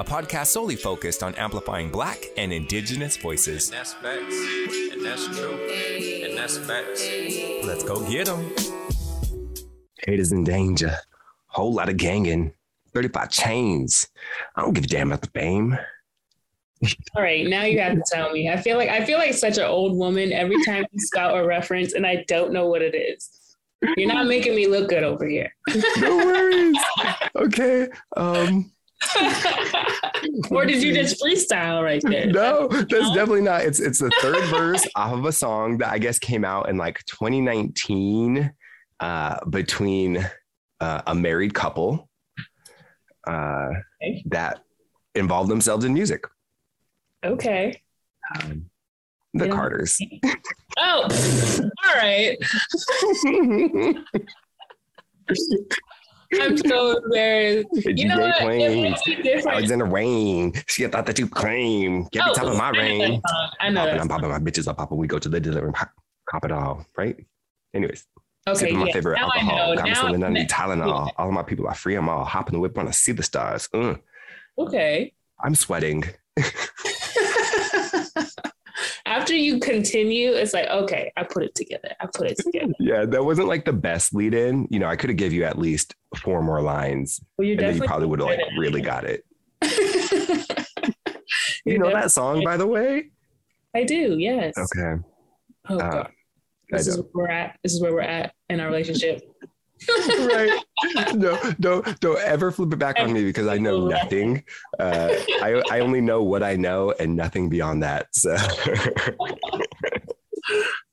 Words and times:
a 0.00 0.04
podcast 0.04 0.46
solely 0.46 0.76
focused 0.76 1.22
on 1.22 1.34
amplifying 1.34 1.90
Black 1.90 2.24
and 2.36 2.52
Indigenous 2.52 3.16
voices. 3.16 3.68
And 3.70 3.78
that's 3.78 3.94
facts. 3.94 4.36
And 4.92 5.04
that's 5.04 5.26
true. 5.26 5.54
And 6.24 6.38
that's 6.38 6.56
facts. 6.58 7.08
Let's 7.64 7.82
go 7.82 8.08
get 8.08 8.26
them. 8.26 8.54
Haters 10.06 10.30
in 10.30 10.44
danger. 10.44 10.94
Whole 11.46 11.74
lot 11.74 11.88
of 11.88 11.96
ganging. 11.96 12.52
35 12.94 13.30
chains. 13.30 14.08
I 14.54 14.62
don't 14.62 14.72
give 14.72 14.84
a 14.84 14.86
damn 14.86 15.08
about 15.08 15.22
the 15.22 15.30
fame. 15.30 15.76
All 17.16 17.22
right, 17.22 17.44
now 17.44 17.64
you 17.64 17.80
have 17.80 17.96
to 17.96 18.04
tell 18.06 18.30
me. 18.30 18.48
I 18.48 18.56
feel 18.56 18.76
like 18.76 18.88
I 18.88 19.04
feel 19.04 19.18
like 19.18 19.34
such 19.34 19.58
an 19.58 19.64
old 19.64 19.96
woman 19.96 20.32
every 20.32 20.64
time 20.64 20.84
you 20.92 21.00
scout 21.00 21.36
a 21.36 21.44
reference, 21.44 21.94
and 21.94 22.06
I 22.06 22.24
don't 22.28 22.52
know 22.52 22.68
what 22.68 22.82
it 22.82 22.94
is. 22.94 23.28
You're 23.96 24.12
not 24.12 24.28
making 24.28 24.54
me 24.54 24.68
look 24.68 24.88
good 24.88 25.02
over 25.02 25.26
here. 25.26 25.52
no 25.98 26.16
worries. 26.16 26.78
Okay. 27.34 27.88
Um 28.16 28.70
or 30.50 30.66
did 30.66 30.82
you 30.82 30.92
just 30.94 31.22
freestyle 31.22 31.82
right 31.82 32.02
there? 32.02 32.26
No, 32.32 32.68
that's 32.68 32.90
no? 32.90 33.14
definitely 33.14 33.42
not. 33.42 33.62
It's 33.62 33.80
it's 33.80 34.00
the 34.00 34.10
third 34.20 34.44
verse 34.46 34.86
off 34.96 35.12
of 35.12 35.24
a 35.24 35.32
song 35.32 35.78
that 35.78 35.92
I 35.92 35.98
guess 35.98 36.18
came 36.18 36.44
out 36.44 36.68
in 36.68 36.76
like 36.76 37.04
2019 37.06 38.52
uh, 39.00 39.44
between 39.46 40.28
uh, 40.80 41.02
a 41.06 41.14
married 41.14 41.54
couple 41.54 42.08
uh, 43.26 43.68
okay. 44.02 44.22
that 44.26 44.60
involved 45.14 45.50
themselves 45.50 45.84
in 45.84 45.94
music. 45.94 46.24
Okay. 47.24 47.80
Um, 48.34 48.70
the 49.34 49.46
yeah. 49.46 49.52
Carters. 49.52 49.98
oh, 50.78 51.08
all 51.84 51.94
right. 51.94 52.36
I'm 56.34 56.56
so 56.56 56.98
embarrassed. 56.98 57.68
You 57.86 58.08
know 58.08 58.20
what? 58.20 58.38
Queen, 58.38 58.94
Alexander 59.46 59.86
Wayne. 59.86 60.52
She 60.66 60.86
thought 60.86 61.06
that 61.06 61.18
you 61.18 61.28
claim. 61.28 62.04
Get 62.12 62.22
oh, 62.24 62.32
the 62.32 62.40
top 62.40 62.46
of 62.48 62.56
my 62.56 62.70
reign. 62.70 63.20
I 63.60 63.70
know. 63.70 63.84
Popping, 63.84 64.00
I'm 64.00 64.08
popping. 64.08 64.28
My 64.28 64.38
bitches 64.38 64.68
are 64.68 64.74
popping. 64.74 64.98
We 64.98 65.06
go 65.06 65.18
to 65.18 65.28
the 65.28 65.40
delivery. 65.40 65.72
Pop, 65.72 65.90
pop 66.30 66.44
it 66.44 66.52
all. 66.52 66.86
Right. 66.96 67.16
Anyways. 67.74 68.06
Okay. 68.46 68.72
my 68.72 68.86
yes. 68.86 68.94
favorite 68.94 69.16
now 69.18 69.24
alcohol. 69.24 69.76
Got 69.76 69.84
me 69.84 69.90
now, 69.90 70.00
something 70.00 70.24
underneath 70.24 70.48
Tylenol. 70.48 71.06
Yeah. 71.06 71.12
All 71.18 71.28
of 71.28 71.34
my 71.34 71.42
people 71.42 71.66
are 71.66 71.74
free 71.74 71.94
them 71.94 72.08
all. 72.08 72.24
Hop 72.24 72.48
in 72.48 72.54
the 72.54 72.60
whip, 72.60 72.76
want 72.76 72.88
to 72.88 72.94
see 72.94 73.12
the 73.12 73.22
stars. 73.22 73.68
Mm. 73.74 74.00
Okay. 74.58 75.12
I'm 75.42 75.54
sweating. 75.54 76.04
after 79.28 79.36
you 79.36 79.60
continue, 79.60 80.32
it's 80.32 80.54
like, 80.54 80.68
okay, 80.70 81.12
I 81.14 81.22
put 81.22 81.42
it 81.42 81.54
together. 81.54 81.90
I 82.00 82.06
put 82.06 82.30
it 82.30 82.38
together. 82.42 82.72
yeah, 82.80 83.04
that 83.04 83.22
wasn't 83.22 83.48
like 83.48 83.66
the 83.66 83.74
best 83.74 84.14
lead 84.14 84.32
in. 84.32 84.66
You 84.70 84.78
know, 84.78 84.86
I 84.88 84.96
could 84.96 85.10
have 85.10 85.18
give 85.18 85.34
you 85.34 85.44
at 85.44 85.58
least 85.58 85.94
four 86.16 86.42
more 86.42 86.62
lines. 86.62 87.20
Well, 87.36 87.46
and 87.46 87.58
then 87.60 87.76
you 87.76 87.82
probably 87.82 88.06
would 88.06 88.20
have 88.20 88.28
like 88.28 88.40
really 88.56 88.80
got 88.80 89.04
it. 89.04 89.26
you 91.66 91.78
know 91.78 91.90
that 91.90 92.10
song, 92.10 92.42
by 92.42 92.56
the 92.56 92.66
way? 92.66 93.10
I 93.74 93.84
do, 93.84 94.16
yes. 94.18 94.54
Okay. 94.56 95.02
Oh, 95.68 95.78
uh, 95.78 96.08
this 96.70 96.86
is 96.86 96.96
where 96.96 97.08
we're 97.12 97.28
at. 97.28 97.58
This 97.62 97.74
is 97.74 97.82
where 97.82 97.92
we're 97.92 98.00
at 98.00 98.32
in 98.48 98.60
our 98.60 98.68
relationship. 98.68 99.27
right. 100.18 100.64
No, 101.14 101.38
don't 101.60 102.00
don't 102.00 102.20
ever 102.20 102.50
flip 102.50 102.72
it 102.72 102.78
back 102.78 102.96
on 102.98 103.12
me 103.12 103.24
because 103.24 103.46
I 103.46 103.58
know 103.58 103.86
nothing. 103.88 104.42
Uh, 104.78 105.10
I 105.42 105.62
I 105.70 105.80
only 105.80 106.00
know 106.00 106.22
what 106.22 106.42
I 106.42 106.56
know 106.56 106.94
and 106.98 107.14
nothing 107.16 107.48
beyond 107.48 107.82
that. 107.82 108.08
So. 108.12 108.34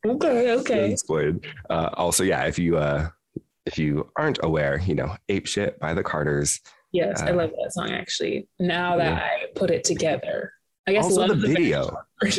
okay. 0.05 0.51
Okay. 0.51 0.91
Exploited. 0.91 1.45
Uh, 1.69 1.89
also, 1.93 2.23
yeah. 2.23 2.43
If 2.45 2.59
you 2.59 2.77
uh, 2.77 3.09
if 3.65 3.77
you 3.77 4.11
aren't 4.17 4.39
aware, 4.43 4.79
you 4.79 4.95
know, 4.95 5.15
"Ape 5.29 5.47
Shit" 5.47 5.79
by 5.79 5.93
the 5.93 6.03
Carters. 6.03 6.59
Yes, 6.91 7.21
uh, 7.21 7.25
I 7.25 7.31
love 7.31 7.51
that 7.51 7.73
song. 7.73 7.91
Actually, 7.91 8.47
now 8.59 8.97
that 8.97 9.11
yeah. 9.11 9.23
I 9.23 9.45
put 9.55 9.69
it 9.71 9.83
together, 9.83 10.53
I 10.87 10.93
guess 10.93 11.05
also 11.05 11.27
the 11.27 11.35
video. 11.35 11.97
huh? 12.21 12.29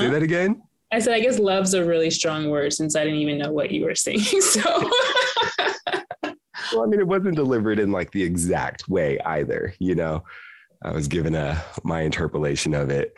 Say 0.00 0.08
that 0.08 0.22
again. 0.22 0.62
I 0.96 0.98
said, 0.98 1.12
I 1.12 1.20
guess 1.20 1.38
love's 1.38 1.74
a 1.74 1.84
really 1.84 2.08
strong 2.08 2.48
word 2.48 2.72
since 2.72 2.96
I 2.96 3.04
didn't 3.04 3.18
even 3.18 3.36
know 3.36 3.52
what 3.52 3.70
you 3.70 3.84
were 3.84 3.94
saying. 3.94 4.20
So 4.40 4.90
well, 6.72 6.84
I 6.84 6.86
mean, 6.86 7.00
it 7.00 7.06
wasn't 7.06 7.36
delivered 7.36 7.78
in 7.78 7.92
like 7.92 8.10
the 8.12 8.22
exact 8.22 8.88
way 8.88 9.20
either. 9.20 9.74
You 9.78 9.94
know, 9.94 10.24
I 10.82 10.92
was 10.92 11.06
given 11.06 11.34
a 11.34 11.62
my 11.84 12.00
interpolation 12.00 12.72
of 12.72 12.88
it. 12.88 13.12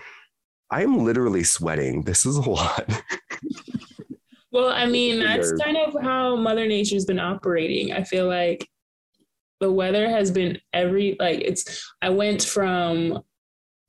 I 0.72 0.82
am 0.82 1.04
literally 1.04 1.44
sweating. 1.44 2.02
This 2.02 2.26
is 2.26 2.34
a 2.36 2.50
lot. 2.50 2.90
well, 4.50 4.70
I 4.70 4.86
mean, 4.86 5.20
that's 5.20 5.52
kind 5.52 5.76
of 5.76 6.02
how 6.02 6.34
Mother 6.34 6.66
Nature's 6.66 7.04
been 7.04 7.20
operating. 7.20 7.92
I 7.92 8.02
feel 8.02 8.26
like 8.26 8.68
the 9.60 9.70
weather 9.70 10.10
has 10.10 10.32
been 10.32 10.60
every 10.72 11.16
like 11.20 11.42
it's. 11.42 11.88
I 12.02 12.08
went 12.08 12.42
from 12.42 13.22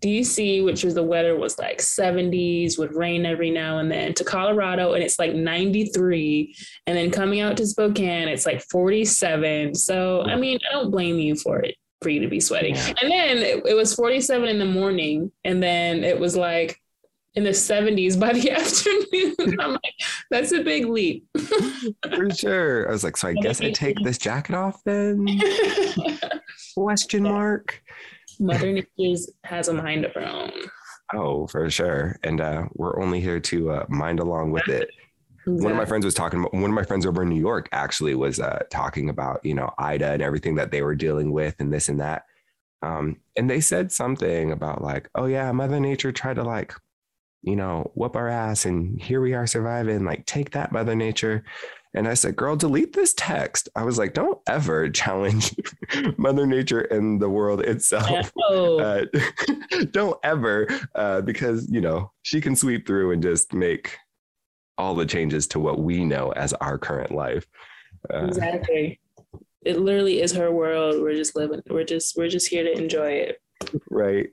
DC, 0.02 0.64
which 0.64 0.84
was 0.84 0.94
the 0.94 1.04
weather 1.04 1.36
was 1.36 1.58
like 1.60 1.80
70s 1.80 2.78
with 2.78 2.92
rain 2.92 3.26
every 3.26 3.50
now 3.50 3.80
and 3.80 3.92
then, 3.92 4.14
to 4.14 4.24
Colorado, 4.24 4.94
and 4.94 5.04
it's 5.04 5.20
like 5.20 5.34
93. 5.34 6.56
And 6.88 6.98
then 6.98 7.12
coming 7.12 7.42
out 7.42 7.58
to 7.58 7.68
Spokane, 7.68 8.28
it's 8.28 8.46
like 8.46 8.64
47. 8.72 9.76
So, 9.76 10.22
I 10.24 10.36
mean, 10.36 10.60
I 10.70 10.74
don't 10.74 10.92
blame 10.92 11.18
you 11.20 11.36
for 11.36 11.60
it, 11.60 11.76
for 12.02 12.10
you 12.10 12.22
to 12.22 12.28
be 12.28 12.40
sweating. 12.40 12.76
And 12.76 13.12
then 13.12 13.38
it, 13.40 13.66
it 13.66 13.76
was 13.76 13.94
47 13.94 14.48
in 14.48 14.60
the 14.60 14.66
morning. 14.66 15.32
And 15.44 15.62
then 15.62 16.04
it 16.04 16.20
was 16.20 16.36
like 16.36 16.80
in 17.36 17.44
the 17.44 17.50
70s 17.50 18.20
by 18.20 18.34
the 18.34 18.52
afternoon. 19.40 19.60
I'm 19.60 19.72
like, 19.74 19.96
that's 20.32 20.52
a 20.52 20.64
big 20.64 20.86
leap. 20.86 21.28
For 22.04 22.30
sure. 22.30 22.88
I 22.88 22.92
was 22.92 23.04
like, 23.04 23.18
so 23.18 23.28
I 23.28 23.34
guess 23.34 23.62
I 23.62 23.72
take 23.72 23.98
this 24.04 24.18
jacket 24.18 24.56
off 24.56 24.82
then? 24.86 25.28
Question 26.76 27.24
mark. 27.24 27.82
Mother 28.40 28.72
Nature 28.72 29.22
has 29.44 29.68
a 29.68 29.74
mind 29.74 30.06
of 30.06 30.14
her 30.14 30.26
own. 30.26 30.52
Oh, 31.14 31.48
for 31.48 31.70
sure. 31.70 32.18
And 32.24 32.40
uh, 32.40 32.66
we're 32.74 33.02
only 33.02 33.20
here 33.20 33.40
to 33.40 33.72
uh, 33.72 33.86
mind 33.90 34.20
along 34.20 34.52
with 34.52 34.68
it. 34.68 34.90
Exactly. 35.40 35.64
One 35.64 35.72
of 35.72 35.78
my 35.78 35.86
friends 35.86 36.06
was 36.06 36.14
talking 36.14 36.40
about, 36.40 36.54
one 36.54 36.66
of 36.66 36.76
my 36.76 36.84
friends 36.84 37.06
over 37.06 37.24
in 37.24 37.30
New 37.30 37.40
York 37.40 37.68
actually 37.72 38.14
was 38.14 38.40
uh, 38.40 38.60
talking 38.70 39.10
about, 39.10 39.44
you 39.44 39.56
know, 39.56 39.72
Ida 39.80 40.12
and 40.12 40.22
everything 40.22 40.56
that 40.56 40.72
they 40.72 40.82
were 40.82 40.96
dealing 40.96 41.32
with 41.32 41.56
and 41.60 41.74
this 41.74 41.90
and 41.90 42.00
that. 42.00 42.26
Um, 42.82 43.18
and 43.36 43.50
they 43.50 43.60
said 43.60 43.92
something 43.92 44.52
about 44.52 44.82
like, 44.82 45.10
oh 45.16 45.26
yeah, 45.26 45.52
Mother 45.52 45.80
Nature 45.80 46.12
tried 46.12 46.36
to 46.36 46.44
like, 46.44 46.74
you 47.42 47.56
know, 47.56 47.92
whoop 47.96 48.16
our 48.16 48.28
ass 48.28 48.66
and 48.66 49.02
here 49.02 49.22
we 49.22 49.34
are 49.34 49.48
surviving. 49.48 50.06
Like, 50.06 50.26
take 50.26 50.52
that, 50.52 50.72
Mother 50.72 50.96
Nature. 50.96 51.44
And 51.96 52.08
I 52.08 52.14
said, 52.14 52.36
girl, 52.36 52.56
delete 52.56 52.94
this 52.94 53.14
text. 53.16 53.68
I 53.76 53.84
was 53.84 53.98
like, 53.98 54.14
don't 54.14 54.40
ever 54.48 54.90
challenge 54.92 55.56
Mother 56.18 56.46
Nature 56.46 56.82
and 56.82 57.20
the 57.22 57.30
world 57.30 57.62
itself. 57.62 58.32
Uh, 58.50 59.06
don't 59.92 60.18
ever, 60.24 60.68
uh, 60.96 61.22
because, 61.22 61.70
you 61.70 61.82
know, 61.82 62.12
she 62.24 62.42
can 62.42 62.56
sweep 62.56 62.88
through 62.88 63.12
and 63.12 63.22
just 63.22 63.54
make 63.54 63.96
all 64.76 64.96
the 64.96 65.06
changes 65.06 65.46
to 65.46 65.60
what 65.60 65.80
we 65.80 66.04
know 66.04 66.32
as 66.32 66.54
our 66.54 66.80
current 66.80 67.12
life. 67.12 67.46
Uh, 68.12 68.26
exactly. 68.26 69.00
It 69.64 69.80
literally 69.80 70.20
is 70.20 70.32
her 70.32 70.52
world. 70.52 71.00
We're 71.00 71.16
just 71.16 71.36
living, 71.36 71.62
we're 71.70 71.84
just, 71.84 72.18
we're 72.18 72.28
just 72.28 72.48
here 72.48 72.64
to 72.64 72.72
enjoy 72.72 73.12
it. 73.12 73.42
Right. 73.92 74.30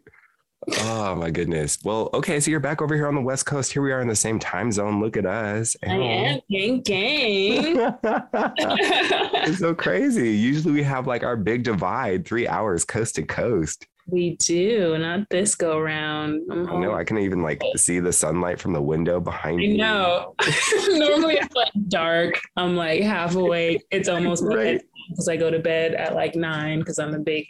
Oh 0.81 1.15
my 1.15 1.31
goodness. 1.31 1.79
Well, 1.85 2.11
okay, 2.13 2.41
so 2.41 2.51
you're 2.51 2.61
back 2.61 2.83
over 2.83 2.95
here 2.95 3.07
on 3.07 3.15
the 3.15 3.21
West 3.21 3.47
Coast. 3.47 3.73
Here 3.73 3.83
we 3.83 3.93
are 3.93 4.01
in 4.01 4.09
the 4.09 4.17
same 4.17 4.39
time 4.39 4.73
zone. 4.73 5.01
Look 5.01 5.17
at 5.17 5.25
us. 5.25 5.77
I 5.87 5.95
am 5.95 6.41
gang 6.51 6.81
gang. 6.81 7.95
it's 8.03 9.59
so 9.59 9.75
crazy. 9.75 10.31
Usually 10.31 10.73
we 10.73 10.83
have 10.83 11.07
like 11.07 11.23
our 11.23 11.37
big 11.37 11.63
divide, 11.63 12.27
three 12.27 12.49
hours 12.49 12.85
coast 12.85 13.15
to 13.17 13.23
coast. 13.23 13.87
We 14.09 14.37
do, 14.37 14.97
not 14.99 15.29
this 15.31 15.55
go 15.55 15.81
round. 15.81 16.43
I 16.51 16.55
know. 16.55 16.95
I 16.95 17.05
can 17.05 17.19
even 17.19 17.43
like 17.43 17.61
see 17.77 17.99
the 17.99 18.13
sunlight 18.13 18.61
from 18.61 18.73
the 18.73 18.83
window 18.83 19.21
behind 19.21 19.59
me. 19.59 19.77
No. 19.77 20.35
Normally 20.89 21.35
it's 21.35 21.55
like 21.55 21.73
dark. 21.89 22.41
I'm 22.57 22.77
like 22.77 23.03
half 23.03 23.35
awake. 23.35 23.85
It's 23.91 24.09
almost 24.09 24.45
right. 24.47 24.81
because 25.11 25.29
I 25.29 25.37
go 25.37 25.51
to 25.51 25.59
bed 25.59 25.95
at 25.95 26.15
like 26.15 26.35
nine 26.35 26.81
because 26.81 26.99
I'm 26.99 27.15
a 27.15 27.19
big, 27.19 27.47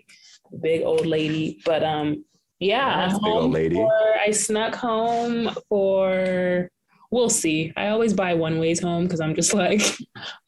big 0.62 0.82
old 0.82 1.04
lady. 1.04 1.60
But 1.64 1.82
um 1.82 2.24
yeah, 2.58 3.10
home 3.10 3.52
lady. 3.52 3.76
For, 3.76 3.90
I 4.18 4.30
snuck 4.30 4.74
home 4.74 5.50
for. 5.68 6.70
We'll 7.10 7.30
see. 7.30 7.72
I 7.76 7.88
always 7.88 8.12
buy 8.12 8.34
one 8.34 8.58
ways 8.58 8.80
home 8.80 9.04
because 9.04 9.20
I'm 9.20 9.34
just 9.34 9.54
like, 9.54 9.80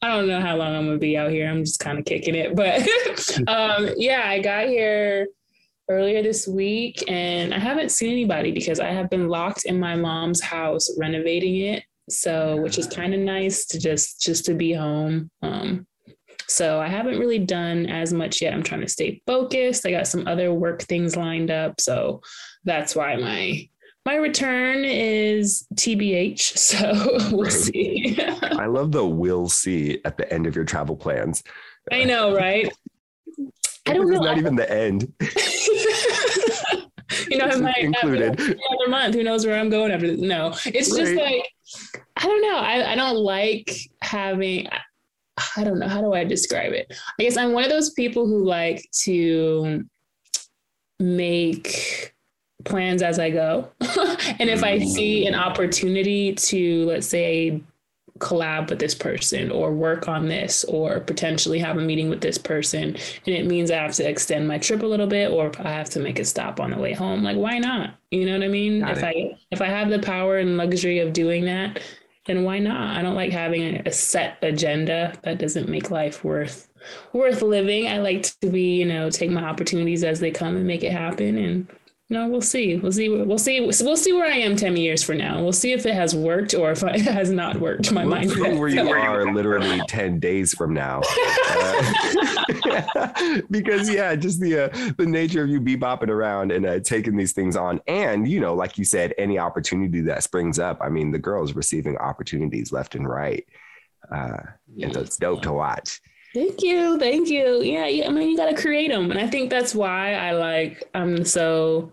I 0.01 0.09
don't 0.09 0.27
know 0.27 0.41
how 0.41 0.57
long 0.57 0.75
I'm 0.75 0.85
gonna 0.85 0.97
be 0.97 1.17
out 1.17 1.31
here. 1.31 1.49
I'm 1.49 1.63
just 1.63 1.79
kind 1.79 1.97
of 1.99 2.05
kicking 2.05 2.35
it, 2.35 2.55
but 2.55 2.81
um, 3.47 3.89
yeah, 3.97 4.23
I 4.25 4.39
got 4.39 4.67
here 4.67 5.27
earlier 5.89 6.21
this 6.21 6.47
week 6.47 7.03
and 7.07 7.53
I 7.53 7.59
haven't 7.59 7.89
seen 7.89 8.11
anybody 8.11 8.51
because 8.51 8.79
I 8.79 8.91
have 8.91 9.09
been 9.09 9.27
locked 9.27 9.65
in 9.65 9.79
my 9.79 9.95
mom's 9.95 10.41
house 10.41 10.87
renovating 10.99 11.57
it. 11.57 11.83
So, 12.09 12.57
which 12.57 12.77
is 12.77 12.87
kind 12.87 13.13
of 13.13 13.19
nice 13.19 13.65
to 13.67 13.79
just 13.79 14.19
just 14.21 14.45
to 14.45 14.55
be 14.55 14.73
home. 14.73 15.29
Um, 15.43 15.85
so 16.49 16.79
I 16.79 16.87
haven't 16.87 17.19
really 17.19 17.39
done 17.39 17.85
as 17.85 18.11
much 18.11 18.41
yet. 18.41 18.53
I'm 18.53 18.63
trying 18.63 18.81
to 18.81 18.89
stay 18.89 19.21
focused. 19.27 19.85
I 19.85 19.91
got 19.91 20.07
some 20.07 20.27
other 20.27 20.53
work 20.53 20.81
things 20.83 21.15
lined 21.15 21.51
up, 21.51 21.79
so 21.79 22.21
that's 22.65 22.95
why 22.95 23.15
my 23.15 23.69
my 24.05 24.15
return 24.15 24.83
is 24.85 25.67
TBH. 25.75 26.57
So 26.69 27.35
we'll 27.35 27.49
see. 27.49 28.17
I 28.19 28.65
love 28.65 28.91
the 28.91 29.05
"we'll 29.05 29.49
see" 29.49 30.01
at 30.05 30.17
the 30.17 30.31
end 30.31 30.47
of 30.47 30.55
your 30.55 30.65
travel 30.65 30.95
plans. 30.95 31.43
I 31.91 32.03
know, 32.03 32.35
right? 32.35 32.71
I 33.87 33.93
don't 33.93 34.09
know. 34.09 34.17
It's 34.17 34.25
not 34.25 34.37
even 34.37 34.55
the 34.55 34.71
end. 34.71 35.11
you 37.29 37.37
know, 37.37 37.45
I 37.45 37.55
might 37.55 37.77
included 37.77 38.39
another 38.39 38.89
month. 38.89 39.15
Who 39.15 39.23
knows 39.23 39.45
where 39.45 39.59
I'm 39.59 39.69
going 39.69 39.91
after 39.91 40.07
this? 40.07 40.19
No, 40.19 40.53
it's 40.65 40.91
right. 40.91 40.99
just 40.99 41.15
like 41.15 41.47
I 42.17 42.23
don't 42.23 42.41
know. 42.41 42.57
I, 42.57 42.91
I 42.91 42.95
don't 42.95 43.17
like 43.17 43.71
having. 44.01 44.67
I 45.57 45.63
don't 45.63 45.79
know 45.79 45.87
how 45.87 46.01
do 46.01 46.13
I 46.13 46.23
describe 46.23 46.73
it. 46.73 46.93
I 47.19 47.23
guess 47.23 47.37
I'm 47.37 47.53
one 47.53 47.63
of 47.63 47.69
those 47.69 47.91
people 47.91 48.25
who 48.25 48.43
like 48.43 48.87
to 49.03 49.85
make 50.99 52.13
plans 52.65 53.01
as 53.01 53.19
I 53.19 53.29
go. 53.29 53.69
and 53.81 54.49
if 54.49 54.63
I 54.63 54.79
mm. 54.79 54.87
see 54.87 55.25
an 55.25 55.35
opportunity 55.35 56.33
to, 56.33 56.85
let's 56.85 57.07
say, 57.07 57.61
collab 58.19 58.69
with 58.69 58.79
this 58.79 58.93
person 58.93 59.49
or 59.49 59.73
work 59.73 60.07
on 60.07 60.27
this 60.27 60.63
or 60.65 60.99
potentially 60.99 61.57
have 61.59 61.77
a 61.77 61.81
meeting 61.81 62.09
with 62.09 62.21
this 62.21 62.37
person 62.37 62.95
and 63.25 63.35
it 63.35 63.45
means 63.45 63.71
I 63.71 63.77
have 63.77 63.93
to 63.93 64.07
extend 64.07 64.47
my 64.47 64.57
trip 64.57 64.83
a 64.83 64.85
little 64.85 65.07
bit 65.07 65.31
or 65.31 65.51
I 65.59 65.71
have 65.71 65.89
to 65.91 65.99
make 65.99 66.19
a 66.19 66.25
stop 66.25 66.59
on 66.59 66.71
the 66.71 66.77
way 66.77 66.93
home 66.93 67.23
like 67.23 67.37
why 67.37 67.59
not 67.59 67.95
you 68.11 68.25
know 68.25 68.33
what 68.33 68.43
I 68.43 68.49
mean 68.49 68.81
Got 68.81 68.91
if 68.91 68.97
it. 68.97 69.05
I 69.05 69.37
if 69.51 69.61
I 69.61 69.67
have 69.67 69.89
the 69.89 69.99
power 69.99 70.37
and 70.37 70.57
luxury 70.57 70.99
of 70.99 71.13
doing 71.13 71.45
that 71.45 71.81
then 72.29 72.43
why 72.43 72.59
not? 72.59 72.95
I 72.95 73.01
don't 73.01 73.15
like 73.15 73.31
having 73.31 73.81
a 73.87 73.91
set 73.91 74.37
agenda 74.41 75.13
that 75.23 75.39
doesn't 75.39 75.67
make 75.67 75.89
life 75.89 76.23
worth 76.23 76.69
worth 77.11 77.41
living. 77.41 77.87
I 77.87 77.97
like 77.97 78.23
to 78.41 78.49
be 78.49 78.77
you 78.77 78.85
know 78.85 79.09
take 79.09 79.31
my 79.31 79.43
opportunities 79.43 80.03
as 80.03 80.19
they 80.19 80.31
come 80.31 80.55
and 80.55 80.67
make 80.67 80.83
it 80.83 80.91
happen. 80.91 81.37
And 81.37 81.67
no, 82.11 82.27
we'll 82.27 82.41
see. 82.41 82.75
We'll 82.75 82.91
see. 82.91 83.07
We'll 83.07 83.37
see. 83.37 83.61
We'll 83.61 83.95
see 83.95 84.13
where 84.13 84.25
I 84.25 84.37
am 84.37 84.55
ten 84.55 84.75
years 84.75 85.03
from 85.03 85.19
now. 85.19 85.43
We'll 85.43 85.53
see 85.53 85.73
if 85.73 85.85
it 85.85 85.93
has 85.93 86.15
worked 86.15 86.55
or 86.55 86.71
if 86.71 86.81
it 86.81 87.01
has 87.01 87.29
not 87.29 87.59
worked. 87.59 87.91
My 87.91 88.03
we'll 88.03 88.15
mind. 88.15 88.31
See 88.31 88.41
where 88.41 88.67
you 88.67 88.89
are 88.91 89.31
literally 89.31 89.79
ten 89.87 90.19
days 90.19 90.55
from 90.55 90.73
now, 90.73 91.01
uh, 91.49 91.81
because 93.51 93.87
yeah, 93.91 94.15
just 94.15 94.39
the 94.39 94.57
uh, 94.57 94.93
the 94.97 95.05
nature 95.05 95.43
of 95.43 95.49
you 95.49 95.61
bebopping 95.61 96.09
around 96.09 96.51
and 96.51 96.65
uh, 96.65 96.79
taking 96.79 97.15
these 97.15 97.33
things 97.33 97.55
on, 97.55 97.79
and 97.87 98.27
you 98.27 98.39
know, 98.39 98.55
like 98.55 98.79
you 98.79 98.85
said, 98.85 99.13
any 99.19 99.37
opportunity 99.37 100.01
that 100.01 100.23
springs 100.23 100.57
up. 100.57 100.79
I 100.81 100.89
mean, 100.89 101.11
the 101.11 101.19
girl's 101.19 101.53
receiving 101.53 101.95
opportunities 101.97 102.71
left 102.71 102.95
and 102.95 103.07
right, 103.07 103.45
uh, 104.11 104.37
and 104.81 104.91
so 104.93 105.01
it's 105.01 105.17
dope 105.17 105.43
to 105.43 105.53
watch. 105.53 106.01
Thank 106.33 106.61
you. 106.61 106.99
Thank 106.99 107.27
you. 107.29 107.61
Yeah, 107.61 108.05
I 108.07 108.09
mean, 108.09 108.29
you 108.29 108.37
got 108.37 108.55
to 108.55 108.61
create 108.61 108.89
them. 108.89 109.09
And 109.11 109.19
I 109.19 109.27
think 109.27 109.49
that's 109.49 109.73
why 109.73 110.13
I 110.13 110.31
like, 110.31 110.83
I'm 110.93 111.25
so 111.25 111.91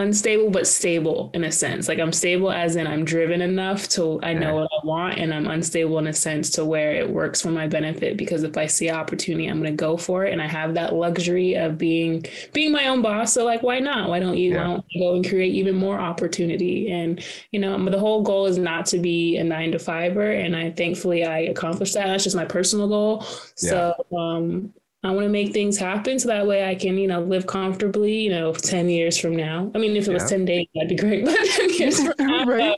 unstable 0.00 0.50
but 0.50 0.66
stable 0.66 1.30
in 1.34 1.44
a 1.44 1.52
sense. 1.52 1.88
Like 1.88 1.98
I'm 1.98 2.12
stable 2.12 2.50
as 2.50 2.76
in 2.76 2.86
I'm 2.86 3.04
driven 3.04 3.40
enough 3.40 3.88
to 3.90 4.18
I 4.22 4.32
know 4.32 4.54
what 4.56 4.70
I 4.72 4.86
want 4.86 5.18
and 5.18 5.32
I'm 5.32 5.46
unstable 5.46 5.98
in 5.98 6.06
a 6.06 6.12
sense 6.12 6.50
to 6.50 6.64
where 6.64 6.94
it 6.94 7.08
works 7.08 7.40
for 7.40 7.50
my 7.50 7.68
benefit 7.68 8.16
because 8.16 8.42
if 8.42 8.56
I 8.56 8.66
see 8.66 8.90
opportunity 8.90 9.46
I'm 9.46 9.60
going 9.60 9.70
to 9.70 9.76
go 9.76 9.96
for 9.96 10.24
it 10.24 10.32
and 10.32 10.42
I 10.42 10.46
have 10.46 10.74
that 10.74 10.94
luxury 10.94 11.54
of 11.54 11.78
being 11.78 12.24
being 12.52 12.72
my 12.72 12.88
own 12.88 13.02
boss 13.02 13.32
so 13.32 13.44
like 13.44 13.62
why 13.62 13.78
not? 13.78 14.08
Why 14.08 14.18
don't 14.18 14.36
you, 14.36 14.52
yeah. 14.52 14.58
why 14.58 14.74
don't 14.74 14.84
you 14.88 15.00
go 15.00 15.14
and 15.14 15.28
create 15.28 15.54
even 15.54 15.76
more 15.76 16.00
opportunity 16.00 16.90
and 16.90 17.22
you 17.52 17.60
know 17.60 17.78
the 17.90 17.98
whole 17.98 18.22
goal 18.22 18.46
is 18.46 18.58
not 18.58 18.86
to 18.86 18.98
be 18.98 19.36
a 19.36 19.44
9 19.44 19.72
to 19.72 19.78
5er 19.78 20.44
and 20.44 20.56
I 20.56 20.70
thankfully 20.70 21.24
I 21.24 21.40
accomplished 21.40 21.94
that. 21.94 22.06
That's 22.06 22.24
just 22.24 22.36
my 22.36 22.44
personal 22.44 22.88
goal. 22.88 23.24
Yeah. 23.62 23.92
So 24.00 24.06
um 24.16 24.72
I 25.02 25.10
want 25.12 25.24
to 25.24 25.30
make 25.30 25.54
things 25.54 25.78
happen 25.78 26.18
so 26.18 26.28
that 26.28 26.46
way 26.46 26.68
I 26.68 26.74
can, 26.74 26.98
you 26.98 27.08
know, 27.08 27.22
live 27.22 27.46
comfortably, 27.46 28.20
you 28.20 28.30
know, 28.30 28.52
10 28.52 28.90
years 28.90 29.16
from 29.16 29.34
now. 29.34 29.70
I 29.74 29.78
mean, 29.78 29.96
if 29.96 30.04
it 30.04 30.08
yeah. 30.08 30.14
was 30.14 30.28
10 30.28 30.44
days, 30.44 30.66
that'd 30.74 30.90
be 30.90 30.96
great. 30.96 31.24
But 31.30 31.38
10 31.38 31.70
years 31.74 32.02
from 32.02 32.14
now, 32.18 32.44
right. 32.44 32.76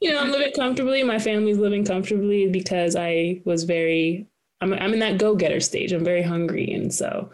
you 0.00 0.10
know, 0.10 0.18
I'm 0.18 0.30
living 0.30 0.52
comfortably. 0.56 1.02
My 1.02 1.18
family's 1.18 1.58
living 1.58 1.84
comfortably 1.84 2.48
because 2.48 2.96
I 2.96 3.42
was 3.44 3.64
very, 3.64 4.26
I'm, 4.62 4.72
I'm 4.72 4.94
in 4.94 5.00
that 5.00 5.18
go 5.18 5.34
getter 5.34 5.60
stage. 5.60 5.92
I'm 5.92 6.04
very 6.04 6.22
hungry. 6.22 6.72
And 6.72 6.92
so 6.92 7.30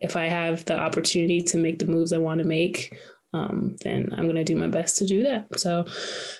if 0.00 0.14
I 0.14 0.26
have 0.26 0.64
the 0.64 0.78
opportunity 0.78 1.42
to 1.42 1.58
make 1.58 1.80
the 1.80 1.86
moves 1.86 2.12
I 2.12 2.18
want 2.18 2.38
to 2.38 2.46
make, 2.46 2.96
um, 3.34 3.76
then 3.82 4.10
I'm 4.12 4.24
going 4.24 4.36
to 4.36 4.44
do 4.44 4.56
my 4.56 4.68
best 4.68 4.98
to 4.98 5.06
do 5.06 5.24
that. 5.24 5.58
So 5.58 5.86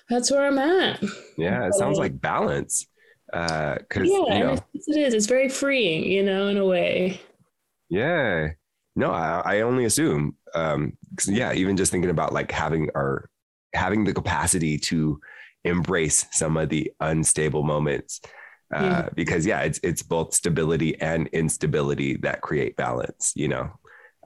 that's 0.08 0.30
where 0.30 0.46
I'm 0.46 0.58
at. 0.58 1.02
Yeah, 1.36 1.66
it 1.66 1.74
sounds 1.74 1.98
like 1.98 2.20
balance. 2.20 2.86
Uh, 3.32 3.78
yeah, 3.96 4.02
you 4.02 4.28
know, 4.28 4.58
it 4.74 4.96
is. 4.96 5.14
It's 5.14 5.26
very 5.26 5.48
freeing, 5.48 6.04
you 6.04 6.22
know, 6.22 6.48
in 6.48 6.58
a 6.58 6.66
way. 6.66 7.20
Yeah. 7.92 8.48
No, 8.96 9.10
I, 9.10 9.42
I 9.44 9.60
only 9.60 9.84
assume. 9.84 10.36
Um, 10.54 10.96
yeah, 11.26 11.52
even 11.52 11.76
just 11.76 11.92
thinking 11.92 12.10
about 12.10 12.32
like 12.32 12.50
having 12.50 12.88
our 12.94 13.28
having 13.74 14.04
the 14.04 14.14
capacity 14.14 14.78
to 14.78 15.20
embrace 15.64 16.26
some 16.32 16.56
of 16.56 16.70
the 16.70 16.90
unstable 17.00 17.62
moments. 17.62 18.20
Uh, 18.74 18.82
yeah. 18.82 19.08
because 19.14 19.44
yeah, 19.44 19.60
it's 19.60 19.78
it's 19.82 20.02
both 20.02 20.32
stability 20.32 20.98
and 21.02 21.28
instability 21.28 22.16
that 22.16 22.40
create 22.40 22.76
balance, 22.76 23.32
you 23.36 23.48
know. 23.48 23.70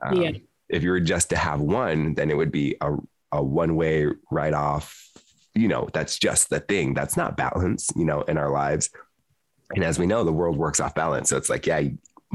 Um, 0.01 0.23
yeah. 0.23 0.31
if 0.69 0.85
you 0.85 0.91
were 0.91 1.01
just 1.01 1.31
to 1.31 1.37
have 1.37 1.61
one, 1.61 2.15
then 2.15 2.31
it 2.31 2.37
would 2.37 2.53
be 2.53 2.77
a, 2.81 2.95
a 3.33 3.43
one-way 3.43 4.07
right 4.31 4.55
off, 4.55 5.11
you 5.55 5.67
know, 5.67 5.89
that's 5.93 6.19
just 6.19 6.51
the 6.51 6.61
thing. 6.61 6.95
That's 6.95 7.17
not 7.17 7.37
balance, 7.37 7.89
you 7.97 8.05
know, 8.05 8.21
in 8.23 8.39
our 8.39 8.51
lives. 8.51 8.91
And 9.75 9.83
as 9.83 9.99
we 9.99 10.07
know, 10.07 10.23
the 10.23 10.33
world 10.33 10.57
works 10.57 10.79
off 10.79 10.95
balance. 10.95 11.31
So 11.31 11.37
it's 11.37 11.51
like, 11.51 11.67
yeah, 11.67 11.83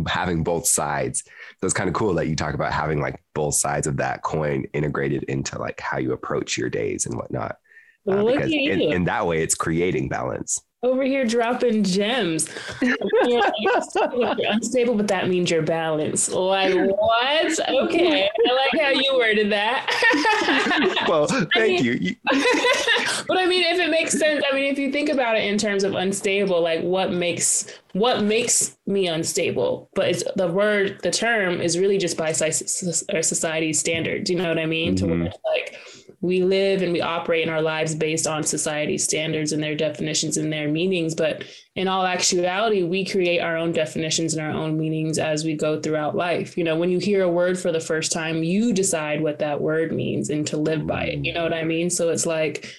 having 0.05 0.43
both 0.43 0.67
sides. 0.67 1.23
So 1.59 1.65
it's 1.65 1.73
kind 1.73 1.87
of 1.87 1.93
cool 1.93 2.13
that 2.15 2.27
you 2.27 2.35
talk 2.35 2.53
about 2.53 2.71
having 2.71 3.01
like 3.01 3.21
both 3.33 3.55
sides 3.55 3.87
of 3.87 3.97
that 3.97 4.23
coin 4.23 4.65
integrated 4.73 5.23
into 5.23 5.59
like 5.59 5.79
how 5.79 5.97
you 5.97 6.13
approach 6.13 6.57
your 6.57 6.69
days 6.69 7.05
and 7.05 7.15
whatnot. 7.15 7.57
Uh, 8.09 8.23
because 8.23 8.51
in, 8.51 8.81
in, 8.81 9.03
that 9.05 9.27
way, 9.27 9.43
it's 9.43 9.53
creating 9.53 10.09
balance 10.09 10.59
over 10.83 11.03
here 11.03 11.25
dropping 11.25 11.83
gems. 11.83 12.49
unstable, 12.81 14.95
but 14.95 15.07
that 15.07 15.29
means 15.29 15.51
you're 15.51 15.61
balanced. 15.61 16.31
Like 16.31 16.73
what? 16.73 17.69
Okay, 17.69 18.27
I 18.27 18.53
like 18.53 18.81
how 18.81 18.89
you 18.89 19.15
worded 19.15 19.51
that. 19.51 21.05
well, 21.07 21.27
thank 21.27 21.49
I 21.55 21.67
mean, 21.67 22.01
you. 22.01 22.15
but 23.27 23.37
I 23.37 23.45
mean, 23.45 23.63
if 23.63 23.79
it 23.79 23.91
makes 23.91 24.17
sense, 24.17 24.43
I 24.49 24.55
mean, 24.55 24.71
if 24.71 24.79
you 24.79 24.91
think 24.91 25.09
about 25.09 25.37
it 25.37 25.43
in 25.43 25.57
terms 25.57 25.83
of 25.83 25.93
unstable, 25.93 26.61
like 26.61 26.81
what 26.81 27.11
makes 27.11 27.67
what 27.93 28.23
makes 28.23 28.77
me 28.85 29.07
unstable? 29.07 29.89
But 29.93 30.09
it's 30.09 30.23
the 30.35 30.47
word, 30.47 30.99
the 31.03 31.11
term 31.11 31.61
is 31.61 31.77
really 31.77 31.97
just 31.97 32.17
by 32.17 32.31
society's 32.31 33.79
standards. 33.79 34.29
You 34.29 34.37
know 34.37 34.47
what 34.47 34.59
I 34.59 34.65
mean? 34.65 34.95
Mm-hmm. 34.95 35.07
To 35.07 35.13
where 35.13 35.33
like 35.53 35.77
we 36.21 36.43
live 36.43 36.83
and 36.83 36.93
we 36.93 37.01
operate 37.01 37.41
in 37.41 37.49
our 37.49 37.63
lives 37.63 37.95
based 37.95 38.27
on 38.27 38.43
society's 38.43 39.03
standards 39.03 39.53
and 39.53 39.63
their 39.63 39.75
definitions 39.75 40.37
and 40.37 40.53
their 40.53 40.69
meanings. 40.69 41.15
But 41.15 41.43
in 41.75 41.87
all 41.87 42.05
actuality, 42.05 42.83
we 42.83 43.03
create 43.03 43.39
our 43.39 43.57
own 43.57 43.71
definitions 43.71 44.35
and 44.35 44.45
our 44.45 44.51
own 44.51 44.77
meanings 44.77 45.17
as 45.17 45.43
we 45.43 45.55
go 45.55 45.81
throughout 45.81 46.15
life. 46.15 46.57
You 46.57 46.63
know, 46.63 46.77
when 46.77 46.91
you 46.91 46.99
hear 46.99 47.23
a 47.23 47.29
word 47.29 47.57
for 47.57 47.71
the 47.71 47.79
first 47.79 48.11
time, 48.11 48.43
you 48.43 48.71
decide 48.71 49.23
what 49.23 49.39
that 49.39 49.61
word 49.61 49.91
means 49.91 50.29
and 50.29 50.45
to 50.47 50.57
live 50.57 50.85
by 50.85 51.05
it. 51.05 51.25
You 51.25 51.33
know 51.33 51.41
what 51.43 51.53
I 51.53 51.63
mean? 51.63 51.89
So 51.89 52.09
it's 52.09 52.27
like, 52.27 52.71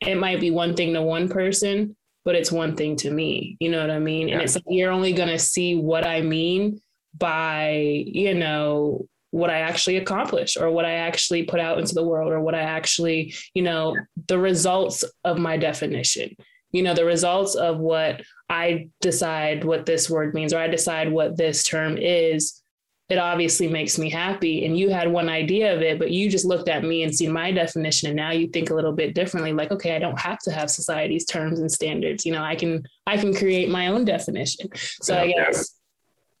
it 0.00 0.16
might 0.16 0.40
be 0.40 0.50
one 0.50 0.76
thing 0.76 0.92
to 0.92 1.00
one 1.00 1.30
person, 1.30 1.96
but 2.24 2.34
it's 2.34 2.52
one 2.52 2.76
thing 2.76 2.96
to 2.96 3.10
me. 3.10 3.56
You 3.60 3.70
know 3.70 3.80
what 3.80 3.90
I 3.90 3.98
mean? 3.98 4.28
Yeah. 4.28 4.34
And 4.34 4.42
it's 4.42 4.54
like, 4.54 4.64
you're 4.66 4.92
only 4.92 5.12
going 5.12 5.28
to 5.28 5.38
see 5.38 5.76
what 5.76 6.06
I 6.06 6.20
mean 6.22 6.80
by, 7.16 8.04
you 8.06 8.34
know, 8.34 9.06
what 9.30 9.50
I 9.50 9.60
actually 9.60 9.96
accomplished 9.96 10.56
or 10.56 10.70
what 10.70 10.84
I 10.84 10.92
actually 10.92 11.42
put 11.42 11.60
out 11.60 11.78
into 11.78 11.94
the 11.94 12.04
world 12.04 12.32
or 12.32 12.40
what 12.40 12.54
I 12.54 12.60
actually, 12.60 13.34
you 13.52 13.62
know, 13.62 13.96
the 14.28 14.38
results 14.38 15.04
of 15.24 15.38
my 15.38 15.56
definition, 15.56 16.36
you 16.70 16.82
know, 16.82 16.94
the 16.94 17.04
results 17.04 17.56
of 17.56 17.78
what 17.78 18.22
I 18.48 18.90
decide 19.00 19.64
what 19.64 19.86
this 19.86 20.08
word 20.08 20.34
means 20.34 20.52
or 20.52 20.58
I 20.58 20.68
decide 20.68 21.10
what 21.10 21.36
this 21.36 21.64
term 21.64 21.98
is. 21.98 22.62
It 23.10 23.18
obviously 23.18 23.68
makes 23.68 23.98
me 23.98 24.08
happy. 24.08 24.64
And 24.64 24.78
you 24.78 24.88
had 24.88 25.12
one 25.12 25.28
idea 25.28 25.74
of 25.74 25.82
it, 25.82 25.98
but 25.98 26.10
you 26.10 26.30
just 26.30 26.46
looked 26.46 26.68
at 26.68 26.84
me 26.84 27.02
and 27.02 27.14
seen 27.14 27.32
my 27.32 27.52
definition. 27.52 28.08
And 28.08 28.16
now 28.16 28.30
you 28.30 28.48
think 28.48 28.70
a 28.70 28.74
little 28.74 28.92
bit 28.92 29.14
differently, 29.14 29.52
like, 29.52 29.70
okay, 29.72 29.94
I 29.94 29.98
don't 29.98 30.18
have 30.18 30.38
to 30.40 30.50
have 30.50 30.70
society's 30.70 31.26
terms 31.26 31.60
and 31.60 31.70
standards. 31.70 32.24
You 32.24 32.32
know, 32.32 32.42
I 32.42 32.56
can 32.56 32.82
I 33.06 33.18
can 33.18 33.34
create 33.34 33.68
my 33.68 33.88
own 33.88 34.04
definition. 34.04 34.70
So 35.02 35.18
I 35.18 35.32
guess 35.32 35.74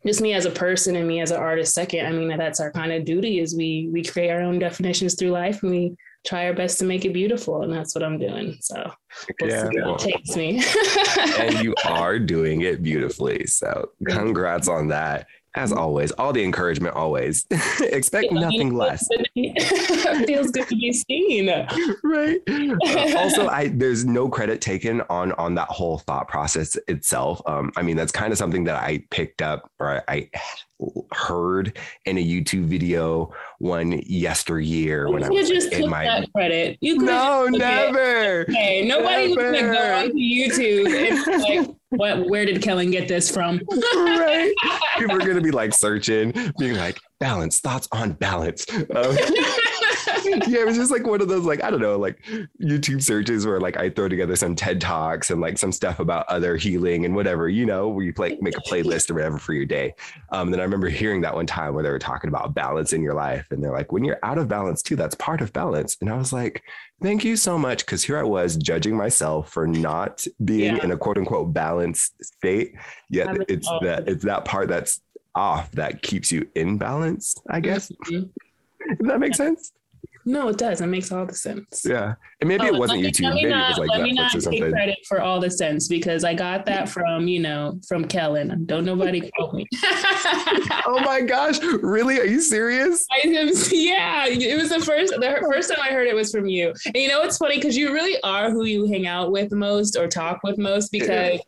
just 0.06 0.20
me 0.20 0.34
as 0.34 0.44
a 0.44 0.50
person 0.50 0.96
and 0.96 1.08
me 1.08 1.20
as 1.20 1.30
an 1.30 1.38
artist 1.38 1.74
second 1.74 2.06
i 2.06 2.10
mean 2.10 2.28
that's 2.36 2.60
our 2.60 2.70
kind 2.70 2.92
of 2.92 3.04
duty 3.04 3.40
is 3.40 3.56
we 3.56 3.88
we 3.92 4.02
create 4.02 4.30
our 4.30 4.40
own 4.40 4.58
definitions 4.58 5.14
through 5.14 5.30
life 5.30 5.62
and 5.62 5.70
we 5.70 5.96
try 6.26 6.46
our 6.46 6.54
best 6.54 6.78
to 6.78 6.84
make 6.84 7.04
it 7.04 7.12
beautiful 7.12 7.62
and 7.62 7.72
that's 7.72 7.94
what 7.94 8.04
i'm 8.04 8.18
doing 8.18 8.56
so 8.60 8.90
yeah 9.42 9.68
well, 9.74 9.94
it 9.94 9.98
takes 9.98 10.36
me 10.36 10.62
and 11.38 11.62
you 11.62 11.74
are 11.86 12.18
doing 12.18 12.62
it 12.62 12.82
beautifully 12.82 13.46
so 13.46 13.90
congrats 14.06 14.68
on 14.68 14.88
that 14.88 15.26
As 15.56 15.72
always, 15.72 16.10
all 16.12 16.32
the 16.32 16.42
encouragement 16.42 16.96
always. 16.96 17.46
Expect 17.80 18.32
nothing 18.32 18.74
less. 18.74 19.06
feels 19.34 20.50
good 20.50 20.68
to 20.68 20.76
be 20.76 20.92
seen. 20.92 21.48
right. 22.04 22.40
Uh, 22.48 23.18
also, 23.18 23.46
I 23.46 23.68
there's 23.68 24.04
no 24.04 24.28
credit 24.28 24.60
taken 24.60 25.02
on 25.02 25.32
on 25.32 25.54
that 25.54 25.68
whole 25.68 25.98
thought 25.98 26.26
process 26.26 26.76
itself. 26.88 27.40
Um, 27.46 27.70
I 27.76 27.82
mean, 27.82 27.96
that's 27.96 28.10
kind 28.10 28.32
of 28.32 28.38
something 28.38 28.64
that 28.64 28.82
I 28.82 29.04
picked 29.10 29.42
up 29.42 29.70
or 29.78 30.02
I, 30.08 30.28
I 30.32 30.40
heard 31.12 31.78
in 32.04 32.18
a 32.18 32.24
YouTube 32.24 32.64
video 32.64 33.32
one 33.58 34.02
yesteryear 34.06 35.08
when 35.08 35.22
I 35.22 35.28
was 35.28 35.48
just 35.48 35.72
in 35.72 35.88
my 35.88 36.04
that 36.04 36.32
credit. 36.32 36.78
You 36.80 36.98
no, 36.98 37.46
never. 37.46 38.42
Okay, 38.42 38.84
nobody's 38.84 39.36
never. 39.36 39.52
gonna 39.52 39.72
go 39.72 39.94
onto 39.94 40.14
YouTube 40.14 40.86
and 40.88 41.42
like, 41.42 41.76
what? 41.96 42.28
Where 42.28 42.44
did 42.44 42.62
Kellen 42.62 42.90
get 42.90 43.08
this 43.08 43.30
from? 43.30 43.60
right. 43.94 44.52
People 44.98 45.16
are 45.16 45.26
gonna 45.26 45.40
be 45.40 45.50
like 45.50 45.72
searching, 45.74 46.32
being 46.58 46.76
like, 46.76 47.00
balance 47.20 47.60
thoughts 47.60 47.88
on 47.92 48.12
balance. 48.12 48.66
Um, 48.70 49.16
yeah, 50.48 50.60
it 50.60 50.66
was 50.66 50.76
just 50.76 50.90
like 50.90 51.06
one 51.06 51.20
of 51.20 51.28
those 51.28 51.44
like 51.44 51.62
I 51.62 51.70
don't 51.70 51.80
know 51.80 51.98
like 51.98 52.22
YouTube 52.60 53.02
searches 53.02 53.46
where 53.46 53.60
like 53.60 53.76
I 53.76 53.90
throw 53.90 54.08
together 54.08 54.36
some 54.36 54.54
TED 54.54 54.80
talks 54.80 55.30
and 55.30 55.40
like 55.40 55.58
some 55.58 55.72
stuff 55.72 56.00
about 56.00 56.26
other 56.28 56.56
healing 56.56 57.04
and 57.04 57.14
whatever 57.14 57.48
you 57.48 57.66
know 57.66 57.88
where 57.88 58.04
you 58.04 58.12
play 58.12 58.38
make 58.40 58.56
a 58.56 58.60
playlist 58.62 59.10
or 59.10 59.14
whatever 59.14 59.38
for 59.38 59.52
your 59.52 59.66
day. 59.66 59.94
Um, 60.30 60.50
then 60.50 60.60
I 60.60 60.62
remember 60.62 60.88
hearing 60.88 61.20
that 61.22 61.34
one 61.34 61.46
time 61.46 61.74
where 61.74 61.82
they 61.82 61.90
were 61.90 61.98
talking 61.98 62.28
about 62.28 62.54
balance 62.54 62.92
in 62.92 63.02
your 63.02 63.14
life 63.14 63.46
and 63.50 63.62
they're 63.62 63.72
like 63.72 63.92
when 63.92 64.04
you're 64.04 64.18
out 64.22 64.38
of 64.38 64.48
balance 64.48 64.82
too 64.82 64.96
that's 64.96 65.14
part 65.16 65.40
of 65.40 65.52
balance 65.52 65.96
and 66.00 66.10
I 66.10 66.16
was 66.16 66.32
like 66.32 66.62
thank 67.02 67.24
you 67.24 67.36
so 67.36 67.58
much 67.58 67.84
because 67.84 68.02
here 68.02 68.18
I 68.18 68.22
was 68.22 68.56
judging 68.56 68.96
myself 68.96 69.50
for 69.50 69.66
not 69.66 70.24
being 70.44 70.76
yeah. 70.76 70.84
in 70.84 70.90
a 70.90 70.96
quote 70.96 71.18
unquote 71.18 71.52
balanced 71.52 72.14
state 72.24 72.74
yet 73.10 73.36
it's 73.48 73.68
that 73.82 74.08
it's 74.08 74.24
that 74.24 74.44
part 74.44 74.68
that's 74.68 75.00
off 75.34 75.70
that 75.72 76.02
keeps 76.02 76.30
you 76.30 76.48
in 76.54 76.78
balance 76.78 77.34
I 77.48 77.60
guess. 77.60 77.90
Mm-hmm. 78.06 78.28
Does 78.88 79.08
that 79.08 79.20
make 79.20 79.34
sense? 79.34 79.72
No, 80.26 80.48
it 80.48 80.56
does. 80.56 80.80
It 80.80 80.86
makes 80.86 81.12
all 81.12 81.26
the 81.26 81.34
sense. 81.34 81.82
Yeah. 81.84 82.14
And 82.40 82.48
maybe 82.48 82.64
oh, 82.64 82.74
it 82.74 82.78
wasn't 82.78 83.02
me, 83.02 83.10
YouTube. 83.10 83.34
Maybe 83.34 83.50
not, 83.50 83.64
it 83.64 83.78
was 83.78 83.88
like 83.88 83.90
let 83.90 84.00
Netflix 84.00 84.04
me 84.04 84.12
not 84.12 84.32
take 84.32 84.72
credit 84.72 84.98
for 85.06 85.20
all 85.20 85.38
the 85.38 85.50
sense 85.50 85.86
because 85.86 86.24
I 86.24 86.34
got 86.34 86.64
that 86.66 86.88
from, 86.94 87.28
you 87.28 87.40
know, 87.40 87.78
from 87.86 88.06
Kellen. 88.06 88.64
Don't 88.64 88.84
nobody 88.84 89.30
quote 89.36 89.54
me. 89.54 89.66
oh 90.86 91.00
my 91.04 91.20
gosh. 91.20 91.58
Really? 91.62 92.18
Are 92.18 92.24
you 92.24 92.40
serious? 92.40 93.06
I 93.12 93.28
am, 93.28 93.50
yeah. 93.70 94.26
It 94.26 94.56
was 94.56 94.70
the 94.70 94.80
first 94.80 95.12
the 95.12 95.46
first 95.52 95.70
time 95.70 95.80
I 95.82 95.92
heard 95.92 96.06
it 96.06 96.14
was 96.14 96.30
from 96.30 96.46
you. 96.46 96.72
And 96.86 96.96
you 96.96 97.08
know 97.08 97.22
it's 97.22 97.36
funny 97.36 97.56
because 97.56 97.76
you 97.76 97.92
really 97.92 98.20
are 98.22 98.50
who 98.50 98.64
you 98.64 98.86
hang 98.86 99.06
out 99.06 99.30
with 99.30 99.52
most 99.52 99.96
or 99.96 100.08
talk 100.08 100.40
with 100.42 100.58
most 100.58 100.90
because 100.90 101.40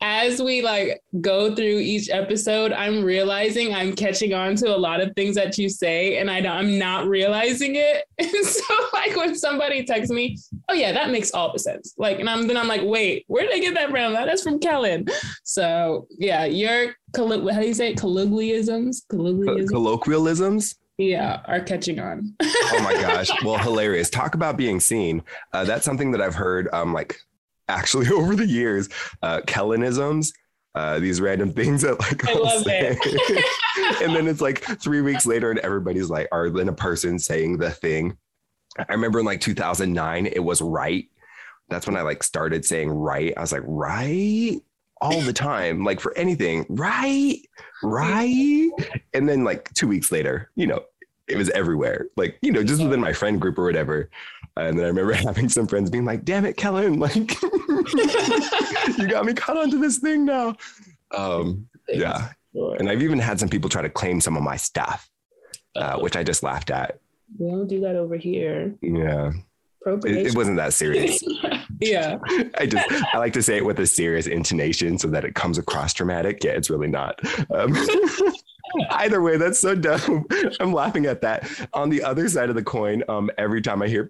as 0.00 0.42
we 0.42 0.60
like 0.62 1.00
go 1.20 1.54
through 1.54 1.78
each 1.78 2.10
episode, 2.10 2.72
I'm 2.72 3.02
realizing 3.02 3.74
I'm 3.74 3.94
catching 3.94 4.34
on 4.34 4.54
to 4.56 4.74
a 4.74 4.76
lot 4.76 5.00
of 5.00 5.14
things 5.14 5.34
that 5.36 5.56
you 5.56 5.68
say, 5.68 6.18
and 6.18 6.30
I 6.30 6.38
I'm 6.38 6.78
not 6.78 7.06
realizing 7.06 7.76
it. 7.76 8.04
And 8.18 8.46
so, 8.46 8.74
like 8.92 9.14
when 9.16 9.34
somebody 9.36 9.84
texts 9.84 10.12
me, 10.12 10.36
"Oh 10.68 10.74
yeah, 10.74 10.92
that 10.92 11.10
makes 11.10 11.30
all 11.32 11.52
the 11.52 11.58
sense," 11.58 11.94
like, 11.96 12.18
and 12.18 12.28
I'm 12.28 12.46
then 12.46 12.56
I'm 12.56 12.68
like, 12.68 12.82
"Wait, 12.84 13.24
where 13.28 13.44
did 13.44 13.54
I 13.54 13.58
get 13.60 13.74
that 13.74 13.90
from? 13.90 14.12
That 14.12 14.28
is 14.28 14.42
from 14.42 14.58
Kellen." 14.58 15.06
So 15.44 16.06
yeah, 16.18 16.44
your 16.44 16.94
how 17.16 17.26
do 17.28 17.66
you 17.66 17.74
say 17.74 17.92
it? 17.92 17.98
colloquialisms, 17.98 19.06
colloquialisms, 19.08 19.70
colloquialisms. 19.70 20.74
Yeah, 20.98 21.40
are 21.44 21.60
catching 21.60 22.00
on. 22.00 22.34
oh 22.40 22.80
my 22.82 22.94
gosh! 23.00 23.30
Well, 23.44 23.58
hilarious. 23.58 24.10
Talk 24.10 24.34
about 24.34 24.56
being 24.56 24.80
seen. 24.80 25.22
Uh, 25.52 25.64
that's 25.64 25.84
something 25.84 26.10
that 26.12 26.20
I've 26.20 26.34
heard. 26.34 26.68
Um, 26.72 26.92
like 26.92 27.16
actually 27.68 28.08
over 28.12 28.34
the 28.34 28.46
years, 28.46 28.88
uh, 29.22 29.40
Kellenisms, 29.46 30.32
uh, 30.74 30.98
these 30.98 31.20
random 31.20 31.52
things 31.52 31.82
that 31.82 31.98
like 32.00 32.28
I'll 32.28 32.62
say. 32.62 32.90
and 34.04 34.14
then 34.14 34.28
it's 34.28 34.40
like 34.40 34.62
three 34.80 35.00
weeks 35.00 35.26
later, 35.26 35.50
and 35.50 35.58
everybody's 35.60 36.10
like, 36.10 36.28
are 36.32 36.50
then 36.50 36.68
a 36.68 36.74
person 36.74 37.18
saying 37.18 37.58
the 37.58 37.70
thing. 37.70 38.16
I 38.78 38.92
remember 38.92 39.20
in 39.20 39.24
like 39.24 39.40
2009, 39.40 40.26
it 40.26 40.40
was 40.40 40.60
right. 40.60 41.06
That's 41.68 41.86
when 41.86 41.96
I 41.96 42.02
like 42.02 42.22
started 42.22 42.64
saying 42.64 42.90
right. 42.90 43.32
I 43.36 43.40
was 43.40 43.52
like, 43.52 43.62
right 43.64 44.60
all 45.00 45.20
the 45.20 45.32
time, 45.32 45.84
like 45.84 46.00
for 46.00 46.16
anything, 46.16 46.64
right, 46.68 47.38
right. 47.82 48.70
And 49.12 49.28
then 49.28 49.44
like 49.44 49.72
two 49.74 49.88
weeks 49.88 50.10
later, 50.10 50.50
you 50.56 50.66
know, 50.66 50.84
it 51.28 51.36
was 51.36 51.50
everywhere, 51.50 52.06
like, 52.16 52.38
you 52.40 52.52
know, 52.52 52.62
just 52.62 52.82
within 52.82 53.00
my 53.00 53.12
friend 53.12 53.40
group 53.40 53.58
or 53.58 53.64
whatever. 53.64 54.10
And 54.56 54.78
then 54.78 54.84
I 54.84 54.88
remember 54.88 55.12
having 55.14 55.48
some 55.48 55.66
friends 55.66 55.90
being 55.90 56.04
like, 56.04 56.24
damn 56.24 56.44
it, 56.44 56.56
Kellen, 56.56 56.98
like 56.98 57.14
you 57.42 59.08
got 59.08 59.24
me 59.24 59.34
caught 59.34 59.56
onto 59.56 59.78
this 59.78 59.98
thing 59.98 60.24
now. 60.24 60.56
Um, 61.12 61.68
yeah. 61.88 62.30
And 62.54 62.88
I've 62.88 63.02
even 63.02 63.18
had 63.18 63.38
some 63.38 63.50
people 63.50 63.68
try 63.68 63.82
to 63.82 63.90
claim 63.90 64.20
some 64.20 64.36
of 64.36 64.42
my 64.42 64.56
stuff, 64.56 65.10
uh, 65.74 65.98
which 65.98 66.16
I 66.16 66.24
just 66.24 66.42
laughed 66.42 66.70
at. 66.70 66.98
We 67.38 67.50
don't 67.50 67.66
do 67.66 67.80
that 67.80 67.96
over 67.96 68.16
here. 68.16 68.74
Yeah. 68.80 69.32
It, 69.86 70.26
it, 70.26 70.34
wasn't 70.34 70.56
that 70.56 70.72
serious. 70.72 71.22
yeah. 71.80 72.18
I 72.58 72.66
just 72.66 72.90
I 73.14 73.18
like 73.18 73.34
to 73.34 73.42
say 73.42 73.58
it 73.58 73.64
with 73.64 73.78
a 73.78 73.86
serious 73.86 74.26
intonation 74.26 74.98
so 74.98 75.06
that 75.08 75.24
it 75.24 75.36
comes 75.36 75.58
across 75.58 75.94
dramatic. 75.94 76.42
Yeah, 76.42 76.52
it's 76.52 76.70
really 76.70 76.88
not. 76.88 77.20
Um, 77.54 77.76
Either 78.90 79.22
way, 79.22 79.36
that's 79.36 79.58
so 79.58 79.74
dumb. 79.74 80.26
I'm 80.60 80.72
laughing 80.72 81.06
at 81.06 81.20
that. 81.22 81.48
On 81.72 81.88
the 81.88 82.02
other 82.02 82.28
side 82.28 82.48
of 82.48 82.54
the 82.54 82.62
coin, 82.62 83.02
um, 83.08 83.30
every 83.38 83.60
time 83.60 83.82
I 83.82 83.88
hear, 83.88 84.08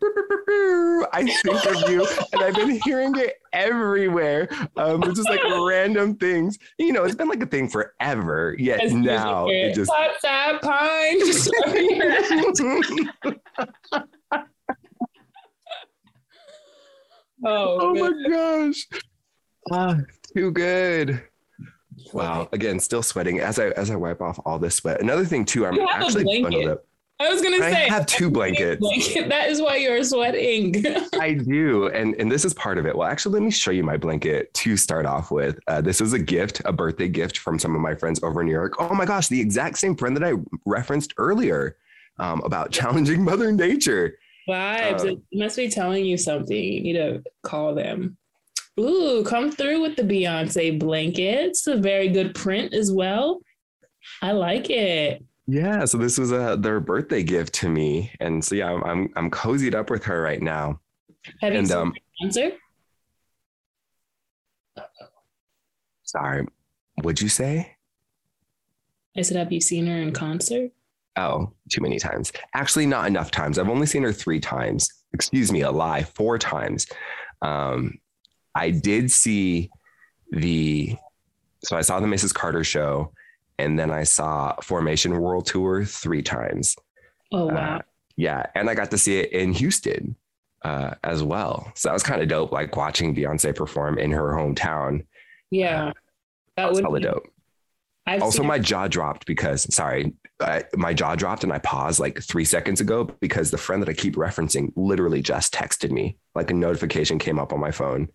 I 1.12 1.24
think 1.44 1.64
of 1.66 1.90
you, 1.90 2.06
and 2.32 2.42
I've 2.42 2.54
been 2.54 2.80
hearing 2.84 3.14
it 3.16 3.34
everywhere. 3.52 4.48
Um, 4.76 5.02
it's 5.04 5.16
just 5.16 5.28
like 5.28 5.42
random 5.44 6.16
things. 6.16 6.58
You 6.78 6.92
know, 6.92 7.04
it's 7.04 7.14
been 7.14 7.28
like 7.28 7.42
a 7.42 7.46
thing 7.46 7.68
forever. 7.68 8.56
Yet 8.58 8.90
now 8.92 9.46
it 9.48 9.74
just. 9.74 9.90
WhatsApp 9.90 10.62
pine. 10.62 11.20
oh, 17.44 17.78
oh 17.80 17.94
my 17.94 18.12
gosh. 18.28 18.86
Ah, 19.72 19.96
too 20.34 20.52
good. 20.52 21.22
Wow. 22.12 22.48
Again, 22.52 22.78
still 22.80 23.02
sweating 23.02 23.40
as 23.40 23.58
I 23.58 23.68
as 23.70 23.90
I 23.90 23.96
wipe 23.96 24.20
off 24.20 24.40
all 24.44 24.58
this 24.58 24.76
sweat. 24.76 25.00
Another 25.00 25.24
thing 25.24 25.44
too, 25.44 25.66
I'm 25.66 25.78
actually 25.80 26.24
bundled 26.24 26.68
up. 26.68 26.84
I 27.18 27.30
was 27.30 27.40
gonna 27.40 27.58
say 27.58 27.86
I 27.86 27.88
have 27.88 28.04
two 28.04 28.30
blankets. 28.30 28.78
Blanket. 28.78 29.28
That 29.36 29.48
is 29.48 29.62
why 29.62 29.76
you're 29.76 30.04
sweating. 30.04 30.84
I 31.14 31.32
do, 31.32 31.86
and 31.88 32.14
and 32.16 32.30
this 32.30 32.44
is 32.44 32.52
part 32.52 32.76
of 32.76 32.84
it. 32.84 32.94
Well, 32.94 33.08
actually, 33.08 33.34
let 33.34 33.42
me 33.42 33.50
show 33.50 33.70
you 33.70 33.82
my 33.82 33.96
blanket 33.96 34.52
to 34.54 34.76
start 34.76 35.06
off 35.06 35.30
with. 35.30 35.58
Uh, 35.66 35.80
this 35.80 36.02
is 36.02 36.12
a 36.12 36.18
gift, 36.18 36.60
a 36.66 36.72
birthday 36.72 37.08
gift 37.08 37.38
from 37.38 37.58
some 37.58 37.74
of 37.74 37.80
my 37.80 37.94
friends 37.94 38.22
over 38.22 38.42
in 38.42 38.48
New 38.48 38.52
York. 38.52 38.74
Oh 38.78 38.94
my 38.94 39.06
gosh, 39.06 39.28
the 39.28 39.40
exact 39.40 39.78
same 39.78 39.96
friend 39.96 40.14
that 40.16 40.24
I 40.24 40.34
referenced 40.66 41.14
earlier 41.16 41.78
um, 42.18 42.42
about 42.44 42.70
challenging 42.70 43.24
Mother 43.24 43.50
Nature. 43.50 44.18
Vibes. 44.46 45.04
Uh, 45.04 45.08
it 45.08 45.18
must 45.32 45.56
be 45.56 45.70
telling 45.70 46.04
you 46.04 46.18
something. 46.18 46.56
You 46.56 46.80
need 46.82 46.92
to 46.92 47.22
call 47.42 47.74
them. 47.74 48.18
Ooh, 48.78 49.24
come 49.24 49.50
through 49.50 49.80
with 49.80 49.96
the 49.96 50.02
Beyonce 50.02 50.78
blanket. 50.78 51.46
It's 51.46 51.66
a 51.66 51.76
very 51.76 52.08
good 52.08 52.34
print 52.34 52.74
as 52.74 52.92
well. 52.92 53.40
I 54.20 54.32
like 54.32 54.68
it. 54.70 55.24
Yeah, 55.46 55.84
so 55.84 55.96
this 55.98 56.18
was 56.18 56.32
a 56.32 56.56
their 56.58 56.80
birthday 56.80 57.22
gift 57.22 57.54
to 57.54 57.68
me, 57.68 58.12
and 58.20 58.44
so 58.44 58.54
yeah, 58.56 58.72
I'm 58.72 58.84
I'm, 58.84 59.08
I'm 59.16 59.30
cozied 59.30 59.74
up 59.74 59.90
with 59.90 60.04
her 60.04 60.20
right 60.20 60.42
now. 60.42 60.80
Have 61.40 61.52
and, 61.52 61.62
you 61.62 61.66
seen 61.66 61.76
um, 61.76 61.94
concert? 62.20 62.54
Sorry, 66.02 66.46
would 67.02 67.20
you 67.20 67.28
say? 67.28 67.76
I 69.16 69.22
said, 69.22 69.38
have 69.38 69.52
you 69.52 69.60
seen 69.60 69.86
her 69.86 69.96
in 69.96 70.12
concert? 70.12 70.70
Oh, 71.16 71.52
too 71.70 71.80
many 71.80 71.98
times. 71.98 72.32
Actually, 72.54 72.86
not 72.86 73.06
enough 73.06 73.30
times. 73.30 73.58
I've 73.58 73.70
only 73.70 73.86
seen 73.86 74.02
her 74.02 74.12
three 74.12 74.40
times. 74.40 74.92
Excuse 75.14 75.50
me, 75.50 75.62
a 75.62 75.70
lie, 75.70 76.02
four 76.02 76.38
times. 76.38 76.86
Um, 77.40 77.98
I 78.56 78.70
did 78.70 79.10
see 79.10 79.70
the 80.30 80.96
so 81.64 81.76
I 81.76 81.82
saw 81.82 82.00
the 82.00 82.06
Mrs. 82.06 82.34
Carter 82.34 82.64
show 82.64 83.12
and 83.58 83.78
then 83.78 83.90
I 83.90 84.04
saw 84.04 84.54
Formation 84.62 85.18
World 85.18 85.46
Tour 85.46 85.84
three 85.84 86.22
times. 86.22 86.76
Oh 87.32 87.46
wow. 87.46 87.76
Uh, 87.76 87.82
yeah, 88.16 88.46
and 88.54 88.70
I 88.70 88.74
got 88.74 88.90
to 88.92 88.98
see 88.98 89.18
it 89.18 89.32
in 89.32 89.52
Houston 89.52 90.16
uh, 90.62 90.94
as 91.04 91.22
well. 91.22 91.70
So 91.74 91.88
that 91.88 91.92
was 91.92 92.02
kind 92.02 92.22
of 92.22 92.28
dope 92.28 92.50
like 92.50 92.74
watching 92.76 93.14
Beyonce 93.14 93.54
perform 93.54 93.98
in 93.98 94.10
her 94.10 94.32
hometown. 94.32 95.04
Yeah. 95.50 95.88
Uh, 95.88 95.92
that 96.56 96.70
was 96.70 96.80
hella 96.80 97.00
dope. 97.00 97.28
I've 98.06 98.22
also, 98.22 98.42
my 98.42 98.58
jaw 98.58 98.86
dropped 98.86 99.26
because, 99.26 99.72
sorry, 99.74 100.14
I, 100.40 100.64
my 100.76 100.94
jaw 100.94 101.16
dropped 101.16 101.42
and 101.42 101.52
I 101.52 101.58
paused 101.58 101.98
like 101.98 102.22
three 102.22 102.44
seconds 102.44 102.80
ago 102.80 103.04
because 103.20 103.50
the 103.50 103.58
friend 103.58 103.82
that 103.82 103.88
I 103.88 103.94
keep 103.94 104.14
referencing 104.14 104.72
literally 104.76 105.20
just 105.22 105.52
texted 105.52 105.90
me. 105.90 106.16
Like 106.34 106.50
a 106.50 106.54
notification 106.54 107.18
came 107.18 107.38
up 107.38 107.52
on 107.52 107.58
my 107.58 107.72
phone. 107.72 108.08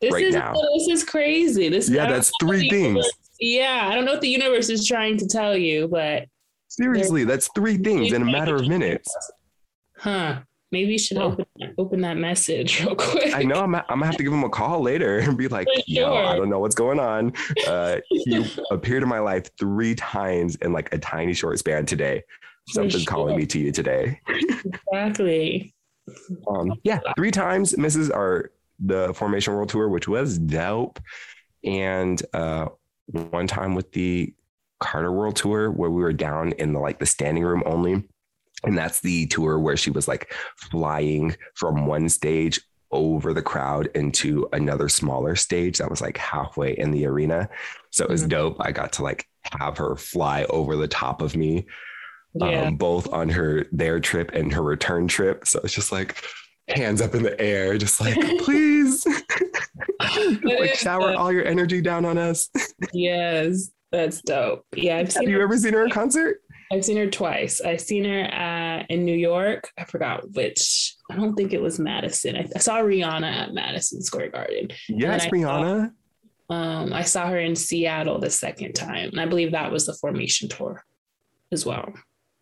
This 0.00 0.12
right 0.12 0.24
is 0.24 0.34
now. 0.34 0.52
this 0.76 0.88
is 0.88 1.04
crazy. 1.04 1.68
This 1.68 1.88
yeah, 1.88 2.08
that's 2.08 2.30
three 2.40 2.68
things. 2.68 3.06
Yeah, 3.40 3.88
I 3.90 3.94
don't 3.94 4.04
know 4.04 4.12
what 4.12 4.20
the 4.20 4.28
universe 4.28 4.68
is 4.68 4.86
trying 4.86 5.16
to 5.18 5.26
tell 5.26 5.56
you, 5.56 5.88
but 5.88 6.26
seriously, 6.68 7.24
that's 7.24 7.48
three 7.54 7.76
things 7.76 8.12
in 8.12 8.22
a 8.22 8.24
matter 8.24 8.56
of 8.56 8.68
minutes. 8.68 9.14
Huh? 9.96 10.40
Maybe 10.70 10.92
you 10.92 10.98
should 10.98 11.16
open 11.16 11.46
open 11.78 12.02
that 12.02 12.18
message 12.18 12.80
real 12.84 12.94
quick. 12.94 13.34
I 13.34 13.42
know 13.42 13.56
I'm, 13.56 13.74
I'm 13.74 13.84
gonna 13.88 14.06
have 14.06 14.16
to 14.18 14.22
give 14.22 14.32
him 14.32 14.44
a 14.44 14.50
call 14.50 14.82
later 14.82 15.18
and 15.20 15.36
be 15.36 15.48
like, 15.48 15.66
sure. 15.68 15.82
yo, 15.86 16.14
I 16.14 16.36
don't 16.36 16.50
know 16.50 16.58
what's 16.58 16.74
going 16.74 17.00
on. 17.00 17.32
Uh, 17.66 17.98
he 18.10 18.44
appeared 18.70 19.02
in 19.02 19.08
my 19.08 19.18
life 19.18 19.48
three 19.58 19.94
times 19.94 20.56
in 20.56 20.72
like 20.72 20.92
a 20.92 20.98
tiny 20.98 21.32
short 21.32 21.58
span 21.58 21.86
today. 21.86 22.22
Something's 22.68 23.02
sure. 23.04 23.10
calling 23.10 23.36
me 23.36 23.46
to 23.46 23.58
you 23.58 23.72
today. 23.72 24.20
Exactly. 24.28 25.74
um, 26.48 26.74
yeah, 26.84 27.00
three 27.16 27.30
times 27.30 27.76
misses 27.78 28.10
our 28.10 28.50
the 28.78 29.12
Formation 29.14 29.54
World 29.54 29.68
Tour, 29.68 29.88
which 29.88 30.08
was 30.08 30.38
dope. 30.38 31.00
And 31.64 32.22
uh, 32.32 32.68
one 33.06 33.46
time 33.46 33.74
with 33.74 33.92
the 33.92 34.34
Carter 34.80 35.12
World 35.12 35.36
Tour 35.36 35.70
where 35.70 35.90
we 35.90 36.02
were 36.02 36.12
down 36.12 36.52
in 36.52 36.72
the 36.72 36.78
like 36.78 36.98
the 36.98 37.06
standing 37.06 37.44
room 37.44 37.62
only. 37.66 38.04
And 38.64 38.76
that's 38.76 39.00
the 39.00 39.26
tour 39.26 39.58
where 39.58 39.76
she 39.76 39.90
was 39.90 40.08
like 40.08 40.32
flying 40.56 41.36
from 41.54 41.86
one 41.86 42.08
stage 42.08 42.60
over 42.90 43.32
the 43.32 43.42
crowd 43.42 43.88
into 43.94 44.48
another 44.52 44.88
smaller 44.88 45.36
stage 45.36 45.78
that 45.78 45.90
was 45.90 46.00
like 46.00 46.16
halfway 46.16 46.72
in 46.76 46.90
the 46.90 47.06
arena. 47.06 47.48
So 47.90 48.04
it 48.04 48.10
was 48.10 48.22
mm-hmm. 48.22 48.30
dope. 48.30 48.56
I 48.60 48.72
got 48.72 48.92
to 48.94 49.02
like 49.02 49.28
have 49.52 49.78
her 49.78 49.96
fly 49.96 50.44
over 50.44 50.76
the 50.76 50.88
top 50.88 51.22
of 51.22 51.36
me, 51.36 51.66
yeah. 52.34 52.62
um, 52.62 52.76
both 52.76 53.12
on 53.12 53.28
her 53.28 53.66
their 53.72 54.00
trip 54.00 54.30
and 54.32 54.52
her 54.52 54.62
return 54.62 55.06
trip. 55.06 55.46
So 55.46 55.60
it's 55.62 55.74
just 55.74 55.92
like 55.92 56.16
hands 56.68 57.00
up 57.00 57.14
in 57.14 57.22
the 57.22 57.38
air, 57.40 57.78
just 57.78 58.00
like, 58.00 58.16
please, 58.38 59.06
like 60.42 60.74
shower 60.74 61.14
all 61.14 61.32
your 61.32 61.44
energy 61.44 61.80
down 61.80 62.04
on 62.04 62.18
us. 62.18 62.48
yes. 62.92 63.70
That's 63.90 64.20
dope. 64.20 64.66
Yeah, 64.76 64.98
I've 64.98 65.10
seen. 65.10 65.22
Have 65.22 65.32
her, 65.32 65.38
you 65.38 65.42
ever 65.42 65.56
seen 65.56 65.72
her 65.72 65.84
in 65.84 65.90
concert? 65.90 66.42
I've 66.70 66.84
seen 66.84 66.98
her 66.98 67.08
twice. 67.08 67.60
I've 67.62 67.80
seen 67.80 68.04
her 68.04 68.24
uh, 68.24 68.84
in 68.90 69.04
New 69.04 69.16
York. 69.16 69.70
I 69.78 69.84
forgot 69.84 70.30
which. 70.32 70.94
I 71.10 71.16
don't 71.16 71.34
think 71.34 71.54
it 71.54 71.62
was 71.62 71.78
Madison. 71.78 72.36
I, 72.36 72.46
I 72.54 72.58
saw 72.58 72.76
Rihanna 72.76 73.32
at 73.32 73.54
Madison 73.54 74.02
Square 74.02 74.30
Garden. 74.30 74.68
Yes, 74.88 75.26
Rihanna. 75.26 75.92
Saw, 76.50 76.54
um, 76.54 76.92
I 76.92 77.02
saw 77.02 77.28
her 77.28 77.38
in 77.38 77.56
Seattle 77.56 78.18
the 78.18 78.30
second 78.30 78.74
time, 78.74 79.08
and 79.08 79.20
I 79.20 79.26
believe 79.26 79.52
that 79.52 79.72
was 79.72 79.86
the 79.86 79.94
Formation 79.94 80.48
tour 80.48 80.84
as 81.50 81.64
well. 81.64 81.94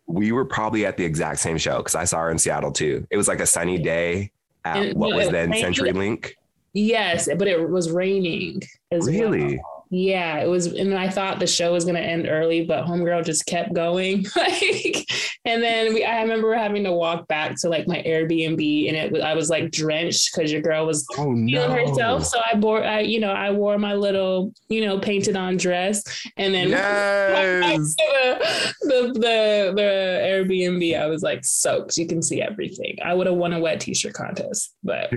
We 0.07 0.31
were 0.31 0.45
probably 0.45 0.85
at 0.85 0.97
the 0.97 1.03
exact 1.03 1.39
same 1.39 1.57
show 1.57 1.77
because 1.77 1.95
I 1.95 2.05
saw 2.05 2.19
her 2.21 2.31
in 2.31 2.37
Seattle 2.37 2.71
too. 2.71 3.05
It 3.09 3.17
was 3.17 3.27
like 3.27 3.41
a 3.41 3.45
sunny 3.45 3.77
day 3.77 4.31
at 4.63 4.77
and, 4.77 4.97
what 4.97 5.15
was 5.15 5.29
then 5.29 5.51
CenturyLink. 5.51 6.31
Yes, 6.73 7.27
but 7.37 7.47
it 7.47 7.69
was 7.69 7.91
raining 7.91 8.61
as 8.91 9.07
really? 9.07 9.57
well. 9.57 9.76
Yeah, 9.89 10.39
it 10.39 10.47
was, 10.47 10.67
and 10.67 10.93
I 10.93 11.09
thought 11.09 11.39
the 11.39 11.47
show 11.47 11.71
was 11.71 11.85
gonna 11.85 11.99
end 11.99 12.27
early, 12.27 12.65
but 12.65 12.85
Homegirl 12.85 13.23
just 13.25 13.45
kept 13.45 13.73
going. 13.73 14.25
like, 14.35 15.09
and 15.45 15.63
then 15.63 15.93
we, 15.93 16.03
I 16.03 16.21
remember 16.21 16.53
having 16.53 16.83
to 16.83 16.91
walk 16.91 17.27
back 17.27 17.55
to 17.61 17.69
like 17.69 17.87
my 17.87 18.03
Airbnb, 18.05 18.89
and 18.89 18.97
it 18.97 19.21
I 19.21 19.33
was 19.33 19.49
like 19.49 19.71
drenched 19.71 20.33
because 20.33 20.51
your 20.51 20.61
girl 20.61 20.85
was 20.85 21.05
oh, 21.13 21.23
feeling 21.23 21.45
no. 21.45 21.71
herself. 21.71 22.25
So 22.25 22.39
I 22.39 22.55
bore, 22.55 22.83
I 22.83 22.99
you 22.99 23.21
know, 23.21 23.31
I 23.31 23.51
wore 23.51 23.77
my 23.77 23.93
little 23.93 24.51
you 24.67 24.85
know 24.85 24.99
painted 24.99 25.37
on 25.37 25.55
dress, 25.55 26.03
and 26.35 26.53
then 26.53 26.69
yes. 26.69 27.95
the, 27.95 28.73
the 28.81 29.01
the 29.13 29.73
the 29.75 29.81
Airbnb, 29.81 30.99
I 30.99 31.07
was 31.07 31.23
like 31.23 31.45
soaked. 31.45 31.95
You 31.95 32.07
can 32.07 32.21
see 32.21 32.41
everything. 32.41 32.97
I 33.03 33.13
would 33.13 33.27
have 33.27 33.37
won 33.37 33.53
a 33.53 33.59
wet 33.59 33.79
t-shirt 33.79 34.13
contest, 34.13 34.75
but 34.83 35.11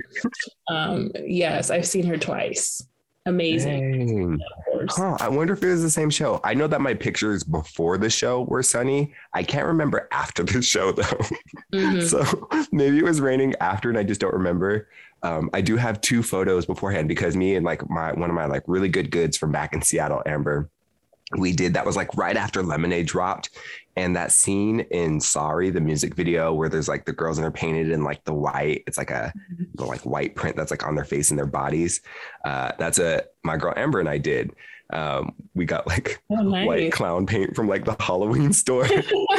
um, 0.69 1.11
yes, 1.25 1.69
I've 1.69 1.85
seen 1.85 2.05
her 2.05 2.17
twice 2.17 2.81
amazing. 3.25 4.39
Huh, 4.89 5.17
I 5.19 5.29
wonder 5.29 5.53
if 5.53 5.63
it 5.63 5.69
was 5.69 5.83
the 5.83 5.89
same 5.89 6.09
show. 6.09 6.39
I 6.43 6.53
know 6.53 6.67
that 6.67 6.81
my 6.81 6.93
pictures 6.93 7.43
before 7.43 7.97
the 7.97 8.09
show 8.09 8.43
were 8.43 8.63
sunny. 8.63 9.13
I 9.33 9.43
can't 9.43 9.67
remember 9.67 10.07
after 10.11 10.43
the 10.43 10.61
show 10.61 10.91
though. 10.91 11.03
Mm-hmm. 11.73 12.01
so 12.01 12.49
maybe 12.71 12.97
it 12.97 13.03
was 13.03 13.21
raining 13.21 13.55
after 13.59 13.89
and 13.89 13.97
I 13.97 14.03
just 14.03 14.21
don't 14.21 14.33
remember. 14.33 14.89
Um, 15.23 15.49
I 15.53 15.61
do 15.61 15.77
have 15.77 16.01
two 16.01 16.23
photos 16.23 16.65
beforehand 16.65 17.07
because 17.07 17.35
me 17.35 17.55
and 17.55 17.65
like 17.65 17.87
my 17.89 18.11
one 18.13 18.29
of 18.29 18.35
my 18.35 18.45
like 18.45 18.63
really 18.67 18.89
good 18.89 19.11
goods 19.11 19.37
from 19.37 19.51
back 19.51 19.73
in 19.73 19.81
Seattle, 19.81 20.23
Amber, 20.25 20.69
we 21.37 21.53
did 21.53 21.73
that 21.73 21.85
was 21.85 21.95
like 21.95 22.15
right 22.15 22.37
after 22.37 22.63
Lemonade 22.63 23.07
dropped. 23.07 23.49
And 23.97 24.15
that 24.15 24.31
scene 24.31 24.81
in 24.91 25.19
Sorry, 25.19 25.69
the 25.69 25.81
music 25.81 26.15
video 26.15 26.53
where 26.53 26.69
there's 26.69 26.87
like 26.87 27.05
the 27.05 27.11
girls 27.11 27.37
and 27.37 27.43
they're 27.43 27.51
painted 27.51 27.89
in 27.89 28.03
like 28.03 28.23
the 28.23 28.33
white, 28.33 28.83
it's 28.87 28.97
like 28.97 29.11
a 29.11 29.33
the 29.75 29.85
like 29.85 30.01
white 30.01 30.35
print 30.35 30.55
that's 30.55 30.71
like 30.71 30.85
on 30.85 30.95
their 30.95 31.05
face 31.05 31.29
and 31.29 31.37
their 31.37 31.45
bodies. 31.45 32.01
Uh, 32.45 32.71
that's 32.77 32.99
a 32.99 33.23
my 33.43 33.57
girl 33.57 33.73
Amber 33.75 33.99
and 33.99 34.09
I 34.09 34.17
did. 34.17 34.55
Um, 34.93 35.33
we 35.55 35.65
got 35.65 35.87
like 35.87 36.21
oh, 36.29 36.35
nice. 36.43 36.67
white 36.67 36.91
clown 36.91 37.25
paint 37.25 37.55
from 37.55 37.67
like 37.67 37.85
the 37.85 37.95
Halloween 37.99 38.51
store 38.53 38.85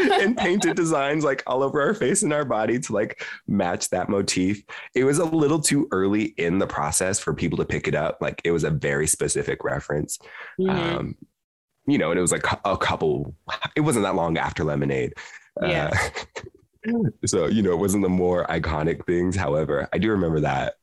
and 0.00 0.36
painted 0.36 0.76
designs 0.76 1.24
like 1.24 1.42
all 1.46 1.62
over 1.62 1.80
our 1.80 1.94
face 1.94 2.22
and 2.22 2.32
our 2.32 2.44
body 2.44 2.78
to 2.78 2.92
like 2.92 3.24
match 3.46 3.90
that 3.90 4.08
motif. 4.08 4.62
It 4.94 5.04
was 5.04 5.18
a 5.18 5.24
little 5.24 5.60
too 5.60 5.88
early 5.92 6.34
in 6.36 6.58
the 6.58 6.66
process 6.66 7.18
for 7.18 7.34
people 7.34 7.58
to 7.58 7.64
pick 7.64 7.86
it 7.86 7.94
up. 7.94 8.18
Like 8.20 8.40
it 8.44 8.50
was 8.50 8.64
a 8.64 8.70
very 8.70 9.06
specific 9.06 9.62
reference. 9.64 10.18
Mm-hmm. 10.58 10.70
Um, 10.70 11.16
you 11.86 11.98
know, 11.98 12.10
and 12.10 12.18
it 12.18 12.22
was 12.22 12.32
like 12.32 12.44
a 12.64 12.76
couple, 12.76 13.34
it 13.76 13.80
wasn't 13.80 14.04
that 14.04 14.14
long 14.14 14.38
after 14.38 14.64
Lemonade. 14.64 15.14
Yeah. 15.60 15.90
Uh, 16.86 16.92
so, 17.26 17.46
you 17.46 17.62
know, 17.62 17.72
it 17.72 17.78
wasn't 17.78 18.02
the 18.02 18.08
more 18.08 18.46
iconic 18.46 19.04
things. 19.06 19.36
However, 19.36 19.88
I 19.92 19.98
do 19.98 20.10
remember 20.10 20.40
that. 20.40 20.74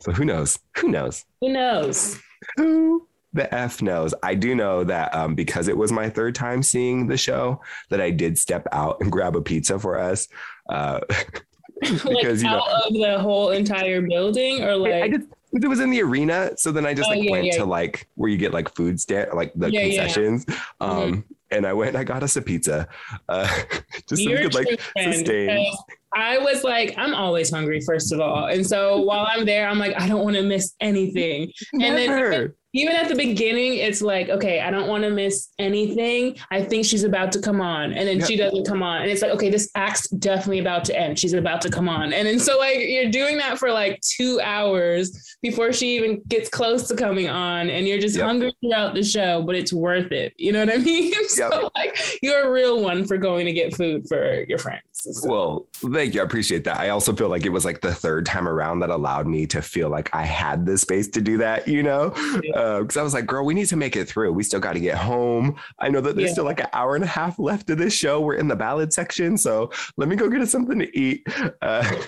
So 0.00 0.12
who 0.12 0.24
knows? 0.24 0.58
Who 0.78 0.88
knows? 0.88 1.24
Who 1.40 1.52
knows? 1.52 2.20
Who 2.56 3.08
the 3.32 3.52
F 3.54 3.82
knows? 3.82 4.14
I 4.22 4.34
do 4.34 4.54
know 4.54 4.84
that 4.84 5.14
um, 5.14 5.34
because 5.34 5.68
it 5.68 5.76
was 5.76 5.90
my 5.90 6.10
third 6.10 6.34
time 6.34 6.62
seeing 6.62 7.06
the 7.06 7.16
show, 7.16 7.60
that 7.90 8.00
I 8.00 8.10
did 8.10 8.38
step 8.38 8.66
out 8.72 8.98
and 9.00 9.10
grab 9.10 9.36
a 9.36 9.42
pizza 9.42 9.78
for 9.78 9.98
us. 9.98 10.28
Uh, 10.68 11.00
because, 11.80 12.04
like 12.04 12.24
you 12.24 12.42
know, 12.42 12.62
out 12.62 12.86
of 12.86 12.92
the 12.92 13.18
whole 13.20 13.50
entire 13.50 14.00
building 14.02 14.62
or 14.62 14.76
like 14.76 14.94
I 14.94 15.08
just 15.08 15.28
it 15.52 15.68
was 15.68 15.80
in 15.80 15.90
the 15.90 16.02
arena. 16.02 16.52
So 16.56 16.72
then 16.72 16.86
I 16.86 16.94
just 16.94 17.08
oh, 17.08 17.14
like 17.14 17.24
yeah, 17.24 17.30
went 17.30 17.44
yeah. 17.46 17.56
to 17.58 17.64
like 17.64 18.08
where 18.14 18.30
you 18.30 18.36
get 18.36 18.52
like 18.52 18.74
food 18.74 19.00
stand, 19.00 19.30
like 19.34 19.52
the 19.54 19.70
yeah, 19.70 19.82
concessions. 19.82 20.44
Um, 20.80 20.90
mm-hmm. 20.90 21.20
and 21.50 21.66
I 21.66 21.72
went 21.72 21.90
and 21.90 21.98
I 21.98 22.04
got 22.04 22.22
us 22.22 22.36
a 22.36 22.42
pizza. 22.42 22.88
Uh, 23.28 23.46
just 24.08 24.24
so 24.24 24.30
we 24.30 24.36
could 24.36 24.54
like 24.54 24.80
sustain. 25.02 25.72
I 26.14 26.38
was 26.38 26.64
like, 26.64 26.94
I'm 26.96 27.14
always 27.14 27.50
hungry, 27.50 27.80
first 27.80 28.12
of 28.12 28.20
all. 28.20 28.46
And 28.46 28.66
so 28.66 29.00
while 29.00 29.26
I'm 29.28 29.44
there, 29.44 29.68
I'm 29.68 29.78
like, 29.78 30.00
I 30.00 30.08
don't 30.08 30.24
want 30.24 30.36
to 30.36 30.42
miss 30.42 30.74
anything. 30.80 31.52
Never. 31.74 31.86
And 31.86 31.98
then 31.98 32.54
even 32.76 32.94
at 32.94 33.08
the 33.08 33.14
beginning, 33.14 33.74
it's 33.74 34.02
like, 34.02 34.28
okay, 34.28 34.60
I 34.60 34.70
don't 34.70 34.86
want 34.86 35.02
to 35.04 35.10
miss 35.10 35.48
anything. 35.58 36.36
I 36.50 36.62
think 36.62 36.84
she's 36.84 37.04
about 37.04 37.32
to 37.32 37.40
come 37.40 37.62
on. 37.62 37.94
And 37.94 38.06
then 38.06 38.26
she 38.26 38.36
doesn't 38.36 38.66
come 38.66 38.82
on. 38.82 39.00
And 39.00 39.10
it's 39.10 39.22
like, 39.22 39.30
okay, 39.32 39.48
this 39.48 39.70
act's 39.74 40.08
definitely 40.10 40.58
about 40.58 40.84
to 40.84 40.98
end. 40.98 41.18
She's 41.18 41.32
about 41.32 41.62
to 41.62 41.70
come 41.70 41.88
on. 41.88 42.12
And 42.12 42.28
then 42.28 42.38
so 42.38 42.58
like 42.58 42.76
you're 42.80 43.10
doing 43.10 43.38
that 43.38 43.58
for 43.58 43.72
like 43.72 43.98
two 44.02 44.40
hours 44.42 45.36
before 45.42 45.72
she 45.72 45.96
even 45.96 46.20
gets 46.28 46.50
close 46.50 46.86
to 46.88 46.96
coming 46.96 47.30
on. 47.30 47.70
And 47.70 47.88
you're 47.88 47.98
just 47.98 48.16
yep. 48.16 48.26
hungry 48.26 48.52
throughout 48.60 48.94
the 48.94 49.02
show, 49.02 49.42
but 49.42 49.54
it's 49.54 49.72
worth 49.72 50.12
it. 50.12 50.34
You 50.36 50.52
know 50.52 50.60
what 50.60 50.74
I 50.74 50.76
mean? 50.82 51.14
so 51.28 51.48
yep. 51.48 51.72
like 51.74 52.18
you're 52.22 52.46
a 52.46 52.50
real 52.50 52.82
one 52.82 53.06
for 53.06 53.16
going 53.16 53.46
to 53.46 53.52
get 53.52 53.74
food 53.74 54.06
for 54.06 54.44
your 54.48 54.58
friends. 54.58 54.82
So. 54.92 55.30
Well, 55.30 55.68
thank 55.92 56.14
you. 56.14 56.20
I 56.20 56.24
appreciate 56.24 56.64
that. 56.64 56.78
I 56.78 56.90
also 56.90 57.14
feel 57.14 57.28
like 57.28 57.46
it 57.46 57.50
was 57.50 57.64
like 57.64 57.80
the 57.80 57.94
third 57.94 58.26
time 58.26 58.46
around 58.46 58.80
that 58.80 58.90
allowed 58.90 59.26
me 59.26 59.46
to 59.46 59.62
feel 59.62 59.88
like 59.88 60.14
I 60.14 60.24
had 60.24 60.66
the 60.66 60.76
space 60.76 61.08
to 61.08 61.20
do 61.22 61.38
that, 61.38 61.68
you 61.68 61.82
know? 61.82 62.12
Yeah 62.42 62.65
uh, 62.65 62.65
because 62.80 62.96
uh, 62.96 63.00
I 63.00 63.02
was 63.02 63.14
like, 63.14 63.26
girl, 63.26 63.44
we 63.44 63.54
need 63.54 63.66
to 63.66 63.76
make 63.76 63.96
it 63.96 64.08
through. 64.08 64.32
We 64.32 64.42
still 64.42 64.60
got 64.60 64.74
to 64.74 64.80
get 64.80 64.96
home. 64.96 65.56
I 65.78 65.88
know 65.88 66.00
that 66.00 66.16
there's 66.16 66.28
yeah. 66.28 66.32
still 66.32 66.44
like 66.44 66.60
an 66.60 66.68
hour 66.72 66.94
and 66.94 67.04
a 67.04 67.08
half 67.08 67.38
left 67.38 67.70
of 67.70 67.78
this 67.78 67.92
show. 67.94 68.20
We're 68.20 68.34
in 68.34 68.48
the 68.48 68.56
ballad 68.56 68.92
section. 68.92 69.36
So 69.36 69.70
let 69.96 70.08
me 70.08 70.16
go 70.16 70.28
get 70.28 70.40
us 70.40 70.50
something 70.50 70.78
to 70.78 70.98
eat. 70.98 71.26
Uh, 71.62 72.00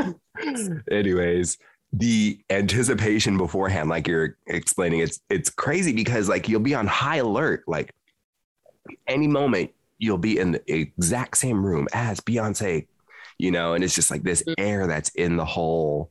anyways, 0.90 1.58
the 1.92 2.40
anticipation 2.50 3.36
beforehand, 3.36 3.88
like 3.88 4.06
you're 4.06 4.36
explaining, 4.46 5.00
it's 5.00 5.20
it's 5.28 5.50
crazy 5.50 5.92
because 5.92 6.28
like 6.28 6.48
you'll 6.48 6.60
be 6.60 6.74
on 6.74 6.86
high 6.86 7.16
alert. 7.16 7.64
Like 7.66 7.92
any 9.06 9.28
moment 9.28 9.70
you'll 9.98 10.18
be 10.18 10.38
in 10.38 10.52
the 10.52 10.72
exact 10.72 11.36
same 11.36 11.64
room 11.64 11.86
as 11.92 12.20
Beyonce, 12.20 12.86
you 13.38 13.50
know, 13.50 13.74
and 13.74 13.84
it's 13.84 13.94
just 13.94 14.10
like 14.10 14.22
this 14.22 14.42
mm. 14.42 14.54
air 14.58 14.86
that's 14.86 15.10
in 15.10 15.36
the 15.36 15.44
whole 15.44 16.10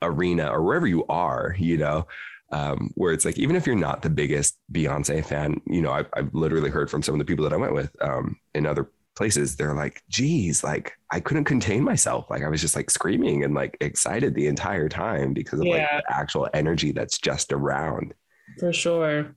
arena 0.00 0.48
or 0.48 0.62
wherever 0.62 0.86
you 0.86 1.04
are, 1.08 1.54
you 1.58 1.76
know 1.76 2.06
um, 2.52 2.90
where 2.94 3.12
it's 3.12 3.24
like 3.24 3.38
even 3.38 3.56
if 3.56 3.66
you're 3.66 3.74
not 3.74 4.02
the 4.02 4.10
biggest 4.10 4.58
Beyonce 4.72 5.24
fan, 5.24 5.60
you 5.66 5.80
know, 5.80 5.90
I've, 5.90 6.08
I've 6.14 6.32
literally 6.34 6.70
heard 6.70 6.90
from 6.90 7.02
some 7.02 7.14
of 7.14 7.18
the 7.18 7.24
people 7.24 7.44
that 7.44 7.52
I 7.52 7.56
went 7.56 7.74
with 7.74 7.90
um, 8.02 8.36
in 8.54 8.66
other 8.66 8.90
places. 9.16 9.56
They're 9.56 9.74
like, 9.74 10.02
"Geez, 10.08 10.62
like 10.62 10.92
I 11.10 11.20
couldn't 11.20 11.44
contain 11.44 11.82
myself. 11.82 12.30
Like 12.30 12.42
I 12.42 12.48
was 12.48 12.60
just 12.60 12.76
like 12.76 12.90
screaming 12.90 13.44
and 13.44 13.54
like 13.54 13.76
excited 13.80 14.34
the 14.34 14.46
entire 14.46 14.88
time 14.88 15.32
because 15.32 15.60
of 15.60 15.66
yeah. 15.66 15.88
like 15.94 16.04
the 16.06 16.16
actual 16.16 16.48
energy 16.54 16.92
that's 16.92 17.18
just 17.18 17.52
around." 17.52 18.14
For 18.58 18.72
sure. 18.72 19.34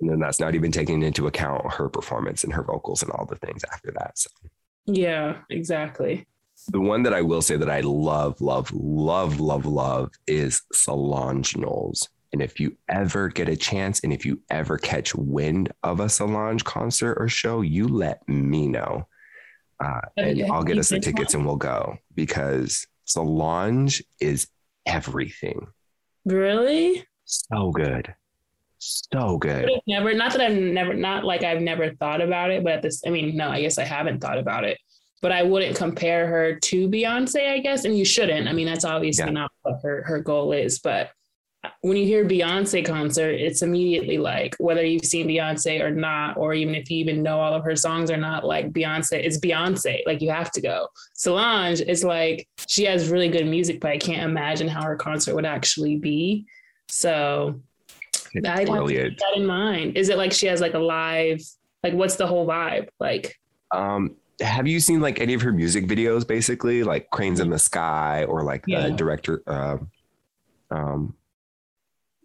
And 0.00 0.10
then 0.10 0.20
that's 0.20 0.40
not 0.40 0.54
even 0.54 0.70
taking 0.70 1.02
into 1.02 1.26
account 1.26 1.72
her 1.72 1.88
performance 1.88 2.44
and 2.44 2.52
her 2.52 2.62
vocals 2.62 3.02
and 3.02 3.10
all 3.12 3.26
the 3.26 3.36
things 3.36 3.64
after 3.72 3.92
that. 3.98 4.18
So. 4.18 4.30
Yeah, 4.86 5.38
exactly. 5.50 6.26
The 6.68 6.80
one 6.80 7.02
that 7.04 7.14
I 7.14 7.22
will 7.22 7.42
say 7.42 7.56
that 7.56 7.70
I 7.70 7.80
love, 7.80 8.40
love, 8.40 8.72
love, 8.72 9.40
love, 9.40 9.66
love 9.66 10.10
is 10.26 10.62
Solange 10.72 11.56
Knowles. 11.56 12.08
And 12.32 12.42
if 12.42 12.60
you 12.60 12.76
ever 12.88 13.28
get 13.28 13.48
a 13.48 13.56
chance 13.56 14.00
and 14.00 14.12
if 14.12 14.26
you 14.26 14.40
ever 14.50 14.76
catch 14.76 15.14
wind 15.14 15.72
of 15.82 16.00
a 16.00 16.08
Solange 16.08 16.62
concert 16.64 17.14
or 17.14 17.28
show, 17.28 17.62
you 17.62 17.88
let 17.88 18.26
me 18.28 18.68
know. 18.68 19.06
Uh, 19.82 20.00
and 20.16 20.44
I'll 20.50 20.64
get 20.64 20.78
us 20.78 20.88
the 20.88 21.00
tickets 21.00 21.34
and 21.34 21.46
we'll 21.46 21.56
go 21.56 21.96
because 22.14 22.86
Solange 23.04 24.02
is 24.20 24.48
everything. 24.86 25.68
Really? 26.24 27.06
So 27.24 27.70
good. 27.70 28.14
So 28.78 29.38
good. 29.38 29.70
Never, 29.86 30.12
not 30.14 30.32
that 30.32 30.40
I've 30.40 30.56
never, 30.56 30.94
not 30.94 31.24
like 31.24 31.42
I've 31.42 31.62
never 31.62 31.94
thought 31.94 32.20
about 32.20 32.50
it, 32.50 32.62
but 32.62 32.74
at 32.74 32.82
this, 32.82 33.02
I 33.06 33.10
mean, 33.10 33.36
no, 33.36 33.48
I 33.48 33.60
guess 33.60 33.78
I 33.78 33.84
haven't 33.84 34.20
thought 34.20 34.38
about 34.38 34.64
it, 34.64 34.78
but 35.22 35.32
I 35.32 35.42
wouldn't 35.42 35.76
compare 35.76 36.26
her 36.26 36.58
to 36.58 36.88
Beyonce, 36.88 37.50
I 37.50 37.58
guess. 37.60 37.84
And 37.84 37.96
you 37.96 38.04
shouldn't. 38.04 38.48
I 38.48 38.52
mean, 38.52 38.66
that's 38.66 38.84
obviously 38.84 39.26
yeah. 39.26 39.32
not 39.32 39.50
what 39.62 39.80
her, 39.82 40.02
her 40.04 40.20
goal 40.20 40.52
is, 40.52 40.78
but 40.78 41.10
when 41.80 41.96
you 41.96 42.04
hear 42.04 42.24
Beyonce 42.24 42.84
concert, 42.84 43.32
it's 43.32 43.62
immediately 43.62 44.18
like 44.18 44.54
whether 44.58 44.84
you've 44.84 45.04
seen 45.04 45.26
Beyonce 45.26 45.80
or 45.80 45.90
not, 45.90 46.36
or 46.36 46.54
even 46.54 46.74
if 46.74 46.90
you 46.90 46.98
even 46.98 47.22
know 47.22 47.40
all 47.40 47.52
of 47.52 47.64
her 47.64 47.76
songs 47.76 48.10
or 48.10 48.16
not, 48.16 48.44
like 48.44 48.72
Beyonce, 48.72 49.24
it's 49.24 49.38
Beyonce. 49.38 50.00
Like 50.06 50.20
you 50.20 50.30
have 50.30 50.50
to 50.52 50.60
go. 50.60 50.88
Solange 51.14 51.80
is 51.80 52.04
like 52.04 52.48
she 52.66 52.84
has 52.84 53.08
really 53.08 53.28
good 53.28 53.46
music, 53.46 53.80
but 53.80 53.90
I 53.90 53.98
can't 53.98 54.22
imagine 54.22 54.68
how 54.68 54.82
her 54.82 54.96
concert 54.96 55.34
would 55.34 55.46
actually 55.46 55.96
be. 55.96 56.46
So 56.88 57.60
I'd 58.36 58.68
keep 59.10 59.18
that 59.18 59.36
in 59.36 59.46
mind. 59.46 59.96
Is 59.96 60.08
it 60.08 60.16
like 60.16 60.32
she 60.32 60.46
has 60.46 60.60
like 60.60 60.74
a 60.74 60.78
live, 60.78 61.40
like 61.82 61.94
what's 61.94 62.16
the 62.16 62.26
whole 62.26 62.46
vibe? 62.46 62.88
Like 63.00 63.38
um 63.72 64.16
have 64.40 64.68
you 64.68 64.78
seen 64.78 65.00
like 65.00 65.20
any 65.20 65.34
of 65.34 65.42
her 65.42 65.52
music 65.52 65.86
videos 65.86 66.26
basically 66.26 66.84
like 66.84 67.10
cranes 67.10 67.40
in 67.40 67.50
the 67.50 67.58
sky 67.58 68.24
or 68.24 68.44
like 68.44 68.62
yeah. 68.68 68.82
the 68.82 68.92
director 68.92 69.42
uh, 69.48 69.76
um 70.70 71.14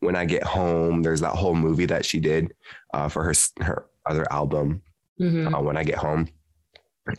when 0.04 0.16
I 0.16 0.26
get 0.26 0.44
home, 0.44 1.02
there's 1.02 1.22
that 1.22 1.36
whole 1.36 1.56
movie 1.56 1.86
that 1.86 2.06
she 2.06 2.20
did 2.20 2.54
uh, 2.94 3.10
for 3.10 3.24
her 3.24 3.34
her 3.62 3.86
other 4.06 4.32
album. 4.32 4.82
Mm-hmm. 5.20 5.54
Uh, 5.54 5.62
when 5.62 5.78
I 5.78 5.84
get 5.84 5.98
home, 5.98 6.28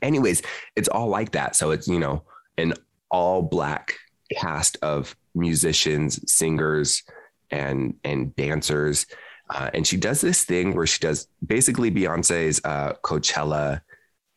anyways, 0.02 0.42
it's 0.76 0.88
all 0.88 1.08
like 1.08 1.32
that. 1.32 1.56
So 1.56 1.70
it's 1.70 1.88
you 1.88 1.98
know 1.98 2.24
an 2.58 2.74
all 3.10 3.42
black 3.42 3.94
cast 4.32 4.76
of 4.82 5.16
musicians, 5.34 6.20
singers, 6.32 7.02
and 7.50 7.94
and 8.04 8.34
dancers. 8.36 9.06
Uh, 9.50 9.70
and 9.74 9.86
she 9.86 9.96
does 9.96 10.20
this 10.20 10.44
thing 10.44 10.74
where 10.74 10.86
she 10.86 10.98
does 11.00 11.28
basically 11.44 11.90
Beyonce's 11.90 12.60
uh, 12.64 12.94
Coachella 13.02 13.82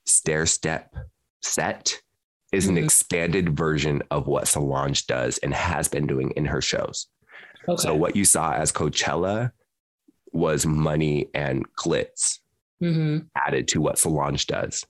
stair 0.05 0.45
step 0.45 0.93
set 1.41 2.01
is 2.51 2.65
mm-hmm. 2.65 2.77
an 2.77 2.83
expanded 2.83 3.57
version 3.57 4.03
of 4.11 4.27
what 4.27 4.47
Solange 4.47 5.05
does 5.07 5.37
and 5.39 5.53
has 5.53 5.87
been 5.87 6.07
doing 6.07 6.31
in 6.31 6.45
her 6.45 6.61
shows. 6.61 7.07
Okay. 7.69 7.81
So 7.81 7.95
what 7.95 8.15
you 8.15 8.25
saw 8.25 8.53
as 8.53 8.71
Coachella 8.71 9.51
was 10.31 10.65
money 10.65 11.29
and 11.33 11.65
glitz 11.75 12.39
mm-hmm. 12.81 13.19
added 13.35 13.67
to 13.69 13.81
what 13.81 13.97
Solange 13.97 14.47
does. 14.47 14.85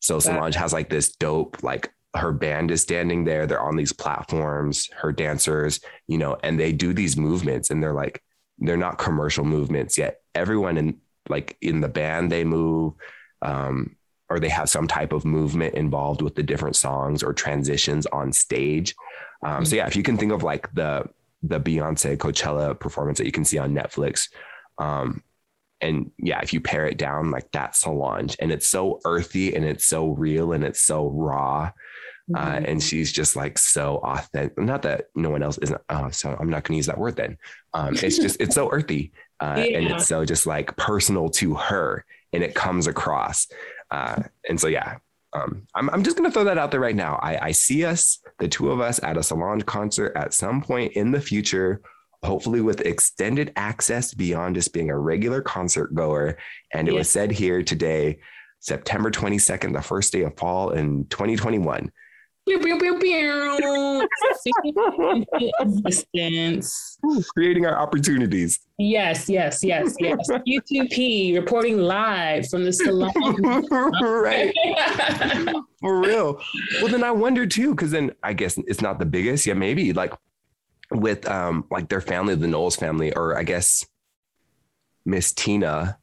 So 0.00 0.18
Solange 0.20 0.54
has 0.54 0.72
like 0.72 0.90
this 0.90 1.14
dope, 1.16 1.62
like 1.62 1.90
her 2.14 2.32
band 2.32 2.70
is 2.70 2.82
standing 2.82 3.24
there. 3.24 3.46
They're 3.46 3.60
on 3.60 3.76
these 3.76 3.92
platforms, 3.92 4.88
her 4.96 5.12
dancers, 5.12 5.80
you 6.06 6.18
know, 6.18 6.36
and 6.42 6.58
they 6.58 6.72
do 6.72 6.92
these 6.92 7.16
movements 7.16 7.70
and 7.70 7.82
they're 7.82 7.94
like, 7.94 8.22
they're 8.58 8.76
not 8.76 8.98
commercial 8.98 9.44
movements 9.44 9.98
yet. 9.98 10.20
Everyone 10.34 10.76
in 10.76 11.00
like 11.28 11.56
in 11.60 11.80
the 11.80 11.88
band, 11.88 12.30
they 12.30 12.44
move, 12.44 12.94
um, 13.42 13.96
or 14.28 14.38
they 14.38 14.48
have 14.48 14.68
some 14.68 14.86
type 14.86 15.12
of 15.12 15.24
movement 15.24 15.74
involved 15.74 16.22
with 16.22 16.34
the 16.34 16.42
different 16.42 16.76
songs 16.76 17.22
or 17.22 17.32
transitions 17.32 18.06
on 18.06 18.32
stage. 18.32 18.94
Um, 19.42 19.56
mm-hmm. 19.56 19.64
So 19.64 19.76
yeah, 19.76 19.86
if 19.86 19.96
you 19.96 20.02
can 20.02 20.16
think 20.16 20.32
of 20.32 20.42
like 20.42 20.72
the 20.74 21.04
the 21.46 21.60
Beyonce 21.60 22.16
Coachella 22.16 22.78
performance 22.78 23.18
that 23.18 23.26
you 23.26 23.32
can 23.32 23.44
see 23.44 23.58
on 23.58 23.74
Netflix. 23.74 24.28
Um, 24.78 25.22
and 25.80 26.10
yeah, 26.18 26.40
if 26.42 26.52
you 26.52 26.60
pare 26.60 26.86
it 26.86 26.96
down, 26.96 27.30
like 27.30 27.50
that's 27.52 27.80
Solange, 27.80 28.36
and 28.40 28.50
it's 28.50 28.68
so 28.68 29.00
earthy 29.04 29.54
and 29.54 29.64
it's 29.64 29.86
so 29.86 30.08
real 30.08 30.52
and 30.52 30.64
it's 30.64 30.80
so 30.80 31.08
raw. 31.08 31.70
Uh, 32.34 32.38
mm-hmm. 32.38 32.64
Uh, 32.64 32.66
and 32.66 32.82
she's 32.82 33.12
just 33.12 33.36
like 33.36 33.58
so 33.58 33.98
authentic. 33.98 34.58
Not 34.58 34.82
that 34.82 35.08
no 35.14 35.28
one 35.28 35.42
else 35.42 35.58
isn't. 35.58 35.80
Uh, 35.90 36.10
so 36.10 36.34
I'm 36.40 36.48
not 36.48 36.64
going 36.64 36.74
to 36.74 36.76
use 36.76 36.86
that 36.86 36.96
word 36.96 37.16
then. 37.16 37.36
Um, 37.74 37.94
it's 37.94 38.16
just 38.16 38.40
it's 38.40 38.54
so 38.54 38.70
earthy, 38.72 39.12
uh, 39.40 39.56
yeah. 39.58 39.76
and 39.76 39.88
it's 39.88 40.06
so 40.06 40.24
just 40.24 40.46
like 40.46 40.74
personal 40.78 41.28
to 41.30 41.54
her, 41.54 42.06
and 42.32 42.42
it 42.42 42.54
comes 42.54 42.86
across. 42.86 43.46
Uh, 43.90 44.22
and 44.48 44.58
so 44.58 44.68
yeah, 44.68 44.96
um, 45.34 45.66
I'm, 45.74 45.90
I'm 45.90 46.02
just 46.02 46.16
going 46.16 46.28
to 46.28 46.32
throw 46.32 46.44
that 46.44 46.58
out 46.58 46.70
there 46.70 46.80
right 46.80 46.94
now. 46.94 47.18
I, 47.22 47.46
I 47.46 47.50
see 47.50 47.84
us, 47.84 48.20
the 48.38 48.48
two 48.48 48.70
of 48.70 48.80
us, 48.80 49.02
at 49.02 49.16
a 49.16 49.22
Solange 49.22 49.66
concert 49.66 50.12
at 50.16 50.32
some 50.32 50.62
point 50.62 50.92
in 50.92 51.10
the 51.10 51.20
future, 51.20 51.80
hopefully 52.22 52.60
with 52.60 52.80
extended 52.82 53.52
access 53.56 54.14
beyond 54.14 54.54
just 54.54 54.72
being 54.72 54.90
a 54.90 54.98
regular 54.98 55.42
concert 55.42 55.94
goer. 55.94 56.38
And 56.72 56.88
it 56.88 56.92
yes. 56.92 57.00
was 57.00 57.10
said 57.10 57.32
here 57.32 57.62
today, 57.62 58.20
September 58.60 59.10
22nd, 59.10 59.74
the 59.74 59.82
first 59.82 60.12
day 60.12 60.22
of 60.22 60.36
fall 60.38 60.70
in 60.70 61.06
2021. 61.08 61.90
Pew, 62.46 62.58
pew, 62.58 62.78
pew, 62.78 62.98
pew. 62.98 64.06
Existence. 65.60 66.98
Creating 67.32 67.64
our 67.64 67.78
opportunities. 67.78 68.60
Yes, 68.78 69.30
yes, 69.30 69.64
yes, 69.64 69.94
yes. 69.98 70.18
U2P 70.28 71.36
reporting 71.36 71.78
live 71.78 72.46
from 72.48 72.64
the 72.64 72.72
salon. 72.72 73.12
right. 74.02 74.52
For 75.80 76.00
real. 76.00 76.38
Well, 76.82 76.88
then 76.92 77.02
I 77.02 77.12
wonder 77.12 77.46
too, 77.46 77.74
because 77.74 77.90
then 77.92 78.12
I 78.22 78.34
guess 78.34 78.58
it's 78.66 78.82
not 78.82 78.98
the 78.98 79.06
biggest. 79.06 79.46
Yeah, 79.46 79.54
maybe 79.54 79.94
like 79.94 80.12
with 80.90 81.26
um 81.26 81.64
like 81.70 81.88
their 81.88 82.02
family, 82.02 82.34
the 82.34 82.46
Knowles 82.46 82.76
family, 82.76 83.14
or 83.14 83.38
I 83.38 83.42
guess 83.44 83.86
Miss 85.06 85.32
Tina 85.32 85.98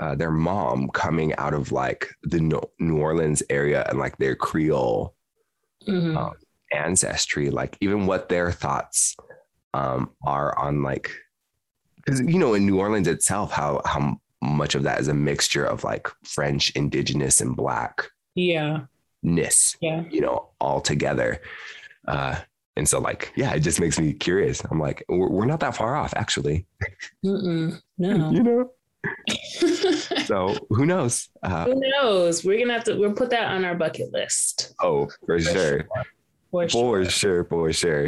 uh, 0.00 0.14
their 0.14 0.30
mom 0.30 0.88
coming 0.88 1.34
out 1.36 1.54
of 1.54 1.72
like 1.72 2.08
the 2.22 2.40
New 2.78 2.96
Orleans 2.96 3.42
area 3.50 3.84
and 3.88 3.98
like 3.98 4.16
their 4.18 4.34
Creole 4.34 5.14
mm-hmm. 5.86 6.16
um, 6.16 6.34
ancestry, 6.72 7.50
like 7.50 7.76
even 7.80 8.06
what 8.06 8.28
their 8.28 8.50
thoughts 8.50 9.16
um, 9.74 10.10
are 10.24 10.58
on 10.58 10.82
like, 10.82 11.10
because 11.96 12.20
you 12.20 12.38
know 12.38 12.54
in 12.54 12.66
New 12.66 12.80
Orleans 12.80 13.06
itself, 13.06 13.52
how 13.52 13.80
how 13.84 14.18
much 14.42 14.74
of 14.74 14.82
that 14.82 15.00
is 15.00 15.08
a 15.08 15.14
mixture 15.14 15.64
of 15.64 15.84
like 15.84 16.08
French, 16.24 16.70
Indigenous, 16.72 17.40
and 17.40 17.56
Black. 17.56 18.04
Yeah. 18.34 18.80
Ness. 19.22 19.76
Yeah. 19.80 20.04
You 20.10 20.20
know, 20.20 20.48
all 20.60 20.80
together. 20.80 21.40
Uh, 22.08 22.36
and 22.76 22.88
so 22.88 22.98
like, 22.98 23.32
yeah, 23.36 23.54
it 23.54 23.60
just 23.60 23.80
makes 23.80 23.98
me 24.00 24.12
curious. 24.12 24.62
I'm 24.70 24.80
like, 24.80 25.04
we're, 25.08 25.28
we're 25.28 25.46
not 25.46 25.60
that 25.60 25.76
far 25.76 25.94
off, 25.94 26.12
actually. 26.16 26.66
Mm-mm, 27.24 27.80
no. 27.98 28.30
you 28.30 28.42
know. 28.42 28.70
so 30.26 30.56
who 30.70 30.86
knows? 30.86 31.28
Uh, 31.42 31.66
who 31.66 31.80
knows? 31.80 32.44
We're 32.44 32.58
gonna 32.58 32.74
have 32.74 32.84
to. 32.84 32.94
We'll 32.94 33.12
put 33.12 33.30
that 33.30 33.50
on 33.50 33.64
our 33.64 33.74
bucket 33.74 34.12
list. 34.12 34.74
Oh, 34.80 35.06
for, 35.26 35.38
for 35.38 35.40
sure. 35.40 35.88
For 36.50 36.68
sure. 36.68 37.04
For 37.04 37.10
sure. 37.10 37.44
For 37.44 37.72
sure. 37.72 38.06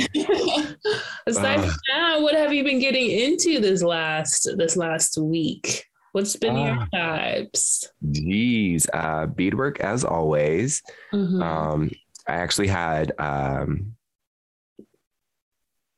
Aside 1.26 1.58
uh, 1.58 1.62
from 1.62 1.76
that, 1.88 2.18
what 2.20 2.34
have 2.34 2.52
you 2.52 2.62
been 2.62 2.78
getting 2.78 3.10
into 3.10 3.60
this 3.60 3.82
last 3.82 4.48
this 4.56 4.76
last 4.76 5.18
week? 5.18 5.84
What's 6.12 6.36
been 6.36 6.56
uh, 6.56 6.64
your 6.64 6.86
vibes? 6.94 7.86
Geez, 8.12 8.86
uh, 8.92 9.26
beadwork 9.26 9.80
as 9.80 10.04
always. 10.04 10.82
Mm-hmm. 11.12 11.42
Um, 11.42 11.90
I 12.28 12.34
actually 12.34 12.68
had 12.68 13.12
um, 13.18 13.96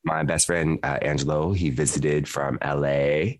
my 0.03 0.23
best 0.23 0.47
friend 0.47 0.79
uh, 0.81 0.97
Angelo. 1.01 1.51
He 1.51 1.69
visited 1.69 2.27
from 2.27 2.57
LA 2.63 3.35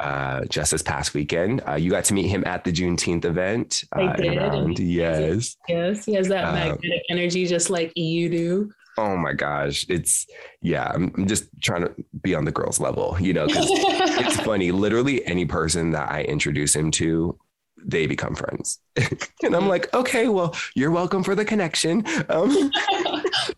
uh, 0.00 0.44
just 0.46 0.72
this 0.72 0.82
past 0.82 1.14
weekend. 1.14 1.62
Uh, 1.68 1.74
you 1.74 1.90
got 1.90 2.04
to 2.06 2.14
meet 2.14 2.26
him 2.28 2.42
at 2.46 2.64
the 2.64 2.72
Juneteenth 2.72 3.24
event. 3.24 3.84
I 3.92 4.02
uh, 4.04 4.16
did. 4.16 4.36
Around, 4.38 4.78
yes. 4.78 5.56
Yes. 5.68 6.04
He 6.04 6.14
has 6.14 6.28
that 6.28 6.44
um, 6.44 6.54
magnetic 6.54 7.02
energy 7.10 7.46
just 7.46 7.70
like 7.70 7.92
you 7.96 8.28
do. 8.28 8.72
Oh 8.98 9.16
my 9.16 9.32
gosh. 9.32 9.86
It's, 9.88 10.26
yeah, 10.60 10.90
I'm, 10.94 11.12
I'm 11.16 11.26
just 11.26 11.44
trying 11.62 11.82
to 11.82 11.94
be 12.22 12.34
on 12.34 12.44
the 12.44 12.52
girls' 12.52 12.80
level, 12.80 13.16
you 13.20 13.32
know, 13.32 13.46
because 13.46 13.68
it's 13.70 14.40
funny. 14.40 14.72
Literally, 14.72 15.24
any 15.26 15.46
person 15.46 15.90
that 15.92 16.10
I 16.10 16.22
introduce 16.22 16.74
him 16.74 16.90
to, 16.92 17.38
they 17.84 18.06
become 18.06 18.34
friends. 18.34 18.80
and 19.42 19.54
I'm 19.54 19.68
like, 19.68 19.92
okay, 19.94 20.28
well, 20.28 20.54
you're 20.74 20.90
welcome 20.90 21.22
for 21.22 21.34
the 21.34 21.44
connection. 21.44 22.04
Um, 22.28 22.50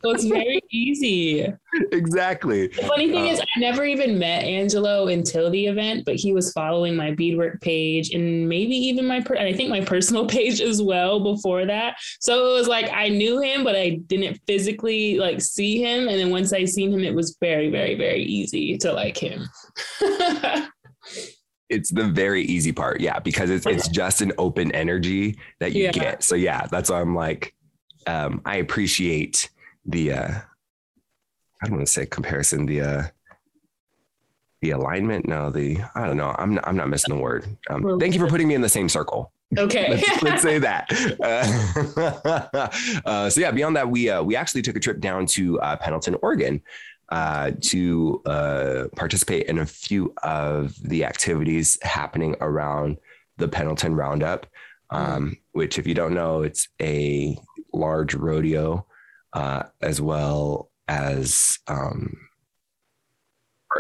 well, 0.03 0.15
it's 0.15 0.25
very 0.25 0.61
easy. 0.71 1.53
Exactly. 1.93 2.69
The 2.69 2.83
funny 2.83 3.11
thing 3.11 3.27
is, 3.27 3.41
I 3.41 3.61
never 3.61 3.85
even 3.85 4.19
met 4.19 4.45
Angelo 4.45 5.09
until 5.09 5.51
the 5.51 5.67
event, 5.67 6.05
but 6.05 6.17
he 6.17 6.33
was 6.33 6.53
following 6.53 6.97
my 6.97 7.13
beadwork 7.13 7.61
page 7.61 8.11
and 8.11 8.49
maybe 8.49 8.77
even 8.77 9.07
my, 9.07 9.21
per- 9.21 9.37
I 9.37 9.53
think 9.53 9.71
my 9.71 9.81
personal 9.81 10.27
page 10.33 10.61
as 10.61 10.83
well 10.83 11.21
before 11.21 11.67
that. 11.67 11.97
So 12.21 12.51
it 12.51 12.59
was 12.59 12.69
like 12.69 12.91
I 12.93 13.09
knew 13.09 13.41
him, 13.41 13.65
but 13.65 13.77
I 13.77 14.01
didn't 14.07 14.41
physically 14.47 15.19
like 15.19 15.41
see 15.41 15.83
him. 15.83 16.09
And 16.09 16.19
then 16.19 16.31
once 16.31 16.53
I 16.53 16.65
seen 16.65 16.93
him, 16.93 17.01
it 17.01 17.15
was 17.15 17.37
very, 17.41 17.71
very, 17.71 17.95
very 17.95 18.23
easy 18.23 18.77
to 18.79 18.93
like 18.93 19.17
him. 19.17 19.49
It's 21.73 21.91
the 21.91 22.05
very 22.05 22.43
easy 22.43 22.73
part. 22.73 23.01
Yeah, 23.01 23.19
because 23.19 23.51
it's 23.51 23.67
it's 23.67 23.89
just 23.89 24.21
an 24.21 24.33
open 24.39 24.71
energy 24.73 25.39
that 25.59 25.73
you 25.73 25.85
yeah. 25.85 25.93
get. 25.93 26.23
So 26.23 26.35
yeah, 26.35 26.67
that's 26.67 26.91
why 26.91 27.01
I'm 27.01 27.15
like, 27.15 27.55
um, 28.07 28.43
I 28.45 28.57
appreciate 28.57 29.51
the 29.87 30.13
uh 30.13 30.31
I 31.63 31.67
don't 31.67 31.77
want 31.77 31.87
to 31.87 31.93
say 31.93 32.07
comparison, 32.07 32.67
the 32.67 32.81
uh 32.81 33.03
the 34.61 34.71
alignment. 34.71 35.27
No, 35.27 35.51
the 35.51 35.79
I 35.95 36.07
don't 36.07 36.17
know. 36.17 36.35
I'm 36.39 36.55
not, 36.55 36.69
I'm 36.69 36.77
not 36.77 36.89
missing 36.89 37.15
the 37.15 37.21
word. 37.21 37.47
Um, 37.69 37.99
thank 37.99 38.15
you 38.15 38.21
for 38.21 38.29
putting 38.29 38.49
me 38.49 38.55
in 38.55 38.61
the 38.61 38.69
same 38.69 38.89
circle. 38.89 39.33
Okay. 39.59 39.91
let's, 39.91 40.23
let's, 40.23 40.43
say 40.43 40.59
that. 40.59 40.91
Uh, 41.21 42.69
uh, 43.05 43.31
so 43.31 43.41
yeah, 43.41 43.51
beyond 43.51 43.77
that, 43.77 43.89
we 43.89 44.09
uh, 44.09 44.23
we 44.23 44.37
actually 44.37 44.63
took 44.63 44.77
a 44.77 44.81
trip 44.81 45.01
down 45.01 45.27
to 45.27 45.61
uh, 45.61 45.77
Pendleton, 45.77 46.17
Oregon, 46.23 46.63
uh, 47.13 47.53
to 47.61 48.23
uh, 48.27 48.85
participate 48.97 49.47
in 49.47 49.59
a 49.59 49.67
few 49.67 50.13
of 50.23 50.75
the 50.83 51.05
activities 51.05 51.79
happening 51.83 52.35
around 52.41 52.97
the 53.37 53.47
Pendleton 53.47 53.95
Roundup. 53.95 54.47
Um, 54.91 55.39
which, 55.53 55.79
if 55.79 55.87
you 55.87 55.95
don't 55.95 56.13
know, 56.13 56.43
it's 56.43 56.69
a 56.81 57.39
large 57.73 58.15
rodeo 58.15 58.87
as 59.81 60.03
well 60.03 60.71
as 60.87 61.59
um, 61.67 62.15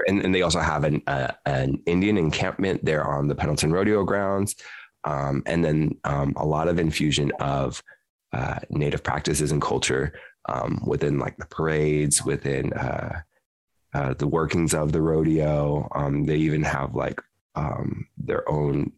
and, 0.07 0.25
and, 0.25 0.35
they 0.35 0.43
also 0.43 0.61
have 0.61 0.85
an 0.85 1.03
uh, 1.07 1.33
an 1.45 1.83
Indian 1.87 2.17
encampment 2.17 2.85
there 2.85 3.05
on 3.05 3.29
the 3.29 3.35
Pendleton 3.35 3.73
Rodeo 3.73 4.05
grounds, 4.05 4.57
um, 5.05 5.43
and 5.47 5.65
then 5.65 5.97
um, 6.05 6.33
a 6.37 6.47
lot 6.47 6.69
of 6.69 6.79
infusion 6.79 7.31
of 7.41 7.83
uh, 8.33 8.61
Native 8.71 9.03
practices 9.03 9.53
and 9.53 9.61
culture 9.61 10.15
um, 10.49 10.83
within 10.87 11.19
like 11.19 11.37
the 11.37 11.47
parades, 11.47 12.25
within 12.25 12.73
uh, 12.73 13.21
uh 13.95 14.15
the 14.15 14.27
workings 14.27 14.75
of 14.75 14.93
the 14.93 15.03
rodeo. 15.03 15.89
Um, 15.95 16.25
they 16.25 16.37
even 16.37 16.63
have 16.63 16.95
like 16.95 17.21
um, 17.55 18.07
their 18.17 18.49
own. 18.49 18.93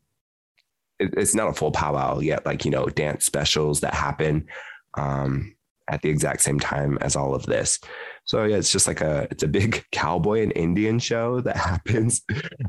It, 0.99 1.15
it's 1.17 1.35
not 1.35 1.49
a 1.49 1.55
full 1.55 1.73
powwow 1.73 2.21
yet, 2.21 2.47
like 2.47 2.65
you 2.65 2.71
know, 2.71 2.87
dance 2.87 3.25
specials 3.25 3.81
that 3.81 3.95
happen 3.95 4.47
um, 4.95 5.55
at 5.89 6.03
the 6.03 6.09
exact 6.09 6.43
same 6.43 6.61
time 6.61 6.99
as 7.01 7.17
all 7.17 7.35
of 7.35 7.47
this. 7.47 7.81
So 8.25 8.45
yeah, 8.45 8.57
it's 8.57 8.73
just 8.73 8.87
like 8.87 9.01
a 9.01 9.29
it's 9.31 9.43
a 9.43 9.49
big 9.49 9.85
cowboy 9.93 10.43
and 10.43 10.53
Indian 10.57 10.99
show 10.99 11.41
that 11.41 11.57
happens 11.71 12.23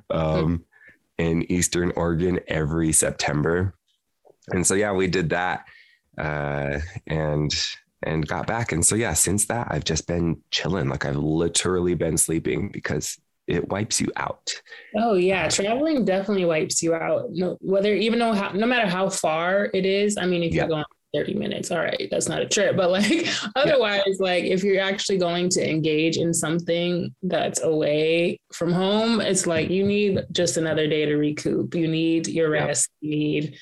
um, 0.10 0.66
in 1.18 1.50
Eastern 1.52 1.92
Oregon 1.96 2.40
every 2.48 2.92
September. 2.92 3.74
And 4.52 4.66
so 4.66 4.76
yeah, 4.76 4.92
we 4.92 5.08
did 5.08 5.30
that 5.30 5.66
uh, 6.18 6.80
and 7.08 7.54
and 8.06 8.28
got 8.28 8.48
back. 8.48 8.72
And 8.72 8.86
so 8.86 8.96
yeah, 8.96 9.14
since 9.14 9.46
that 9.46 9.68
I've 9.70 9.84
just 9.84 10.08
been 10.08 10.42
chilling. 10.52 10.90
Like 10.90 11.06
I've 11.06 11.16
literally 11.16 11.96
been 11.96 12.18
sleeping 12.18 12.70
because 12.70 13.18
it 13.48 13.70
wipes 13.70 14.02
you 14.02 14.12
out. 14.16 14.54
Oh 14.96 15.14
yeah, 15.14 15.46
uh, 15.46 15.50
traveling 15.50 16.06
definitely 16.06 16.46
wipes 16.46 16.82
you 16.82 16.96
out. 16.96 17.28
No, 17.32 17.58
whether 17.62 17.94
even 17.94 18.20
though 18.20 18.34
how, 18.34 18.52
no 18.52 18.66
matter 18.66 18.88
how 18.88 19.10
far 19.10 19.70
it 19.74 19.86
is. 19.86 20.18
I 20.18 20.26
mean, 20.26 20.44
if 20.44 20.54
you're 20.54 20.68
going 20.68 20.84
30 21.16 21.36
minutes 21.36 21.72
all 21.72 21.80
right 21.80 22.10
that's 22.12 22.28
not 22.28 22.42
a 22.42 22.46
trip 22.46 22.76
but 22.76 22.92
like 22.92 23.28
otherwise 23.56 24.02
yeah. 24.06 24.14
like 24.20 24.44
if 24.44 24.64
you're 24.66 24.82
actually 24.82 25.18
going 25.18 25.48
to 25.48 25.68
engage 25.68 26.18
in 26.18 26.34
something 26.34 27.14
that's 27.24 27.62
away 27.62 28.38
from 28.52 28.72
home 28.74 29.22
it's 29.22 29.48
like 29.48 29.70
you 29.70 29.86
need 29.86 30.20
just 30.34 30.58
another 30.58 30.88
day 30.88 31.06
to 31.06 31.16
recoup 31.16 31.74
you 31.74 31.88
need 31.88 32.28
your 32.28 32.50
rest 32.50 32.90
yeah. 33.00 33.10
you 33.10 33.18
need 33.18 33.58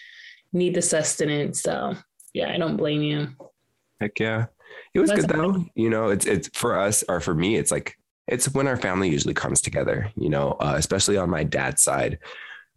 need 0.52 0.74
the 0.74 0.82
sustenance 0.82 1.62
so 1.62 1.96
yeah 2.34 2.52
i 2.52 2.58
don't 2.58 2.78
blame 2.78 3.04
you 3.04 3.28
heck 4.02 4.20
yeah. 4.20 4.46
It 4.94 5.00
was 5.00 5.10
that's 5.10 5.26
good 5.26 5.36
though 5.36 5.66
you 5.76 5.90
know 5.90 6.10
it's 6.10 6.26
it's 6.26 6.50
for 6.54 6.78
us 6.78 7.04
or 7.08 7.20
for 7.20 7.34
me 7.34 7.58
it's 7.58 7.72
like 7.72 7.98
it's 8.28 8.54
when 8.54 8.68
our 8.68 8.78
family 8.78 9.10
usually 9.10 9.34
comes 9.34 9.62
together 9.62 10.12
you 10.16 10.30
know 10.30 10.52
uh, 10.60 10.76
especially 10.78 11.18
on 11.18 11.30
my 11.30 11.44
dad's 11.44 11.82
side 11.82 12.20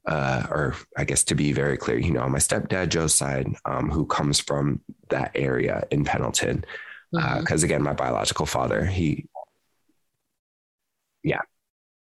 uh, 0.07 0.47
or 0.51 0.75
I 0.97 1.05
guess 1.05 1.25
to 1.25 1.35
be 1.35 1.53
very 1.53 1.77
clear, 1.77 1.99
you 1.99 2.13
know, 2.13 2.21
on 2.21 2.33
my 2.33 2.39
stepdad 2.39 2.91
Joe's 2.91 3.15
side, 3.15 3.49
um, 3.65 3.91
who 3.91 4.07
comes 4.07 4.39
from 4.39 4.81
that 5.11 5.33
area 5.35 5.85
in 5.91 6.05
Pendleton, 6.05 6.65
because 7.11 7.27
uh, 7.27 7.41
mm-hmm. 7.41 7.65
again, 7.65 7.83
my 7.83 7.93
biological 7.93 8.47
father, 8.47 8.85
he, 8.85 9.27
yeah, 11.25 11.41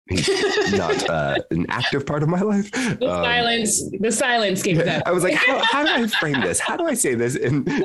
not 0.71 1.09
uh, 1.09 1.35
an 1.49 1.65
active 1.67 2.05
part 2.05 2.21
of 2.21 2.29
my 2.29 2.39
life. 2.41 2.69
The 2.71 3.09
um, 3.09 3.23
silence, 3.23 3.89
the 3.99 4.11
silence 4.11 4.61
came 4.61 4.77
back. 4.77 5.01
I 5.03 5.11
was 5.11 5.23
like, 5.23 5.33
how, 5.33 5.57
how, 5.63 5.83
do 5.83 5.89
I 6.03 6.07
frame 6.19 6.41
this? 6.41 6.59
How 6.59 6.77
do 6.77 6.85
I 6.85 6.93
say 6.93 7.15
this? 7.15 7.35
And 7.35 7.67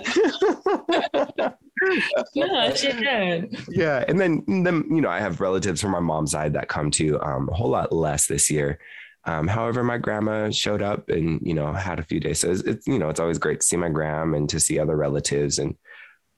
yeah, 2.35 2.74
she 2.74 2.92
did. 2.92 3.56
Yeah, 3.70 4.04
and 4.06 4.20
then 4.20 4.44
then 4.46 4.85
you 4.90 5.00
know, 5.00 5.09
I 5.09 5.18
have 5.20 5.40
relatives 5.40 5.80
from 5.80 5.92
my 5.92 6.00
mom's 6.00 6.33
side 6.33 6.52
that 6.52 6.68
come 6.68 6.90
to 6.92 7.18
um, 7.22 7.48
a 7.48 7.54
whole 7.54 7.70
lot 7.70 7.90
less 7.90 8.26
this 8.26 8.50
year. 8.50 8.78
Um, 9.24 9.48
however, 9.48 9.83
my 9.83 9.96
grandma 9.96 10.50
showed 10.50 10.83
up 10.83 11.09
and 11.09 11.40
you 11.42 11.54
know 11.54 11.72
had 11.72 12.00
a 12.00 12.04
few 12.04 12.20
days. 12.20 12.40
So 12.40 12.50
it's, 12.50 12.61
it's, 12.62 12.87
you 12.87 12.98
know 12.98 13.09
it's 13.09 13.20
always 13.20 13.38
great 13.38 13.61
to 13.61 13.66
see 13.66 13.78
my 13.78 13.88
gram 13.88 14.35
and 14.35 14.46
to 14.50 14.61
see 14.61 14.78
other 14.78 14.96
relatives, 14.96 15.59
and 15.59 15.74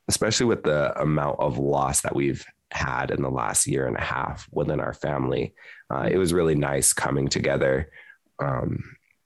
especially 0.06 0.46
with 0.46 0.62
the 0.62 0.96
amount 1.00 1.40
of 1.40 1.58
loss 1.58 2.02
that 2.02 2.14
we've 2.14 2.44
had 2.72 3.10
in 3.10 3.22
the 3.22 3.30
last 3.30 3.66
year 3.66 3.86
and 3.86 3.96
a 3.96 4.02
half 4.02 4.48
within 4.50 4.80
our 4.80 4.94
family. 4.94 5.54
Uh, 5.92 6.08
it 6.10 6.18
was 6.18 6.32
really 6.32 6.54
nice 6.54 6.92
coming 6.92 7.28
together 7.28 7.90
um, 8.42 8.82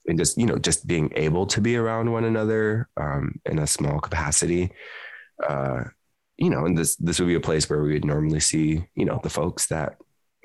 and 0.07 0.17
just 0.17 0.37
you 0.37 0.45
know 0.45 0.57
just 0.57 0.87
being 0.87 1.11
able 1.15 1.45
to 1.45 1.61
be 1.61 1.75
around 1.75 2.11
one 2.11 2.23
another 2.23 2.87
um, 2.97 3.39
in 3.45 3.59
a 3.59 3.67
small 3.67 3.99
capacity. 3.99 4.71
Uh, 5.47 5.83
you 6.37 6.49
know, 6.49 6.65
and 6.65 6.77
this 6.77 6.95
this 6.97 7.19
would 7.19 7.27
be 7.27 7.35
a 7.35 7.39
place 7.39 7.69
where 7.69 7.81
we 7.81 7.93
would 7.93 8.05
normally 8.05 8.39
see 8.39 8.85
you 8.95 9.05
know 9.05 9.19
the 9.23 9.29
folks 9.29 9.67
that 9.67 9.97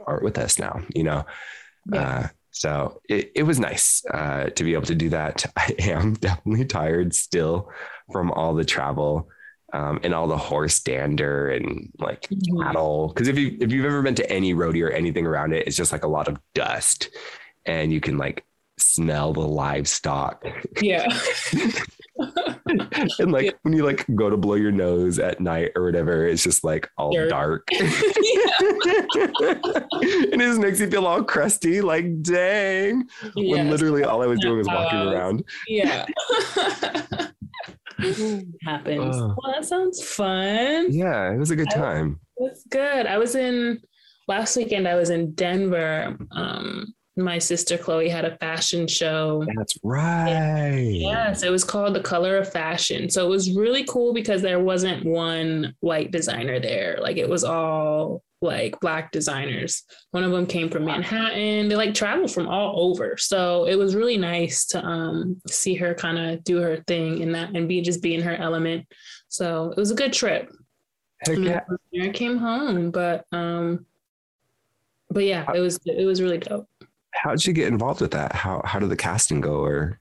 aren't 0.07 0.25
with 0.25 0.39
us 0.39 0.59
now. 0.59 0.81
You 0.95 1.05
know. 1.05 1.27
Yeah. 1.93 2.01
Uh, 2.01 2.29
so 2.55 3.01
it, 3.09 3.33
it 3.35 3.43
was 3.45 3.59
nice 3.59 4.05
uh, 4.13 4.51
to 4.51 4.63
be 4.63 4.75
able 4.75 4.87
to 4.87 4.95
do 4.95 5.09
that. 5.09 5.45
I 5.57 5.75
am 5.79 6.15
definitely 6.15 6.67
tired 6.67 7.15
still 7.15 7.71
from 8.13 8.31
all 8.31 8.55
the 8.55 8.65
travel 8.65 9.29
um, 9.73 10.01
and 10.03 10.15
all 10.15 10.27
the 10.27 10.37
horse 10.37 10.79
dander 10.81 11.51
and 11.51 11.91
like 11.99 12.23
mm-hmm. 12.23 12.63
cattle. 12.63 13.09
Because 13.09 13.29
if 13.29 13.39
you 13.39 13.57
if 13.61 13.73
you've 13.73 13.87
ever 13.87 14.03
been 14.03 14.15
to 14.17 14.31
any 14.31 14.55
rodeo 14.55 14.87
or 14.87 14.91
anything 14.91 15.27
around 15.27 15.53
it, 15.53 15.67
it's 15.67 15.77
just 15.77 15.93
like 15.93 16.05
a 16.05 16.09
lot 16.09 16.29
of 16.29 16.39
dust, 16.55 17.09
and 17.67 17.93
you 17.93 18.01
can 18.01 18.19
like 18.19 18.45
smell 18.79 19.33
the 19.33 19.41
livestock. 19.41 20.45
Yeah. 20.81 21.07
and 23.19 23.33
like 23.33 23.47
yeah. 23.47 23.53
when 23.63 23.75
you 23.75 23.85
like 23.85 24.05
go 24.15 24.29
to 24.31 24.37
blow 24.37 24.55
your 24.55 24.73
nose 24.73 25.19
at 25.19 25.41
night 25.41 25.73
or 25.77 25.85
whatever, 25.85 26.27
it's 26.27 26.43
just 26.43 26.65
like 26.65 26.91
all 26.99 27.13
Dirt. 27.13 27.31
dark. 27.31 27.69
and 27.73 27.81
it 30.03 30.39
just 30.39 30.61
makes 30.61 30.81
you 30.81 30.91
feel 30.91 31.07
all 31.07 31.23
crusty, 31.23 31.81
like 31.81 32.23
dang. 32.23 33.09
Yes. 33.35 33.57
When 33.57 33.71
literally 33.71 34.05
all 34.05 34.23
I 34.23 34.27
was 34.27 34.41
doing 34.41 34.59
was 34.59 34.67
walking 34.67 34.99
uh, 34.99 35.13
around. 35.13 35.45
Yeah. 35.67 36.07
happens. 38.65 39.17
Uh, 39.17 39.35
well, 39.37 39.55
that 39.55 39.65
sounds 39.65 40.03
fun. 40.03 40.93
Yeah, 40.93 41.33
it 41.33 41.39
was 41.39 41.51
a 41.51 41.57
good 41.57 41.71
time. 41.71 42.21
It 42.39 42.43
was 42.43 42.65
good. 42.71 43.07
I 43.07 43.19
was 43.19 43.35
in 43.35 43.81
last 44.29 44.57
weekend. 44.57 44.89
I 44.89 44.95
was 44.95 45.11
in 45.11 45.33
Denver. 45.35 46.17
Um, 46.33 46.95
my 47.17 47.39
sister 47.39 47.77
Chloe 47.77 48.09
had 48.09 48.25
a 48.25 48.37
fashion 48.39 48.89
show. 48.89 49.45
That's 49.57 49.77
right. 49.83 50.93
Yes, 50.95 51.43
it 51.43 51.51
was 51.51 51.65
called 51.65 51.95
The 51.95 52.01
Color 52.01 52.39
of 52.39 52.51
Fashion. 52.51 53.11
So 53.11 53.27
it 53.27 53.29
was 53.29 53.55
really 53.55 53.85
cool 53.85 54.15
because 54.15 54.41
there 54.41 54.61
wasn't 54.61 55.05
one 55.05 55.75
white 55.81 56.11
designer 56.11 56.59
there. 56.59 56.99
Like 57.01 57.19
it 57.19 57.29
was 57.29 57.45
all 57.45 58.23
like 58.43 58.79
black 58.81 59.13
designers. 59.13 59.85
One 60.11 60.25
of 60.25 60.33
them 60.33 60.47
came 60.47 60.69
from 60.69 60.85
Manhattan. 60.85 61.69
They 61.69 61.77
like 61.77 61.95
travel 61.95 62.29
from 62.29 62.49
all 62.49 62.91
over. 62.91 63.17
So 63.17 63.67
it 63.67 63.77
was 63.77 63.95
really 63.95 64.19
nice 64.19 64.67
to 64.67 64.85
um 64.85 65.41
see 65.49 65.75
her 65.75 65.95
kind 65.95 66.19
of 66.19 66.45
do 66.45 66.61
her 66.61 66.83
thing 66.87 67.21
in 67.21 67.33
that 67.33 67.55
and 67.55 67.69
be 67.69 67.81
just 67.81 68.03
be 68.03 68.15
in 68.15 68.23
her 68.23 68.37
element. 68.37 68.87
So 69.29 69.71
it 69.71 69.79
was 69.79 69.91
a 69.91 69.97
good 69.97 70.13
trip. 70.13 70.53
Yeah. 71.29 71.61
I 72.03 72.09
came 72.09 72.37
home, 72.37 72.91
but 72.91 73.25
um 73.33 73.87
but 75.11 75.25
yeah, 75.25 75.51
it 75.55 75.61
was 75.61 75.79
it 75.87 76.05
was 76.05 76.21
really 76.21 76.39
dope 76.39 76.69
how 77.13 77.31
did 77.31 77.47
you 77.47 77.53
get 77.53 77.69
involved 77.69 78.01
with 78.01 78.11
that? 78.13 78.33
How 78.33 78.63
how 78.65 78.79
did 78.79 78.89
the 78.89 78.97
casting 78.97 79.41
go? 79.41 79.61
Or 79.61 80.01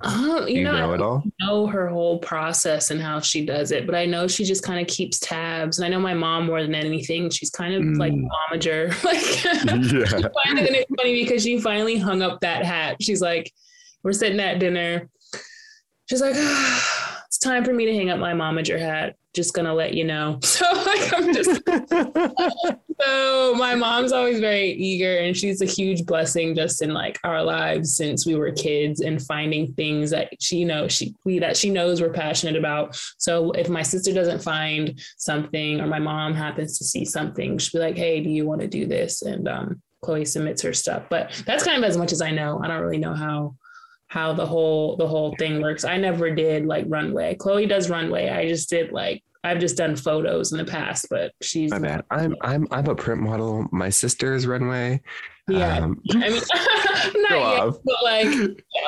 um, 0.00 0.48
you, 0.48 0.58
you 0.58 0.64
know, 0.64 0.72
know 0.72 0.94
it 0.94 1.00
all? 1.00 1.22
know 1.40 1.66
her 1.66 1.88
whole 1.88 2.18
process 2.18 2.90
and 2.90 3.00
how 3.00 3.20
she 3.20 3.44
does 3.44 3.70
it, 3.70 3.86
but 3.86 3.94
I 3.94 4.04
know 4.04 4.26
she 4.26 4.44
just 4.44 4.62
kind 4.62 4.80
of 4.80 4.86
keeps 4.86 5.18
tabs. 5.20 5.78
And 5.78 5.86
I 5.86 5.88
know 5.88 6.00
my 6.00 6.14
mom 6.14 6.46
more 6.46 6.62
than 6.62 6.74
anything. 6.74 7.30
She's 7.30 7.50
kind 7.50 7.74
of 7.74 7.82
mm. 7.82 7.98
like 7.98 8.12
momager. 8.12 8.88
like, 9.04 9.44
yeah. 9.44 9.60
find 10.44 10.58
it 10.58 10.86
funny 10.96 11.22
because 11.22 11.42
she 11.42 11.60
finally 11.60 11.96
hung 11.96 12.22
up 12.22 12.40
that 12.40 12.64
hat. 12.64 12.96
She's 13.00 13.20
like, 13.20 13.52
we're 14.02 14.12
sitting 14.12 14.40
at 14.40 14.58
dinner. 14.58 15.08
She's 16.08 16.20
like, 16.20 16.34
ah, 16.36 17.22
it's 17.26 17.38
time 17.38 17.64
for 17.64 17.72
me 17.72 17.86
to 17.86 17.94
hang 17.94 18.10
up 18.10 18.18
my 18.18 18.32
momager 18.32 18.78
hat 18.78 19.16
just 19.36 19.54
gonna 19.54 19.74
let 19.74 19.94
you 19.94 20.04
know. 20.04 20.40
So 20.56 20.64
like 20.72 21.12
I'm 21.12 21.34
just 21.34 21.60
so 23.00 23.54
my 23.56 23.74
mom's 23.74 24.10
always 24.12 24.40
very 24.40 24.70
eager 24.70 25.18
and 25.18 25.36
she's 25.36 25.60
a 25.60 25.66
huge 25.66 26.06
blessing 26.06 26.54
just 26.54 26.80
in 26.80 26.94
like 26.94 27.18
our 27.24 27.42
lives 27.42 27.94
since 27.94 28.26
we 28.26 28.36
were 28.36 28.52
kids 28.52 29.02
and 29.02 29.20
finding 29.20 29.74
things 29.74 30.08
that 30.10 30.30
she 30.40 30.56
you 30.56 30.64
know 30.64 30.88
she 30.88 31.14
we 31.24 31.38
that 31.40 31.58
she 31.58 31.68
knows 31.68 32.00
we're 32.00 32.12
passionate 32.12 32.56
about. 32.56 32.98
So 33.18 33.50
if 33.50 33.68
my 33.68 33.82
sister 33.82 34.14
doesn't 34.14 34.42
find 34.42 34.98
something 35.18 35.80
or 35.80 35.86
my 35.86 35.98
mom 35.98 36.32
happens 36.32 36.78
to 36.78 36.84
see 36.84 37.04
something, 37.04 37.58
she'll 37.58 37.78
be 37.78 37.86
like, 37.86 37.98
hey, 37.98 38.22
do 38.22 38.30
you 38.30 38.46
want 38.46 38.62
to 38.62 38.68
do 38.68 38.86
this? 38.86 39.20
And 39.20 39.46
um 39.46 39.82
Chloe 40.02 40.24
submits 40.24 40.62
her 40.62 40.72
stuff. 40.72 41.02
But 41.10 41.42
that's 41.44 41.64
kind 41.64 41.76
of 41.76 41.84
as 41.84 41.98
much 41.98 42.12
as 42.12 42.22
I 42.22 42.30
know. 42.30 42.60
I 42.62 42.68
don't 42.68 42.80
really 42.80 42.98
know 42.98 43.14
how 43.14 43.56
how 44.08 44.32
the 44.32 44.46
whole 44.46 44.96
the 44.96 45.06
whole 45.06 45.34
thing 45.38 45.60
works. 45.60 45.84
I 45.84 45.96
never 45.96 46.34
did 46.34 46.66
like 46.66 46.84
runway. 46.88 47.34
Chloe 47.34 47.66
does 47.66 47.90
runway. 47.90 48.28
I 48.28 48.48
just 48.48 48.70
did 48.70 48.92
like 48.92 49.22
I've 49.46 49.60
just 49.60 49.76
done 49.76 49.96
photos 49.96 50.52
in 50.52 50.58
the 50.58 50.64
past, 50.64 51.06
but 51.08 51.32
she's 51.40 51.70
my 51.70 51.78
bad. 51.78 52.04
I'm 52.10 52.36
I'm 52.40 52.66
I'm 52.70 52.86
a 52.88 52.94
print 52.94 53.20
model. 53.20 53.66
My 53.70 53.90
sister's 53.90 54.46
runway. 54.46 55.00
Yeah, 55.48 55.78
um, 55.78 56.02
I 56.10 56.28
mean, 56.28 56.42
not 57.30 57.66
yet, 57.66 57.74
but 57.84 57.94
like, 58.02 58.26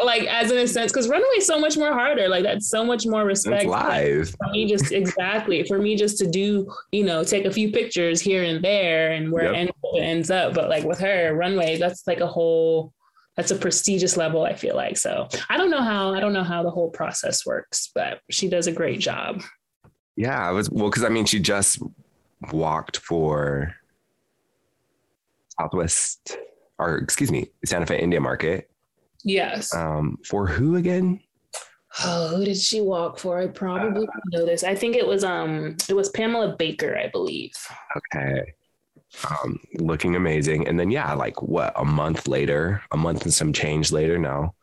like 0.05 0.23
as 0.25 0.51
in 0.51 0.59
a 0.59 0.67
sense, 0.67 0.91
because 0.91 1.09
runway 1.09 1.29
is 1.37 1.47
so 1.47 1.61
much 1.61 1.77
more 1.77 1.93
harder. 1.93 2.29
Like 2.29 2.43
that's 2.43 2.69
so 2.69 2.85
much 2.85 3.07
more 3.07 3.25
respect. 3.25 3.63
It's 3.63 3.71
live. 3.71 4.31
For 4.31 4.51
me, 4.51 4.67
just 4.67 4.91
exactly 4.91 5.63
for 5.65 5.79
me, 5.79 5.95
just 5.95 6.19
to 6.19 6.27
do, 6.29 6.69
you 6.91 7.05
know, 7.05 7.23
take 7.23 7.45
a 7.45 7.53
few 7.53 7.71
pictures 7.71 8.21
here 8.21 8.43
and 8.43 8.63
there, 8.63 9.13
and 9.13 9.31
where 9.31 9.53
yep. 9.53 9.69
it 9.95 9.99
ends 10.01 10.31
up. 10.31 10.55
But 10.55 10.69
like 10.69 10.83
with 10.83 10.99
her 10.99 11.35
runway, 11.35 11.79
that's 11.79 12.07
like 12.07 12.21
a 12.21 12.27
whole. 12.27 12.93
That's 13.39 13.53
a 13.53 13.57
prestigious 13.57 14.17
level. 14.17 14.43
I 14.43 14.55
feel 14.55 14.75
like 14.75 14.97
so. 14.97 15.29
I 15.49 15.57
don't 15.57 15.71
know 15.71 15.81
how. 15.81 16.13
I 16.13 16.19
don't 16.19 16.33
know 16.33 16.43
how 16.43 16.65
the 16.65 16.73
whole 16.73 16.91
process 16.91 17.47
works, 17.47 17.89
but 17.95 18.19
she 18.31 18.49
does 18.49 18.67
a 18.67 18.73
great 18.73 18.99
job. 18.99 19.43
Yeah, 20.17 20.37
I 20.37 20.51
was 20.51 20.69
well 20.69 20.91
because 20.91 21.05
I 21.05 21.09
mean 21.09 21.25
she 21.25 21.39
just 21.39 21.79
walked 22.53 22.97
for 22.97 23.77
Southwest 25.57 26.37
or 26.81 26.99
excuse 26.99 27.31
me, 27.31 27.47
Santa 27.65 27.87
Fe 27.87 28.01
Indian 28.01 28.25
Market. 28.25 28.73
Yes. 29.23 29.73
Um, 29.73 30.19
for 30.27 30.49
who 30.49 30.75
again? 30.75 31.21
Oh, 32.05 32.37
who 32.37 32.45
did 32.45 32.57
she 32.57 32.81
walk 32.81 33.21
for? 33.21 33.39
I 33.39 33.47
probably 33.47 34.05
uh, 34.05 34.21
know 34.33 34.47
this. 34.47 34.65
I 34.65 34.75
think 34.75 34.97
it 34.97 35.07
was 35.07 35.23
um 35.23 35.77
it 35.89 35.95
was 35.95 36.09
Pamela 36.09 36.57
Baker, 36.59 36.99
I 36.99 37.07
believe. 37.07 37.53
Okay. 37.97 38.53
Um, 39.31 39.59
looking 39.75 40.17
amazing. 40.17 40.69
And 40.69 40.79
then 40.79 40.91
yeah, 40.91 41.13
like 41.15 41.41
what 41.43 41.73
a 41.77 41.85
month 41.85 42.29
later, 42.29 42.83
a 42.93 42.97
month 42.97 43.23
and 43.23 43.33
some 43.33 43.53
change 43.53 43.91
later 43.91 44.19
now, 44.19 44.55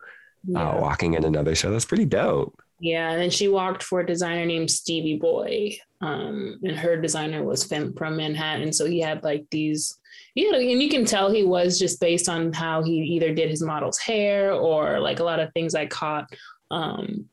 uh, 0.55 0.59
yeah. 0.59 0.69
uh, 0.69 0.81
walking 0.81 1.15
in 1.15 1.25
another 1.25 1.55
show. 1.55 1.71
That's 1.71 1.85
pretty 1.85 2.05
dope. 2.05 2.59
Yeah, 2.79 3.11
and 3.11 3.21
then 3.21 3.29
she 3.29 3.47
walked 3.47 3.83
for 3.83 4.01
a 4.01 4.05
designer 4.05 4.45
named 4.45 4.69
Stevie 4.69 5.17
Boy. 5.17 5.77
Um, 6.01 6.59
and 6.63 6.77
her 6.77 6.99
designer 7.01 7.43
was 7.43 7.63
from 7.63 7.93
Manhattan. 7.97 8.73
So 8.73 8.85
he 8.85 8.99
had 8.99 9.23
like 9.23 9.45
these 9.49 9.97
you 10.35 10.51
know, 10.51 10.59
and 10.59 10.83
you 10.83 10.89
can 10.89 11.05
tell 11.05 11.31
he 11.31 11.43
was 11.43 11.79
just 11.79 11.99
based 11.99 12.27
on 12.27 12.51
how 12.51 12.83
he 12.83 12.97
either 12.97 13.33
did 13.33 13.49
his 13.49 13.63
model's 13.63 13.97
hair 13.97 14.51
or 14.51 14.99
like 14.99 15.19
a 15.19 15.23
lot 15.23 15.39
of 15.39 15.51
things 15.53 15.73
I 15.73 15.85
caught. 15.85 16.29
Um, 16.69 17.29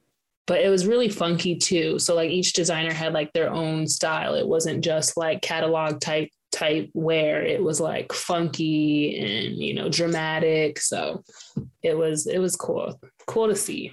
but 0.47 0.61
it 0.61 0.69
was 0.69 0.87
really 0.87 1.09
funky 1.09 1.57
too. 1.57 1.99
So 1.99 2.15
like 2.15 2.31
each 2.31 2.53
designer 2.53 2.93
had 2.93 3.13
like 3.13 3.33
their 3.33 3.51
own 3.51 3.89
style. 3.89 4.35
It 4.35 4.47
wasn't 4.47 4.85
just 4.85 5.17
like 5.17 5.43
catalog 5.43 6.01
type 6.01 6.31
type 6.53 6.91
where 6.93 7.43
It 7.43 7.63
was 7.63 7.81
like 7.81 8.13
funky 8.13 9.19
and 9.19 9.57
you 9.57 9.75
know 9.75 9.89
dramatic. 9.89 10.79
So 10.79 11.25
it 11.83 11.97
was 11.97 12.27
it 12.27 12.39
was 12.39 12.57
cool, 12.57 13.01
cool 13.27 13.49
to 13.49 13.57
see. 13.57 13.93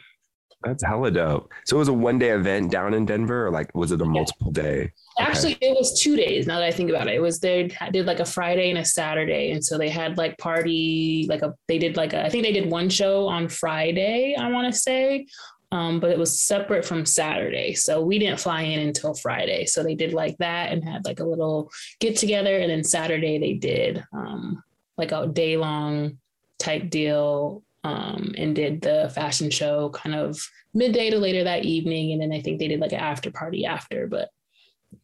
That's 0.63 0.83
hella 0.83 1.09
dope. 1.09 1.53
So 1.65 1.77
it 1.77 1.79
was 1.79 1.87
a 1.87 1.93
one 1.93 2.19
day 2.19 2.31
event 2.31 2.69
down 2.69 2.93
in 2.93 3.05
Denver, 3.05 3.47
or 3.47 3.51
like 3.51 3.73
was 3.73 3.93
it 3.93 4.01
a 4.01 4.05
multiple 4.05 4.51
day? 4.51 4.91
Actually, 5.17 5.55
okay. 5.55 5.69
it 5.69 5.77
was 5.77 6.01
two 6.01 6.17
days. 6.17 6.47
Now 6.47 6.59
that 6.59 6.65
I 6.65 6.71
think 6.71 6.89
about 6.89 7.07
it, 7.07 7.15
it 7.15 7.21
was 7.21 7.39
they 7.39 7.71
did 7.91 8.05
like 8.05 8.19
a 8.19 8.25
Friday 8.25 8.69
and 8.69 8.79
a 8.79 8.83
Saturday, 8.83 9.51
and 9.51 9.63
so 9.63 9.77
they 9.77 9.87
had 9.87 10.17
like 10.17 10.37
party, 10.37 11.25
like 11.29 11.43
a 11.43 11.53
they 11.69 11.77
did 11.77 11.95
like 11.95 12.11
a 12.11 12.25
I 12.25 12.29
think 12.29 12.43
they 12.43 12.51
did 12.51 12.69
one 12.69 12.89
show 12.89 13.25
on 13.27 13.47
Friday. 13.47 14.35
I 14.37 14.49
want 14.51 14.71
to 14.71 14.77
say, 14.77 15.27
um, 15.71 15.99
but 15.99 16.09
it 16.09 16.17
was 16.17 16.41
separate 16.41 16.83
from 16.83 17.05
Saturday. 17.05 17.73
So 17.73 18.01
we 18.01 18.17
didn't 18.17 18.39
fly 18.39 18.61
in 18.63 18.79
until 18.79 19.13
Friday. 19.13 19.65
So 19.65 19.83
they 19.83 19.95
did 19.95 20.13
like 20.13 20.37
that 20.39 20.71
and 20.71 20.83
had 20.83 21.05
like 21.05 21.19
a 21.19 21.25
little 21.25 21.71
get 21.99 22.15
together. 22.15 22.57
And 22.57 22.69
then 22.69 22.83
Saturday 22.83 23.37
they 23.37 23.53
did 23.53 24.03
um, 24.11 24.63
like 24.97 25.11
a 25.11 25.27
day 25.27 25.57
long 25.57 26.17
type 26.57 26.89
deal 26.89 27.63
um, 27.83 28.33
and 28.37 28.55
did 28.55 28.81
the 28.81 29.11
fashion 29.13 29.49
show 29.49 29.89
kind 29.89 30.15
of 30.15 30.39
midday 30.73 31.11
to 31.11 31.19
later 31.19 31.43
that 31.43 31.65
evening. 31.65 32.13
And 32.13 32.21
then 32.21 32.31
I 32.31 32.41
think 32.41 32.59
they 32.59 32.67
did 32.67 32.79
like 32.79 32.91
an 32.91 32.99
after 32.99 33.31
party 33.31 33.65
after, 33.65 34.07
but 34.07 34.29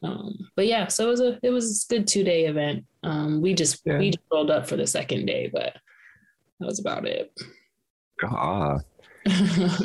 um, 0.02 0.50
but 0.56 0.66
yeah, 0.66 0.88
so 0.88 1.06
it 1.06 1.10
was 1.12 1.22
a 1.22 1.40
it 1.44 1.50
was 1.52 1.86
a 1.86 1.94
good 1.94 2.08
two 2.08 2.24
day 2.24 2.46
event. 2.46 2.86
Um, 3.04 3.40
we 3.40 3.54
just 3.54 3.82
yeah. 3.86 4.00
we 4.00 4.10
just 4.10 4.26
rolled 4.32 4.50
up 4.50 4.68
for 4.68 4.78
the 4.78 4.88
second 4.88 5.28
day, 5.28 5.48
but 5.52 5.74
that 6.60 6.66
was 6.66 6.80
about 6.80 7.06
it. 7.06 7.32
Ah, 8.24 8.80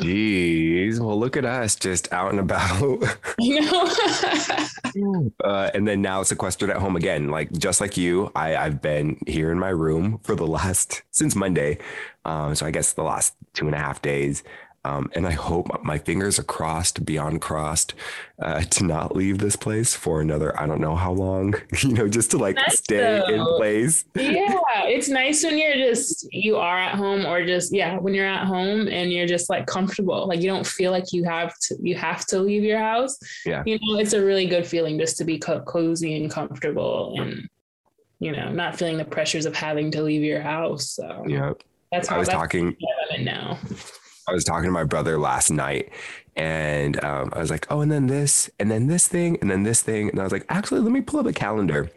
Jeez. 0.01 0.99
Well, 0.99 1.19
look 1.19 1.35
at 1.35 1.45
us 1.45 1.75
just 1.75 2.11
out 2.13 2.29
and 2.29 2.39
about. 2.39 3.01
uh, 5.43 5.71
and 5.73 5.87
then 5.87 6.01
now 6.01 6.21
sequestered 6.21 6.69
at 6.69 6.77
home 6.77 6.95
again. 6.95 7.29
Like 7.29 7.51
just 7.53 7.81
like 7.81 7.97
you, 7.97 8.31
I, 8.35 8.55
I've 8.55 8.81
been 8.81 9.17
here 9.25 9.51
in 9.51 9.57
my 9.57 9.69
room 9.69 10.19
for 10.23 10.35
the 10.35 10.45
last 10.45 11.01
since 11.09 11.35
Monday. 11.35 11.79
Um, 12.23 12.53
so 12.53 12.67
I 12.67 12.71
guess 12.71 12.93
the 12.93 13.03
last 13.03 13.33
two 13.53 13.65
and 13.65 13.73
a 13.73 13.79
half 13.79 14.01
days. 14.01 14.43
Um, 14.83 15.11
and 15.13 15.27
I 15.27 15.31
hope 15.31 15.83
my 15.83 15.99
fingers 15.99 16.39
are 16.39 16.43
crossed, 16.43 17.05
beyond 17.05 17.39
crossed, 17.39 17.93
uh, 18.41 18.61
to 18.61 18.83
not 18.83 19.15
leave 19.15 19.37
this 19.37 19.55
place 19.55 19.93
for 19.93 20.21
another, 20.21 20.59
I 20.59 20.65
don't 20.65 20.81
know 20.81 20.95
how 20.95 21.11
long, 21.11 21.53
you 21.81 21.89
know, 21.89 22.07
just 22.07 22.31
to 22.31 22.39
like 22.39 22.55
nice 22.55 22.79
stay 22.79 22.97
though. 22.97 23.27
in 23.27 23.45
place. 23.57 24.05
Yeah. 24.15 24.57
It's 24.85 25.07
nice 25.07 25.43
when 25.43 25.59
you're 25.59 25.75
just, 25.75 26.27
you 26.33 26.57
are 26.57 26.79
at 26.79 26.95
home 26.95 27.27
or 27.27 27.45
just, 27.45 27.71
yeah, 27.71 27.97
when 27.97 28.15
you're 28.15 28.25
at 28.25 28.47
home 28.47 28.87
and 28.87 29.11
you're 29.11 29.27
just 29.27 29.51
like 29.51 29.67
comfortable. 29.67 30.27
Like 30.27 30.41
you 30.41 30.47
don't 30.47 30.65
feel 30.65 30.91
like 30.91 31.13
you 31.13 31.25
have 31.25 31.57
to, 31.59 31.77
you 31.79 31.93
have 31.95 32.25
to 32.27 32.39
leave 32.39 32.63
your 32.63 32.79
house. 32.79 33.19
Yeah. 33.45 33.61
You 33.67 33.77
know, 33.81 33.99
it's 33.99 34.13
a 34.13 34.25
really 34.25 34.47
good 34.47 34.65
feeling 34.65 34.97
just 34.97 35.15
to 35.17 35.25
be 35.25 35.37
co- 35.37 35.61
cozy 35.61 36.19
and 36.19 36.31
comfortable 36.31 37.15
and, 37.19 37.47
you 38.17 38.31
know, 38.31 38.51
not 38.51 38.77
feeling 38.77 38.97
the 38.97 39.05
pressures 39.05 39.45
of 39.45 39.55
having 39.55 39.91
to 39.91 40.01
leave 40.01 40.23
your 40.23 40.41
house. 40.41 40.89
So 40.89 41.23
yeah. 41.27 41.53
That's 41.91 42.07
how 42.07 42.15
I 42.15 42.19
was 42.19 42.29
talking 42.29 42.75
now. 43.19 43.59
I 44.31 44.33
was 44.33 44.45
talking 44.45 44.69
to 44.69 44.71
my 44.71 44.85
brother 44.85 45.19
last 45.19 45.51
night 45.51 45.91
and 46.37 47.03
um, 47.03 47.33
I 47.33 47.39
was 47.39 47.49
like, 47.49 47.67
oh, 47.69 47.81
and 47.81 47.91
then 47.91 48.07
this, 48.07 48.49
and 48.59 48.71
then 48.71 48.87
this 48.87 49.05
thing, 49.05 49.37
and 49.41 49.51
then 49.51 49.63
this 49.63 49.81
thing. 49.81 50.09
And 50.09 50.21
I 50.21 50.23
was 50.23 50.31
like, 50.31 50.45
actually, 50.47 50.79
let 50.79 50.93
me 50.93 51.01
pull 51.01 51.19
up 51.19 51.25
a 51.25 51.33
calendar. 51.33 51.91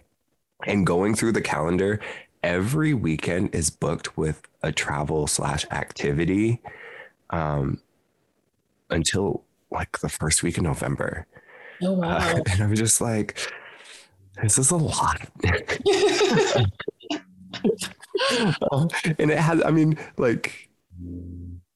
And 0.66 0.85
going 0.85 1.14
through 1.14 1.33
the 1.33 1.40
calendar, 1.40 2.01
every 2.42 2.92
weekend 2.92 3.55
is 3.55 3.70
booked 3.70 4.16
with 4.16 4.42
a 4.62 4.73
travel 4.73 5.29
slash 5.29 5.64
activity 5.70 6.61
um, 7.31 7.81
until 8.90 9.44
like 9.70 10.01
the 10.01 10.09
first 10.09 10.42
week 10.42 10.59
of 10.59 10.64
November. 10.64 11.29
Oh, 11.83 11.92
wow. 11.92 12.16
Uh, 12.16 12.40
and 12.51 12.62
I 12.64 12.66
was 12.66 12.81
just 12.81 13.01
like, 13.01 13.38
this 14.42 14.59
is 14.59 14.73
a 14.73 14.77
lot. 14.77 15.20
um, 18.73 18.88
and 19.18 19.31
it 19.31 19.38
has, 19.38 19.62
I 19.64 19.70
mean, 19.70 19.97
like, 20.16 20.68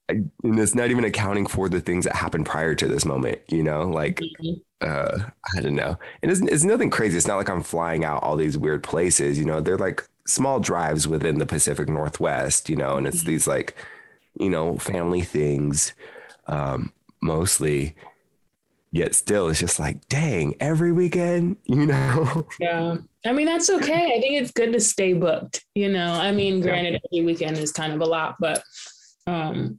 and 0.08 0.30
it's 0.42 0.74
not 0.74 0.90
even 0.90 1.04
accounting 1.04 1.46
for 1.46 1.68
the 1.68 1.80
things 1.80 2.04
that 2.04 2.16
happened 2.16 2.46
prior 2.46 2.74
to 2.74 2.88
this 2.88 3.04
moment, 3.04 3.40
you 3.48 3.62
know, 3.62 3.82
like, 3.82 4.20
mm-hmm. 4.20 4.54
uh, 4.80 5.18
I 5.56 5.60
don't 5.60 5.74
know. 5.74 5.98
And 6.22 6.30
it's, 6.32 6.40
it's 6.40 6.64
nothing 6.64 6.90
crazy. 6.90 7.16
It's 7.16 7.26
not 7.26 7.36
like 7.36 7.50
I'm 7.50 7.62
flying 7.62 8.04
out 8.04 8.22
all 8.22 8.36
these 8.36 8.56
weird 8.56 8.82
places, 8.82 9.38
you 9.38 9.44
know, 9.44 9.60
they're 9.60 9.78
like 9.78 10.06
small 10.26 10.60
drives 10.60 11.06
within 11.06 11.38
the 11.38 11.46
Pacific 11.46 11.88
Northwest, 11.88 12.68
you 12.70 12.76
know, 12.76 12.96
and 12.96 13.06
it's 13.06 13.18
mm-hmm. 13.18 13.28
these 13.28 13.46
like, 13.46 13.76
you 14.38 14.48
know, 14.48 14.78
family 14.78 15.22
things, 15.22 15.92
um, 16.46 16.92
mostly. 17.20 17.94
Yet 18.90 19.14
still, 19.14 19.48
it's 19.48 19.60
just 19.60 19.78
like, 19.78 20.08
dang, 20.08 20.54
every 20.60 20.92
weekend, 20.92 21.58
you 21.64 21.84
know? 21.84 22.48
Yeah. 22.58 22.96
I 23.26 23.32
mean, 23.32 23.44
that's 23.44 23.68
okay. 23.68 24.06
I 24.16 24.20
think 24.20 24.40
it's 24.40 24.50
good 24.50 24.72
to 24.72 24.80
stay 24.80 25.12
booked, 25.12 25.66
you 25.74 25.90
know? 25.92 26.14
I 26.14 26.32
mean, 26.32 26.62
granted, 26.62 26.98
every 27.12 27.26
weekend 27.26 27.58
is 27.58 27.70
kind 27.70 27.92
of 27.92 28.00
a 28.00 28.06
lot, 28.06 28.36
but 28.40 28.62
um, 29.26 29.78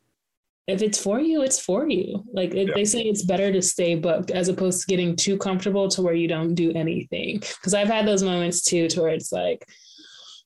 if 0.70 0.82
it's 0.82 1.02
for 1.02 1.20
you, 1.20 1.42
it's 1.42 1.60
for 1.60 1.88
you. 1.88 2.24
Like 2.32 2.54
yeah. 2.54 2.66
they 2.74 2.86
say, 2.86 3.02
it's 3.02 3.24
better 3.24 3.52
to 3.52 3.62
stay 3.62 3.96
booked 3.96 4.32
as 4.32 4.50
opposed 4.50 4.82
to 4.82 4.88
getting 4.88 5.16
too 5.16 5.38
comfortable 5.38 5.88
to 5.90 6.02
where 6.02 6.14
you 6.14 6.28
don't 6.28 6.54
do 6.56 6.72
anything. 6.74 7.40
Because 7.40 7.74
I've 7.74 7.88
had 7.88 8.08
those 8.08 8.24
moments 8.24 8.62
too, 8.62 8.88
to 8.90 9.02
where 9.02 9.12
it's 9.12 9.32
like, 9.32 9.66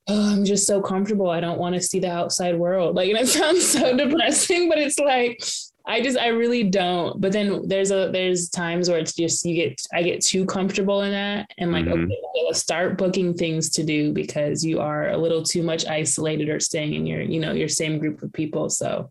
oh, 0.08 0.34
I'm 0.34 0.46
just 0.46 0.68
so 0.68 0.82
comfortable. 0.82 1.30
I 1.30 1.40
don't 1.40 1.60
want 1.60 1.76
to 1.76 1.82
see 1.82 2.00
the 2.00 2.12
outside 2.12 2.58
world. 2.58 2.96
Like, 2.96 3.10
and 3.10 3.20
it 3.20 3.28
sounds 3.30 3.68
so 3.68 3.96
depressing, 3.96 4.70
but 4.70 4.78
it's 4.78 5.00
like, 5.00 5.44
I 5.86 6.02
just, 6.02 6.18
I 6.18 6.28
really 6.28 6.64
don't. 6.64 7.20
But 7.20 7.34
then 7.34 7.68
there's 7.68 7.92
a, 7.92 8.10
there's 8.12 8.50
times 8.50 8.90
where 8.90 9.00
it's 9.00 9.14
just, 9.14 9.46
you 9.46 9.56
get, 9.56 9.82
I 9.94 10.02
get 10.02 10.22
too 10.22 10.46
comfortable 10.46 11.02
in 11.02 11.12
that 11.12 11.52
and 11.58 11.74
like, 11.74 11.86
mm-hmm. 11.86 12.06
okay, 12.06 12.54
start 12.54 12.98
booking 12.98 13.34
things 13.34 13.70
to 13.72 13.84
do 13.84 14.14
because 14.14 14.64
you 14.64 14.80
are 14.80 15.10
a 15.10 15.18
little 15.18 15.44
too 15.44 15.64
much 15.64 15.86
isolated 15.86 16.48
or 16.48 16.62
staying 16.62 16.94
in 16.94 17.06
your, 17.06 17.22
you 17.22 17.42
know, 17.42 17.52
your 17.52 17.68
same 17.68 18.00
group 18.00 18.22
of 18.24 18.32
people. 18.32 18.70
So 18.70 19.10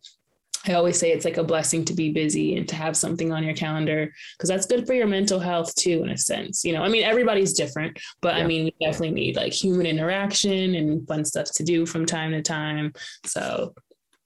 I 0.67 0.75
always 0.75 0.99
say 0.99 1.11
it's 1.11 1.25
like 1.25 1.39
a 1.39 1.45
blessing 1.45 1.85
to 1.87 1.95
be 1.95 2.13
busy 2.13 2.57
and 2.57 2.69
to 2.69 2.77
have 2.77 2.97
something 2.97 3.33
on 3.33 3.43
your 3.43 3.55
calendar 3.55 4.13
because 4.37 4.49
that's 4.49 4.67
good 4.67 4.87
for 4.87 4.95
your 4.95 5.09
mental 5.09 5.41
health 5.41 5.75
too, 5.75 6.03
in 6.05 6.11
a 6.11 6.19
sense. 6.19 6.65
You 6.65 6.73
know, 6.73 6.83
I 6.83 6.89
mean, 6.89 7.03
everybody's 7.03 7.53
different, 7.53 7.99
but 8.21 8.37
yeah. 8.37 8.45
I 8.45 8.47
mean, 8.47 8.65
we 8.65 8.75
definitely 8.87 9.11
need 9.13 9.37
like 9.37 9.53
human 9.53 9.87
interaction 9.87 10.75
and 10.77 11.07
fun 11.09 11.25
stuff 11.25 11.49
to 11.55 11.65
do 11.65 11.85
from 11.85 12.07
time 12.07 12.31
to 12.31 12.43
time. 12.43 12.93
So, 13.27 13.75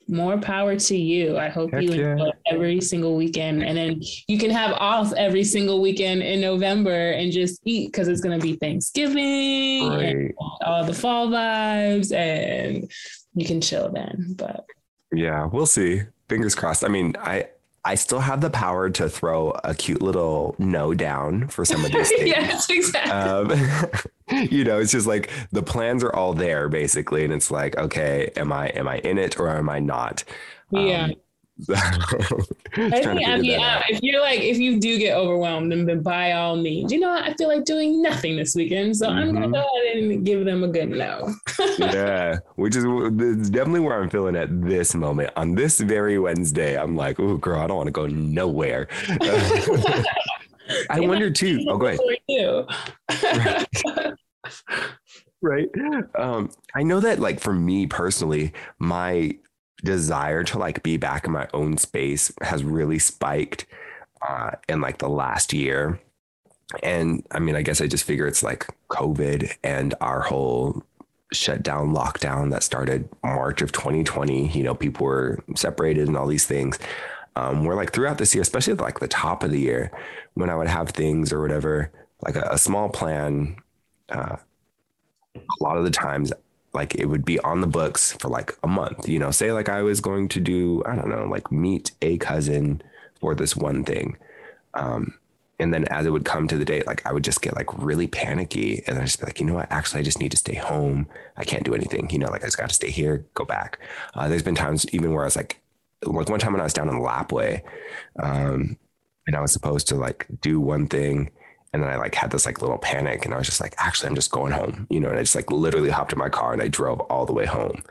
more 0.09 0.39
power 0.39 0.77
to 0.77 0.97
you. 0.97 1.37
I 1.37 1.49
hope 1.49 1.73
Heck 1.73 1.83
you 1.83 1.93
yeah. 1.93 2.13
enjoy 2.13 2.31
every 2.47 2.81
single 2.81 3.17
weekend. 3.17 3.65
And 3.65 3.77
then 3.77 4.01
you 4.29 4.39
can 4.39 4.51
have 4.51 4.73
off 4.75 5.13
every 5.15 5.43
single 5.43 5.81
weekend 5.81 6.23
in 6.23 6.41
November 6.41 7.11
and 7.11 7.33
just 7.33 7.61
eat 7.65 7.91
because 7.91 8.07
it's 8.07 8.21
going 8.21 8.39
to 8.39 8.43
be 8.43 8.55
Thanksgiving 8.55 9.89
right. 9.89 10.05
and 10.05 10.35
all 10.65 10.85
the 10.85 10.95
fall 10.95 11.27
vibes 11.27 12.15
and 12.15 12.89
you 13.35 13.47
can 13.47 13.61
chill 13.61 13.91
then. 13.91 14.35
But 14.37 14.65
yeah, 15.13 15.47
we'll 15.47 15.67
see 15.67 16.03
fingers 16.29 16.55
crossed. 16.55 16.85
I 16.85 16.89
mean, 16.89 17.17
I 17.19 17.49
I 17.85 17.95
still 17.95 18.19
have 18.19 18.41
the 18.41 18.51
power 18.51 18.91
to 18.91 19.09
throw 19.09 19.51
a 19.63 19.73
cute 19.73 20.03
little 20.03 20.57
no 20.59 20.93
down 20.93 21.47
for 21.47 21.65
some 21.65 21.85
of 21.85 21.93
these 21.93 22.09
things. 22.17 22.27
yes, 22.27 22.69
exactly. 22.69 23.13
Um, 23.13 24.49
you 24.51 24.65
know, 24.65 24.81
it's 24.81 24.91
just 24.91 25.07
like 25.07 25.31
the 25.53 25.63
plans 25.63 26.03
are 26.03 26.13
all 26.13 26.35
there 26.35 26.69
basically, 26.69 27.23
and 27.25 27.33
it's 27.33 27.51
like, 27.51 27.77
okay, 27.77 28.31
am 28.37 28.53
I 28.53 28.69
am 28.69 28.89
I 28.89 28.99
in 28.99 29.19
it 29.19 29.39
or 29.39 29.49
am 29.51 29.69
I 29.69 29.79
not? 29.79 30.25
Yeah. 30.71 31.11
I 31.71 33.01
think, 33.03 33.27
I 33.27 33.39
mean, 33.39 33.59
uh, 33.59 33.83
if 33.89 34.03
you're 34.03 34.21
like, 34.21 34.41
if 34.41 34.59
you 34.59 34.79
do 34.79 34.99
get 34.99 35.17
overwhelmed, 35.17 35.73
then 35.73 36.03
by 36.03 36.33
all 36.33 36.55
means, 36.55 36.93
you 36.93 37.01
know, 37.01 37.11
I 37.11 37.33
feel 37.35 37.49
like 37.49 37.65
doing 37.65 38.03
nothing 38.03 38.37
this 38.37 38.55
weekend, 38.55 38.95
so 38.95 39.09
mm-hmm. 39.09 39.19
I'm 39.19 39.33
gonna 39.33 39.49
go 39.49 39.67
ahead 39.83 39.97
and 39.97 40.23
give 40.25 40.45
them 40.45 40.65
a 40.65 40.69
good 40.69 40.91
no. 40.91 41.35
yeah, 41.79 42.37
which 42.57 42.77
is 42.77 42.85
definitely 43.49 43.81
where 43.81 44.03
I'm 44.03 44.11
feeling 44.11 44.37
at 44.37 44.63
this 44.63 44.95
moment 44.95 45.31
on 45.37 45.55
this 45.55 45.81
very 45.81 46.19
Wednesday. 46.19 46.79
I'm 46.79 46.95
like, 46.95 47.19
oh, 47.19 47.39
girl, 47.39 47.59
I 47.59 47.67
don't 47.67 47.79
want 47.79 47.87
to 47.87 47.93
go 47.93 48.07
nowhere. 48.07 48.89
I 50.91 51.01
wonder 51.01 51.31
too. 51.31 51.65
Oh, 51.69 51.79
go 51.79 51.87
ahead. 51.87 53.67
right. 55.41 55.69
Um, 56.19 56.51
I 56.75 56.83
know 56.83 57.01
that, 57.01 57.19
like, 57.19 57.41
for 57.41 57.55
me 57.55 57.87
personally, 57.87 58.53
my 58.79 59.39
desire 59.85 60.43
to 60.45 60.59
like 60.59 60.83
be 60.83 60.97
back 60.97 61.27
in 61.27 61.33
my 61.33 61.49
own 61.53 61.79
space 61.79 62.33
has 62.43 62.65
really 62.65 62.99
spiked 62.99 63.67
uh, 64.27 64.53
in 64.69 64.81
like 64.81 64.99
the 64.99 65.09
last 65.09 65.53
year. 65.53 66.01
And 66.83 67.25
I 67.31 67.39
mean, 67.39 67.55
I 67.55 67.63
guess 67.63 67.81
I 67.81 67.87
just 67.87 68.05
figure 68.05 68.27
it's 68.27 68.43
like 68.43 68.67
COVID 68.89 69.53
and 69.63 69.95
our 70.01 70.21
whole 70.21 70.83
shutdown 71.33 71.93
lockdown 71.93 72.51
that 72.51 72.63
started 72.63 73.09
March 73.23 73.63
of 73.63 73.73
2020. 73.73 74.49
You 74.49 74.63
know, 74.65 74.75
people 74.75 75.07
were 75.07 75.43
separated 75.55 76.09
and 76.09 76.17
all 76.17 76.27
these 76.27 76.47
things. 76.47 76.79
Um, 77.37 77.67
where 77.67 77.77
like 77.77 77.93
throughout 77.93 78.17
this 78.17 78.35
year, 78.35 78.41
especially 78.41 78.75
like 78.75 78.99
the 78.99 79.09
top 79.09 79.43
of 79.43 79.51
the 79.51 79.61
year, 79.61 79.91
when 80.35 80.49
I 80.49 80.57
would 80.57 80.69
have 80.69 80.91
things 80.91 81.33
or 81.33 81.43
whatever, 81.43 81.93
like 82.23 82.35
a, 82.35 82.49
a 82.53 82.59
small 82.59 82.89
plan, 82.89 83.57
uh, 84.09 84.37
a 85.37 85.63
lot 85.63 85.77
of 85.77 85.85
the 85.85 85.91
times 85.91 86.33
like 86.77 86.95
it 86.95 87.07
would 87.07 87.25
be 87.25 87.41
on 87.41 87.61
the 87.61 87.67
books 87.67 88.13
for 88.13 88.29
like 88.29 88.57
a 88.63 88.69
month 88.69 89.09
you 89.09 89.19
know? 89.19 89.31
Say 89.31 89.51
like 89.53 89.69
i 89.69 89.83
was 89.83 90.01
going 90.01 90.29
to 90.29 90.41
do 90.41 90.83
i 90.87 90.95
don't 90.95 91.09
know 91.09 91.25
like 91.25 91.51
meet 91.51 91.91
a 92.03 92.17
cousin 92.19 92.83
for 93.21 93.35
this 93.35 93.57
one 93.57 93.83
thing 93.85 94.17
um, 94.75 95.15
and 95.59 95.73
then 95.73 95.85
as 95.87 96.05
it 96.05 96.11
would 96.11 96.27
come 96.27 96.47
to 96.47 96.59
the 96.59 96.65
date 96.65 96.87
like 96.87 97.05
i 97.07 97.13
would 97.13 97.25
just 97.25 97.43
get 97.43 97.57
like 97.57 97.71
really 97.79 98.07
panicky 98.07 98.83
and 98.87 98.99
i 98.99 99.05
just 99.05 99.21
be 99.21 99.27
like 99.27 99.41
you 99.41 99.47
know 99.47 99.55
what? 99.55 99.73
Actually 99.73 100.01
i 100.01 100.05
just 100.05 100.21
need 100.21 100.31
to 100.31 100.37
stay 100.37 100.55
home. 100.55 101.09
I 101.37 101.45
can't 101.45 101.65
do 101.65 101.75
anything 101.75 102.09
you 102.11 102.19
know? 102.19 102.29
Like 102.29 102.43
i 102.43 102.47
just 102.47 102.59
got 102.59 102.69
to 102.69 102.75
stay 102.75 102.91
here 102.91 103.25
go 103.35 103.45
back. 103.45 103.79
Uh, 104.15 104.29
there's 104.29 104.43
been 104.43 104.55
times 104.55 104.87
even 104.93 105.13
where 105.13 105.25
i 105.25 105.27
was 105.27 105.37
like 105.37 105.61
like 106.05 106.29
one 106.29 106.39
time 106.39 106.53
when 106.53 106.61
i 106.61 106.65
was 106.65 106.75
down 106.75 106.89
in 106.89 107.01
lapwai 107.01 107.63
um, 108.23 108.77
and 109.27 109.35
i 109.35 109.41
was 109.41 109.53
supposed 109.53 109.89
to 109.89 109.97
like 109.97 110.27
do 110.41 110.61
one 110.61 110.87
thing 110.87 111.31
and 111.73 111.83
then 111.83 111.91
I 111.91 111.97
like 111.97 112.15
had 112.15 112.31
this 112.31 112.47
like 112.47 112.63
little 112.63 112.79
panic 112.79 113.25
and 113.25 113.35
I 113.35 113.39
was 113.39 113.47
just 113.47 113.61
like, 113.61 113.75
actually, 113.79 114.09
I'm 114.09 114.15
just 114.15 114.31
going 114.31 114.53
home, 114.53 114.87
you 114.89 115.01
know, 115.01 115.09
and 115.09 115.19
I 115.19 115.23
just 115.23 115.35
like 115.35 115.51
literally 115.51 115.91
hopped 115.91 116.13
in 116.13 116.19
my 116.19 116.29
car 116.29 116.53
and 116.53 116.63
I 116.63 116.69
drove 116.69 117.01
all 117.01 117.27
the 117.27 117.33
way 117.33 117.45
home 117.45 117.83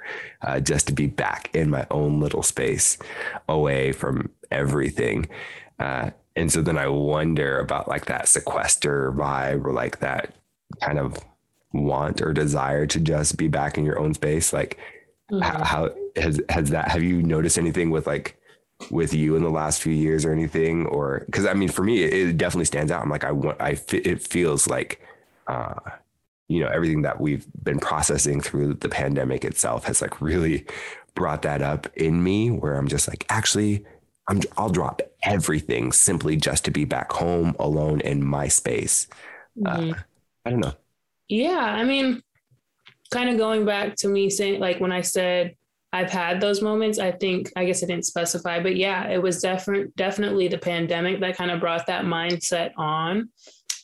uh, 0.42 0.60
just 0.60 0.88
to 0.88 0.94
be 0.94 1.08
back 1.08 1.50
in 1.54 1.70
my 1.70 1.86
own 1.92 2.20
little 2.20 2.42
space 2.42 2.98
away 3.48 3.92
from 3.92 4.30
everything. 4.50 5.28
Uh, 5.78 6.12
and 6.36 6.52
so 6.52 6.62
then 6.62 6.78
I 6.78 6.88
wonder 6.88 7.60
about 7.60 7.88
like 7.88 8.06
that 8.06 8.28
sequester 8.28 9.12
vibe 9.12 9.66
or 9.66 9.74
like 9.74 10.00
that 10.00 10.34
kind 10.82 10.98
of 10.98 11.18
want 11.72 12.22
or 12.22 12.34
desire 12.34 12.88
to 12.88 13.00
just 13.00 13.38
be 13.38 13.48
back 13.48 13.78
in 13.78 13.86
your 13.86 14.00
own 14.00 14.14
space. 14.14 14.52
Like, 14.52 14.80
mm-hmm. 15.32 15.44
how, 15.44 15.64
how 15.64 15.96
has, 16.16 16.42
has 16.50 16.70
that, 16.72 16.90
have 16.90 17.04
you 17.04 17.22
noticed 17.22 17.58
anything 17.58 17.92
with 17.92 18.08
like, 18.08 18.40
with 18.92 19.14
you 19.14 19.36
in 19.36 19.44
the 19.44 19.50
last 19.50 19.82
few 19.82 19.94
years 19.94 20.26
or 20.26 20.32
anything 20.32 20.86
or 20.88 21.24
because 21.26 21.46
i 21.46 21.54
mean 21.54 21.70
for 21.70 21.84
me 21.84 22.04
it, 22.04 22.14
it, 22.14 22.38
definitely 22.38 22.66
stands 22.66 22.92
out. 22.92 23.02
I'm 23.02 23.10
like 23.10 23.24
i 23.24 23.32
want 23.32 23.60
i 23.62 23.80
it 23.94 24.22
feels 24.22 24.68
like 24.68 25.02
uh 25.48 25.76
you 26.48 26.60
know 26.60 26.68
everything 26.68 27.02
that 27.04 27.20
we've 27.20 27.48
been 27.64 27.80
processing 27.80 28.42
through 28.42 28.76
the 28.76 28.90
pandemic 28.90 29.46
itself 29.46 29.86
has 29.86 30.02
like 30.02 30.22
really 30.22 30.66
brought 31.16 31.42
that 31.44 31.62
up 31.62 31.88
in 31.96 32.22
me 32.22 32.52
where 32.52 32.76
i'm 32.76 32.88
just 32.88 33.08
like 33.08 33.26
actually 33.30 33.86
i'm 34.28 34.42
i'll 34.58 34.70
drop 34.70 35.02
everything 35.24 35.92
simply 35.92 36.36
just 36.36 36.66
to 36.66 36.72
be 36.72 36.84
back 36.84 37.12
home 37.12 37.56
alone 37.60 38.02
in 38.02 38.24
my 38.24 38.48
space. 38.48 39.08
Mm-hmm. 39.58 39.94
uh, 39.94 39.96
i 40.46 40.50
don't 40.50 40.60
know. 40.60 40.74
Yeah 41.30 41.58
i 41.58 41.84
mean 41.86 42.22
kind 43.10 43.30
of 43.30 43.38
going 43.38 43.64
back 43.66 43.96
to 43.96 44.10
me 44.10 44.30
saying 44.30 44.60
like 44.60 44.82
when 44.82 44.92
i 44.92 45.00
said 45.00 45.56
I've 45.96 46.12
had 46.12 46.42
those 46.42 46.62
moments. 46.62 47.00
I 47.00 47.14
think 47.14 47.54
I 47.56 47.64
guess 47.64 47.82
I 47.82 47.86
didn't 47.88 48.06
specify, 48.06 48.62
but 48.62 48.76
yeah, 48.76 49.08
it 49.08 49.22
was 49.22 49.42
different. 49.42 49.96
Definitely 49.96 50.50
the 50.50 50.58
pandemic 50.58 51.22
that 51.22 51.38
kind 51.38 51.52
of 51.52 51.62
brought 51.62 51.88
that 51.88 52.04
mindset 52.04 52.72
on 52.76 53.30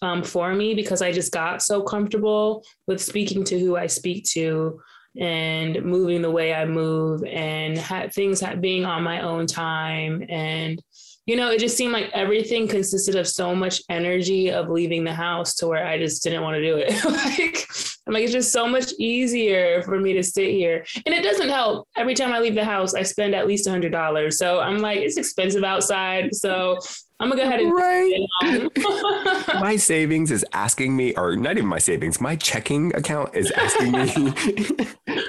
um, 0.01 0.21
for 0.21 0.53
me 0.53 0.73
because 0.73 1.01
I 1.01 1.13
just 1.13 1.31
got 1.31 1.61
so 1.61 1.81
comfortable 1.81 2.65
with 2.85 3.01
speaking 3.01 3.45
to 3.45 3.57
who 3.57 3.77
I 3.77 3.87
speak 3.87 4.25
to 4.31 4.81
and 5.17 5.81
moving 5.85 6.21
the 6.21 6.29
way 6.29 6.53
I 6.53 6.65
move 6.65 7.23
and 7.23 7.77
had 7.77 8.13
things 8.13 8.43
being 8.59 8.83
on 8.83 9.03
my 9.03 9.21
own 9.21 9.47
time 9.47 10.25
and 10.27 10.83
you 11.27 11.35
know, 11.35 11.51
it 11.51 11.59
just 11.59 11.77
seemed 11.77 11.93
like 11.93 12.09
everything 12.13 12.67
consisted 12.67 13.15
of 13.15 13.27
so 13.27 13.55
much 13.55 13.81
energy 13.89 14.51
of 14.51 14.69
leaving 14.69 15.03
the 15.03 15.13
house 15.13 15.55
to 15.55 15.67
where 15.67 15.85
I 15.85 15.99
just 15.99 16.23
didn't 16.23 16.41
want 16.41 16.55
to 16.55 16.61
do 16.63 16.77
it. 16.77 17.05
like, 17.05 17.67
I'm 18.07 18.13
like, 18.13 18.23
it's 18.23 18.33
just 18.33 18.51
so 18.51 18.67
much 18.67 18.91
easier 18.97 19.83
for 19.83 19.99
me 19.99 20.13
to 20.13 20.23
sit 20.23 20.49
here. 20.49 20.83
And 21.05 21.13
it 21.13 21.23
doesn't 21.23 21.49
help. 21.49 21.87
Every 21.95 22.15
time 22.15 22.33
I 22.33 22.39
leave 22.39 22.55
the 22.55 22.65
house, 22.65 22.95
I 22.95 23.03
spend 23.03 23.35
at 23.35 23.45
least 23.45 23.67
a 23.67 23.69
hundred 23.69 23.91
dollars. 23.91 24.39
So 24.39 24.59
I'm 24.59 24.79
like, 24.79 24.99
it's 24.99 25.17
expensive 25.17 25.63
outside. 25.63 26.33
So 26.33 26.79
I'm 27.19 27.29
gonna 27.29 27.43
go 27.43 27.47
ahead 27.47 27.59
and 27.59 27.71
right. 27.71 29.47
my 29.61 29.75
savings 29.75 30.31
is 30.31 30.43
asking 30.53 30.97
me, 30.97 31.13
or 31.13 31.35
not 31.35 31.55
even 31.55 31.67
my 31.67 31.77
savings, 31.77 32.19
my 32.19 32.35
checking 32.35 32.95
account 32.95 33.35
is 33.35 33.51
asking 33.51 33.91
me 33.91 34.09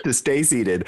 to 0.02 0.14
stay 0.14 0.42
seated. 0.42 0.86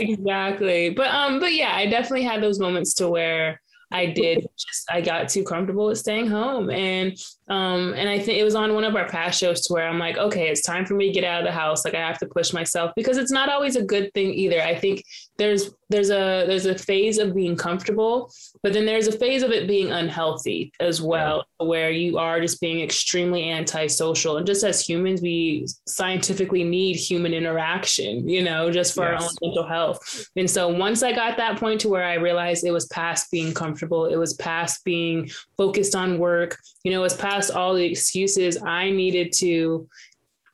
exactly. 0.00 0.88
But 0.88 1.08
um, 1.08 1.40
but 1.40 1.52
yeah, 1.52 1.72
I 1.74 1.84
definitely 1.84 2.22
had 2.22 2.42
those 2.42 2.58
moments 2.58 2.94
to 2.94 3.08
where 3.10 3.60
I 3.92 4.06
did 4.06 4.46
just 4.56 4.90
I 4.90 5.00
got 5.00 5.28
too 5.28 5.42
comfortable 5.44 5.86
with 5.86 5.98
staying 5.98 6.28
home. 6.28 6.70
And 6.70 7.18
um 7.48 7.94
and 7.94 8.08
I 8.08 8.18
think 8.18 8.38
it 8.38 8.44
was 8.44 8.54
on 8.54 8.74
one 8.74 8.84
of 8.84 8.94
our 8.94 9.08
past 9.08 9.40
shows 9.40 9.62
to 9.62 9.72
where 9.72 9.88
I'm 9.88 9.98
like 9.98 10.16
okay 10.16 10.48
it's 10.48 10.62
time 10.62 10.86
for 10.86 10.94
me 10.94 11.08
to 11.08 11.12
get 11.12 11.24
out 11.24 11.40
of 11.40 11.46
the 11.46 11.52
house. 11.52 11.84
Like 11.84 11.94
I 11.94 12.06
have 12.06 12.18
to 12.18 12.26
push 12.26 12.52
myself 12.52 12.92
because 12.94 13.18
it's 13.18 13.32
not 13.32 13.48
always 13.48 13.76
a 13.76 13.82
good 13.82 14.12
thing 14.14 14.32
either. 14.32 14.62
I 14.62 14.74
think 14.74 15.02
there's 15.40 15.70
there's 15.88 16.10
a 16.10 16.44
there's 16.46 16.66
a 16.66 16.76
phase 16.76 17.16
of 17.16 17.34
being 17.34 17.56
comfortable 17.56 18.30
but 18.62 18.74
then 18.74 18.84
there's 18.84 19.08
a 19.08 19.18
phase 19.18 19.42
of 19.42 19.50
it 19.50 19.66
being 19.66 19.90
unhealthy 19.90 20.70
as 20.80 21.00
well 21.00 21.46
where 21.56 21.90
you 21.90 22.18
are 22.18 22.40
just 22.40 22.60
being 22.60 22.80
extremely 22.80 23.50
antisocial. 23.50 24.36
And 24.36 24.46
just 24.46 24.64
as 24.64 24.86
humans 24.86 25.22
we 25.22 25.66
scientifically 25.86 26.62
need 26.62 26.96
human 26.96 27.32
interaction 27.32 28.28
you 28.28 28.42
know 28.44 28.70
just 28.70 28.94
for 28.94 29.10
yes. 29.10 29.22
our 29.22 29.28
own 29.28 29.34
mental 29.40 29.66
health. 29.66 30.28
And 30.36 30.48
so 30.48 30.68
once 30.68 31.02
i 31.02 31.10
got 31.10 31.38
that 31.38 31.58
point 31.58 31.80
to 31.80 31.88
where 31.88 32.04
i 32.04 32.14
realized 32.14 32.64
it 32.64 32.70
was 32.70 32.86
past 32.88 33.30
being 33.30 33.54
comfortable 33.54 34.04
it 34.06 34.16
was 34.16 34.34
past 34.34 34.84
being 34.84 35.30
focused 35.56 35.94
on 35.94 36.18
work 36.18 36.58
you 36.84 36.92
know 36.92 36.98
it 36.98 37.02
was 37.04 37.16
past 37.16 37.50
all 37.50 37.72
the 37.74 37.84
excuses 37.84 38.62
i 38.62 38.90
needed 38.90 39.32
to 39.32 39.88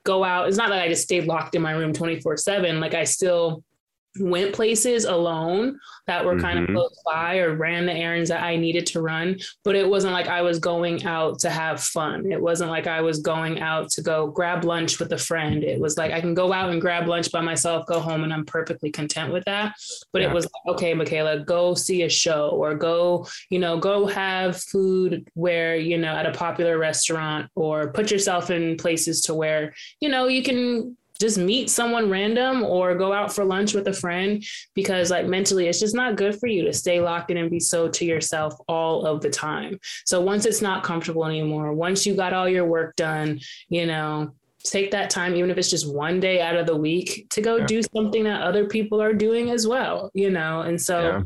go 0.04 0.22
out. 0.22 0.46
It's 0.46 0.56
not 0.56 0.68
that 0.68 0.80
i 0.80 0.88
just 0.88 1.02
stayed 1.02 1.26
locked 1.26 1.56
in 1.56 1.62
my 1.62 1.72
room 1.72 1.92
24 1.92 2.36
7 2.36 2.78
like 2.78 2.94
i 2.94 3.02
still 3.02 3.64
went 4.20 4.54
places 4.54 5.04
alone 5.04 5.78
that 6.06 6.24
were 6.24 6.38
kind 6.38 6.58
mm-hmm. 6.58 6.76
of 6.76 6.76
close 6.76 7.02
by 7.04 7.38
or 7.38 7.56
ran 7.56 7.86
the 7.86 7.92
errands 7.92 8.28
that 8.30 8.42
I 8.42 8.56
needed 8.56 8.86
to 8.86 9.00
run. 9.00 9.38
But 9.64 9.76
it 9.76 9.88
wasn't 9.88 10.12
like 10.12 10.28
I 10.28 10.42
was 10.42 10.58
going 10.58 11.04
out 11.04 11.38
to 11.40 11.50
have 11.50 11.82
fun. 11.82 12.30
It 12.30 12.40
wasn't 12.40 12.70
like 12.70 12.86
I 12.86 13.00
was 13.00 13.20
going 13.20 13.60
out 13.60 13.90
to 13.90 14.02
go 14.02 14.28
grab 14.28 14.64
lunch 14.64 14.98
with 14.98 15.12
a 15.12 15.18
friend. 15.18 15.64
It 15.64 15.80
was 15.80 15.96
like 15.96 16.12
I 16.12 16.20
can 16.20 16.34
go 16.34 16.52
out 16.52 16.70
and 16.70 16.80
grab 16.80 17.08
lunch 17.08 17.32
by 17.32 17.40
myself, 17.40 17.86
go 17.86 18.00
home, 18.00 18.24
and 18.24 18.32
I'm 18.32 18.44
perfectly 18.44 18.90
content 18.90 19.32
with 19.32 19.44
that. 19.46 19.74
But 20.12 20.22
yeah. 20.22 20.28
it 20.28 20.34
was 20.34 20.44
like, 20.44 20.74
okay, 20.76 20.94
Michaela, 20.94 21.40
go 21.40 21.74
see 21.74 22.02
a 22.02 22.08
show 22.08 22.50
or 22.50 22.74
go, 22.74 23.26
you 23.50 23.58
know, 23.58 23.78
go 23.78 24.06
have 24.06 24.60
food 24.60 25.28
where, 25.34 25.76
you 25.76 25.98
know, 25.98 26.14
at 26.14 26.26
a 26.26 26.32
popular 26.32 26.78
restaurant 26.78 27.50
or 27.54 27.92
put 27.92 28.10
yourself 28.10 28.50
in 28.50 28.76
places 28.76 29.20
to 29.22 29.34
where, 29.34 29.74
you 30.00 30.08
know, 30.08 30.28
you 30.28 30.42
can 30.42 30.96
just 31.20 31.38
meet 31.38 31.70
someone 31.70 32.10
random 32.10 32.62
or 32.62 32.94
go 32.94 33.12
out 33.12 33.32
for 33.32 33.44
lunch 33.44 33.74
with 33.74 33.88
a 33.88 33.92
friend 33.92 34.44
because 34.74 35.10
like 35.10 35.26
mentally 35.26 35.66
it's 35.66 35.80
just 35.80 35.94
not 35.94 36.16
good 36.16 36.38
for 36.38 36.46
you 36.46 36.64
to 36.64 36.72
stay 36.72 37.00
locked 37.00 37.30
in 37.30 37.36
and 37.36 37.50
be 37.50 37.60
so 37.60 37.88
to 37.88 38.04
yourself 38.04 38.54
all 38.68 39.06
of 39.06 39.20
the 39.20 39.30
time. 39.30 39.78
So 40.04 40.20
once 40.20 40.44
it's 40.44 40.62
not 40.62 40.84
comfortable 40.84 41.24
anymore, 41.24 41.72
once 41.72 42.06
you 42.06 42.14
got 42.14 42.32
all 42.32 42.48
your 42.48 42.64
work 42.64 42.96
done, 42.96 43.40
you 43.68 43.86
know, 43.86 44.32
take 44.64 44.90
that 44.90 45.10
time 45.10 45.36
even 45.36 45.50
if 45.50 45.58
it's 45.58 45.70
just 45.70 45.92
one 45.92 46.20
day 46.20 46.40
out 46.40 46.56
of 46.56 46.66
the 46.66 46.76
week 46.76 47.26
to 47.30 47.40
go 47.40 47.56
yeah. 47.56 47.66
do 47.66 47.82
something 47.82 48.24
that 48.24 48.42
other 48.42 48.66
people 48.66 49.00
are 49.00 49.12
doing 49.12 49.50
as 49.50 49.66
well, 49.66 50.10
you 50.12 50.30
know. 50.30 50.62
And 50.62 50.80
so 50.80 51.00
yeah. 51.00 51.22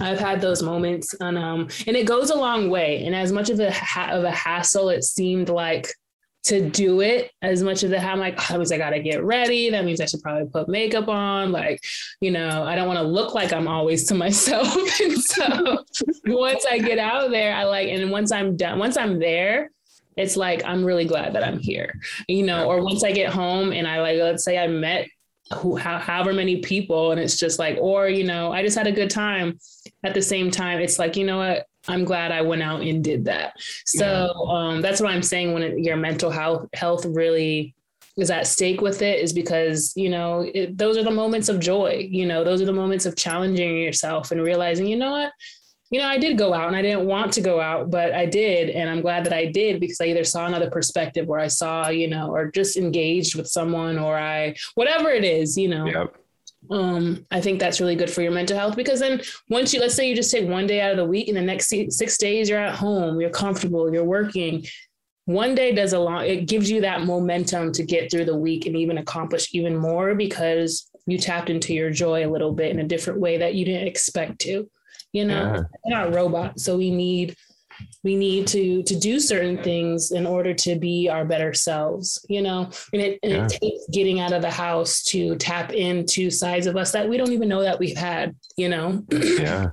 I've 0.00 0.20
had 0.20 0.40
those 0.40 0.62
moments, 0.62 1.14
and 1.20 1.36
um, 1.36 1.68
and 1.86 1.96
it 1.96 2.06
goes 2.06 2.30
a 2.30 2.36
long 2.36 2.70
way. 2.70 3.04
And 3.04 3.14
as 3.14 3.32
much 3.32 3.50
of 3.50 3.58
a 3.60 3.72
ha- 3.72 4.10
of 4.12 4.24
a 4.24 4.30
hassle 4.30 4.88
it 4.88 5.04
seemed 5.04 5.48
like 5.48 5.92
to 6.42 6.68
do 6.70 7.00
it 7.00 7.30
as 7.42 7.62
much 7.62 7.82
the 7.82 7.98
I'm 7.98 8.18
like, 8.18 8.34
oh, 8.38 8.44
that 8.48 8.58
means 8.58 8.72
I 8.72 8.78
gotta 8.78 9.00
get 9.00 9.22
ready. 9.22 9.70
That 9.70 9.84
means 9.84 10.00
I 10.00 10.06
should 10.06 10.22
probably 10.22 10.48
put 10.48 10.68
makeup 10.68 11.08
on. 11.08 11.52
Like, 11.52 11.82
you 12.20 12.30
know, 12.30 12.64
I 12.64 12.74
don't 12.74 12.86
want 12.86 12.98
to 12.98 13.04
look 13.04 13.34
like 13.34 13.52
I'm 13.52 13.68
always 13.68 14.04
to 14.06 14.14
myself. 14.20 14.74
and 15.00 15.18
so 15.18 15.84
once 16.26 16.64
I 16.70 16.78
get 16.78 16.98
out 16.98 17.30
there, 17.30 17.54
I 17.54 17.64
like, 17.64 17.88
and 17.88 18.10
once 18.10 18.32
I'm 18.32 18.56
done, 18.56 18.78
once 18.78 18.96
I'm 18.96 19.18
there, 19.18 19.70
it's 20.16 20.36
like 20.36 20.64
I'm 20.64 20.84
really 20.84 21.04
glad 21.04 21.34
that 21.34 21.44
I'm 21.44 21.58
here, 21.58 21.98
you 22.28 22.42
know. 22.42 22.66
Or 22.66 22.82
once 22.82 23.04
I 23.04 23.12
get 23.12 23.32
home 23.32 23.72
and 23.72 23.86
I 23.86 24.00
like, 24.00 24.18
let's 24.18 24.44
say 24.44 24.58
I 24.58 24.66
met 24.66 25.08
who, 25.54 25.76
how, 25.76 25.98
however 25.98 26.32
many 26.32 26.58
people, 26.58 27.10
and 27.10 27.20
it's 27.20 27.38
just 27.38 27.58
like, 27.58 27.76
or 27.80 28.08
you 28.08 28.24
know, 28.24 28.52
I 28.52 28.62
just 28.62 28.76
had 28.76 28.86
a 28.86 28.92
good 28.92 29.10
time. 29.10 29.58
At 30.04 30.14
the 30.14 30.22
same 30.22 30.50
time, 30.50 30.80
it's 30.80 30.98
like, 30.98 31.16
you 31.16 31.24
know 31.24 31.38
what, 31.38 31.66
I'm 31.90 32.04
glad 32.04 32.32
I 32.32 32.42
went 32.42 32.62
out 32.62 32.80
and 32.82 33.02
did 33.02 33.24
that. 33.26 33.54
So 33.86 34.32
um, 34.48 34.80
that's 34.80 35.00
what 35.00 35.10
I'm 35.10 35.22
saying 35.22 35.52
when 35.52 35.62
it, 35.62 35.78
your 35.78 35.96
mental 35.96 36.30
health 36.30 36.68
health 36.72 37.04
really 37.06 37.74
is 38.16 38.30
at 38.30 38.46
stake 38.46 38.80
with 38.80 39.02
it 39.02 39.20
is 39.20 39.32
because 39.32 39.92
you 39.96 40.10
know 40.10 40.50
it, 40.54 40.76
those 40.76 40.96
are 40.96 41.04
the 41.04 41.10
moments 41.10 41.48
of 41.48 41.60
joy. 41.60 42.08
You 42.10 42.26
know, 42.26 42.44
those 42.44 42.60
are 42.60 42.66
the 42.66 42.72
moments 42.72 43.06
of 43.06 43.16
challenging 43.16 43.78
yourself 43.78 44.30
and 44.30 44.42
realizing, 44.42 44.86
you 44.86 44.96
know 44.96 45.12
what, 45.12 45.32
you 45.90 45.98
know, 45.98 46.06
I 46.06 46.18
did 46.18 46.38
go 46.38 46.54
out 46.54 46.68
and 46.68 46.76
I 46.76 46.82
didn't 46.82 47.06
want 47.06 47.32
to 47.32 47.40
go 47.40 47.60
out, 47.60 47.90
but 47.90 48.14
I 48.14 48.24
did. 48.24 48.70
And 48.70 48.88
I'm 48.88 49.00
glad 49.00 49.24
that 49.24 49.32
I 49.32 49.46
did 49.46 49.80
because 49.80 50.00
I 50.00 50.04
either 50.04 50.22
saw 50.22 50.46
another 50.46 50.70
perspective 50.70 51.26
where 51.26 51.40
I 51.40 51.48
saw, 51.48 51.88
you 51.88 52.08
know, 52.08 52.30
or 52.32 52.50
just 52.50 52.76
engaged 52.76 53.34
with 53.34 53.48
someone 53.48 53.98
or 53.98 54.16
I, 54.16 54.54
whatever 54.76 55.10
it 55.10 55.24
is, 55.24 55.56
you 55.58 55.68
know. 55.68 55.86
Yep. 55.86 56.16
Um, 56.70 57.26
I 57.30 57.40
think 57.40 57.58
that's 57.58 57.80
really 57.80 57.96
good 57.96 58.10
for 58.10 58.22
your 58.22 58.30
mental 58.30 58.56
health 58.56 58.76
because 58.76 59.00
then 59.00 59.20
once 59.48 59.74
you, 59.74 59.80
let's 59.80 59.94
say 59.94 60.08
you 60.08 60.14
just 60.14 60.30
take 60.30 60.48
one 60.48 60.66
day 60.68 60.80
out 60.80 60.92
of 60.92 60.98
the 60.98 61.04
week 61.04 61.28
and 61.28 61.36
the 61.36 61.42
next 61.42 61.68
six 61.68 62.16
days 62.16 62.48
you're 62.48 62.60
at 62.60 62.76
home, 62.76 63.20
you're 63.20 63.30
comfortable, 63.30 63.92
you're 63.92 64.04
working. 64.04 64.64
One 65.24 65.54
day 65.54 65.74
does 65.74 65.92
a 65.92 65.98
lot, 65.98 66.26
it 66.26 66.46
gives 66.46 66.70
you 66.70 66.80
that 66.82 67.02
momentum 67.02 67.72
to 67.72 67.82
get 67.82 68.10
through 68.10 68.24
the 68.24 68.36
week 68.36 68.66
and 68.66 68.76
even 68.76 68.98
accomplish 68.98 69.48
even 69.52 69.76
more 69.76 70.14
because 70.14 70.88
you 71.06 71.18
tapped 71.18 71.50
into 71.50 71.74
your 71.74 71.90
joy 71.90 72.24
a 72.24 72.30
little 72.30 72.52
bit 72.52 72.70
in 72.70 72.78
a 72.78 72.86
different 72.86 73.20
way 73.20 73.38
that 73.38 73.54
you 73.54 73.64
didn't 73.64 73.88
expect 73.88 74.38
to 74.40 74.68
you 75.12 75.24
know 75.24 75.54
yeah. 75.54 75.62
we're 75.84 75.96
not 75.96 76.14
robots 76.14 76.64
so 76.64 76.76
we 76.76 76.90
need 76.90 77.36
we 78.02 78.16
need 78.16 78.46
to 78.46 78.82
to 78.84 78.98
do 78.98 79.20
certain 79.20 79.62
things 79.62 80.12
in 80.12 80.26
order 80.26 80.54
to 80.54 80.76
be 80.76 81.08
our 81.08 81.24
better 81.24 81.52
selves 81.52 82.24
you 82.28 82.42
know? 82.42 82.70
And 82.92 83.02
it, 83.02 83.18
and 83.22 83.32
yeah. 83.32 83.44
it 83.44 83.48
takes 83.50 83.86
getting 83.92 84.20
out 84.20 84.32
of 84.32 84.42
the 84.42 84.50
house 84.50 85.02
to 85.04 85.36
tap 85.36 85.72
into 85.72 86.30
sides 86.30 86.66
of 86.66 86.76
us 86.76 86.92
that 86.92 87.08
we 87.08 87.16
don't 87.16 87.32
even 87.32 87.48
know 87.48 87.62
that 87.62 87.78
we've 87.78 87.96
had 87.96 88.34
you 88.56 88.68
know? 88.68 89.04
Yeah. 89.40 89.70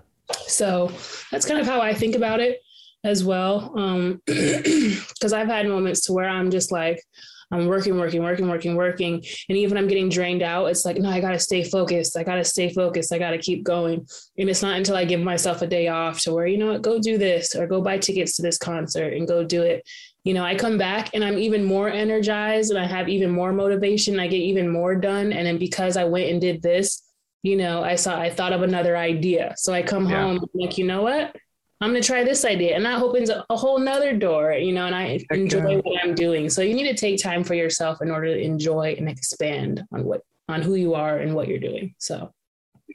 So 0.48 0.92
that's 1.32 1.46
kind 1.46 1.60
of 1.60 1.66
how 1.66 1.82
i 1.82 1.94
think 1.94 2.16
about 2.16 2.40
it 2.40 2.62
as 3.04 3.24
well 3.24 3.74
um 3.78 4.22
because 4.26 5.34
i've 5.34 5.48
had 5.48 5.68
moments 5.68 6.02
to 6.02 6.14
where 6.14 6.28
i'm 6.28 6.52
just 6.52 6.72
like 6.72 7.02
I'm 7.50 7.66
working, 7.68 7.98
working, 7.98 8.24
working, 8.24 8.50
working, 8.50 8.76
working. 8.76 9.24
And 9.48 9.58
even 9.58 9.78
I'm 9.78 9.88
getting 9.88 10.10
drained 10.10 10.42
out, 10.42 10.66
it's 10.66 10.84
like, 10.84 10.98
no, 10.98 11.10
I 11.10 11.22
got 11.22 11.32
to 11.32 11.40
stay 11.40 11.64
focused. 11.64 12.18
I 12.18 12.24
got 12.24 12.36
to 12.36 12.44
stay 12.44 12.70
focused. 12.74 13.14
I 13.14 13.18
got 13.18 13.32
to 13.32 13.38
keep 13.38 13.64
going. 13.64 14.06
And 14.38 14.50
it's 14.50 14.62
not 14.62 14.76
until 14.76 14.98
I 14.98 15.06
give 15.06 15.22
myself 15.22 15.62
a 15.62 15.68
day 15.68 15.88
off 15.88 16.20
to 16.22 16.34
where, 16.34 16.48
you 16.48 16.58
know 16.58 16.74
what, 16.74 16.82
go 16.82 17.00
do 17.00 17.18
this 17.18 17.56
or 17.56 17.66
go 17.66 17.82
buy 17.82 18.00
tickets 18.00 18.36
to 18.36 18.42
this 18.42 18.58
concert 18.58 19.14
and 19.14 19.28
go 19.28 19.44
do 19.46 19.62
it. 19.62 19.88
You 20.26 20.34
know, 20.34 20.44
I 20.44 20.56
come 20.56 20.78
back 20.78 21.12
and 21.14 21.24
I'm 21.24 21.38
even 21.38 21.64
more 21.64 21.90
energized 21.90 22.70
and 22.70 22.80
I 22.80 22.86
have 22.86 23.08
even 23.08 23.30
more 23.30 23.54
motivation. 23.54 24.20
I 24.20 24.28
get 24.28 24.38
even 24.38 24.68
more 24.68 24.96
done. 24.96 25.32
And 25.32 25.48
then 25.48 25.58
because 25.58 25.96
I 25.96 26.04
went 26.04 26.30
and 26.30 26.42
did 26.42 26.62
this, 26.62 27.02
you 27.44 27.56
know, 27.56 27.82
I 27.82 27.96
saw, 27.96 28.20
I 28.20 28.30
thought 28.30 28.52
of 28.52 28.62
another 28.62 28.98
idea. 28.98 29.54
So 29.56 29.74
I 29.74 29.84
come 29.84 30.10
yeah. 30.10 30.22
home 30.22 30.46
like, 30.54 30.78
you 30.78 30.86
know 30.86 31.04
what? 31.04 31.34
I'm 31.80 31.92
going 31.92 32.02
to 32.02 32.08
try 32.08 32.24
this 32.24 32.44
idea. 32.44 32.76
And 32.76 32.86
that 32.86 33.02
opens 33.02 33.30
a, 33.30 33.46
whole 33.50 33.80
nother 33.80 34.16
door, 34.16 34.54
you 34.54 34.72
know, 34.72 34.88
and 34.88 34.96
I 34.96 35.20
enjoy 35.32 35.78
what 35.80 36.04
I'm 36.04 36.16
doing. 36.16 36.50
So 36.50 36.62
you 36.62 36.74
need 36.74 36.88
to 36.88 36.96
take 36.96 37.22
time 37.22 37.44
for 37.44 37.54
yourself 37.54 38.02
in 38.02 38.10
order 38.10 38.28
to 38.28 38.42
enjoy 38.42 38.96
and 38.98 39.08
expand 39.08 39.84
on 39.94 40.04
what, 40.04 40.22
on 40.50 40.62
who 40.62 40.76
you 40.76 40.96
are 40.96 41.20
and 41.20 41.36
what 41.36 41.48
you're 41.48 41.60
doing. 41.60 41.94
So. 42.00 42.32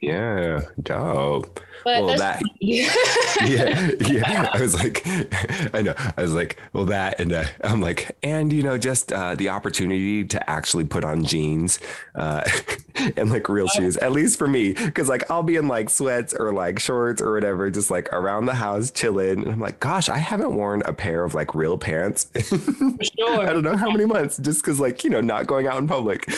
Yeah, 0.03 0.61
dope. 0.81 1.61
But 1.85 2.03
well, 2.03 2.17
that 2.17 2.41
yeah, 2.59 3.91
yeah. 4.01 4.49
I 4.53 4.61
was 4.61 4.73
like, 4.75 5.01
I 5.73 5.81
know. 5.81 5.93
I 6.17 6.21
was 6.21 6.33
like, 6.33 6.57
well, 6.73 6.85
that, 6.85 7.19
and 7.21 7.31
uh, 7.31 7.45
I'm 7.63 7.79
like, 7.79 8.15
and 8.21 8.51
you 8.51 8.63
know, 8.63 8.77
just 8.77 9.13
uh, 9.13 9.35
the 9.35 9.49
opportunity 9.49 10.25
to 10.25 10.49
actually 10.49 10.83
put 10.83 11.05
on 11.05 11.23
jeans 11.23 11.79
uh, 12.15 12.43
and 13.17 13.31
like 13.31 13.47
real 13.47 13.67
shoes, 13.69 13.95
at 13.97 14.11
least 14.11 14.37
for 14.37 14.47
me, 14.47 14.73
because 14.73 15.07
like 15.07 15.29
I'll 15.31 15.43
be 15.43 15.55
in 15.55 15.69
like 15.69 15.89
sweats 15.89 16.33
or 16.33 16.53
like 16.53 16.79
shorts 16.79 17.21
or 17.21 17.33
whatever, 17.33 17.69
just 17.69 17.89
like 17.89 18.11
around 18.11 18.45
the 18.45 18.55
house 18.55 18.91
chilling, 18.91 19.43
and 19.43 19.53
I'm 19.53 19.59
like, 19.59 19.79
gosh, 19.79 20.09
I 20.09 20.17
haven't 20.17 20.53
worn 20.53 20.83
a 20.85 20.93
pair 20.93 21.23
of 21.23 21.33
like 21.33 21.55
real 21.55 21.77
pants. 21.77 22.29
sure. 22.49 23.41
I 23.41 23.53
don't 23.53 23.63
know 23.63 23.77
how 23.77 23.89
many 23.89 24.05
months, 24.05 24.37
just 24.37 24.61
because 24.61 24.81
like 24.81 25.05
you 25.05 25.09
know, 25.09 25.21
not 25.21 25.47
going 25.47 25.67
out 25.67 25.77
in 25.77 25.87
public. 25.87 26.29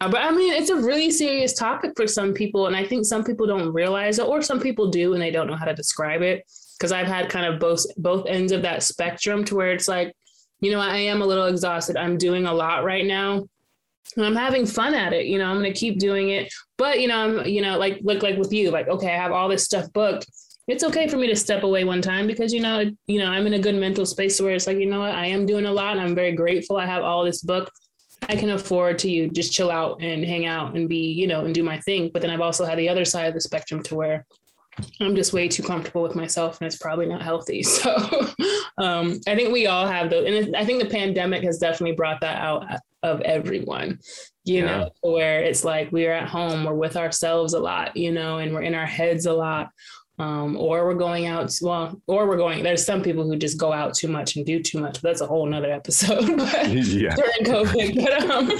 Uh, 0.00 0.08
but 0.08 0.22
I 0.22 0.30
mean, 0.30 0.52
it's 0.54 0.70
a 0.70 0.76
really 0.76 1.10
serious 1.10 1.52
topic 1.52 1.92
for 1.94 2.06
some 2.06 2.32
people. 2.32 2.66
And 2.66 2.74
I 2.74 2.84
think 2.84 3.04
some 3.04 3.22
people 3.22 3.46
don't 3.46 3.72
realize 3.72 4.18
it, 4.18 4.26
or 4.26 4.40
some 4.40 4.60
people 4.60 4.88
do 4.88 5.12
and 5.12 5.20
they 5.20 5.30
don't 5.30 5.46
know 5.46 5.56
how 5.56 5.66
to 5.66 5.74
describe 5.74 6.22
it. 6.22 6.44
Because 6.78 6.92
I've 6.92 7.06
had 7.06 7.28
kind 7.28 7.44
of 7.44 7.60
both 7.60 7.84
both 7.98 8.26
ends 8.26 8.52
of 8.52 8.62
that 8.62 8.82
spectrum 8.82 9.44
to 9.44 9.54
where 9.54 9.72
it's 9.72 9.86
like, 9.86 10.14
you 10.60 10.70
know, 10.70 10.80
I 10.80 10.96
am 10.96 11.20
a 11.20 11.26
little 11.26 11.46
exhausted. 11.46 11.98
I'm 11.98 12.16
doing 12.16 12.46
a 12.46 12.54
lot 12.54 12.84
right 12.84 13.04
now. 13.04 13.46
And 14.16 14.26
I'm 14.26 14.34
having 14.34 14.64
fun 14.64 14.94
at 14.94 15.12
it. 15.12 15.26
You 15.26 15.38
know, 15.38 15.44
I'm 15.44 15.56
gonna 15.56 15.74
keep 15.74 15.98
doing 15.98 16.30
it. 16.30 16.50
But 16.78 17.00
you 17.00 17.08
know, 17.08 17.18
I'm, 17.18 17.46
you 17.46 17.60
know, 17.60 17.78
like 17.78 18.00
look 18.02 18.22
like 18.22 18.38
with 18.38 18.52
you, 18.52 18.70
like, 18.70 18.88
okay, 18.88 19.12
I 19.12 19.16
have 19.18 19.32
all 19.32 19.50
this 19.50 19.64
stuff 19.64 19.92
booked. 19.92 20.26
It's 20.68 20.84
okay 20.84 21.06
for 21.06 21.18
me 21.18 21.26
to 21.26 21.36
step 21.36 21.62
away 21.62 21.84
one 21.84 22.00
time 22.00 22.26
because 22.26 22.54
you 22.54 22.60
know, 22.60 22.90
you 23.06 23.18
know, 23.18 23.26
I'm 23.26 23.46
in 23.46 23.54
a 23.54 23.58
good 23.58 23.74
mental 23.74 24.06
space 24.06 24.40
where 24.40 24.54
it's 24.54 24.66
like, 24.66 24.78
you 24.78 24.86
know 24.86 25.00
what, 25.00 25.14
I 25.14 25.26
am 25.26 25.44
doing 25.44 25.66
a 25.66 25.72
lot 25.72 25.92
and 25.92 26.00
I'm 26.00 26.14
very 26.14 26.32
grateful 26.32 26.78
I 26.78 26.86
have 26.86 27.02
all 27.02 27.24
this 27.24 27.42
booked 27.42 27.72
I 28.28 28.36
can 28.36 28.50
afford 28.50 28.98
to 29.00 29.10
you 29.10 29.28
just 29.30 29.52
chill 29.52 29.70
out 29.70 30.02
and 30.02 30.24
hang 30.24 30.46
out 30.46 30.76
and 30.76 30.88
be, 30.88 31.12
you 31.12 31.26
know, 31.26 31.44
and 31.44 31.54
do 31.54 31.62
my 31.62 31.78
thing. 31.80 32.10
But 32.12 32.22
then 32.22 32.30
I've 32.30 32.40
also 32.40 32.64
had 32.64 32.78
the 32.78 32.88
other 32.88 33.04
side 33.04 33.26
of 33.26 33.34
the 33.34 33.40
spectrum 33.40 33.82
to 33.84 33.94
where 33.94 34.26
I'm 35.00 35.16
just 35.16 35.32
way 35.32 35.48
too 35.48 35.62
comfortable 35.62 36.02
with 36.02 36.14
myself 36.14 36.60
and 36.60 36.66
it's 36.66 36.76
probably 36.76 37.06
not 37.06 37.22
healthy. 37.22 37.64
So 37.80 37.94
um, 38.78 39.20
I 39.26 39.34
think 39.34 39.52
we 39.52 39.66
all 39.66 39.86
have 39.86 40.10
those. 40.10 40.26
And 40.26 40.56
I 40.56 40.64
think 40.64 40.82
the 40.82 40.88
pandemic 40.88 41.42
has 41.44 41.58
definitely 41.58 41.96
brought 41.96 42.20
that 42.20 42.40
out 42.40 42.64
of 43.02 43.20
everyone, 43.22 43.98
you 44.44 44.60
yeah. 44.60 44.64
know, 44.64 44.90
where 45.02 45.42
it's 45.42 45.64
like 45.64 45.90
we're 45.92 46.12
at 46.12 46.28
home, 46.28 46.64
we're 46.64 46.74
with 46.74 46.96
ourselves 46.96 47.54
a 47.54 47.58
lot, 47.58 47.96
you 47.96 48.12
know, 48.12 48.38
and 48.38 48.54
we're 48.54 48.62
in 48.62 48.74
our 48.74 48.86
heads 48.86 49.26
a 49.26 49.32
lot 49.32 49.70
um, 50.20 50.56
or 50.56 50.84
we're 50.84 50.94
going 50.94 51.26
out 51.26 51.50
well 51.62 52.00
or 52.06 52.28
we're 52.28 52.36
going 52.36 52.62
there's 52.62 52.84
some 52.84 53.02
people 53.02 53.24
who 53.24 53.36
just 53.36 53.56
go 53.56 53.72
out 53.72 53.94
too 53.94 54.08
much 54.08 54.36
and 54.36 54.44
do 54.44 54.62
too 54.62 54.78
much 54.78 55.00
that's 55.00 55.20
a 55.20 55.26
whole 55.26 55.46
nother 55.46 55.72
episode 55.72 56.28
yeah. 56.68 57.14
during 57.14 57.44
covid 57.44 57.94
but 58.04 58.30
um 58.30 58.50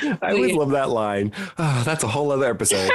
I 0.22 0.30
always 0.30 0.54
love 0.54 0.70
that 0.70 0.90
line. 0.90 1.32
Oh, 1.58 1.82
that's 1.84 2.04
a 2.04 2.08
whole 2.08 2.30
other 2.30 2.48
episode. 2.48 2.88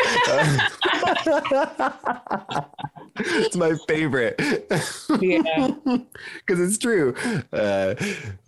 it's 3.18 3.58
my 3.58 3.76
favorite. 3.90 4.40
Yeah. 5.20 5.68
Because 5.84 6.62
it's 6.62 6.78
true. 6.78 7.14
Uh, 7.52 7.96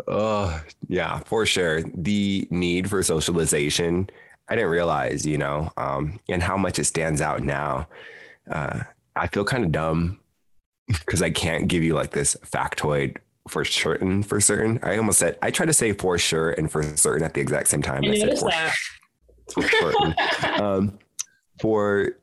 oh, 0.08 0.64
yeah, 0.88 1.20
for 1.26 1.46
sure. 1.46 1.82
The 1.82 2.48
need 2.50 2.90
for 2.90 3.04
socialization, 3.04 4.10
I 4.48 4.56
didn't 4.56 4.72
realize, 4.72 5.26
you 5.26 5.38
know, 5.38 5.72
um, 5.76 6.20
and 6.30 6.42
how 6.42 6.56
much 6.56 6.80
it 6.80 6.86
stands 6.86 7.20
out 7.20 7.44
now. 7.44 7.88
Uh, 8.50 8.84
I 9.16 9.28
feel 9.28 9.46
kind 9.46 9.64
of 9.64 9.72
dumb 9.72 10.20
because 10.88 11.22
I 11.22 11.30
can't 11.30 11.68
give 11.68 11.84
you 11.84 11.94
like 11.94 12.12
this 12.12 12.36
factoid 12.46 13.18
for 13.48 13.64
certain 13.64 14.24
for 14.24 14.40
certain. 14.42 14.80
I 14.84 14.98
almost 14.98 15.20
said 15.20 15.38
I 15.42 15.52
try 15.52 15.66
to 15.66 15.74
say 15.74 15.94
for 15.94 16.18
sure 16.18 16.52
and 16.52 16.72
for 16.72 16.84
certain 16.98 17.24
at 17.24 17.34
the 17.34 17.42
exact 17.42 17.68
same 17.68 17.82
time. 17.82 18.04
I, 18.04 18.10
I 18.10 18.34
said 18.34 18.40
for, 19.54 19.62
for 19.62 19.70
certain. 19.70 20.16
um, 20.62 21.00
for 21.62 22.18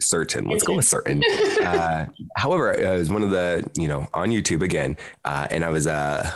certain. 0.00 0.46
Let's 0.46 0.64
go 0.64 0.76
with 0.76 0.84
certain. 0.84 1.22
Uh, 1.62 2.06
however, 2.36 2.72
it 2.72 2.98
was 2.98 3.10
one 3.10 3.22
of 3.22 3.30
the 3.30 3.68
you 3.76 3.88
know 3.88 4.08
on 4.14 4.30
YouTube 4.30 4.62
again, 4.62 4.96
uh, 5.24 5.46
and 5.50 5.64
I 5.64 5.70
was 5.70 5.86
uh, 5.86 6.30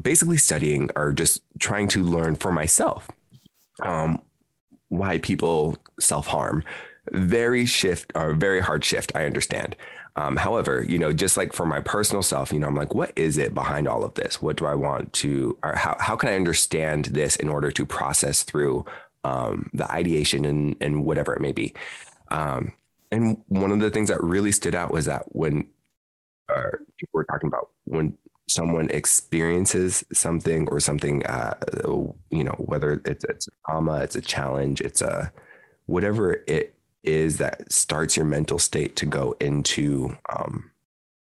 basically 0.00 0.36
studying 0.36 0.90
or 0.96 1.12
just 1.12 1.42
trying 1.58 1.88
to 1.88 2.02
learn 2.02 2.36
for 2.36 2.52
myself 2.52 3.08
um, 3.82 4.20
why 4.88 5.18
people 5.18 5.78
self 5.98 6.26
harm 6.26 6.64
very 7.12 7.66
shift 7.66 8.12
or 8.14 8.34
very 8.34 8.60
hard 8.60 8.84
shift. 8.84 9.12
I 9.14 9.26
understand. 9.26 9.76
Um, 10.16 10.36
however, 10.36 10.84
you 10.86 10.98
know, 10.98 11.12
just 11.12 11.36
like 11.36 11.52
for 11.52 11.64
my 11.64 11.80
personal 11.80 12.22
self, 12.22 12.52
you 12.52 12.58
know, 12.58 12.66
I'm 12.66 12.74
like, 12.74 12.94
what 12.94 13.12
is 13.16 13.38
it 13.38 13.54
behind 13.54 13.86
all 13.86 14.04
of 14.04 14.14
this? 14.14 14.42
What 14.42 14.56
do 14.56 14.66
I 14.66 14.74
want 14.74 15.12
to, 15.14 15.56
or 15.62 15.76
how, 15.76 15.96
how 16.00 16.16
can 16.16 16.28
I 16.28 16.34
understand 16.34 17.06
this 17.06 17.36
in 17.36 17.48
order 17.48 17.70
to 17.70 17.86
process 17.86 18.42
through 18.42 18.84
um, 19.24 19.70
the 19.72 19.90
ideation 19.90 20.44
and, 20.44 20.76
and 20.80 21.04
whatever 21.04 21.32
it 21.34 21.40
may 21.40 21.52
be? 21.52 21.74
Um, 22.30 22.72
and 23.12 23.38
one 23.48 23.70
of 23.70 23.80
the 23.80 23.90
things 23.90 24.08
that 24.08 24.22
really 24.22 24.52
stood 24.52 24.74
out 24.74 24.92
was 24.92 25.06
that 25.06 25.24
when 25.34 25.68
uh, 26.48 26.70
people 26.98 27.12
were 27.12 27.24
talking 27.24 27.48
about 27.48 27.70
when 27.84 28.16
someone 28.48 28.90
experiences 28.90 30.04
something 30.12 30.68
or 30.68 30.80
something, 30.80 31.24
uh, 31.26 31.54
you 32.30 32.44
know, 32.44 32.56
whether 32.58 33.00
it's, 33.04 33.24
it's 33.24 33.46
a 33.46 33.50
trauma, 33.64 33.98
it's 34.00 34.16
a 34.16 34.20
challenge, 34.20 34.80
it's 34.80 35.00
a 35.00 35.32
whatever 35.86 36.42
it 36.46 36.74
is 37.02 37.38
that 37.38 37.72
starts 37.72 38.16
your 38.16 38.26
mental 38.26 38.58
state 38.58 38.96
to 38.96 39.06
go 39.06 39.34
into 39.40 40.16
um, 40.34 40.70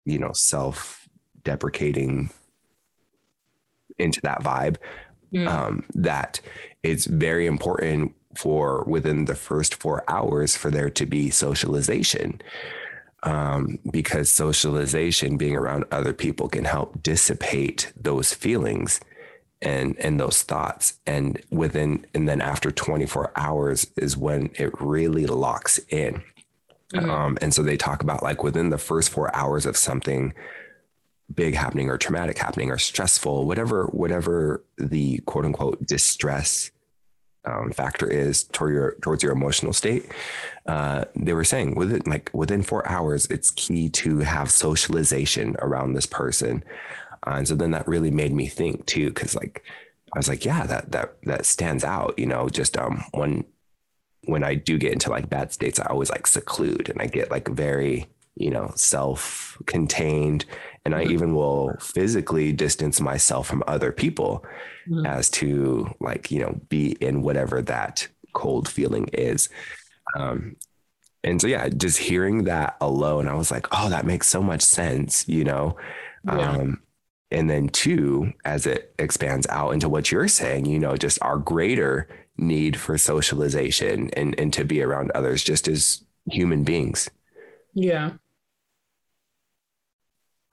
you 0.05 0.18
know 0.18 0.33
self 0.33 1.09
deprecating 1.43 2.31
into 3.99 4.20
that 4.22 4.43
vibe. 4.43 4.77
Mm. 5.35 5.49
Um, 5.49 5.85
that 5.95 6.41
it's 6.85 7.07
very 7.07 7.47
important 7.47 8.14
for 8.37 8.85
within 8.85 9.24
the 9.24 9.35
first 9.35 9.74
four 9.74 10.05
hours 10.09 10.57
for 10.57 10.70
there 10.70 10.91
to 10.91 11.07
be 11.07 11.31
socialization. 11.31 12.41
Um, 13.22 13.81
because 13.91 14.29
socialization, 14.31 15.37
being 15.37 15.57
around 15.57 15.85
other 15.91 16.12
people, 16.12 16.49
can 16.49 16.64
help 16.64 17.03
dissipate 17.03 17.93
those 18.01 18.33
feelings 18.33 19.01
and 19.63 19.99
and 19.99 20.21
those 20.21 20.43
thoughts. 20.43 20.99
And 21.07 21.41
within 21.51 22.07
and 22.15 22.29
then 22.29 22.41
after 22.41 22.71
24 22.71 23.33
hours 23.37 23.87
is 23.97 24.17
when 24.17 24.51
it 24.55 24.81
really 24.81 25.27
locks 25.27 25.79
in. 25.89 26.23
Mm-hmm. 26.93 27.11
Um, 27.11 27.39
and 27.41 27.53
so 27.53 27.63
they 27.63 27.77
talk 27.77 28.03
about 28.03 28.23
like 28.23 28.43
within 28.43 28.71
the 28.71 28.79
first 28.79 29.11
four 29.11 29.35
hours 29.35 29.67
of 29.67 29.77
something 29.77 30.35
big 31.35 31.55
happening 31.55 31.91
or 31.91 31.99
traumatic 31.99 32.39
happening 32.39 32.71
or 32.71 32.79
stressful, 32.79 33.47
whatever 33.47 33.87
whatever 33.87 34.65
the 34.79 35.19
quote 35.27 35.45
unquote 35.45 35.85
distress 35.85 36.71
um, 37.47 37.71
factor 37.71 38.07
is 38.07 38.45
toward 38.45 38.75
your 38.75 38.97
towards 39.01 39.23
your 39.23 39.33
emotional 39.33 39.73
state. 39.73 40.11
Uh, 40.67 41.05
they 41.15 41.33
were 41.33 41.45
saying 41.45 41.75
within 41.75 42.03
like 42.07 42.31
within 42.33 42.63
four 42.63 42.87
hours, 42.89 43.27
it's 43.27 43.51
key 43.53 43.89
to 43.89 44.19
have 44.19 44.51
socialization 44.51 45.57
around 45.61 45.93
this 45.93 46.07
person. 46.07 46.65
And 47.27 47.49
so 47.49 47.55
then 47.55 47.72
that 47.72 47.89
really 47.89 48.11
made 48.11 48.33
me 48.33 48.47
think 48.47 48.87
too, 48.87 49.09
because 49.09 49.35
like 49.35 49.64
I 50.14 50.18
was 50.18 50.29
like, 50.29 50.45
yeah, 50.45 50.66
that 50.66 50.93
that 50.93 51.16
that 51.24 51.47
stands 51.47 51.85
out. 51.85 52.18
You 52.18 52.27
know, 52.27 52.49
just 52.49 52.77
um 52.77 53.05
when 53.12 53.45
when 54.24 54.45
I 54.45 54.55
do 54.55 54.79
get 54.79 54.93
into 54.93 55.11
like 55.11 55.29
bad 55.29 55.53
states, 55.53 55.81
I 55.81 55.87
always 55.87 56.11
like 56.11 56.27
seclude 56.27 56.89
and 56.89 57.01
I 57.01 57.07
get 57.07 57.31
like 57.31 57.49
very 57.49 58.09
you 58.37 58.51
know 58.51 58.70
self-contained 58.77 60.45
and 60.85 60.95
i 60.95 61.03
mm-hmm. 61.03 61.12
even 61.12 61.35
will 61.35 61.74
physically 61.81 62.53
distance 62.53 63.01
myself 63.01 63.47
from 63.47 63.64
other 63.66 63.91
people 63.91 64.45
mm-hmm. 64.89 65.07
as 65.07 65.29
to 65.29 65.89
like 66.01 66.31
you 66.31 66.41
know 66.41 66.61
be 66.68 66.93
in 67.01 67.22
whatever 67.22 67.62
that 67.62 68.07
cold 68.35 68.68
feeling 68.68 69.09
is 69.09 69.49
um 70.16 70.55
and 71.24 71.41
so 71.41 71.47
yeah 71.47 71.68
just 71.68 71.99
hearing 71.99 72.45
that 72.45 72.77
alone 72.81 73.27
i 73.27 73.35
was 73.35 73.51
like 73.51 73.66
oh 73.72 73.89
that 73.89 74.07
makes 74.07 74.29
so 74.29 74.43
much 74.43 74.62
sense 74.62 75.27
you 75.27 75.43
know 75.43 75.77
yeah. 76.24 76.51
um 76.51 76.81
and 77.31 77.51
then 77.51 77.68
two 77.68 78.33
as 78.45 78.66
it 78.66 78.95
expands 78.99 79.47
out 79.49 79.70
into 79.70 79.89
what 79.89 80.11
you're 80.11 80.29
saying 80.29 80.66
you 80.66 80.79
know 80.79 80.97
just 80.97 81.18
our 81.22 81.39
greater 81.39 82.09
need 82.39 82.79
for 82.79 82.99
socialization 82.99 84.11
and 84.11 84.39
and 84.39 84.53
to 84.53 84.64
be 84.64 84.83
around 84.83 85.11
others 85.12 85.43
just 85.43 85.68
as 85.68 86.05
human 86.31 86.64
beings 86.64 87.09
yeah 87.74 88.12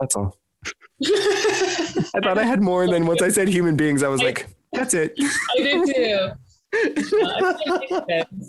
that's 0.03 0.15
all. 0.17 0.37
I 1.05 2.19
thought 2.21 2.37
I 2.37 2.43
had 2.43 2.61
more, 2.61 2.83
and 2.83 2.91
then 2.91 3.05
once 3.05 3.21
I 3.21 3.29
said 3.29 3.47
human 3.47 3.77
beings, 3.77 4.03
I 4.03 4.09
was 4.09 4.21
like, 4.21 4.47
"That's 4.73 4.93
it." 4.93 5.13
I 5.17 5.61
did 5.61 5.85
too. 5.85 6.31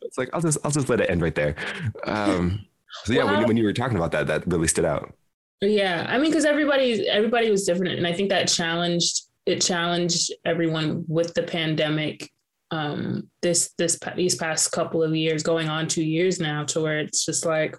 it's 0.00 0.16
like 0.16 0.30
I'll 0.32 0.40
just 0.40 0.56
I'll 0.64 0.70
just 0.70 0.88
let 0.88 1.00
it 1.00 1.10
end 1.10 1.20
right 1.20 1.34
there. 1.34 1.56
Um, 2.06 2.64
so 3.04 3.12
yeah, 3.12 3.24
well, 3.24 3.36
when, 3.38 3.48
when 3.48 3.58
you 3.58 3.64
were 3.64 3.74
talking 3.74 3.98
about 3.98 4.12
that, 4.12 4.28
that 4.28 4.46
really 4.46 4.68
stood 4.68 4.86
out. 4.86 5.12
Yeah, 5.62 6.04
I 6.08 6.18
mean, 6.18 6.30
because 6.30 6.44
everybody 6.44 7.08
everybody 7.08 7.50
was 7.50 7.64
different, 7.64 7.96
and 7.96 8.06
I 8.06 8.12
think 8.12 8.30
that 8.30 8.48
challenged 8.48 9.22
it 9.46 9.60
challenged 9.60 10.32
everyone 10.44 11.04
with 11.08 11.32
the 11.34 11.44
pandemic. 11.44 12.28
Um, 12.72 13.30
this 13.42 13.72
this 13.78 13.98
these 14.16 14.34
past 14.34 14.72
couple 14.72 15.02
of 15.02 15.14
years, 15.14 15.42
going 15.42 15.68
on 15.68 15.86
two 15.86 16.04
years 16.04 16.40
now, 16.40 16.64
to 16.64 16.80
where 16.80 16.98
it's 16.98 17.24
just 17.24 17.46
like 17.46 17.76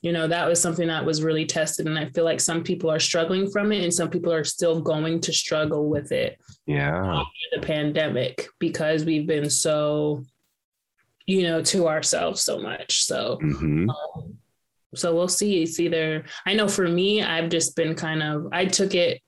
you 0.00 0.12
know 0.12 0.28
that 0.28 0.46
was 0.46 0.60
something 0.60 0.86
that 0.88 1.04
was 1.04 1.22
really 1.22 1.46
tested 1.46 1.86
and 1.86 1.98
i 1.98 2.04
feel 2.10 2.24
like 2.24 2.38
some 2.38 2.62
people 2.62 2.90
are 2.90 3.00
struggling 3.00 3.50
from 3.50 3.72
it 3.72 3.82
and 3.82 3.92
some 3.92 4.10
people 4.10 4.30
are 4.30 4.44
still 4.44 4.82
going 4.82 5.18
to 5.18 5.32
struggle 5.32 5.88
with 5.88 6.12
it 6.12 6.36
yeah 6.66 7.22
the 7.54 7.60
pandemic 7.62 8.46
because 8.58 9.06
we've 9.06 9.26
been 9.26 9.48
so 9.48 10.22
you 11.24 11.42
know 11.42 11.62
to 11.62 11.88
ourselves 11.88 12.42
so 12.42 12.58
much 12.58 13.04
so 13.04 13.38
mm-hmm. 13.42 13.88
um, 13.88 14.36
so 14.94 15.14
we'll 15.14 15.28
see 15.28 15.62
it's 15.62 15.80
either 15.80 16.24
i 16.46 16.54
know 16.54 16.68
for 16.68 16.88
me 16.88 17.22
i've 17.22 17.48
just 17.48 17.76
been 17.76 17.94
kind 17.94 18.22
of 18.22 18.46
i 18.52 18.64
took 18.64 18.94
it 18.94 19.20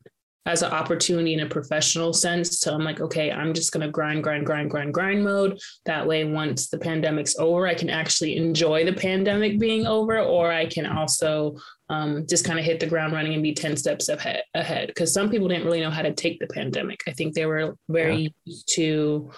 as 0.47 0.63
an 0.63 0.71
opportunity 0.71 1.35
in 1.35 1.41
a 1.41 1.49
professional 1.49 2.13
sense. 2.13 2.61
So 2.61 2.73
I'm 2.73 2.85
like, 2.85 3.01
okay, 3.01 3.33
I'm 3.33 3.53
just 3.53 3.73
going 3.73 3.85
to 3.85 3.91
grind, 3.91 4.23
grind, 4.23 4.47
grind, 4.47 4.71
grind, 4.71 4.95
grind 4.95 5.25
mode. 5.25 5.59
That 5.85 6.07
way, 6.07 6.25
once 6.25 6.69
the 6.69 6.79
pandemic's 6.79 7.37
over, 7.37 7.67
I 7.67 7.75
can 7.75 7.91
actually 7.91 8.37
enjoy 8.37 8.85
the 8.85 8.93
pandemic 8.93 9.59
being 9.59 9.87
over, 9.87 10.21
or 10.21 10.53
I 10.53 10.67
can 10.67 10.87
also 10.87 11.57
um, 11.89 12.27
just 12.29 12.45
kind 12.45 12.61
of 12.61 12.65
hit 12.65 12.79
the 12.79 12.87
ground 12.87 13.13
running 13.13 13.35
and 13.35 13.43
be 13.43 13.55
10 13.55 13.77
steps 13.77 14.09
ahead. 14.09 14.45
ahead. 14.55 14.87
Because 14.87 15.13
some 15.13 15.29
people 15.31 15.49
didn't 15.49 15.65
really 15.65 15.81
know 15.81 15.91
how 15.91 16.03
to 16.03 16.15
take 16.15 16.39
the 16.39 16.47
pandemic. 16.47 17.03
I 17.09 17.13
think 17.13 17.35
they 17.35 17.47
were 17.47 17.77
very 17.89 18.17
yeah. 18.17 18.29
used 18.45 18.69
to 18.77 19.31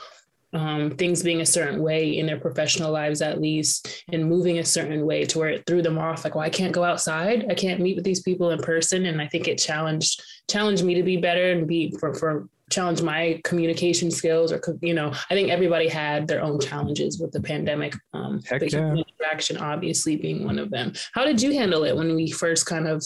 um, 0.53 0.91
things 0.93 1.23
being 1.23 1.41
a 1.41 1.47
certain 1.47 1.83
way 1.83 2.17
in 2.17 2.27
their 2.27 2.41
professional 2.41 2.91
lives, 2.91 3.21
at 3.21 3.41
least, 3.41 4.05
and 4.13 4.25
moving 4.25 4.59
a 4.59 4.65
certain 4.65 5.05
way 5.05 5.25
to 5.27 5.39
where 5.39 5.51
it 5.51 5.67
threw 5.67 5.83
them 5.83 5.99
off. 5.99 6.25
Like, 6.25 6.35
well, 6.35 6.45
I 6.45 6.51
can't 6.51 6.73
go 6.73 6.85
outside. 6.85 7.47
I 7.51 7.55
can't 7.55 7.81
meet 7.81 7.97
with 7.97 8.05
these 8.05 8.23
people 8.23 8.51
in 8.51 8.61
person. 8.61 9.07
And 9.07 9.21
I 9.21 9.29
think 9.29 9.47
it 9.47 9.59
challenged 9.59 10.23
challenged 10.49 10.85
me 10.85 10.95
to 10.95 11.03
be 11.03 11.19
better 11.19 11.53
and 11.53 11.67
be 11.67 11.95
for 11.99 12.15
for 12.15 12.49
challenge 12.71 13.01
my 13.01 13.41
communication 13.45 14.11
skills 14.11 14.53
or 14.53 14.61
you 14.83 14.93
know 14.93 15.11
i 15.31 15.35
think 15.35 15.49
everybody 15.49 15.89
had 15.89 16.29
their 16.29 16.43
own 16.43 16.61
challenges 16.61 17.19
with 17.19 17.33
the 17.33 17.41
pandemic 17.41 17.95
um 18.13 18.41
but 18.51 18.71
yeah. 18.71 18.95
interaction 18.95 19.57
obviously 19.57 20.17
being 20.17 20.45
one 20.45 20.59
of 20.59 20.71
them 20.71 20.93
how 21.13 21.25
did 21.25 21.41
you 21.41 21.53
handle 21.53 21.85
it 21.85 21.97
when 21.97 22.15
we 22.15 22.31
first 22.31 22.67
kind 22.67 22.87
of 22.87 23.03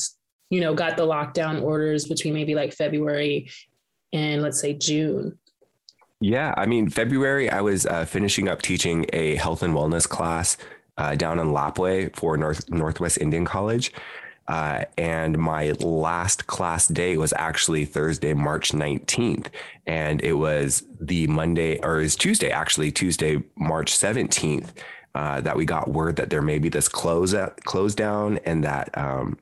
you 0.51 0.61
know 0.61 0.75
got 0.75 0.97
the 0.97 1.07
lockdown 1.07 1.63
orders 1.63 2.07
between 2.07 2.35
maybe 2.35 2.55
like 2.55 2.73
february 2.73 3.49
and 4.13 4.43
let's 4.43 4.61
say 4.61 4.73
june 4.73 5.39
yeah, 6.23 6.55
I 6.57 6.67
mean, 6.67 6.89
February, 6.89 7.51
I 7.51 7.61
was 7.61 7.85
uh, 7.85 8.05
finishing 8.05 8.49
up 8.49 8.63
teaching 8.63 9.07
a 9.13 9.35
health 9.35 9.63
and 9.63 9.75
wellness 9.75 10.09
class 10.09 10.57
uh, 10.97 11.17
down 11.17 11.41
in 11.41 11.49
Lapwai 11.49 12.15
for 12.15 12.37
North 12.37 12.71
Northwest 12.71 13.19
Indian 13.19 13.45
College. 13.45 13.93
Uh, 14.47 14.85
and 14.97 15.37
my 15.39 15.73
last 15.81 16.47
class 16.47 16.87
day 16.87 17.17
was 17.17 17.33
actually 17.37 17.85
Thursday, 17.85 18.35
March 18.35 18.73
19th. 18.73 19.49
And 19.87 20.23
it 20.23 20.35
was 20.35 20.85
the 21.01 21.27
Monday, 21.27 21.79
or 21.81 22.01
it 22.01 22.03
was 22.05 22.17
Tuesday, 22.17 22.51
actually, 22.51 22.93
Tuesday, 22.93 23.43
March 23.57 23.93
17th, 23.93 24.71
uh, 25.15 25.41
that 25.41 25.57
we 25.57 25.65
got 25.65 25.91
word 25.91 26.17
that 26.17 26.31
there 26.31 26.43
may 26.43 26.59
be 26.59 26.69
this 26.69 26.89
close, 26.89 27.35
close 27.65 27.95
down 27.95 28.39
and 28.45 28.63
that 28.65 28.97
um, 28.97 29.39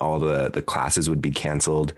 all 0.00 0.18
the, 0.18 0.50
the 0.50 0.62
classes 0.62 1.08
would 1.08 1.22
be 1.22 1.30
canceled. 1.30 1.92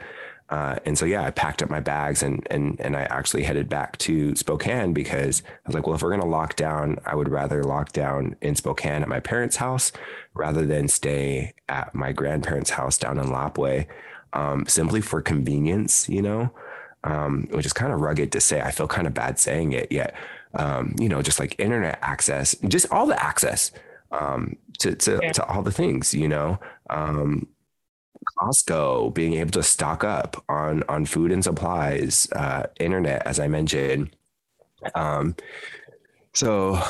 Uh, 0.49 0.77
and 0.85 0.97
so 0.97 1.05
yeah, 1.05 1.25
I 1.25 1.31
packed 1.31 1.63
up 1.63 1.71
my 1.71 1.81
bags 1.81 2.23
and 2.23 2.47
and 2.51 2.81
and 2.81 2.97
I 2.97 3.03
actually 3.03 3.43
headed 3.43 3.69
back 3.69 3.99
to 3.99 4.35
Spokane 4.37 4.93
because 4.93 5.43
I 5.47 5.69
was 5.69 5.75
like, 5.75 5.87
well, 5.87 5.97
if 5.97 6.03
we're 6.03 6.11
gonna 6.11 6.25
lock 6.27 6.57
down, 6.57 6.99
I 7.05 7.15
would 7.15 7.29
rather 7.29 7.65
lock 7.65 7.93
down 7.93 8.37
in 8.41 8.55
Spokane 8.55 9.03
at 9.03 9.09
my 9.09 9.21
parents' 9.21 9.57
house 9.57 9.93
rather 10.35 10.65
than 10.65 10.87
stay 10.89 11.55
at 11.69 11.95
my 11.95 12.13
grandparents' 12.13 12.71
house 12.71 12.97
down 12.97 13.19
in 13.19 13.27
Lapwai, 13.27 13.87
um, 14.35 14.67
simply 14.67 15.01
for 15.01 15.21
convenience, 15.21 16.09
you 16.09 16.23
know, 16.23 16.51
um, 17.03 17.49
which 17.51 17.67
is 17.67 17.73
kind 17.73 17.93
of 17.93 18.01
rugged 18.01 18.31
to 18.33 18.41
say. 18.41 18.61
I 18.61 18.71
feel 18.71 18.87
kind 18.87 19.09
of 19.09 19.15
bad 19.15 19.41
saying 19.41 19.73
it, 19.73 19.91
yet 19.91 20.15
um, 20.57 20.95
you 20.99 21.09
know, 21.09 21.23
just 21.23 21.39
like 21.39 21.59
internet 21.59 21.99
access, 22.03 22.55
just 22.69 22.91
all 22.91 23.07
the 23.07 23.23
access 23.23 23.71
um, 24.11 24.57
to 24.79 24.95
to, 24.95 25.21
yeah. 25.23 25.33
to 25.33 25.45
all 25.47 25.63
the 25.63 25.73
things, 25.73 26.15
you 26.15 26.29
know. 26.29 26.59
Um, 26.91 27.47
Costco, 28.39 29.15
being 29.15 29.35
able 29.35 29.53
to 29.53 29.63
stock 29.63 30.05
up 30.05 30.43
on 30.49 30.83
on 30.89 31.07
food 31.07 31.33
and 31.33 31.43
supplies, 31.45 32.29
uh, 32.33 32.67
internet, 32.81 33.27
as 33.27 33.41
I 33.41 33.49
mentioned. 33.49 34.15
Um, 34.95 35.37
so 36.35 36.81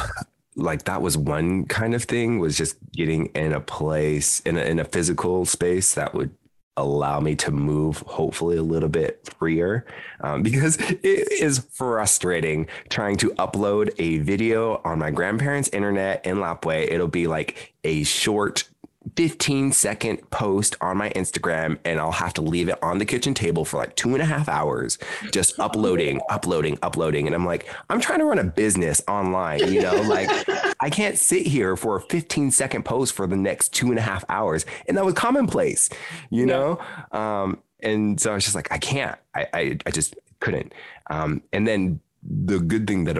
like 0.56 0.84
that 0.84 1.02
was 1.02 1.16
one 1.16 1.66
kind 1.66 1.94
of 1.94 2.04
thing 2.04 2.38
was 2.38 2.56
just 2.56 2.76
getting 2.92 3.26
in 3.26 3.52
a 3.52 3.60
place 3.60 4.40
in 4.40 4.56
a, 4.56 4.62
in 4.62 4.78
a 4.78 4.84
physical 4.84 5.44
space 5.44 5.94
that 5.94 6.14
would 6.14 6.30
allow 6.78 7.20
me 7.20 7.34
to 7.34 7.50
move 7.50 7.98
hopefully 8.06 8.56
a 8.56 8.62
little 8.62 8.88
bit 8.88 9.26
freer 9.38 9.86
um, 10.20 10.42
because 10.42 10.76
it 10.78 11.32
is 11.40 11.66
frustrating 11.72 12.66
trying 12.88 13.16
to 13.16 13.30
upload 13.32 13.94
a 13.98 14.18
video 14.18 14.80
on 14.84 14.98
my 14.98 15.10
grandparents 15.10 15.68
internet 15.70 16.24
in 16.26 16.36
lapwai 16.36 16.90
it'll 16.90 17.08
be 17.08 17.26
like 17.26 17.74
a 17.84 18.02
short 18.04 18.68
15 19.14 19.72
second 19.72 20.30
post 20.30 20.76
on 20.80 20.96
my 20.96 21.10
Instagram 21.10 21.78
and 21.84 22.00
I'll 22.00 22.12
have 22.12 22.34
to 22.34 22.42
leave 22.42 22.68
it 22.68 22.82
on 22.82 22.98
the 22.98 23.04
kitchen 23.04 23.34
table 23.34 23.64
for 23.64 23.76
like 23.76 23.94
two 23.96 24.14
and 24.14 24.22
a 24.22 24.26
half 24.26 24.48
hours, 24.48 24.98
just 25.32 25.58
uploading, 25.58 26.20
uploading, 26.28 26.78
uploading. 26.82 27.26
And 27.26 27.34
I'm 27.34 27.46
like, 27.46 27.68
I'm 27.88 28.00
trying 28.00 28.18
to 28.18 28.24
run 28.24 28.38
a 28.38 28.44
business 28.44 29.02
online, 29.08 29.72
you 29.72 29.82
know, 29.82 29.94
like 30.02 30.28
I 30.80 30.90
can't 30.90 31.16
sit 31.16 31.46
here 31.46 31.76
for 31.76 31.96
a 31.96 32.00
15 32.00 32.50
second 32.50 32.84
post 32.84 33.14
for 33.14 33.26
the 33.26 33.36
next 33.36 33.70
two 33.70 33.90
and 33.90 33.98
a 33.98 34.02
half 34.02 34.24
hours. 34.28 34.66
And 34.88 34.96
that 34.96 35.04
was 35.04 35.14
commonplace, 35.14 35.88
you 36.30 36.46
know? 36.46 36.78
Um, 37.12 37.62
and 37.80 38.20
so 38.20 38.32
I 38.32 38.34
was 38.34 38.44
just 38.44 38.56
like, 38.56 38.72
I 38.72 38.78
can't, 38.78 39.18
I, 39.34 39.46
I, 39.52 39.78
I 39.86 39.90
just 39.90 40.16
couldn't. 40.40 40.72
Um, 41.08 41.42
and 41.52 41.66
then 41.66 42.00
the 42.22 42.58
good 42.58 42.86
thing 42.86 43.04
that 43.04 43.16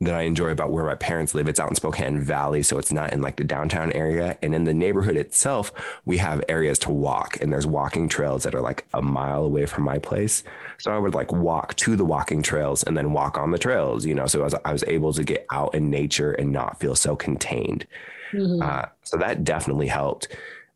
that 0.00 0.14
I 0.14 0.22
enjoy 0.22 0.50
about 0.50 0.70
where 0.70 0.84
my 0.84 0.94
parents 0.94 1.34
live. 1.34 1.48
It's 1.48 1.58
out 1.58 1.70
in 1.70 1.74
Spokane 1.74 2.20
Valley, 2.20 2.62
so 2.62 2.78
it's 2.78 2.92
not 2.92 3.12
in 3.12 3.20
like 3.20 3.36
the 3.36 3.44
downtown 3.44 3.90
area. 3.92 4.38
And 4.42 4.54
in 4.54 4.64
the 4.64 4.74
neighborhood 4.74 5.16
itself, 5.16 5.72
we 6.04 6.18
have 6.18 6.44
areas 6.48 6.78
to 6.80 6.90
walk, 6.90 7.40
and 7.40 7.52
there's 7.52 7.66
walking 7.66 8.08
trails 8.08 8.44
that 8.44 8.54
are 8.54 8.60
like 8.60 8.86
a 8.94 9.02
mile 9.02 9.42
away 9.42 9.66
from 9.66 9.84
my 9.84 9.98
place. 9.98 10.44
So 10.78 10.92
I 10.92 10.98
would 10.98 11.14
like 11.14 11.32
walk 11.32 11.74
to 11.76 11.96
the 11.96 12.04
walking 12.04 12.42
trails 12.42 12.84
and 12.84 12.96
then 12.96 13.12
walk 13.12 13.36
on 13.36 13.50
the 13.50 13.58
trails, 13.58 14.06
you 14.06 14.14
know. 14.14 14.26
So 14.26 14.40
I 14.40 14.44
was, 14.44 14.54
I 14.64 14.72
was 14.72 14.84
able 14.86 15.12
to 15.14 15.24
get 15.24 15.46
out 15.50 15.74
in 15.74 15.90
nature 15.90 16.32
and 16.32 16.52
not 16.52 16.78
feel 16.78 16.94
so 16.94 17.16
contained. 17.16 17.84
Mm-hmm. 18.32 18.62
Uh, 18.62 18.86
so 19.02 19.16
that 19.16 19.42
definitely 19.42 19.88
helped 19.88 20.28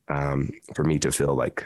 um, 0.08 0.50
for 0.74 0.82
me 0.82 0.98
to 0.98 1.12
feel 1.12 1.34
like 1.34 1.64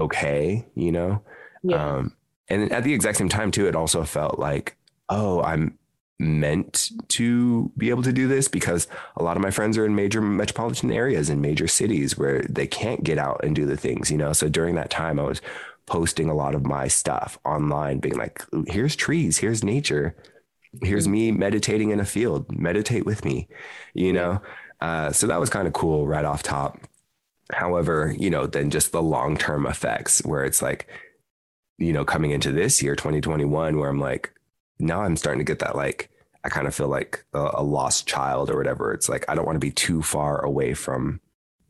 okay, 0.00 0.66
you 0.74 0.92
know. 0.92 1.22
Yeah. 1.62 1.96
Um, 1.96 2.16
and 2.48 2.72
at 2.72 2.84
the 2.84 2.94
exact 2.94 3.18
same 3.18 3.28
time, 3.28 3.50
too, 3.50 3.66
it 3.66 3.76
also 3.76 4.04
felt 4.04 4.38
like, 4.38 4.76
oh, 5.08 5.42
I'm 5.42 5.78
meant 6.18 6.90
to 7.08 7.70
be 7.76 7.90
able 7.90 8.02
to 8.02 8.12
do 8.12 8.26
this 8.26 8.48
because 8.48 8.88
a 9.16 9.22
lot 9.22 9.36
of 9.36 9.42
my 9.42 9.50
friends 9.50 9.78
are 9.78 9.86
in 9.86 9.94
major 9.94 10.20
metropolitan 10.20 10.90
areas 10.90 11.30
in 11.30 11.40
major 11.40 11.68
cities 11.68 12.18
where 12.18 12.42
they 12.48 12.66
can't 12.66 13.04
get 13.04 13.18
out 13.18 13.40
and 13.44 13.54
do 13.54 13.64
the 13.66 13.76
things, 13.76 14.10
you 14.10 14.18
know. 14.18 14.32
So 14.32 14.48
during 14.48 14.74
that 14.74 14.90
time, 14.90 15.20
I 15.20 15.24
was 15.24 15.40
posting 15.86 16.28
a 16.28 16.34
lot 16.34 16.54
of 16.54 16.66
my 16.66 16.88
stuff 16.88 17.38
online, 17.44 17.98
being 17.98 18.16
like, 18.16 18.44
here's 18.66 18.96
trees, 18.96 19.38
here's 19.38 19.62
nature, 19.62 20.16
here's 20.82 21.04
mm-hmm. 21.04 21.12
me 21.12 21.32
meditating 21.32 21.90
in 21.90 22.00
a 22.00 22.04
field, 22.04 22.50
meditate 22.50 23.06
with 23.06 23.24
me, 23.24 23.48
you 23.94 24.12
know. 24.12 24.42
Uh, 24.80 25.12
so 25.12 25.26
that 25.26 25.40
was 25.40 25.50
kind 25.50 25.66
of 25.66 25.72
cool 25.72 26.06
right 26.06 26.24
off 26.24 26.42
top. 26.42 26.78
However, 27.52 28.14
you 28.18 28.28
know, 28.28 28.46
then 28.46 28.70
just 28.70 28.92
the 28.92 29.02
long 29.02 29.36
term 29.36 29.66
effects 29.66 30.24
where 30.24 30.44
it's 30.44 30.60
like, 30.60 30.88
you 31.78 31.92
know, 31.92 32.04
coming 32.04 32.32
into 32.32 32.52
this 32.52 32.82
year, 32.82 32.96
2021, 32.96 33.78
where 33.78 33.88
I'm 33.88 34.00
like, 34.00 34.32
now 34.78 35.02
I'm 35.02 35.16
starting 35.16 35.40
to 35.40 35.44
get 35.44 35.58
that 35.60 35.76
like 35.76 36.10
I 36.44 36.48
kind 36.48 36.66
of 36.66 36.74
feel 36.74 36.88
like 36.88 37.24
a, 37.34 37.50
a 37.54 37.62
lost 37.62 38.06
child 38.06 38.50
or 38.50 38.56
whatever. 38.56 38.92
It's 38.92 39.08
like 39.08 39.24
I 39.28 39.34
don't 39.34 39.46
want 39.46 39.56
to 39.56 39.66
be 39.66 39.72
too 39.72 40.02
far 40.02 40.44
away 40.44 40.74
from 40.74 41.20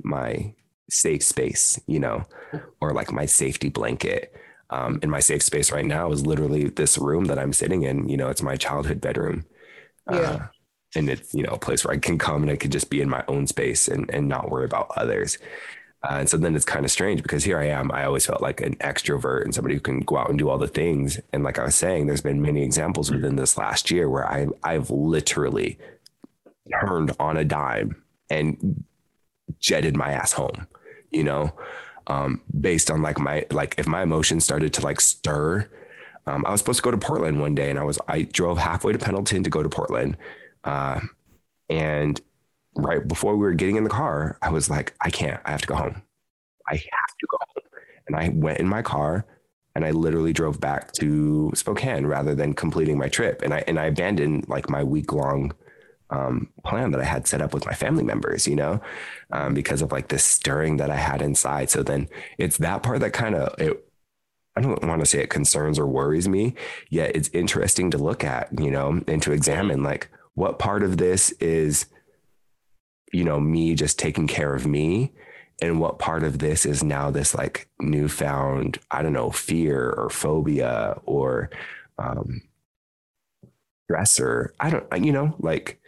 my 0.03 0.55
safe 0.91 1.23
space, 1.23 1.81
you 1.87 1.99
know, 1.99 2.25
or 2.81 2.93
like 2.93 3.13
my 3.13 3.27
safety 3.27 3.69
blanket. 3.69 4.35
Um, 4.71 4.99
and 5.03 5.11
my 5.11 5.21
safe 5.21 5.43
space 5.43 5.73
right 5.73 5.85
now 5.85 6.13
is 6.13 6.27
literally 6.27 6.69
this 6.69 6.99
room 6.99 7.25
that 7.27 7.39
I'm 7.39 7.55
sitting 7.55 7.85
in. 7.85 8.09
You 8.09 8.19
know, 8.19 8.29
it's 8.29 8.43
my 8.43 8.57
childhood 8.57 9.01
bedroom. 9.01 9.47
Yeah. 10.11 10.19
Uh, 10.19 10.47
and 10.95 11.09
it's, 11.11 11.35
you 11.35 11.43
know, 11.43 11.53
a 11.53 11.59
place 11.59 11.85
where 11.85 11.95
I 11.95 11.99
can 11.99 12.19
come 12.19 12.43
and 12.43 12.51
I 12.51 12.57
can 12.57 12.71
just 12.71 12.91
be 12.91 13.01
in 13.01 13.09
my 13.09 13.25
own 13.29 13.47
space 13.47 13.89
and, 13.89 14.11
and 14.11 14.29
not 14.29 14.51
worry 14.51 14.65
about 14.65 14.91
others. 14.97 15.39
Uh, 16.03 16.19
and 16.21 16.29
so 16.29 16.37
then 16.37 16.55
it's 16.55 16.65
kind 16.65 16.85
of 16.85 16.93
strange 16.93 17.23
because 17.23 17.43
here 17.43 17.59
I 17.59 17.67
am. 17.67 17.91
I 17.91 18.05
always 18.05 18.25
felt 18.25 18.41
like 18.41 18.61
an 18.61 18.77
extrovert 18.77 19.45
and 19.45 19.55
somebody 19.55 19.75
who 19.75 19.81
can 19.81 20.01
go 20.01 20.17
out 20.17 20.31
and 20.31 20.39
do 20.39 20.49
all 20.49 20.59
the 20.59 20.69
things. 20.69 21.19
And 21.33 21.43
like 21.43 21.59
I 21.59 21.65
was 21.65 21.75
saying, 21.75 22.07
there's 22.07 22.21
been 22.21 22.41
many 22.41 22.63
examples 22.63 23.11
within 23.11 23.37
this 23.37 23.57
last 23.59 23.91
year 23.91 24.09
where 24.09 24.27
I 24.27 24.47
I've 24.63 24.91
literally 24.91 25.79
turned 26.81 27.13
on 27.19 27.37
a 27.37 27.45
dime 27.45 28.01
and 28.31 28.85
jetted 29.59 29.97
my 29.97 30.13
ass 30.13 30.33
home. 30.33 30.69
You 31.11 31.25
know, 31.25 31.53
um, 32.07 32.43
based 32.61 32.91
on 32.91 33.03
like 33.03 33.19
my 33.19 33.47
like 33.51 33.75
if 33.77 33.87
my 33.89 34.03
emotions 34.03 34.45
started 34.45 34.73
to 34.75 34.83
like 34.83 35.01
stir. 35.01 35.69
Um, 36.27 36.45
I 36.47 36.51
was 36.51 36.61
supposed 36.61 36.81
to 36.81 36.83
go 36.83 36.91
to 36.91 36.99
Portland 36.99 37.41
one 37.41 37.55
day, 37.55 37.71
and 37.71 37.79
I 37.79 37.85
was 37.85 37.99
I 38.07 38.23
drove 38.23 38.59
halfway 38.59 38.93
to 38.93 38.99
Pendleton 38.99 39.43
to 39.45 39.51
go 39.51 39.63
to 39.63 39.69
Portland, 39.69 40.17
uh, 40.63 41.01
and 41.71 42.21
right 42.79 43.07
before 43.07 43.37
we 43.37 43.41
were 43.41 43.55
getting 43.55 43.77
in 43.77 43.85
the 43.85 43.91
car, 43.91 44.39
I 44.41 44.51
was 44.51 44.71
like, 44.71 44.95
I 45.01 45.11
can't. 45.11 45.41
I 45.45 45.51
have 45.51 45.61
to 45.63 45.67
go 45.67 45.75
home. 45.75 46.03
I 46.69 46.75
have 46.75 47.17
to 47.21 47.27
go 47.31 47.37
home. 47.41 47.65
And 48.07 48.17
I 48.17 48.31
went 48.31 48.59
in 48.59 48.69
my 48.69 48.83
car 48.83 49.27
and 49.75 49.85
I 49.85 49.91
literally 49.91 50.33
drove 50.33 50.61
back 50.61 50.93
to 50.95 51.53
Spokane 51.55 52.07
rather 52.07 52.35
than 52.35 52.55
completing 52.55 52.99
my 52.99 53.09
trip. 53.09 53.43
And 53.43 53.53
I 53.53 53.65
and 53.67 53.79
I 53.79 53.87
abandoned 53.87 54.49
like 54.49 54.71
my 54.71 54.83
week 54.83 55.13
long 55.13 55.53
um, 56.11 56.51
plan 56.65 56.91
that 56.93 57.01
I 57.01 57.05
had 57.05 57.27
set 57.27 57.43
up 57.43 57.53
with 57.53 57.67
my 57.67 57.75
family 57.75 58.03
members, 58.03 58.49
you 58.49 58.57
know, 58.57 58.81
um, 59.31 59.53
because 59.53 59.83
of 59.83 59.93
like 59.93 60.09
this 60.09 60.25
stirring 60.25 60.79
that 60.79 60.91
I 60.91 60.97
had 60.97 61.21
inside. 61.21 61.71
So 61.71 61.83
then 61.83 62.09
it's 62.39 62.59
that 62.59 62.83
part 62.83 63.01
that 63.01 63.13
kind 63.13 63.35
of 63.35 63.55
it. 63.61 63.85
I 64.57 64.61
don't 64.61 64.83
want 64.85 65.01
to 65.01 65.07
say 65.07 65.21
it 65.21 65.31
concerns 65.31 65.79
or 65.79 65.87
worries 65.87 66.29
me, 66.29 66.55
yet 66.91 67.15
it's 67.15 67.31
interesting 67.33 67.93
to 67.93 67.99
look 67.99 68.25
at, 68.25 68.49
you 68.59 68.73
know, 68.73 69.01
and 69.07 69.23
to 69.23 69.31
examine 69.31 69.85
like 69.85 70.09
what 70.35 70.59
part 70.59 70.83
of 70.83 70.97
this 70.97 71.31
is 71.33 71.87
you 73.13 73.25
know, 73.25 73.41
me 73.41 73.75
just 73.75 73.99
taking 73.99 74.27
care 74.27 74.55
of 74.55 74.67
me 74.67 75.13
and 75.61 75.81
what 75.81 75.99
part 75.99 76.23
of 76.23 76.39
this 76.39 76.65
is 76.65 76.85
now 76.85 77.11
this 77.11 77.35
like 77.35 77.69
newfound, 77.81 78.79
I 78.91 79.03
don't 79.03 79.13
know, 79.13 79.31
fear 79.31 79.91
or 79.91 80.11
phobia 80.11 81.01
or 81.05 81.51
um 81.99 82.43
stressor. 83.91 84.51
I 84.61 84.71
don't, 84.71 85.05
you 85.05 85.13
know, 85.13 85.35
like, 85.39 85.81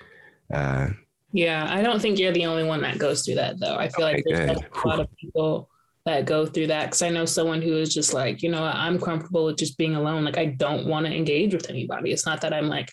uh, 0.53 0.89
yeah, 1.33 1.69
I 1.71 1.83
don't 1.83 2.01
think 2.01 2.19
you're 2.19 2.33
the 2.33 2.47
only 2.47 2.65
one 2.65 2.83
that 2.83 2.99
goes 2.99 3.25
through 3.25 3.37
that 3.37 3.61
though. 3.61 3.77
I 3.77 3.89
feel 3.89 4.07
okay, 4.07 4.15
like 4.17 4.25
there's 4.27 4.59
a 4.59 4.89
lot 4.89 5.01
of 5.01 5.09
people 5.17 5.69
that 6.07 6.25
go 6.25 6.47
through 6.47 6.69
that 6.69 6.87
because 6.87 7.03
I 7.03 7.11
know 7.11 7.25
someone 7.25 7.63
who 7.63 7.77
is 7.77 7.95
just 7.95 8.13
like, 8.13 8.43
you 8.43 8.51
know, 8.51 8.65
I'm 8.65 8.99
comfortable 8.99 9.45
with 9.45 9.59
just 9.59 9.79
being 9.79 9.95
alone. 9.95 10.25
Like 10.25 10.39
I 10.39 10.47
don't 10.47 10.87
want 10.87 11.07
to 11.07 11.15
engage 11.15 11.55
with 11.55 11.71
anybody. 11.71 12.11
It's 12.11 12.27
not 12.27 12.41
that 12.41 12.53
I'm 12.53 12.69
like, 12.69 12.93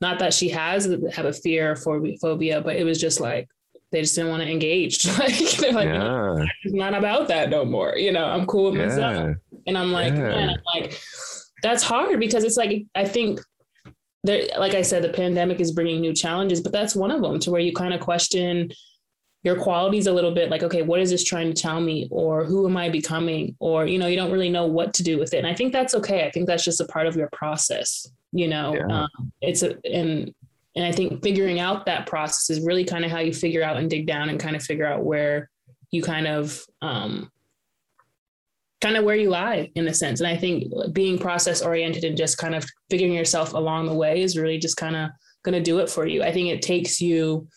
not 0.00 0.18
that 0.18 0.34
she 0.34 0.50
has 0.50 0.84
have 1.12 1.24
a 1.24 1.32
fear 1.32 1.72
or 1.72 1.76
phobia, 1.76 2.60
but 2.60 2.76
it 2.76 2.84
was 2.84 3.00
just 3.00 3.20
like 3.20 3.48
they 3.90 4.02
just 4.02 4.14
didn't 4.14 4.30
want 4.30 4.42
to 4.42 4.50
engage. 4.50 5.06
like 5.18 5.36
they're 5.56 5.72
like, 5.72 5.88
yeah. 5.88 6.44
it's 6.64 6.74
not 6.74 6.94
about 6.94 7.28
that 7.28 7.50
no 7.50 7.64
more. 7.64 7.96
You 7.96 8.12
know, 8.12 8.24
I'm 8.24 8.46
cool 8.46 8.70
with 8.70 8.80
yeah. 8.80 8.86
myself. 8.86 9.36
And 9.66 9.78
I'm 9.78 9.92
like, 9.92 10.12
yeah. 10.14 10.28
man, 10.28 10.50
I'm 10.50 10.80
like, 10.80 11.00
that's 11.62 11.82
hard 11.82 12.18
because 12.20 12.44
it's 12.44 12.56
like 12.56 12.84
I 12.94 13.04
think 13.04 13.40
there, 14.24 14.46
like 14.58 14.74
I 14.74 14.82
said, 14.82 15.02
the 15.02 15.10
pandemic 15.10 15.60
is 15.60 15.72
bringing 15.72 16.00
new 16.00 16.12
challenges, 16.12 16.60
but 16.60 16.72
that's 16.72 16.94
one 16.94 17.10
of 17.10 17.22
them 17.22 17.38
to 17.40 17.50
where 17.50 17.60
you 17.60 17.72
kind 17.72 17.94
of 17.94 18.00
question 18.00 18.70
your 19.44 19.56
qualities 19.56 20.06
a 20.06 20.12
little 20.12 20.32
bit 20.32 20.50
like 20.50 20.62
okay 20.62 20.82
what 20.82 21.00
is 21.00 21.10
this 21.10 21.22
trying 21.22 21.52
to 21.52 21.62
tell 21.62 21.80
me 21.80 22.08
or 22.10 22.44
who 22.44 22.68
am 22.68 22.76
i 22.76 22.88
becoming 22.88 23.54
or 23.60 23.86
you 23.86 23.98
know 23.98 24.06
you 24.06 24.16
don't 24.16 24.32
really 24.32 24.50
know 24.50 24.66
what 24.66 24.92
to 24.92 25.02
do 25.02 25.18
with 25.18 25.32
it 25.32 25.38
and 25.38 25.46
i 25.46 25.54
think 25.54 25.72
that's 25.72 25.94
okay 25.94 26.26
i 26.26 26.30
think 26.30 26.46
that's 26.46 26.64
just 26.64 26.80
a 26.80 26.84
part 26.86 27.06
of 27.06 27.16
your 27.16 27.28
process 27.32 28.10
you 28.32 28.48
know 28.48 28.74
yeah. 28.74 29.02
um, 29.02 29.32
it's 29.40 29.62
a 29.62 29.78
and 29.86 30.34
and 30.76 30.84
I 30.84 30.92
think 30.92 31.22
figuring 31.22 31.60
out 31.60 31.86
that 31.86 32.06
process 32.06 32.50
is 32.50 32.64
really 32.64 32.84
kind 32.84 33.04
of 33.04 33.10
how 33.10 33.18
you 33.18 33.32
figure 33.32 33.62
out 33.62 33.76
and 33.76 33.90
dig 33.90 34.06
down 34.06 34.28
and 34.28 34.38
kind 34.38 34.54
of 34.54 34.62
figure 34.62 34.86
out 34.86 35.04
where 35.04 35.50
you 35.90 36.02
kind 36.02 36.26
of 36.26 36.64
um, 36.82 37.30
kind 38.80 38.96
of 38.96 39.04
where 39.04 39.16
you 39.16 39.30
lie 39.30 39.70
in 39.74 39.88
a 39.88 39.94
sense. 39.94 40.20
And 40.20 40.28
I 40.28 40.36
think 40.36 40.72
being 40.92 41.18
process 41.18 41.62
oriented 41.62 42.04
and 42.04 42.16
just 42.16 42.38
kind 42.38 42.54
of 42.54 42.64
figuring 42.90 43.12
yourself 43.12 43.54
along 43.54 43.86
the 43.86 43.94
way 43.94 44.22
is 44.22 44.38
really 44.38 44.58
just 44.58 44.76
kind 44.76 44.94
of 44.94 45.10
going 45.42 45.54
to 45.54 45.62
do 45.62 45.78
it 45.78 45.90
for 45.90 46.06
you. 46.06 46.22
I 46.22 46.32
think 46.32 46.48
it 46.48 46.62
takes 46.62 47.00
you 47.00 47.48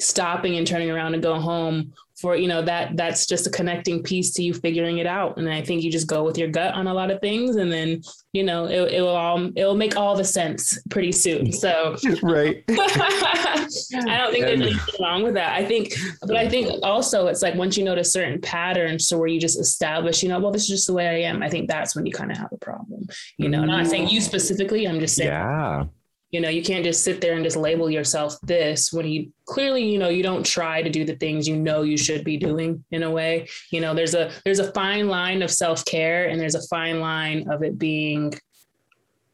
stopping 0.00 0.56
and 0.56 0.66
turning 0.66 0.90
around 0.90 1.14
and 1.14 1.22
go 1.22 1.38
home 1.38 1.92
for 2.20 2.36
you 2.36 2.48
know 2.48 2.62
that 2.62 2.96
that's 2.96 3.26
just 3.26 3.46
a 3.46 3.50
connecting 3.50 4.02
piece 4.02 4.32
to 4.34 4.42
you 4.42 4.54
figuring 4.54 4.98
it 4.98 5.06
out. 5.06 5.36
And 5.36 5.48
i 5.48 5.62
think 5.62 5.82
you 5.82 5.90
just 5.90 6.06
go 6.06 6.22
with 6.22 6.38
your 6.38 6.48
gut 6.48 6.74
on 6.74 6.86
a 6.86 6.94
lot 6.94 7.10
of 7.10 7.20
things 7.20 7.56
and 7.56 7.70
then 7.72 8.02
you 8.32 8.44
know 8.44 8.66
it, 8.66 8.92
it 8.92 9.00
will 9.00 9.08
all 9.08 9.50
it 9.56 9.64
will 9.64 9.76
make 9.76 9.96
all 9.96 10.16
the 10.16 10.24
sense 10.24 10.78
pretty 10.90 11.12
soon. 11.12 11.52
So 11.52 11.96
right. 12.22 12.62
I 12.68 14.16
don't 14.18 14.32
think 14.32 14.44
there's 14.44 14.60
anything 14.60 14.94
wrong 15.00 15.22
with 15.22 15.34
that. 15.34 15.54
I 15.54 15.64
think 15.64 15.94
but 16.22 16.36
i 16.36 16.48
think 16.48 16.70
also 16.82 17.26
it's 17.26 17.42
like 17.42 17.54
once 17.54 17.76
you 17.76 17.84
notice 17.84 18.12
certain 18.12 18.40
patterns 18.40 19.08
so 19.08 19.18
where 19.18 19.28
you 19.28 19.40
just 19.40 19.58
establish 19.58 20.22
you 20.22 20.28
know 20.28 20.38
well 20.38 20.50
this 20.50 20.62
is 20.62 20.68
just 20.68 20.86
the 20.86 20.92
way 20.92 21.06
i 21.06 21.28
am 21.28 21.42
i 21.42 21.48
think 21.48 21.68
that's 21.68 21.94
when 21.94 22.06
you 22.06 22.12
kind 22.12 22.30
of 22.30 22.36
have 22.36 22.52
a 22.52 22.58
problem. 22.58 23.06
You 23.38 23.48
know 23.48 23.64
not 23.64 23.86
saying 23.86 24.08
you 24.08 24.20
specifically 24.20 24.86
i'm 24.86 25.00
just 25.00 25.16
saying 25.16 25.30
yeah 25.30 25.84
you 26.30 26.40
know 26.40 26.48
you 26.48 26.62
can't 26.62 26.84
just 26.84 27.02
sit 27.04 27.20
there 27.20 27.34
and 27.34 27.44
just 27.44 27.56
label 27.56 27.90
yourself 27.90 28.36
this 28.42 28.92
when 28.92 29.06
you 29.06 29.32
clearly 29.44 29.84
you 29.84 29.98
know 29.98 30.08
you 30.08 30.22
don't 30.22 30.46
try 30.46 30.82
to 30.82 30.90
do 30.90 31.04
the 31.04 31.16
things 31.16 31.46
you 31.48 31.56
know 31.56 31.82
you 31.82 31.96
should 31.96 32.24
be 32.24 32.36
doing 32.36 32.84
in 32.90 33.02
a 33.02 33.10
way 33.10 33.48
you 33.70 33.80
know 33.80 33.94
there's 33.94 34.14
a 34.14 34.30
there's 34.44 34.58
a 34.58 34.72
fine 34.72 35.08
line 35.08 35.42
of 35.42 35.50
self-care 35.50 36.28
and 36.28 36.40
there's 36.40 36.54
a 36.54 36.66
fine 36.68 37.00
line 37.00 37.48
of 37.50 37.62
it 37.62 37.78
being 37.78 38.32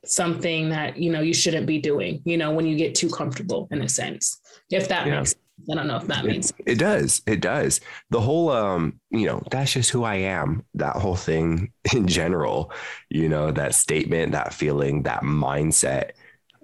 something 0.04 0.68
that 0.68 0.96
you 0.96 1.10
know 1.10 1.20
you 1.20 1.34
shouldn't 1.34 1.66
be 1.66 1.78
doing 1.78 2.22
you 2.24 2.36
know 2.36 2.50
when 2.50 2.66
you 2.66 2.76
get 2.76 2.94
too 2.94 3.08
comfortable 3.08 3.68
in 3.70 3.82
a 3.82 3.88
sense 3.88 4.40
if 4.70 4.88
that 4.88 5.06
yeah. 5.06 5.16
makes 5.18 5.30
sense. 5.30 5.42
I 5.70 5.74
don't 5.74 5.86
know 5.86 5.96
if 5.96 6.06
that 6.08 6.24
it, 6.26 6.30
means 6.30 6.52
it 6.66 6.78
does. 6.78 7.22
It 7.26 7.40
does. 7.40 7.80
The 8.10 8.20
whole 8.20 8.50
um, 8.50 9.00
you 9.10 9.26
know, 9.26 9.42
that's 9.50 9.72
just 9.72 9.88
who 9.88 10.04
I 10.04 10.16
am. 10.16 10.66
That 10.74 10.96
whole 10.96 11.16
thing 11.16 11.72
in 11.94 12.06
general, 12.06 12.70
you 13.08 13.30
know, 13.30 13.50
that 13.52 13.74
statement, 13.74 14.32
that 14.32 14.52
feeling, 14.52 15.04
that 15.04 15.22
mindset 15.22 16.10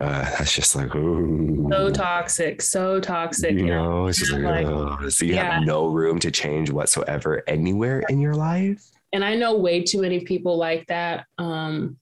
uh, 0.02 0.22
that's 0.36 0.52
just 0.52 0.74
like 0.74 0.94
ooh. 0.96 1.68
so 1.70 1.90
toxic, 1.90 2.60
so 2.60 2.98
toxic. 2.98 3.52
You 3.52 3.66
know, 3.66 4.08
it's 4.08 4.18
just 4.18 4.32
like, 4.32 4.66
like 4.66 5.10
so 5.12 5.24
you 5.24 5.34
yeah. 5.34 5.54
have 5.54 5.62
no 5.62 5.86
room 5.86 6.18
to 6.18 6.30
change 6.32 6.70
whatsoever 6.70 7.44
anywhere 7.46 8.02
in 8.08 8.18
your 8.18 8.34
life. 8.34 8.84
And 9.12 9.24
I 9.24 9.36
know 9.36 9.56
way 9.56 9.82
too 9.84 10.00
many 10.00 10.20
people 10.20 10.56
like 10.56 10.88
that. 10.88 11.26
Um, 11.38 11.98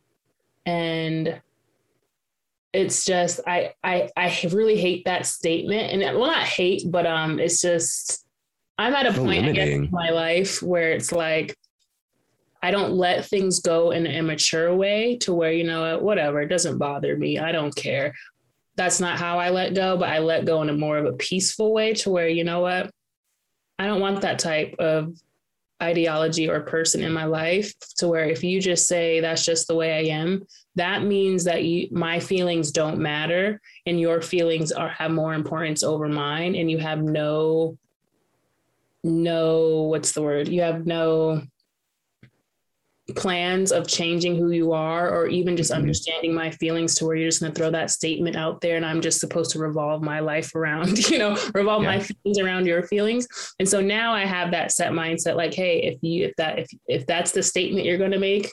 and 0.64 1.42
it's 2.72 3.04
just 3.04 3.40
I 3.46 3.74
I 3.84 4.08
I 4.16 4.48
really 4.50 4.80
hate 4.80 5.04
that 5.04 5.26
statement. 5.26 5.92
And 5.92 6.18
well, 6.18 6.30
not 6.30 6.44
hate, 6.44 6.84
but 6.86 7.06
um, 7.06 7.38
it's 7.38 7.60
just 7.60 8.24
I'm 8.78 8.94
at 8.94 9.04
a 9.04 9.12
so 9.12 9.22
point 9.22 9.44
I 9.44 9.52
guess, 9.52 9.68
in 9.68 9.90
my 9.90 10.08
life 10.08 10.62
where 10.62 10.92
it's 10.92 11.12
like 11.12 11.54
I 12.62 12.70
don't 12.70 12.92
let 12.92 13.24
things 13.24 13.60
go 13.60 13.90
in 13.90 14.06
an 14.06 14.12
immature 14.12 14.74
way 14.74 15.16
to 15.18 15.32
where, 15.32 15.52
you 15.52 15.64
know, 15.64 15.94
what, 15.94 16.02
whatever, 16.02 16.40
it 16.42 16.48
doesn't 16.48 16.78
bother 16.78 17.16
me. 17.16 17.38
I 17.38 17.52
don't 17.52 17.74
care. 17.74 18.14
that's 18.76 19.00
not 19.00 19.18
how 19.18 19.38
I 19.38 19.50
let 19.50 19.74
go, 19.74 19.96
but 19.96 20.08
I 20.08 20.20
let 20.20 20.46
go 20.46 20.62
in 20.62 20.70
a 20.70 20.72
more 20.72 20.96
of 20.96 21.04
a 21.06 21.12
peaceful 21.12 21.72
way 21.72 21.92
to 21.94 22.10
where, 22.10 22.28
you 22.28 22.44
know 22.44 22.60
what? 22.60 22.90
I 23.78 23.86
don't 23.86 24.00
want 24.00 24.22
that 24.22 24.38
type 24.38 24.74
of 24.78 25.14
ideology 25.82 26.48
or 26.48 26.60
person 26.60 27.02
in 27.02 27.12
my 27.12 27.24
life 27.24 27.72
to 27.96 28.08
where 28.08 28.24
if 28.24 28.44
you 28.44 28.60
just 28.60 28.86
say 28.86 29.20
that's 29.20 29.44
just 29.44 29.66
the 29.66 29.74
way 29.74 29.92
I 29.94 30.14
am, 30.14 30.46
that 30.76 31.02
means 31.02 31.44
that 31.44 31.64
you, 31.64 31.88
my 31.90 32.20
feelings 32.20 32.70
don't 32.70 32.98
matter 32.98 33.60
and 33.86 33.98
your 33.98 34.20
feelings 34.20 34.72
are 34.72 34.90
have 34.90 35.10
more 35.10 35.34
importance 35.34 35.82
over 35.82 36.08
mine 36.08 36.54
and 36.54 36.70
you 36.70 36.78
have 36.78 37.02
no 37.02 37.76
no 39.02 39.82
what's 39.90 40.12
the 40.12 40.22
word? 40.22 40.48
You 40.48 40.60
have 40.60 40.86
no 40.86 41.42
plans 43.14 43.72
of 43.72 43.86
changing 43.86 44.36
who 44.36 44.50
you 44.50 44.72
are 44.72 45.10
or 45.10 45.26
even 45.26 45.56
just 45.56 45.70
mm-hmm. 45.70 45.80
understanding 45.80 46.34
my 46.34 46.50
feelings 46.50 46.94
to 46.96 47.06
where 47.06 47.16
you're 47.16 47.28
just 47.28 47.40
going 47.40 47.52
to 47.52 47.58
throw 47.58 47.70
that 47.70 47.90
statement 47.90 48.36
out 48.36 48.60
there 48.60 48.76
and 48.76 48.84
I'm 48.84 49.00
just 49.00 49.20
supposed 49.20 49.50
to 49.52 49.58
revolve 49.58 50.02
my 50.02 50.20
life 50.20 50.54
around, 50.54 50.98
you 51.10 51.18
know, 51.18 51.36
revolve 51.54 51.82
yeah. 51.82 51.96
my 51.96 52.00
feelings 52.00 52.38
around 52.38 52.66
your 52.66 52.82
feelings. 52.84 53.26
And 53.58 53.68
so 53.68 53.80
now 53.80 54.12
I 54.12 54.24
have 54.24 54.50
that 54.52 54.72
set 54.72 54.92
mindset 54.92 55.36
like, 55.36 55.54
hey, 55.54 55.82
if 55.82 56.02
you 56.02 56.26
if 56.26 56.36
that 56.36 56.58
if 56.58 56.70
if 56.86 57.06
that's 57.06 57.32
the 57.32 57.42
statement 57.42 57.86
you're 57.86 57.98
going 57.98 58.12
to 58.12 58.18
make, 58.18 58.52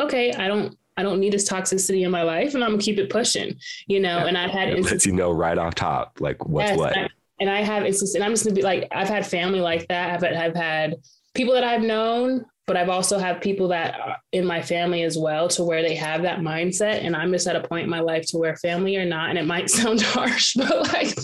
okay, 0.00 0.32
I 0.32 0.48
don't 0.48 0.76
I 0.96 1.02
don't 1.02 1.20
need 1.20 1.32
this 1.32 1.50
toxicity 1.50 2.04
in 2.04 2.10
my 2.10 2.22
life 2.22 2.54
and 2.54 2.62
I'm 2.62 2.72
gonna 2.72 2.82
keep 2.82 2.98
it 2.98 3.08
pushing, 3.08 3.56
you 3.86 4.00
know. 4.00 4.18
Yeah. 4.18 4.26
And 4.26 4.38
I've 4.38 4.50
had 4.50 4.68
it 4.68 4.82
lets 4.84 5.06
you 5.06 5.12
know 5.12 5.30
right 5.30 5.56
off 5.56 5.74
top 5.74 6.20
like 6.20 6.46
what's 6.46 6.70
yes, 6.70 6.78
what. 6.78 6.96
And 6.96 7.06
I, 7.06 7.08
and 7.40 7.50
I 7.50 7.62
have 7.62 7.84
instances, 7.84 8.14
and 8.14 8.22
I'm 8.22 8.32
just 8.32 8.44
gonna 8.44 8.54
be 8.54 8.62
like, 8.62 8.88
I've 8.92 9.08
had 9.08 9.26
family 9.26 9.60
like 9.60 9.88
that. 9.88 10.10
I've, 10.10 10.36
I've 10.36 10.54
had 10.54 10.96
people 11.34 11.54
that 11.54 11.64
I've 11.64 11.82
known 11.82 12.44
but 12.66 12.76
I've 12.76 12.88
also 12.88 13.18
have 13.18 13.40
people 13.40 13.68
that 13.68 13.98
in 14.32 14.44
my 14.44 14.62
family 14.62 15.02
as 15.02 15.18
well 15.18 15.48
to 15.48 15.64
where 15.64 15.82
they 15.82 15.94
have 15.96 16.22
that 16.22 16.40
mindset. 16.40 17.04
And 17.04 17.16
I'm 17.16 17.32
just 17.32 17.46
at 17.46 17.56
a 17.56 17.66
point 17.66 17.84
in 17.84 17.90
my 17.90 18.00
life 18.00 18.26
to 18.28 18.38
where 18.38 18.56
family 18.56 18.96
or 18.96 19.04
not, 19.04 19.30
and 19.30 19.38
it 19.38 19.46
might 19.46 19.70
sound 19.78 20.00
harsh, 20.00 20.54
but 20.54 20.92
like 20.92 21.16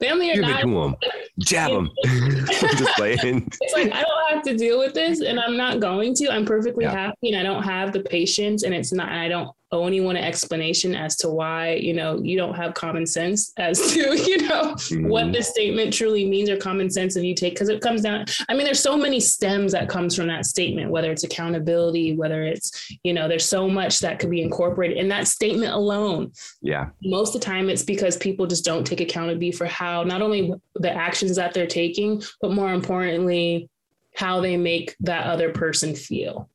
family 0.00 0.30
or 0.30 0.34
Give 0.34 0.42
not, 0.42 0.60
them. 0.60 0.96
jab 1.40 1.72
them. 1.72 1.90
just 2.04 2.96
playing. 2.96 3.48
It's 3.60 3.74
like 3.74 3.92
I 3.92 4.02
don't 4.02 4.30
have 4.30 4.42
to 4.44 4.56
deal 4.56 4.78
with 4.78 4.94
this, 4.94 5.20
and 5.20 5.40
I'm 5.40 5.56
not 5.56 5.80
going 5.80 6.14
to. 6.16 6.30
I'm 6.30 6.44
perfectly 6.44 6.84
yeah. 6.84 6.92
happy, 6.92 7.32
and 7.32 7.36
I 7.36 7.42
don't 7.42 7.62
have 7.62 7.92
the 7.92 8.00
patience, 8.00 8.62
and 8.62 8.74
it's 8.74 8.92
not. 8.92 9.08
And 9.08 9.18
I 9.18 9.28
don't 9.28 9.50
owe 9.72 9.86
anyone 9.86 10.16
an 10.16 10.24
explanation 10.24 10.94
as 10.94 11.16
to 11.16 11.28
why 11.28 11.72
you 11.74 11.92
know 11.92 12.20
you 12.22 12.36
don't 12.36 12.54
have 12.54 12.74
common 12.74 13.06
sense 13.06 13.52
as 13.56 13.92
to 13.92 14.00
you 14.26 14.38
know 14.38 14.74
mm-hmm. 14.74 15.08
what 15.08 15.32
this 15.32 15.48
statement 15.48 15.92
truly 15.92 16.28
means 16.28 16.48
or 16.48 16.56
common 16.56 16.90
sense 16.90 17.16
and 17.16 17.26
you 17.26 17.34
take 17.34 17.54
because 17.54 17.68
it 17.68 17.80
comes 17.80 18.02
down 18.02 18.24
i 18.48 18.54
mean 18.54 18.64
there's 18.64 18.80
so 18.80 18.96
many 18.96 19.18
stems 19.18 19.72
that 19.72 19.88
comes 19.88 20.14
from 20.14 20.26
that 20.26 20.46
statement 20.46 20.90
whether 20.90 21.10
it's 21.10 21.24
accountability 21.24 22.14
whether 22.14 22.44
it's 22.44 22.90
you 23.02 23.12
know 23.12 23.28
there's 23.28 23.44
so 23.44 23.68
much 23.68 24.00
that 24.00 24.18
could 24.18 24.30
be 24.30 24.42
incorporated 24.42 24.96
in 24.96 25.08
that 25.08 25.28
statement 25.28 25.72
alone. 25.72 26.32
Yeah. 26.62 26.90
Most 27.02 27.34
of 27.34 27.40
the 27.40 27.46
time 27.46 27.68
it's 27.68 27.82
because 27.82 28.16
people 28.16 28.46
just 28.46 28.64
don't 28.64 28.86
take 28.86 29.00
accountability 29.00 29.52
for 29.52 29.66
how 29.66 30.02
not 30.04 30.22
only 30.22 30.52
the 30.74 30.92
actions 30.92 31.36
that 31.36 31.54
they're 31.54 31.66
taking 31.66 32.22
but 32.40 32.52
more 32.52 32.72
importantly 32.72 33.68
how 34.14 34.40
they 34.40 34.56
make 34.56 34.94
that 35.00 35.26
other 35.26 35.50
person 35.50 35.94
feel 35.94 36.48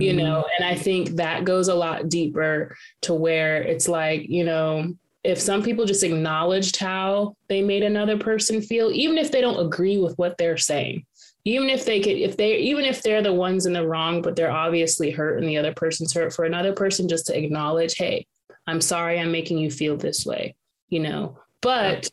you 0.00 0.12
mm-hmm. 0.12 0.18
know 0.18 0.44
and 0.58 0.68
i 0.68 0.74
think 0.74 1.10
that 1.10 1.44
goes 1.44 1.68
a 1.68 1.74
lot 1.74 2.08
deeper 2.08 2.76
to 3.00 3.14
where 3.14 3.62
it's 3.62 3.88
like 3.88 4.28
you 4.28 4.44
know 4.44 4.92
if 5.24 5.38
some 5.38 5.62
people 5.62 5.84
just 5.84 6.02
acknowledged 6.02 6.76
how 6.76 7.36
they 7.48 7.62
made 7.62 7.82
another 7.82 8.18
person 8.18 8.60
feel 8.60 8.90
even 8.92 9.18
if 9.18 9.30
they 9.30 9.40
don't 9.40 9.64
agree 9.64 9.98
with 9.98 10.16
what 10.18 10.36
they're 10.38 10.56
saying 10.56 11.04
even 11.44 11.68
if 11.68 11.84
they 11.84 12.00
could 12.00 12.16
if 12.16 12.36
they 12.36 12.56
even 12.58 12.84
if 12.84 13.02
they're 13.02 13.22
the 13.22 13.32
ones 13.32 13.66
in 13.66 13.72
the 13.72 13.86
wrong 13.86 14.22
but 14.22 14.36
they're 14.36 14.50
obviously 14.50 15.10
hurt 15.10 15.38
and 15.38 15.48
the 15.48 15.56
other 15.56 15.72
person's 15.72 16.12
hurt 16.12 16.32
for 16.32 16.44
another 16.44 16.72
person 16.72 17.08
just 17.08 17.26
to 17.26 17.38
acknowledge 17.38 17.94
hey 17.96 18.26
i'm 18.66 18.80
sorry 18.80 19.18
i'm 19.18 19.32
making 19.32 19.58
you 19.58 19.70
feel 19.70 19.96
this 19.96 20.24
way 20.26 20.54
you 20.88 21.00
know 21.00 21.38
but 21.60 22.08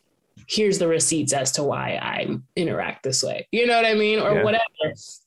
here's 0.50 0.80
the 0.80 0.88
receipts 0.88 1.32
as 1.32 1.52
to 1.52 1.62
why 1.62 1.98
I 2.02 2.26
interact 2.56 3.04
this 3.04 3.22
way. 3.22 3.46
You 3.52 3.66
know 3.66 3.76
what 3.76 3.86
I 3.86 3.94
mean? 3.94 4.18
Or 4.18 4.34
yeah. 4.34 4.42
whatever. 4.42 4.64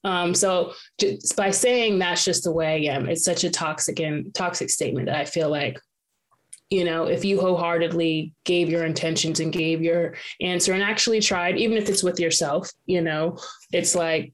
Um, 0.03 0.35
so 0.35 0.73
just 0.99 1.37
by 1.37 1.49
saying 1.49 1.97
that's 1.99 2.25
just 2.25 2.43
the 2.43 2.51
way 2.51 2.89
I 2.89 2.93
am, 2.93 3.07
it's 3.07 3.23
such 3.23 3.45
a 3.45 3.49
toxic 3.49 4.01
and 4.01 4.33
toxic 4.35 4.69
statement 4.69 5.05
that 5.05 5.15
I 5.15 5.23
feel 5.23 5.49
like, 5.49 5.79
you 6.69 6.83
know, 6.83 7.05
if 7.05 7.23
you 7.23 7.39
wholeheartedly 7.39 8.33
gave 8.43 8.67
your 8.67 8.83
intentions 8.83 9.39
and 9.39 9.53
gave 9.53 9.81
your 9.81 10.15
answer 10.41 10.73
and 10.73 10.83
actually 10.83 11.21
tried, 11.21 11.57
even 11.57 11.77
if 11.77 11.87
it's 11.87 12.03
with 12.03 12.19
yourself, 12.19 12.69
you 12.85 13.01
know, 13.01 13.37
it's 13.71 13.95
like, 13.95 14.33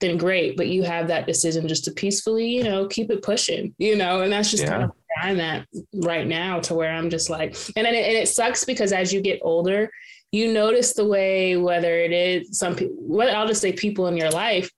then 0.00 0.18
great. 0.18 0.56
But 0.56 0.66
you 0.68 0.82
have 0.82 1.06
that 1.08 1.26
decision 1.26 1.68
just 1.68 1.84
to 1.84 1.92
peacefully, 1.92 2.48
you 2.48 2.64
know, 2.64 2.88
keep 2.88 3.10
it 3.10 3.22
pushing, 3.22 3.74
you 3.78 3.96
know, 3.96 4.22
and 4.22 4.32
that's 4.32 4.50
just 4.50 4.64
yeah. 4.64 4.70
kind 4.70 4.82
of 4.84 4.90
I'm 5.18 5.40
at 5.40 5.66
right 5.94 6.26
now 6.26 6.60
to 6.60 6.74
where 6.74 6.92
I'm 6.92 7.10
just 7.10 7.30
like, 7.30 7.56
and, 7.76 7.86
and 7.86 7.96
it, 7.96 8.04
and 8.06 8.16
it 8.16 8.28
sucks 8.28 8.64
because 8.64 8.92
as 8.92 9.12
you 9.12 9.20
get 9.20 9.40
older, 9.42 9.90
you 10.32 10.52
notice 10.52 10.92
the 10.94 11.06
way 11.06 11.56
whether 11.56 11.98
it 11.98 12.12
is 12.12 12.58
some 12.58 12.74
people 12.74 12.96
what 12.98 13.28
I'll 13.28 13.46
just 13.46 13.60
say 13.60 13.72
people 13.72 14.06
in 14.08 14.16
your 14.16 14.30
life 14.30 14.70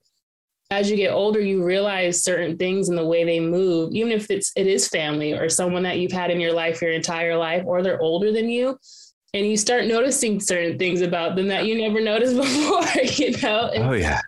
as 0.71 0.91
you 0.91 0.97
get 0.97 1.13
older 1.13 1.41
you 1.41 1.65
realize 1.65 2.23
certain 2.23 2.57
things 2.57 2.89
in 2.89 2.97
the 2.97 3.07
way 3.07 3.25
they 3.25 3.41
move 3.41 3.93
even 3.95 4.13
if 4.13 4.31
it's 4.31 4.53
it 4.57 4.67
is 4.67 4.89
family 4.89 5.33
or 5.33 5.49
someone 5.49 5.83
that 5.83 5.99
you've 5.99 6.13
had 6.13 6.31
in 6.31 6.41
your 6.41 6.53
life 6.53 6.83
your 6.83 6.93
entire 6.93 7.37
life 7.37 7.63
or 7.67 7.83
they're 7.83 8.01
older 8.01 8.33
than 8.33 8.49
you 8.49 8.79
and 9.35 9.47
you 9.47 9.57
start 9.57 9.87
noticing 9.87 10.41
certain 10.41 10.79
things 10.79 11.01
about 11.01 11.37
them 11.37 11.49
that 11.49 11.67
you 11.67 11.77
never 11.77 12.01
noticed 12.01 12.37
before 12.37 13.03
you 13.03 13.37
know? 13.43 13.71
Oh 13.75 13.93
yeah. 13.93 14.21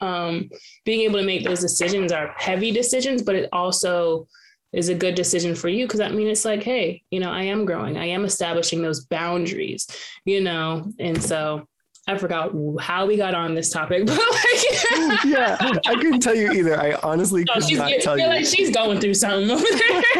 Um 0.00 0.48
being 0.84 1.00
able 1.00 1.18
to 1.18 1.26
make 1.26 1.44
those 1.44 1.60
decisions 1.60 2.12
are 2.12 2.34
heavy 2.36 2.70
decisions 2.70 3.22
but 3.22 3.34
it 3.34 3.48
also 3.52 4.28
is 4.72 4.88
a 4.88 4.94
good 4.94 5.14
decision 5.14 5.54
for 5.54 5.68
you. 5.68 5.86
Because 5.86 5.98
that 5.98 6.14
means 6.14 6.30
it's 6.30 6.44
like 6.44 6.62
hey 6.62 7.02
you 7.10 7.20
know 7.20 7.30
i 7.30 7.42
am 7.42 7.64
growing. 7.64 7.96
I 7.96 8.06
am 8.06 8.24
establishing 8.24 8.82
those 8.82 9.04
boundaries 9.04 9.86
you 10.24 10.40
know? 10.40 10.92
And 10.98 11.22
so 11.22 11.66
i 12.06 12.16
forgot 12.16 12.52
how 12.80 13.04
we 13.06 13.18
got 13.18 13.34
on 13.34 13.54
this 13.54 13.70
topic 13.70 14.06
but 14.06 14.18
like 14.18 15.24
yeah 15.26 15.56
i 15.60 15.94
couldn't 15.94 16.20
tell 16.20 16.34
you 16.34 16.52
either. 16.52 16.80
I 16.80 16.94
honestly 17.02 17.44
no, 17.44 17.54
could 17.54 17.76
not 17.76 17.92
tell 18.00 18.18
you. 18.18 18.26
like 18.26 18.46
she's 18.46 18.70
going 18.70 18.98
through 19.00 19.14
something 19.14 19.50
over 19.50 19.62
there. 19.62 20.02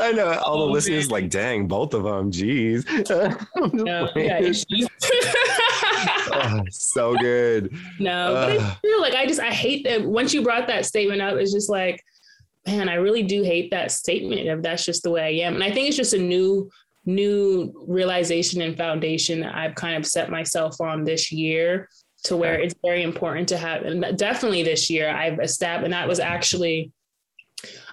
I 0.00 0.12
know. 0.14 0.40
All 0.44 0.58
the 0.58 0.64
oh, 0.64 0.70
listeners 0.70 1.08
man. 1.08 1.22
like 1.22 1.30
dang 1.30 1.68
both 1.68 1.94
of 1.94 2.02
them 2.02 2.32
jeez. 2.32 2.84
No, 3.72 4.08
yeah, 4.16 4.40
oh, 6.32 6.64
so 6.70 7.14
good. 7.16 7.72
No 8.00 8.34
uh, 8.34 8.46
but 8.46 8.60
I 8.60 8.74
feel 8.82 9.00
like 9.00 9.14
i 9.14 9.26
just 9.26 9.40
i 9.40 9.50
hate 9.50 9.84
that 9.84 10.02
once 10.04 10.34
you 10.34 10.42
brought 10.42 10.66
that 10.66 10.86
statement 10.86 11.22
up 11.22 11.36
it's 11.36 11.52
just 11.52 11.70
like 11.70 12.02
man, 12.66 12.88
I 12.88 12.94
really 12.94 13.22
do 13.22 13.42
hate 13.42 13.70
that 13.70 13.90
statement 13.90 14.48
of 14.48 14.62
that's 14.62 14.84
just 14.84 15.02
the 15.02 15.10
way 15.10 15.22
I 15.22 15.46
am. 15.46 15.54
And 15.54 15.64
I 15.64 15.70
think 15.70 15.88
it's 15.88 15.96
just 15.96 16.14
a 16.14 16.18
new, 16.18 16.70
new 17.04 17.72
realization 17.86 18.60
and 18.62 18.76
foundation 18.76 19.40
that 19.40 19.54
I've 19.54 19.74
kind 19.74 19.96
of 19.96 20.06
set 20.06 20.30
myself 20.30 20.80
on 20.80 21.04
this 21.04 21.32
year 21.32 21.88
to 22.24 22.36
where 22.36 22.60
it's 22.60 22.74
very 22.84 23.02
important 23.02 23.48
to 23.48 23.56
have, 23.56 23.82
and 23.82 24.16
definitely 24.16 24.62
this 24.62 24.88
year 24.88 25.10
I've 25.10 25.40
established, 25.40 25.86
and 25.86 25.92
that 25.92 26.06
was 26.06 26.20
actually, 26.20 26.92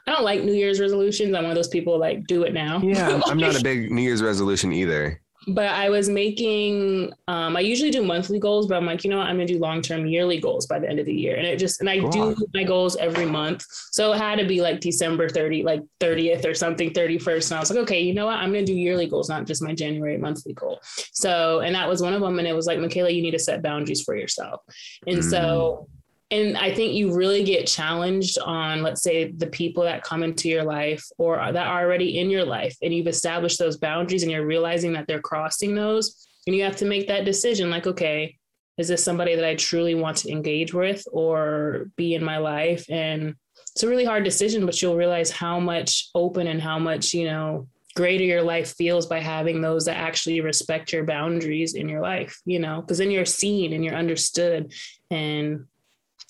I 0.05 0.11
don't 0.11 0.24
like 0.24 0.43
New 0.43 0.53
Year's 0.53 0.80
resolutions. 0.80 1.34
I'm 1.36 1.43
one 1.43 1.51
of 1.51 1.55
those 1.55 1.67
people 1.67 1.97
like 1.97 2.28
do 2.28 2.43
it 2.43 2.53
now. 2.53 2.80
Yeah, 2.80 3.22
I'm 3.26 3.39
not 3.39 3.59
a 3.59 3.63
big 3.63 3.91
New 3.91 4.03
Year's 4.03 4.22
resolution 4.22 4.72
either 4.72 5.20
but 5.47 5.67
I 5.67 5.89
was 5.89 6.09
making 6.09 7.11
um, 7.27 7.55
I 7.55 7.61
usually 7.61 7.91
do 7.91 8.03
monthly 8.03 8.39
goals, 8.39 8.67
but 8.67 8.75
I'm 8.75 8.85
like, 8.85 9.03
you 9.03 9.09
know 9.09 9.17
what, 9.17 9.27
I'm 9.27 9.35
gonna 9.35 9.45
do 9.45 9.57
long-term 9.57 10.05
yearly 10.05 10.39
goals 10.39 10.65
by 10.65 10.79
the 10.79 10.89
end 10.89 10.99
of 10.99 11.05
the 11.05 11.13
year. 11.13 11.35
And 11.35 11.47
it 11.47 11.57
just 11.57 11.79
and 11.79 11.89
I 11.89 11.99
do 12.09 12.35
my 12.53 12.63
goals 12.63 12.95
every 12.97 13.25
month. 13.25 13.65
So 13.91 14.13
it 14.13 14.17
had 14.17 14.39
to 14.39 14.45
be 14.45 14.61
like 14.61 14.79
December 14.79 15.29
30, 15.29 15.63
like 15.63 15.81
30th 15.99 16.45
or 16.45 16.53
something, 16.53 16.91
31st. 16.91 17.51
And 17.51 17.57
I 17.57 17.59
was 17.61 17.69
like, 17.69 17.79
okay, 17.79 18.01
you 18.01 18.13
know 18.13 18.25
what? 18.25 18.37
I'm 18.37 18.51
gonna 18.51 18.65
do 18.65 18.73
yearly 18.73 19.07
goals, 19.07 19.29
not 19.29 19.45
just 19.45 19.61
my 19.61 19.73
January 19.73 20.17
monthly 20.17 20.53
goal. 20.53 20.79
So 21.13 21.59
and 21.59 21.73
that 21.75 21.87
was 21.87 22.01
one 22.01 22.13
of 22.13 22.21
them. 22.21 22.39
And 22.39 22.47
it 22.47 22.55
was 22.55 22.67
like, 22.67 22.79
Michaela, 22.79 23.09
you 23.09 23.21
need 23.21 23.31
to 23.31 23.39
set 23.39 23.61
boundaries 23.61 24.03
for 24.03 24.15
yourself. 24.15 24.61
And 25.07 25.19
mm. 25.19 25.23
so 25.23 25.87
and 26.32 26.57
I 26.57 26.73
think 26.73 26.93
you 26.93 27.15
really 27.15 27.43
get 27.43 27.65
challenged 27.65 28.38
on, 28.39 28.84
let's 28.84 29.01
say, 29.01 29.32
the 29.32 29.47
people 29.47 29.84
that 29.84 30.03
come 30.03 30.21
into 30.21 30.47
your 30.47 30.63
life 30.63 31.03
or 31.17 31.38
that 31.38 31.67
are 31.67 31.82
already 31.82 32.19
in 32.19 32.30
your 32.30 32.45
life, 32.45 32.77
and 32.84 32.93
you've 32.93 33.07
established 33.07 33.57
those 33.57 33.77
boundaries 33.77 34.21
and 34.21 34.32
you're 34.32 34.45
realizing 34.45 34.93
that 34.93 35.07
they're 35.07 35.21
crossing 35.21 35.73
those. 35.73 36.27
And 36.45 36.55
you 36.55 36.63
have 36.63 36.75
to 36.77 36.86
make 36.86 37.07
that 37.07 37.25
decision 37.25 37.69
like, 37.69 37.88
okay, 37.88 38.38
is 38.77 38.88
this 38.88 39.03
somebody 39.03 39.36
that 39.36 39.45
I 39.45 39.55
truly 39.55 39.95
want 39.95 40.17
to 40.17 40.32
engage 40.32 40.73
with 40.73 41.03
or 41.11 41.88
be 41.95 42.13
in 42.13 42.23
my 42.23 42.38
life? 42.38 42.86
And 42.89 43.36
it's 43.71 43.84
a 43.84 43.88
really 43.88 44.05
hard 44.05 44.23
decision, 44.23 44.65
but 44.65 44.82
you'll 44.82 44.95
realize 44.95 45.32
how 45.32 45.59
much 45.59 46.09
open 46.15 46.47
and 46.47 46.61
how 46.61 46.80
much, 46.80 47.13
you 47.13 47.25
know, 47.25 47.67
greater 47.95 48.23
your 48.23 48.41
life 48.41 48.75
feels 48.75 49.07
by 49.07 49.19
having 49.19 49.61
those 49.61 49.86
that 49.86 49.97
actually 49.97 50.41
respect 50.41 50.93
your 50.93 51.03
boundaries 51.03 51.73
in 51.73 51.89
your 51.89 52.01
life, 52.01 52.39
you 52.45 52.59
know, 52.59 52.82
because 52.82 52.99
then 52.99 53.11
you're 53.11 53.25
seen 53.25 53.73
and 53.73 53.84
you're 53.84 53.95
understood. 53.95 54.71
And 55.11 55.65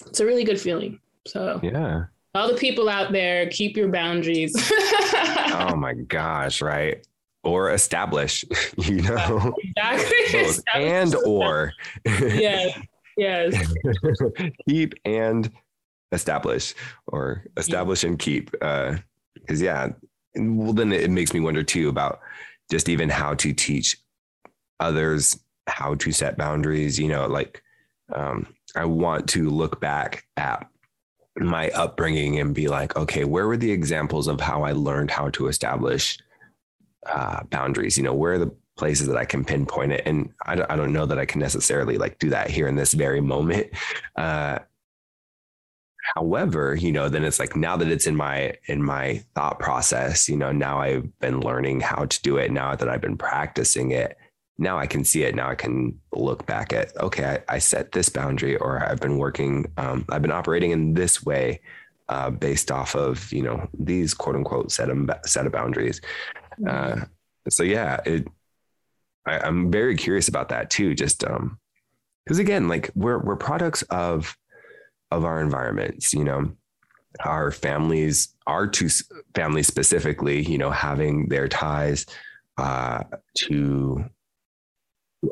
it's 0.01 0.19
a 0.19 0.25
really 0.25 0.43
good 0.43 0.59
feeling. 0.59 0.99
So 1.27 1.59
yeah. 1.63 2.05
All 2.35 2.47
the 2.47 2.57
people 2.57 2.89
out 2.89 3.11
there, 3.11 3.49
keep 3.49 3.75
your 3.75 3.89
boundaries. 3.89 4.53
oh 4.71 5.75
my 5.75 5.93
gosh, 5.93 6.61
right? 6.61 7.05
Or 7.43 7.71
establish, 7.71 8.45
you 8.77 9.01
know. 9.01 9.53
Exactly. 9.75 10.59
and 10.75 11.15
or. 11.15 11.73
yes. 12.05 12.79
Yes. 13.17 13.61
keep 14.67 14.93
and 15.05 15.51
establish 16.11 16.73
or 17.07 17.43
establish 17.57 18.03
yeah. 18.03 18.09
and 18.09 18.19
keep. 18.19 18.51
Uh 18.61 18.97
because 19.49 19.61
yeah, 19.61 19.89
well, 20.35 20.73
then 20.73 20.91
it 20.91 21.09
makes 21.09 21.33
me 21.33 21.39
wonder 21.39 21.63
too 21.63 21.89
about 21.89 22.19
just 22.69 22.87
even 22.87 23.09
how 23.09 23.33
to 23.33 23.51
teach 23.51 23.97
others 24.79 25.39
how 25.67 25.95
to 25.95 26.11
set 26.11 26.37
boundaries. 26.37 26.99
You 26.99 27.07
know, 27.07 27.27
like 27.27 27.63
um, 28.13 28.47
I 28.75 28.85
want 28.85 29.27
to 29.29 29.49
look 29.49 29.79
back 29.79 30.25
at 30.37 30.67
my 31.35 31.69
upbringing 31.69 32.39
and 32.39 32.53
be 32.53 32.67
like, 32.67 32.95
okay, 32.95 33.23
where 33.23 33.47
were 33.47 33.57
the 33.57 33.71
examples 33.71 34.27
of 34.27 34.41
how 34.41 34.63
I 34.63 34.73
learned 34.73 35.11
how 35.11 35.29
to 35.31 35.47
establish 35.47 36.17
uh, 37.05 37.43
boundaries? 37.43 37.97
You 37.97 38.03
know, 38.03 38.13
where 38.13 38.33
are 38.33 38.39
the 38.39 38.55
places 38.77 39.07
that 39.07 39.17
I 39.17 39.25
can 39.25 39.45
pinpoint 39.45 39.93
it? 39.93 40.03
And 40.05 40.31
I 40.45 40.55
don't, 40.55 40.71
I 40.71 40.75
don't 40.75 40.93
know 40.93 41.05
that 41.05 41.19
I 41.19 41.25
can 41.25 41.39
necessarily 41.39 41.97
like 41.97 42.19
do 42.19 42.29
that 42.29 42.49
here 42.49 42.67
in 42.67 42.75
this 42.75 42.93
very 42.93 43.21
moment. 43.21 43.67
Uh, 44.15 44.59
however 46.15 46.75
you 46.75 46.91
know 46.91 47.09
then 47.09 47.23
it's 47.23 47.39
like 47.39 47.55
now 47.55 47.77
that 47.77 47.89
it's 47.89 48.07
in 48.07 48.15
my 48.15 48.53
in 48.65 48.81
my 48.81 49.23
thought 49.35 49.59
process 49.59 50.27
you 50.27 50.35
know 50.35 50.51
now 50.51 50.79
i've 50.79 51.19
been 51.19 51.39
learning 51.41 51.79
how 51.79 52.05
to 52.05 52.21
do 52.21 52.37
it 52.37 52.51
now 52.51 52.75
that 52.75 52.89
i've 52.89 53.01
been 53.01 53.17
practicing 53.17 53.91
it 53.91 54.17
now 54.59 54.77
i 54.77 54.85
can 54.85 55.03
see 55.03 55.23
it. 55.23 55.35
Now 55.35 55.49
i 55.49 55.55
can 55.55 55.99
look 56.11 56.45
back 56.45 56.73
at 56.73 56.95
okay 57.01 57.41
i, 57.49 57.55
I 57.55 57.59
set 57.59 57.91
this 57.91 58.09
boundary 58.09 58.55
or 58.57 58.83
i've 58.83 58.99
been 58.99 59.17
working 59.17 59.71
um, 59.77 60.05
i've 60.09 60.21
been 60.21 60.31
operating 60.31 60.71
in 60.71 60.93
this 60.93 61.23
way 61.23 61.61
uh, 62.09 62.29
based 62.29 62.71
off 62.71 62.95
of 62.95 63.31
you 63.31 63.41
know 63.41 63.67
these 63.77 64.13
quote 64.13 64.35
unquote 64.35 64.71
set 64.71 64.89
of 64.89 65.09
set 65.25 65.45
of 65.45 65.51
boundaries. 65.51 66.01
Mm-hmm. 66.59 67.01
uh, 67.01 67.05
so 67.49 67.63
yeah 67.63 67.99
it 68.05 68.27
I, 69.25 69.39
i'm 69.39 69.71
very 69.71 69.95
curious 69.95 70.27
about 70.27 70.49
that 70.49 70.69
too 70.69 70.93
just 70.93 71.23
um 71.23 71.57
because 72.25 72.39
again 72.39 72.67
like 72.67 72.91
we're 72.95 73.19
we're 73.19 73.35
products 73.35 73.81
of 73.83 74.35
of 75.11 75.25
our 75.25 75.41
environments, 75.41 76.13
you 76.13 76.23
know, 76.23 76.51
our 77.21 77.51
families, 77.51 78.35
our 78.45 78.67
two 78.67 78.89
families 79.33 79.67
specifically, 79.67 80.43
you 80.43 80.57
know, 80.57 80.69
having 80.69 81.27
their 81.29 81.47
ties 81.47 82.05
uh, 82.57 83.03
to 83.35 84.05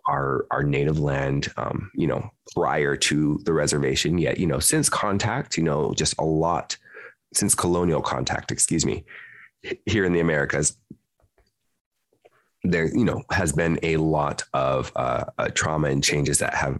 our 0.05 0.45
our 0.51 0.63
native 0.63 0.99
land, 0.99 1.47
um, 1.57 1.91
you 1.95 2.07
know, 2.07 2.29
prior 2.53 2.95
to 2.95 3.39
the 3.45 3.53
reservation. 3.53 4.17
Yet, 4.17 4.39
you 4.39 4.47
know, 4.47 4.59
since 4.59 4.89
contact, 4.89 5.57
you 5.57 5.63
know, 5.63 5.93
just 5.93 6.15
a 6.19 6.23
lot 6.23 6.77
since 7.33 7.55
colonial 7.55 8.01
contact, 8.01 8.51
excuse 8.51 8.85
me, 8.85 9.05
here 9.85 10.05
in 10.05 10.13
the 10.13 10.19
Americas, 10.19 10.77
there, 12.63 12.87
you 12.95 13.05
know, 13.05 13.23
has 13.31 13.51
been 13.51 13.79
a 13.83 13.97
lot 13.97 14.43
of 14.53 14.91
uh, 14.95 15.25
uh, 15.37 15.49
trauma 15.49 15.89
and 15.89 16.03
changes 16.03 16.39
that 16.39 16.53
have, 16.53 16.79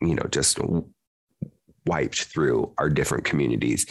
you 0.00 0.14
know, 0.14 0.26
just 0.30 0.58
wiped 1.86 2.24
through 2.24 2.72
our 2.78 2.88
different 2.88 3.24
communities. 3.24 3.86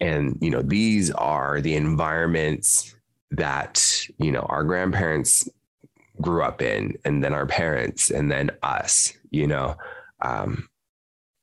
And, 0.00 0.36
you 0.40 0.50
know, 0.50 0.62
these 0.62 1.10
are 1.12 1.60
the 1.60 1.74
environments 1.74 2.94
that, 3.30 4.06
you 4.18 4.30
know, 4.30 4.42
our 4.42 4.64
grandparents 4.64 5.48
grew 6.24 6.42
up 6.42 6.62
in, 6.62 6.96
and 7.04 7.22
then 7.22 7.34
our 7.34 7.46
parents, 7.46 8.10
and 8.10 8.30
then 8.30 8.50
us, 8.62 9.12
you 9.30 9.46
know. 9.46 9.76
Um, 10.20 10.68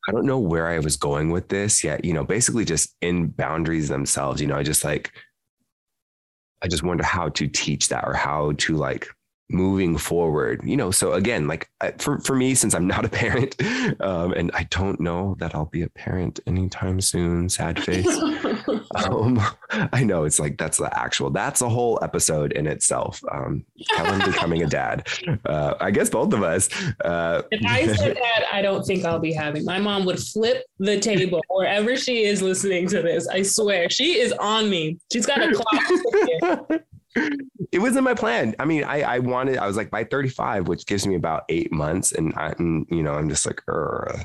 I 0.08 0.12
don't 0.12 0.26
know 0.26 0.40
where 0.40 0.68
I 0.68 0.80
was 0.80 0.98
going 0.98 1.30
with 1.30 1.50
this 1.50 1.84
yet, 1.84 2.04
you 2.04 2.14
know, 2.14 2.24
basically 2.24 2.66
just 2.66 2.96
in 3.02 3.28
boundaries 3.28 3.88
themselves, 3.88 4.42
you 4.42 4.48
know, 4.48 4.56
I 4.56 4.64
just 4.64 4.84
like, 4.84 5.12
I 6.64 6.68
just 6.68 6.84
wonder 6.84 7.04
how 7.04 7.30
to 7.30 7.48
teach 7.48 7.90
that 7.90 8.04
or 8.06 8.14
how 8.14 8.54
to 8.58 8.76
like 8.76 9.08
moving 9.52 9.98
forward 9.98 10.62
you 10.64 10.78
know 10.78 10.92
so 10.92 11.14
again 11.14 11.48
like 11.48 11.70
for, 11.98 12.20
for 12.20 12.36
me 12.36 12.56
since 12.56 12.74
i'm 12.74 12.88
not 12.88 13.06
a 13.06 13.10
parent 13.10 13.56
um, 14.02 14.34
and 14.34 14.52
i 14.54 14.64
don't 14.70 15.00
know 15.00 15.36
that 15.40 15.54
i'll 15.54 15.66
be 15.66 15.82
a 15.82 15.90
parent 15.90 16.40
anytime 16.48 17.02
soon 17.02 17.50
sad 17.50 17.82
face. 17.84 18.08
Um, 18.96 19.42
i 19.94 20.04
know 20.04 20.26
it's 20.26 20.40
like 20.40 20.58
that's 20.58 20.78
the 20.78 21.00
actual 21.00 21.30
that's 21.30 21.62
a 21.62 21.70
whole 21.70 21.98
episode 22.02 22.52
in 22.52 22.68
itself. 22.68 23.22
Um, 23.32 23.66
kellen 23.90 24.20
becoming 24.20 24.64
a 24.64 24.68
dad. 24.68 25.08
Uh, 25.46 25.74
i 25.80 25.90
guess 25.92 26.10
both 26.10 26.34
of 26.34 26.44
us 26.44 26.70
uh, 27.06 27.42
if 27.52 27.66
i 27.66 27.88
said 27.88 28.16
that 28.16 28.46
i 28.52 28.62
don't 28.62 28.84
think 28.84 29.06
i'll 29.06 29.20
be 29.20 29.34
having 29.34 29.66
my 29.66 29.80
mom 29.80 30.06
would 30.06 30.20
flip 30.20 30.66
the 30.80 31.00
table 31.00 31.42
wherever 31.50 31.96
she 31.96 32.24
is 32.24 32.42
listening 32.42 32.88
to 32.88 33.02
this 33.02 33.28
i 33.30 33.42
swear. 33.42 33.90
She 33.90 34.20
is 34.20 34.32
on 34.34 34.70
me. 34.70 34.98
She's 35.12 35.26
got 35.26 35.42
a 35.42 35.54
clock 35.54 36.82
it 37.16 37.80
wasn't 37.80 38.04
my 38.04 38.14
plan. 38.14 38.56
I 38.60 38.66
mean, 38.66 38.84
I, 38.84 39.02
I 39.02 39.20
wanted, 39.20 39.58
I 39.58 39.68
was 39.68 39.78
like 39.78 39.90
by 39.90 40.04
35, 40.04 40.68
which 40.68 40.86
gives 40.86 41.06
me 41.06 41.16
about 41.16 41.44
eight 41.50 41.72
months. 41.72 42.12
And 42.12 42.34
I, 42.36 42.54
and, 42.58 42.86
you 42.90 43.04
know, 43.04 43.14
I'm 43.14 43.30
just 43.30 43.46
like, 43.46 43.62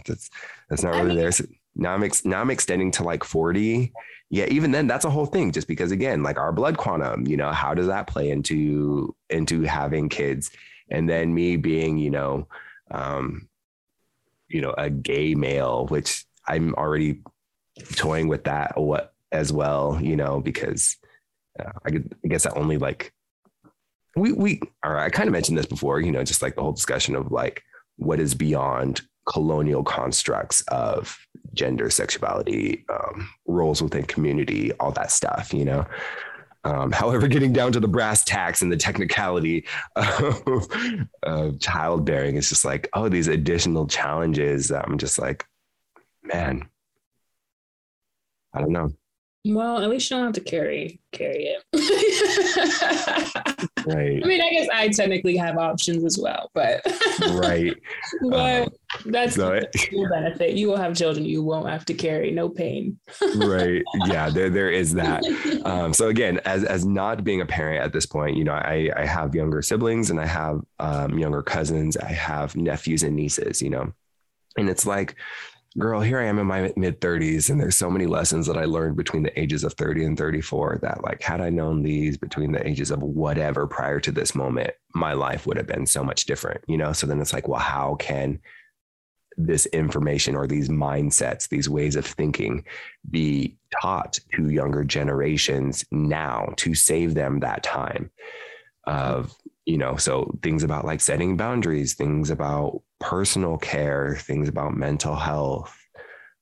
that's, 0.06 0.30
that's 0.68 0.82
not 0.82 0.94
really 0.94 1.16
there. 1.16 1.32
So 1.32 1.44
now 1.74 1.94
I'm, 1.94 2.02
ex- 2.02 2.24
now 2.24 2.40
I'm 2.40 2.50
extending 2.50 2.90
to 2.92 3.04
like 3.04 3.24
40. 3.24 3.92
Yeah. 4.30 4.46
Even 4.46 4.70
then 4.70 4.86
that's 4.86 5.04
a 5.04 5.10
whole 5.10 5.26
thing 5.26 5.52
just 5.52 5.68
because 5.68 5.92
again, 5.92 6.22
like 6.22 6.38
our 6.38 6.52
blood 6.52 6.76
quantum, 6.76 7.26
you 7.26 7.36
know, 7.36 7.52
how 7.52 7.74
does 7.74 7.86
that 7.86 8.06
play 8.06 8.30
into, 8.30 9.14
into 9.30 9.62
having 9.62 10.08
kids? 10.08 10.50
And 10.90 11.08
then 11.08 11.34
me 11.34 11.56
being, 11.56 11.98
you 11.98 12.10
know, 12.10 12.48
um, 12.90 13.48
you 14.48 14.60
know, 14.60 14.74
a 14.78 14.90
gay 14.90 15.34
male, 15.34 15.86
which 15.86 16.24
I'm 16.46 16.74
already 16.74 17.20
toying 17.94 18.28
with 18.28 18.44
that 18.44 18.78
what 18.80 19.12
as 19.32 19.52
well, 19.52 19.98
you 20.00 20.16
know, 20.16 20.40
because 20.40 20.96
uh, 21.58 21.72
I, 21.86 21.90
guess 22.28 22.46
I 22.46 22.50
only 22.50 22.78
like 22.78 23.12
we 24.16 24.32
we 24.32 24.60
I 24.82 25.10
kind 25.10 25.28
of 25.28 25.32
mentioned 25.32 25.58
this 25.58 25.66
before, 25.66 26.00
you 26.00 26.10
know, 26.10 26.24
just 26.24 26.42
like 26.42 26.54
the 26.54 26.62
whole 26.62 26.72
discussion 26.72 27.14
of 27.14 27.30
like 27.30 27.62
what 27.96 28.20
is 28.20 28.34
beyond 28.34 29.02
colonial 29.26 29.82
constructs 29.82 30.62
of 30.68 31.18
gender, 31.52 31.90
sexuality, 31.90 32.84
um, 32.88 33.28
roles 33.46 33.82
within 33.82 34.04
community, 34.04 34.72
all 34.74 34.92
that 34.92 35.10
stuff, 35.10 35.52
you 35.52 35.64
know. 35.64 35.84
Um, 36.64 36.90
however, 36.90 37.28
getting 37.28 37.52
down 37.52 37.72
to 37.72 37.80
the 37.80 37.88
brass 37.88 38.24
tacks 38.24 38.62
and 38.62 38.72
the 38.72 38.76
technicality 38.76 39.66
of, 39.94 40.68
of 41.22 41.60
childbearing 41.60 42.36
is 42.36 42.48
just 42.48 42.64
like, 42.64 42.88
oh, 42.92 43.08
these 43.08 43.28
additional 43.28 43.86
challenges. 43.86 44.72
I'm 44.72 44.98
just 44.98 45.18
like, 45.18 45.44
man, 46.24 46.68
I 48.52 48.60
don't 48.60 48.72
know. 48.72 48.90
Well, 49.54 49.82
at 49.82 49.88
least 49.88 50.10
you 50.10 50.16
don't 50.16 50.26
have 50.26 50.34
to 50.34 50.40
carry 50.40 51.00
carry 51.12 51.44
it. 51.44 51.62
right. 53.86 54.22
I 54.22 54.26
mean, 54.26 54.40
I 54.40 54.50
guess 54.50 54.68
I 54.74 54.88
technically 54.88 55.36
have 55.36 55.56
options 55.56 56.04
as 56.04 56.18
well, 56.18 56.50
but 56.52 56.82
right. 57.34 57.74
but 58.22 58.62
um, 58.62 58.68
that's 59.06 59.36
so 59.36 59.50
the 59.50 60.08
benefit. 60.10 60.56
You 60.56 60.68
will 60.68 60.76
have 60.76 60.96
children 60.96 61.24
you 61.24 61.42
won't 61.42 61.68
have 61.68 61.84
to 61.86 61.94
carry, 61.94 62.30
no 62.30 62.48
pain. 62.48 62.98
right. 63.36 63.82
Yeah, 64.06 64.30
there 64.30 64.50
there 64.50 64.70
is 64.70 64.94
that. 64.94 65.24
Um, 65.64 65.92
so 65.92 66.08
again, 66.08 66.40
as 66.44 66.64
as 66.64 66.84
not 66.84 67.22
being 67.22 67.40
a 67.40 67.46
parent 67.46 67.84
at 67.84 67.92
this 67.92 68.06
point, 68.06 68.36
you 68.36 68.44
know, 68.44 68.54
I 68.54 68.90
I 68.96 69.06
have 69.06 69.34
younger 69.34 69.62
siblings 69.62 70.10
and 70.10 70.20
I 70.20 70.26
have 70.26 70.60
um, 70.78 71.18
younger 71.18 71.42
cousins. 71.42 71.96
I 71.96 72.12
have 72.12 72.56
nephews 72.56 73.02
and 73.02 73.14
nieces. 73.14 73.62
You 73.62 73.70
know, 73.70 73.92
and 74.56 74.68
it's 74.68 74.86
like 74.86 75.16
girl, 75.78 76.00
here 76.00 76.18
I 76.18 76.24
am 76.24 76.38
in 76.38 76.46
my 76.46 76.72
mid 76.76 77.00
30s, 77.00 77.50
and 77.50 77.60
there's 77.60 77.76
so 77.76 77.90
many 77.90 78.06
lessons 78.06 78.46
that 78.46 78.56
I 78.56 78.64
learned 78.64 78.96
between 78.96 79.22
the 79.22 79.38
ages 79.38 79.64
of 79.64 79.74
30 79.74 80.04
and 80.04 80.18
34 80.18 80.78
that, 80.82 81.04
like, 81.04 81.22
had 81.22 81.40
I 81.40 81.50
known 81.50 81.82
these 81.82 82.16
between 82.16 82.52
the 82.52 82.66
ages 82.66 82.90
of 82.90 83.02
whatever 83.02 83.66
prior 83.66 84.00
to 84.00 84.12
this 84.12 84.34
moment, 84.34 84.70
my 84.94 85.12
life 85.12 85.46
would 85.46 85.56
have 85.56 85.66
been 85.66 85.86
so 85.86 86.02
much 86.02 86.24
different, 86.24 86.62
you 86.66 86.76
know? 86.76 86.92
So 86.92 87.06
then 87.06 87.20
it's 87.20 87.32
like, 87.32 87.48
well, 87.48 87.60
how 87.60 87.96
can 87.96 88.40
this 89.36 89.66
information 89.66 90.34
or 90.34 90.46
these 90.46 90.68
mindsets, 90.68 91.48
these 91.48 91.68
ways 91.68 91.94
of 91.94 92.06
thinking 92.06 92.64
be 93.10 93.56
taught 93.82 94.18
to 94.34 94.48
younger 94.48 94.82
generations 94.82 95.84
now 95.90 96.52
to 96.56 96.74
save 96.74 97.14
them 97.14 97.40
that 97.40 97.62
time 97.62 98.10
of, 98.84 99.34
you 99.66 99.76
know, 99.76 99.96
so 99.96 100.34
things 100.42 100.62
about 100.62 100.86
like 100.86 101.02
setting 101.02 101.36
boundaries, 101.36 101.94
things 101.94 102.30
about 102.30 102.82
personal 103.00 103.58
care, 103.58 104.16
things 104.20 104.48
about 104.48 104.76
mental 104.76 105.14
health, 105.14 105.76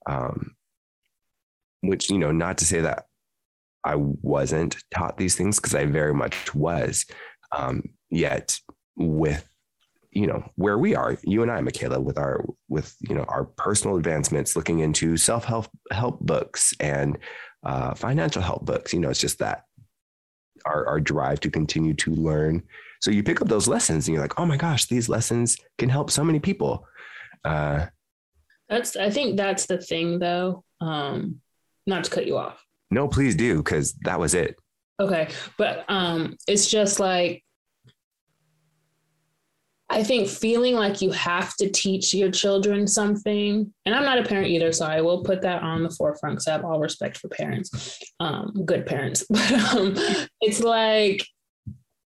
um, 0.07 0.55
which, 1.83 2.11
you 2.11 2.19
know, 2.19 2.33
not 2.33 2.59
to 2.59 2.65
say 2.65 2.81
that 2.81 3.07
I 3.85 3.97
wasn't 3.97 4.77
taught 4.95 5.19
these 5.19 5.37
things 5.37 5.59
because 5.59 5.75
I 5.75 5.87
very 5.87 6.15
much 6.15 6.55
was. 6.55 7.07
Um, 7.53 7.83
yet 8.11 8.59
with 8.97 9.47
you 10.13 10.27
know 10.27 10.49
where 10.55 10.79
we 10.79 10.95
are 10.95 11.19
you 11.25 11.43
and 11.43 11.51
i 11.51 11.61
michaela 11.61 12.01
with 12.01 12.17
our 12.17 12.45
with 12.69 12.95
you 13.01 13.15
know 13.15 13.25
our 13.29 13.45
personal 13.45 13.97
advancements 13.97 14.55
looking 14.55 14.79
into 14.79 15.17
self-help 15.17 15.67
help 15.91 16.21
books 16.21 16.73
and 16.79 17.19
uh, 17.65 17.95
financial 17.95 18.43
help 18.43 18.65
books 18.65 18.93
you 18.93 19.01
know 19.01 19.11
it's 19.11 19.21
just 19.21 19.39
that 19.39 19.65
our, 20.67 20.87
our 20.87 21.01
drive 21.01 21.41
to 21.41 21.51
continue 21.51 21.95
to 21.95 22.15
learn 22.15 22.63
so 23.05 23.11
you 23.11 23.23
pick 23.23 23.43
up 23.43 23.49
those 23.49 23.69
lessons 23.69 24.09
and 24.09 24.15
you're 24.15 24.25
like, 24.25 24.41
oh 24.41 24.47
my 24.47 24.57
gosh, 24.57 24.87
these 24.87 25.11
lessons 25.11 25.59
can 25.77 25.91
help 25.91 26.11
so 26.11 26.25
many 26.25 26.41
people. 26.41 26.87
Uh, 27.45 27.85
that's 28.67 28.97
I 28.97 29.11
think 29.11 29.37
that's 29.37 29.67
the 29.67 29.77
thing 29.77 30.19
though. 30.19 30.65
Um, 30.81 31.43
not 31.87 32.05
to 32.05 32.11
cut 32.11 32.27
you 32.27 32.39
off. 32.39 32.65
No, 32.91 33.07
please 33.07 33.37
do, 33.37 33.59
because 33.59 33.93
that 34.05 34.19
was 34.19 34.33
it. 34.33 34.57
Okay. 34.99 35.29
But 35.59 35.85
um 35.89 36.39
it's 36.49 36.71
just 36.71 36.99
like 36.99 37.45
I 39.91 40.03
think 40.03 40.29
feeling 40.29 40.75
like 40.75 41.03
you 41.03 41.11
have 41.11 41.55
to 41.57 41.69
teach 41.69 42.15
your 42.15 42.31
children 42.31 42.87
something, 42.87 43.73
and 43.85 43.95
I'm 43.95 44.03
not 44.05 44.19
a 44.19 44.25
parent 44.25 44.49
either, 44.49 44.73
so 44.73 44.87
I 44.87 45.03
will 45.03 45.23
put 45.23 45.43
that 45.43 45.63
on 45.63 45.83
the 45.83 45.91
forefront 45.91 46.37
because 46.37 46.49
I 46.49 46.53
have 46.53 46.65
all 46.65 46.81
respect 46.81 47.19
for 47.19 47.29
parents, 47.29 48.01
um, 48.19 48.65
good 48.65 48.87
parents. 48.87 49.27
But 49.31 49.53
um, 49.53 49.95
it's 50.41 50.61
like, 50.61 51.27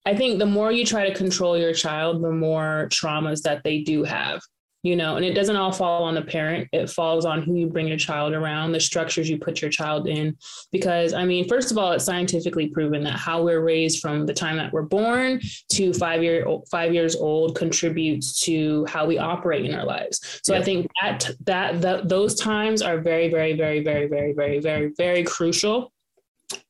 I 0.05 0.17
think 0.17 0.39
the 0.39 0.47
more 0.47 0.73
you 0.73 0.85
try 0.85 1.09
to 1.09 1.15
control 1.15 1.57
your 1.57 1.73
child, 1.73 2.23
the 2.23 2.33
more 2.33 2.89
traumas 2.91 3.43
that 3.43 3.63
they 3.63 3.83
do 3.83 4.03
have, 4.03 4.41
you 4.83 4.97
know, 4.97 5.15
and 5.15 5.25
it 5.25 5.35
doesn't 5.35 5.55
all 5.55 5.71
fall 5.71 6.03
on 6.03 6.15
the 6.15 6.23
parent. 6.23 6.69
It 6.73 6.91
falls 6.91 7.25
on 7.25 7.41
who 7.41 7.55
you 7.55 7.69
bring 7.69 7.87
your 7.87 7.99
child 7.99 8.33
around, 8.33 8.73
the 8.73 8.81
structures 8.81 9.31
you 9.31 9.39
put 9.39 9.63
your 9.63 9.71
child 9.71 10.09
in. 10.09 10.37
Because, 10.73 11.13
I 11.13 11.25
mean, 11.25 11.47
first 11.49 11.71
of 11.71 11.79
all, 11.79 11.93
it's 11.93 12.05
scientifically 12.05 12.67
proven 12.67 13.05
that 13.05 13.13
how 13.13 13.45
we're 13.45 13.61
raised 13.61 14.01
from 14.01 14.27
the 14.27 14.35
time 14.35 14.57
that 14.57 14.73
we're 14.73 14.83
born 14.83 15.41
to 15.75 15.93
five 15.95 16.21
year 16.25 16.45
five 16.69 16.93
years 16.93 17.15
old 17.15 17.55
contributes 17.55 18.41
to 18.41 18.85
how 18.87 19.07
we 19.07 19.19
operate 19.19 19.65
in 19.65 19.73
our 19.73 19.85
lives. 19.85 20.41
So 20.43 20.53
yeah. 20.53 20.61
I 20.61 20.63
think 20.65 20.91
that, 21.01 21.31
that 21.45 21.81
that 21.81 22.09
those 22.09 22.35
times 22.35 22.83
are 22.83 22.99
very, 22.99 23.31
very, 23.31 23.53
very, 23.53 23.85
very, 23.85 24.09
very, 24.09 24.33
very, 24.33 24.59
very, 24.59 24.93
very 24.99 25.23
crucial 25.23 25.93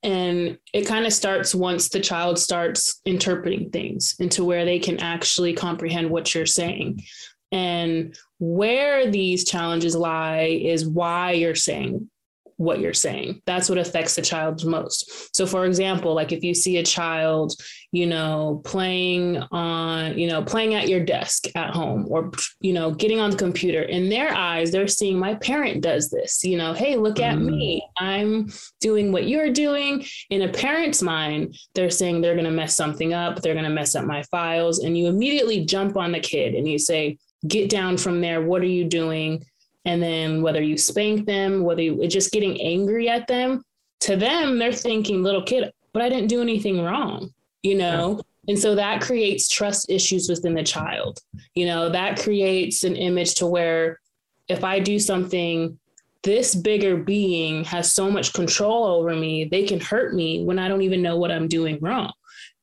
and 0.03 0.59
it 0.73 0.87
kind 0.87 1.07
of 1.07 1.13
starts 1.13 1.55
once 1.55 1.89
the 1.89 2.01
child 2.01 2.39
starts 2.39 3.01
interpreting 3.05 3.71
things 3.71 4.15
into 4.19 4.45
where 4.45 4.65
they 4.65 4.79
can 4.79 4.99
actually 5.01 5.53
comprehend 5.53 6.11
what 6.11 6.35
you're 6.35 6.47
saying. 6.47 7.03
And 7.51 8.17
where 8.39 9.11
these 9.11 9.45
challenges 9.45 9.95
lie 9.95 10.61
is 10.63 10.87
why 10.87 11.33
you're 11.33 11.55
saying 11.55 12.11
what 12.57 12.81
you're 12.81 12.95
saying. 12.95 13.43
That's 13.47 13.69
what 13.69 13.79
affects 13.79 14.15
the 14.15 14.23
child 14.23 14.65
most. 14.65 15.35
So, 15.35 15.47
for 15.47 15.67
example, 15.67 16.15
like 16.15 16.33
if 16.33 16.43
you 16.43 16.55
see 16.55 16.79
a 16.79 16.83
child, 16.83 17.55
you 17.93 18.07
know, 18.07 18.63
playing 18.65 19.39
on, 19.51 20.19
you 20.19 20.27
know, 20.27 20.43
playing 20.43 20.75
at 20.75 20.89
your 20.89 21.01
desk 21.05 21.45
at 21.55 21.71
home 21.71 22.07
or, 22.09 22.31
you 22.61 22.73
know, 22.73 22.91
getting 22.91 23.21
on 23.21 23.31
the 23.31 23.37
computer, 23.37 23.83
in 23.83 24.09
their 24.09 24.33
eyes, 24.33 24.71
they're 24.71 24.89
seeing 24.89 25.19
my 25.19 25.35
parent 25.35 25.83
does 25.83 26.11
this, 26.11 26.43
you 26.45 26.57
know, 26.57 26.73
hey, 26.73 26.97
look 26.97 27.21
at 27.21 27.37
mm. 27.37 27.47
me. 27.47 27.89
I'm 27.99 28.51
doing 28.81 29.13
what 29.13 29.29
you're 29.29 29.51
doing. 29.51 30.05
In 30.31 30.43
a 30.43 30.49
parent's 30.49 31.03
mind, 31.03 31.57
they're 31.75 31.91
saying 31.91 32.21
they're 32.21 32.35
going 32.35 32.45
to 32.45 32.51
mess 32.51 32.77
something 32.77 33.13
up. 33.13 33.43
They're 33.43 33.55
going 33.55 33.65
to 33.65 33.71
mess 33.71 33.95
up 33.95 34.05
my 34.05 34.23
files. 34.25 34.79
And 34.81 34.97
you 34.97 35.07
immediately 35.07 35.65
jump 35.65 35.97
on 35.97 36.13
the 36.13 36.21
kid 36.21 36.55
and 36.55 36.69
you 36.69 36.79
say, 36.79 37.19
get 37.47 37.69
down 37.69 37.97
from 37.97 38.21
there. 38.21 38.41
What 38.41 38.63
are 38.63 38.67
you 38.67 38.85
doing? 38.85 39.45
And 39.85 40.03
then 40.03 40.43
whether 40.43 40.63
you 40.63 40.79
spank 40.79 41.27
them, 41.27 41.63
whether 41.63 41.83
you 41.83 42.07
just 42.07 42.33
getting 42.33 42.61
angry 42.61 43.09
at 43.09 43.27
them, 43.27 43.63
to 44.01 44.17
them, 44.17 44.59
they're 44.59 44.73
thinking, 44.73 45.23
little 45.23 45.43
kid, 45.43 45.73
but 45.93 46.03
I 46.03 46.09
didn't 46.09 46.29
do 46.29 46.43
anything 46.43 46.83
wrong, 46.83 47.33
you 47.63 47.77
know? 47.77 48.21
And 48.49 48.59
so 48.59 48.75
that 48.75 49.01
creates 49.01 49.49
trust 49.49 49.91
issues 49.91 50.29
within 50.29 50.55
the 50.55 50.65
child. 50.65 51.21
You 51.55 51.67
know, 51.67 51.89
that 51.89 52.21
creates 52.21 52.83
an 52.83 52.97
image 52.97 53.35
to 53.37 53.47
where 53.47 54.01
if 54.49 54.65
I 54.65 54.81
do 54.81 54.99
something, 54.99 55.79
this 56.23 56.55
bigger 56.55 56.97
being 56.97 57.65
has 57.65 57.93
so 57.93 58.11
much 58.11 58.33
control 58.33 58.85
over 58.85 59.15
me, 59.15 59.45
they 59.45 59.65
can 59.65 59.81
hurt 59.81 60.15
me 60.15 60.45
when 60.45 60.59
I 60.59 60.69
don't 60.69 60.83
even 60.83 61.03
know 61.03 61.17
what 61.17 61.31
I'm 61.31 61.49
doing 61.49 61.79
wrong. 61.81 62.13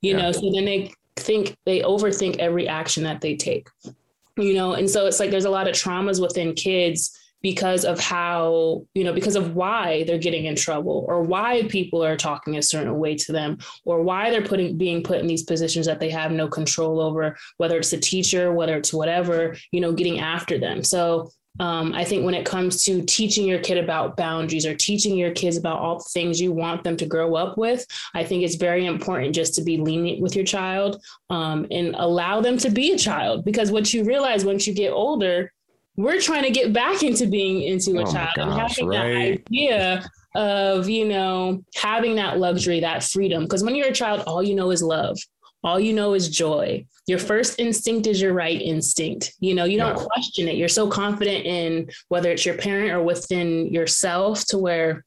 You 0.02 0.16
yeah. 0.16 0.22
know, 0.22 0.32
so 0.32 0.52
then 0.54 0.66
they 0.66 0.94
think 1.16 1.56
they 1.66 1.82
overthink 1.82 2.38
every 2.38 2.68
action 2.68 3.04
that 3.04 3.22
they 3.22 3.36
take 3.36 3.68
you 4.40 4.54
know? 4.54 4.74
And 4.74 4.90
so 4.90 5.06
it's 5.06 5.20
like 5.20 5.32
there's 5.32 5.46
a 5.46 5.50
lot 5.50 5.68
of 5.68 5.76
traumas 5.76 6.22
within 6.22 6.54
kids 6.54 7.16
because 7.42 7.86
of 7.86 8.00
how 8.00 8.86
you 8.94 9.04
know 9.04 9.14
because 9.14 9.36
of 9.36 9.56
why 9.56 10.04
they're 10.04 10.18
getting 10.18 10.46
in 10.46 10.56
trouble 10.56 11.06
or 11.08 11.24
why 11.24 11.64
people 11.70 12.04
are 12.04 12.18
talking 12.18 12.58
a 12.58 12.62
certain 12.62 12.98
way 13.00 13.16
to 13.16 13.32
them 13.32 13.58
or 13.86 14.04
why 14.04 14.30
they're 14.30 14.42
putting 14.42 14.78
being 14.78 15.02
put 15.04 15.20
in 15.20 15.28
these 15.28 15.44
positions 15.44 15.86
that 15.86 16.00
they 16.00 16.10
have 16.10 16.32
no 16.32 16.48
control 16.48 17.00
over 17.00 17.38
whether 17.58 17.78
it's 17.78 17.94
a 17.94 17.98
teacher 17.98 18.52
whether 18.52 18.76
it's 18.78 18.94
whatever 18.94 19.56
you 19.72 19.80
know 19.80 19.92
getting 19.94 20.20
after 20.20 20.58
them. 20.58 20.84
So 20.84 21.32
um, 21.60 21.94
I 21.94 22.06
think 22.06 22.24
when 22.24 22.34
it 22.34 22.46
comes 22.46 22.84
to 22.86 23.02
teaching 23.04 23.46
your 23.46 23.60
kid 23.60 23.78
about 23.78 24.16
boundaries 24.16 24.66
or 24.66 24.76
teaching 24.76 25.18
your 25.18 25.32
kids 25.32 25.58
about 25.58 25.80
all 25.80 25.98
the 25.98 26.10
things 26.14 26.40
you 26.40 26.52
want 26.52 26.84
them 26.84 26.96
to 26.98 27.06
grow 27.06 27.36
up 27.36 27.58
with, 27.58 27.86
I 28.14 28.24
think 28.24 28.44
it's 28.44 28.56
very 28.56 28.86
important 28.86 29.36
just 29.36 29.56
to 29.56 29.64
be 29.64 29.78
lenient 29.78 30.22
with 30.22 30.36
your 30.36 30.46
child 30.46 31.04
um, 31.30 31.68
and 31.70 31.96
allow 31.96 32.40
them 32.40 32.58
to 32.60 32.70
be 32.70 32.94
a 32.94 32.98
child. 32.98 33.44
Because 33.44 33.72
what 33.72 33.94
you 33.94 34.04
realize 34.04 34.46
once 34.46 34.66
you 34.68 34.74
get 34.74 34.92
older, 34.92 35.52
we're 35.98 36.22
trying 36.22 36.44
to 36.44 36.52
get 36.52 36.72
back 36.72 37.04
into 37.04 37.28
being 37.28 37.62
into 37.62 37.98
a 37.98 38.08
oh 38.08 38.12
child 38.12 38.32
gosh, 38.36 38.48
and 38.48 38.54
having 38.54 38.88
right? 38.88 38.98
that 38.98 39.52
idea 39.52 40.10
of 40.36 40.88
you 40.88 41.06
know 41.06 41.62
having 41.76 42.16
that 42.16 42.38
luxury 42.38 42.80
that 42.80 43.04
freedom 43.04 43.44
because 43.44 43.64
when 43.64 43.76
you're 43.76 43.88
a 43.88 43.94
child 43.94 44.22
all 44.28 44.44
you 44.44 44.54
know 44.54 44.70
is 44.70 44.84
love 44.84 45.18
all 45.64 45.80
you 45.80 45.94
know 45.94 46.14
is 46.14 46.30
joy. 46.30 46.86
Your 47.08 47.20
first 47.20 47.60
instinct 47.60 48.08
is 48.08 48.22
your 48.22 48.34
right 48.34 48.62
instinct. 48.62 49.34
You 49.40 49.56
know 49.56 49.66
you 49.66 49.78
don't 49.78 49.98
yeah. 49.98 50.06
question 50.06 50.48
it. 50.48 50.56
You're 50.56 50.68
so 50.68 50.88
confident 50.88 51.46
in 51.46 51.90
whether 52.08 52.32
it's 52.32 52.46
your 52.46 52.56
parent 52.56 52.92
or 52.92 53.02
within 53.04 53.68
yourself 53.68 54.46
to 54.48 54.58
where 54.58 55.06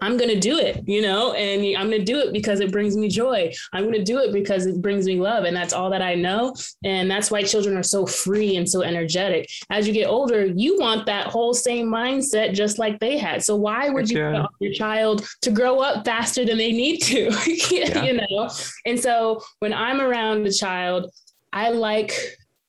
I'm 0.00 0.16
going 0.16 0.30
to 0.30 0.40
do 0.40 0.58
it, 0.58 0.82
you 0.88 1.02
know, 1.02 1.34
and 1.34 1.76
I'm 1.76 1.90
going 1.90 2.00
to 2.00 2.04
do 2.04 2.18
it 2.18 2.32
because 2.32 2.60
it 2.60 2.72
brings 2.72 2.96
me 2.96 3.08
joy. 3.08 3.52
I'm 3.72 3.82
going 3.82 3.94
to 3.94 4.02
do 4.02 4.18
it 4.18 4.32
because 4.32 4.64
it 4.64 4.80
brings 4.80 5.04
me 5.04 5.20
love. 5.20 5.44
And 5.44 5.54
that's 5.54 5.74
all 5.74 5.90
that 5.90 6.00
I 6.00 6.14
know. 6.14 6.54
And 6.84 7.10
that's 7.10 7.30
why 7.30 7.42
children 7.42 7.76
are 7.76 7.82
so 7.82 8.06
free 8.06 8.56
and 8.56 8.68
so 8.68 8.82
energetic. 8.82 9.48
As 9.68 9.86
you 9.86 9.92
get 9.92 10.08
older, 10.08 10.46
you 10.46 10.78
want 10.78 11.04
that 11.06 11.26
whole 11.26 11.52
same 11.52 11.86
mindset 11.86 12.54
just 12.54 12.78
like 12.78 12.98
they 12.98 13.18
had. 13.18 13.44
So 13.44 13.56
why 13.56 13.90
would 13.90 14.08
you 14.08 14.22
want 14.22 14.50
your 14.58 14.72
child 14.72 15.28
to 15.42 15.50
grow 15.50 15.80
up 15.80 16.04
faster 16.06 16.46
than 16.46 16.56
they 16.56 16.72
need 16.72 17.02
to, 17.02 17.30
yeah. 17.70 18.04
you 18.04 18.14
know? 18.14 18.50
And 18.86 18.98
so 18.98 19.42
when 19.58 19.74
I'm 19.74 20.00
around 20.00 20.46
a 20.46 20.52
child, 20.52 21.10
I 21.52 21.70
like 21.70 22.12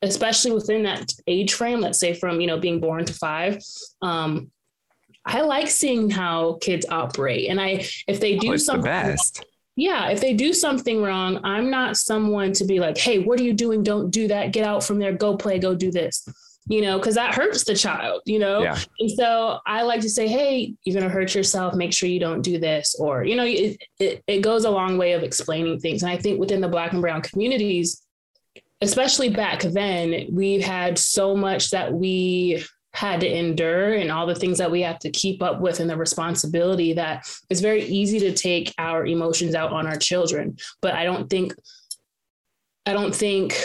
especially 0.01 0.51
within 0.51 0.83
that 0.83 1.09
age 1.25 1.53
frame 1.53 1.79
let's 1.79 1.99
say 1.99 2.13
from 2.13 2.39
you 2.39 2.45
know 2.45 2.59
being 2.59 2.79
born 2.79 3.03
to 3.05 3.13
five 3.13 3.57
um, 4.03 4.51
I 5.25 5.41
like 5.41 5.69
seeing 5.69 6.09
how 6.09 6.57
kids 6.61 6.85
operate. 6.89 7.49
And 7.49 7.59
I, 7.59 7.85
if 8.07 8.19
they 8.19 8.37
do 8.37 8.53
oh, 8.53 8.57
something, 8.57 8.91
the 8.91 9.45
yeah, 9.75 10.09
if 10.09 10.21
they 10.21 10.33
do 10.33 10.53
something 10.53 11.01
wrong, 11.01 11.39
I'm 11.43 11.69
not 11.69 11.97
someone 11.97 12.53
to 12.53 12.65
be 12.65 12.79
like, 12.79 12.97
hey, 12.97 13.19
what 13.19 13.39
are 13.39 13.43
you 13.43 13.53
doing? 13.53 13.83
Don't 13.83 14.11
do 14.11 14.27
that. 14.29 14.53
Get 14.53 14.65
out 14.65 14.83
from 14.83 14.99
there. 14.99 15.11
Go 15.11 15.35
play. 15.35 15.59
Go 15.59 15.75
do 15.75 15.91
this. 15.91 16.27
You 16.67 16.81
know, 16.81 16.97
because 16.97 17.13
that 17.13 17.35
hurts 17.35 17.63
the 17.63 17.75
child, 17.75 18.21
you 18.25 18.39
know? 18.39 18.63
Yeah. 18.63 18.79
And 18.99 19.11
so 19.11 19.59
I 19.67 19.83
like 19.83 20.01
to 20.01 20.09
say, 20.09 20.27
hey, 20.27 20.73
you're 20.83 20.99
going 20.99 21.07
to 21.07 21.13
hurt 21.13 21.35
yourself. 21.35 21.75
Make 21.75 21.93
sure 21.93 22.09
you 22.09 22.19
don't 22.19 22.41
do 22.41 22.57
this. 22.57 22.95
Or, 22.97 23.23
you 23.23 23.35
know, 23.35 23.45
it, 23.45 23.77
it, 23.99 24.23
it 24.25 24.41
goes 24.41 24.65
a 24.65 24.71
long 24.71 24.97
way 24.97 25.13
of 25.13 25.21
explaining 25.21 25.79
things. 25.79 26.01
And 26.01 26.11
I 26.11 26.17
think 26.17 26.39
within 26.39 26.61
the 26.61 26.67
Black 26.67 26.93
and 26.93 27.01
Brown 27.01 27.21
communities, 27.21 28.01
especially 28.81 29.29
back 29.29 29.61
then, 29.61 30.27
we 30.31 30.59
had 30.59 30.97
so 30.97 31.35
much 31.35 31.69
that 31.69 31.93
we 31.93 32.63
had 32.95 33.19
to 33.19 33.27
endure 33.27 33.93
and 33.93 34.11
all 34.11 34.25
the 34.25 34.35
things 34.35 34.57
that 34.57 34.71
we 34.71 34.81
have 34.81 34.99
to 34.99 35.09
keep 35.11 35.43
up 35.43 35.59
with 35.59 35.79
and 35.79 35.89
the 35.89 35.97
responsibility 35.97 36.93
that 36.93 37.27
it's 37.49 37.61
very 37.61 37.83
easy 37.83 38.19
to 38.19 38.33
take 38.33 38.73
our 38.77 39.05
emotions 39.05 39.53
out 39.53 39.71
on 39.71 39.85
our 39.85 39.97
children 39.97 40.57
but 40.81 40.93
i 40.93 41.03
don't 41.03 41.29
think 41.29 41.53
I 42.87 42.93
don't 42.93 43.15
think 43.15 43.55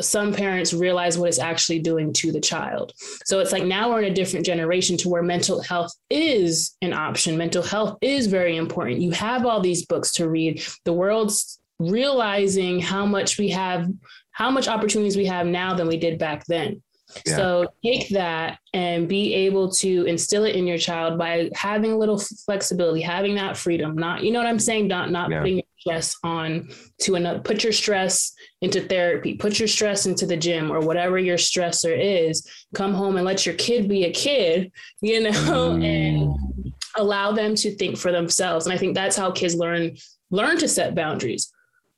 some 0.00 0.34
parents 0.34 0.74
realize 0.74 1.16
what 1.16 1.28
it's 1.30 1.38
actually 1.38 1.78
doing 1.78 2.12
to 2.14 2.32
the 2.32 2.40
child. 2.40 2.92
So 3.24 3.38
it's 3.38 3.50
like 3.50 3.64
now 3.64 3.90
we're 3.90 4.02
in 4.02 4.12
a 4.12 4.14
different 4.14 4.44
generation 4.44 4.98
to 4.98 5.08
where 5.08 5.22
mental 5.22 5.62
health 5.62 5.90
is 6.10 6.76
an 6.82 6.92
option. 6.92 7.38
Mental 7.38 7.62
health 7.62 7.96
is 8.02 8.26
very 8.26 8.56
important. 8.56 9.00
You 9.00 9.12
have 9.12 9.46
all 9.46 9.60
these 9.60 9.86
books 9.86 10.12
to 10.14 10.28
read. 10.28 10.62
The 10.84 10.92
world's 10.92 11.60
realizing 11.78 12.78
how 12.78 13.06
much 13.06 13.38
we 13.38 13.48
have, 13.48 13.90
how 14.32 14.50
much 14.50 14.68
opportunities 14.68 15.16
we 15.16 15.26
have 15.26 15.46
now 15.46 15.72
than 15.72 15.88
we 15.88 15.96
did 15.96 16.18
back 16.18 16.44
then. 16.46 16.82
Yeah. 17.26 17.36
So 17.36 17.66
take 17.84 18.08
that 18.10 18.58
and 18.72 19.08
be 19.08 19.34
able 19.34 19.70
to 19.72 20.04
instill 20.04 20.44
it 20.44 20.56
in 20.56 20.66
your 20.66 20.78
child 20.78 21.18
by 21.18 21.50
having 21.54 21.92
a 21.92 21.98
little 21.98 22.18
flexibility, 22.18 23.00
having 23.00 23.34
that 23.36 23.56
freedom, 23.56 23.94
not, 23.94 24.22
you 24.22 24.32
know 24.32 24.38
what 24.38 24.48
I'm 24.48 24.58
saying? 24.58 24.88
Not, 24.88 25.10
not 25.10 25.30
yeah. 25.30 25.40
putting 25.40 25.62
stress 25.78 26.16
on 26.22 26.68
to 27.00 27.16
another, 27.16 27.40
put 27.40 27.64
your 27.64 27.72
stress 27.72 28.32
into 28.60 28.80
therapy, 28.80 29.34
put 29.34 29.58
your 29.58 29.68
stress 29.68 30.06
into 30.06 30.26
the 30.26 30.36
gym 30.36 30.70
or 30.70 30.80
whatever 30.80 31.18
your 31.18 31.36
stressor 31.36 31.96
is, 31.96 32.46
come 32.74 32.94
home 32.94 33.16
and 33.16 33.26
let 33.26 33.44
your 33.44 33.54
kid 33.56 33.88
be 33.88 34.04
a 34.04 34.12
kid, 34.12 34.70
you 35.00 35.20
know, 35.22 35.30
mm. 35.30 35.84
and 35.84 36.72
allow 36.96 37.32
them 37.32 37.54
to 37.54 37.74
think 37.76 37.96
for 37.96 38.12
themselves. 38.12 38.66
And 38.66 38.72
I 38.72 38.78
think 38.78 38.94
that's 38.94 39.16
how 39.16 39.32
kids 39.32 39.54
learn, 39.54 39.96
learn 40.30 40.58
to 40.58 40.68
set 40.68 40.94
boundaries 40.94 41.52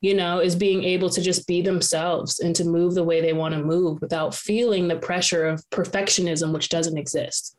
you 0.05 0.13
know, 0.13 0.37
is 0.37 0.55
being 0.55 0.83
able 0.83 1.09
to 1.09 1.19
just 1.19 1.47
be 1.47 1.63
themselves 1.63 2.39
and 2.39 2.55
to 2.55 2.63
move 2.63 2.93
the 2.93 3.03
way 3.03 3.21
they 3.21 3.33
want 3.33 3.55
to 3.55 3.63
move 3.63 3.99
without 4.01 4.35
feeling 4.35 4.87
the 4.87 4.95
pressure 4.95 5.47
of 5.47 5.67
perfectionism, 5.71 6.53
which 6.53 6.69
doesn't 6.69 6.95
exist. 6.95 7.57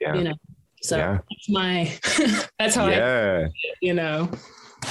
Yeah. 0.00 0.14
You 0.14 0.22
know, 0.22 0.34
so 0.82 0.96
yeah. 0.98 1.18
that's 1.28 1.48
my, 1.48 1.92
that's 2.60 2.76
how 2.76 2.86
yeah. 2.86 3.48
I, 3.48 3.50
you 3.82 3.94
know. 3.94 4.30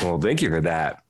Well, 0.04 0.20
thank 0.20 0.42
you 0.42 0.50
for 0.50 0.60
that. 0.60 1.02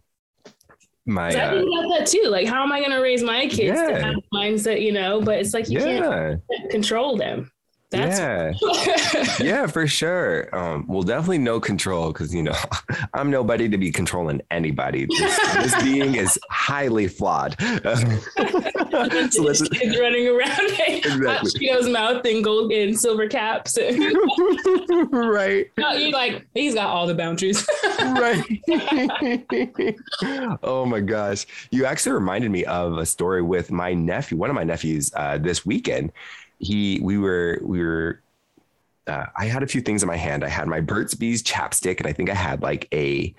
My, 1.08 1.32
so 1.32 1.40
I 1.40 1.50
think 1.50 1.66
uh, 1.66 1.80
about 1.80 1.98
that 1.98 2.08
too. 2.08 2.28
Like, 2.28 2.48
how 2.48 2.62
am 2.62 2.72
I 2.72 2.82
going 2.82 2.92
to 2.92 3.02
raise 3.02 3.24
my 3.24 3.48
kids 3.48 3.80
yeah. 3.80 3.88
to 3.88 4.00
have 4.00 4.16
mindset, 4.32 4.84
you 4.84 4.92
know? 4.92 5.22
But 5.22 5.40
it's 5.40 5.56
like 5.56 5.70
you 5.70 5.80
yeah. 5.80 6.36
can't 6.52 6.70
control 6.70 7.18
them. 7.18 7.52
That's 7.92 8.20
yeah, 8.20 9.36
yeah, 9.40 9.66
for 9.66 9.88
sure. 9.88 10.56
Um, 10.56 10.86
well, 10.88 11.02
definitely 11.02 11.40
no 11.40 11.60
control 11.60 12.14
because 12.14 12.34
you 12.34 12.44
know 12.44 12.56
I'm 13.16 13.32
nobody 13.32 13.68
to 13.68 13.80
be 13.80 13.92
controlling 13.92 14.42
anybody. 14.52 15.08
This, 15.08 15.54
this 15.56 15.84
being 15.84 16.14
is 16.14 16.38
highly 16.52 17.08
flawed. 17.08 17.56
so 17.60 19.42
let's 19.42 19.68
kids 19.70 20.00
running 20.00 20.28
around 20.28 20.60
exactly. 20.60 21.52
Cheeto's 21.52 21.90
mouth 21.90 22.24
and 22.26 22.44
gold 22.44 22.72
and 22.72 23.00
silver 23.00 23.28
caps. 23.28 23.76
right. 25.12 25.72
You're 25.76 26.12
like 26.12 26.46
he's 26.54 26.76
got 26.76 26.90
all 26.90 27.08
the 27.08 27.16
boundaries. 27.16 27.68
right. 28.00 28.44
oh 30.62 30.86
my 30.86 31.00
gosh, 31.00 31.48
you 31.72 31.86
actually 31.86 32.12
reminded 32.12 32.52
me 32.52 32.66
of 32.66 33.00
a 33.00 33.06
story 33.06 33.42
with 33.42 33.72
my 33.72 33.96
nephew. 33.96 34.38
One 34.38 34.52
of 34.52 34.56
my 34.56 34.64
nephews 34.64 35.12
uh, 35.16 35.40
this 35.40 35.66
weekend 35.66 36.12
he 36.60 37.00
we 37.02 37.18
were 37.18 37.60
we 37.62 37.84
were 37.84 38.22
uh, 39.08 39.26
I 39.36 39.46
had 39.46 39.64
a 39.64 39.68
few 39.68 39.82
things 39.82 40.04
in 40.04 40.08
my 40.08 40.18
hand. 40.18 40.44
I 40.44 40.50
had 40.50 40.68
my 40.68 40.82
Burt's 40.82 41.16
Bees 41.16 41.42
chapstick, 41.42 41.98
and 41.98 42.08
I 42.08 42.14
think 42.14 42.30
I 42.30 42.36
had 42.36 42.62
like 42.62 42.88
a 42.94 43.34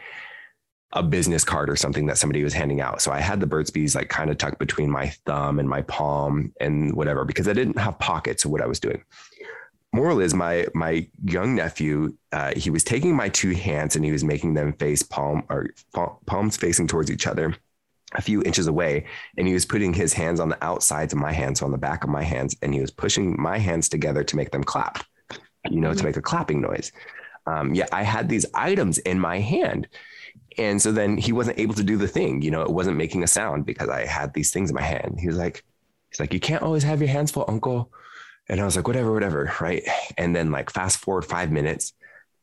a 0.92 1.02
business 1.04 1.44
card 1.44 1.70
or 1.70 1.76
something 1.76 2.06
that 2.06 2.18
somebody 2.18 2.42
was 2.42 2.52
handing 2.52 2.80
out. 2.80 3.00
So 3.00 3.12
I 3.12 3.20
had 3.20 3.38
the 3.38 3.46
Burt's 3.46 3.70
Bees 3.70 3.94
like 3.94 4.08
kind 4.08 4.28
of 4.28 4.38
tucked 4.38 4.58
between 4.58 4.90
my 4.90 5.10
thumb 5.24 5.60
and 5.60 5.68
my 5.68 5.82
palm 5.82 6.52
and 6.60 6.92
whatever 6.94 7.24
because 7.24 7.46
I 7.46 7.52
didn't 7.52 7.78
have 7.78 7.96
pockets 8.00 8.44
of 8.44 8.50
what 8.50 8.60
I 8.60 8.66
was 8.66 8.80
doing. 8.80 9.04
Moral 9.92 10.20
is 10.20 10.34
my 10.34 10.66
my 10.74 11.06
young 11.24 11.54
nephew. 11.54 12.16
Uh, 12.32 12.52
he 12.56 12.70
was 12.70 12.82
taking 12.82 13.14
my 13.14 13.28
two 13.28 13.50
hands 13.50 13.94
and 13.94 14.04
he 14.04 14.10
was 14.10 14.24
making 14.24 14.54
them 14.54 14.72
face 14.74 15.02
palm 15.02 15.44
or 15.48 15.70
palms 16.26 16.56
facing 16.56 16.88
towards 16.88 17.10
each 17.10 17.26
other 17.26 17.54
a 18.12 18.22
few 18.22 18.42
inches 18.42 18.66
away 18.66 19.06
and 19.36 19.46
he 19.46 19.54
was 19.54 19.64
putting 19.64 19.92
his 19.92 20.12
hands 20.12 20.40
on 20.40 20.48
the 20.48 20.64
outsides 20.64 21.12
of 21.12 21.18
my 21.18 21.32
hands, 21.32 21.60
so 21.60 21.66
on 21.66 21.72
the 21.72 21.78
back 21.78 22.04
of 22.04 22.10
my 22.10 22.22
hands, 22.22 22.56
and 22.62 22.74
he 22.74 22.80
was 22.80 22.90
pushing 22.90 23.40
my 23.40 23.58
hands 23.58 23.88
together 23.88 24.24
to 24.24 24.36
make 24.36 24.50
them 24.50 24.64
clap, 24.64 25.04
you 25.70 25.80
know, 25.80 25.94
to 25.94 26.04
make 26.04 26.16
a 26.16 26.22
clapping 26.22 26.60
noise. 26.60 26.92
Um, 27.46 27.74
yeah, 27.74 27.86
I 27.92 28.02
had 28.02 28.28
these 28.28 28.46
items 28.54 28.98
in 28.98 29.18
my 29.18 29.38
hand. 29.38 29.88
And 30.58 30.80
so 30.82 30.92
then 30.92 31.16
he 31.16 31.32
wasn't 31.32 31.58
able 31.58 31.74
to 31.74 31.84
do 31.84 31.96
the 31.96 32.08
thing, 32.08 32.42
you 32.42 32.50
know, 32.50 32.62
it 32.62 32.70
wasn't 32.70 32.96
making 32.96 33.22
a 33.22 33.28
sound 33.28 33.64
because 33.64 33.88
I 33.88 34.04
had 34.04 34.34
these 34.34 34.50
things 34.50 34.70
in 34.70 34.74
my 34.74 34.82
hand. 34.82 35.18
He 35.20 35.26
was 35.26 35.36
like, 35.36 35.64
he's 36.10 36.20
like, 36.20 36.34
you 36.34 36.40
can't 36.40 36.62
always 36.62 36.82
have 36.82 37.00
your 37.00 37.08
hands 37.08 37.30
full, 37.30 37.44
uncle. 37.48 37.92
And 38.48 38.60
I 38.60 38.64
was 38.64 38.74
like, 38.74 38.88
whatever, 38.88 39.12
whatever. 39.12 39.52
Right. 39.60 39.84
And 40.18 40.34
then 40.34 40.50
like 40.50 40.70
fast 40.70 40.98
forward 40.98 41.24
five 41.24 41.52
minutes. 41.52 41.92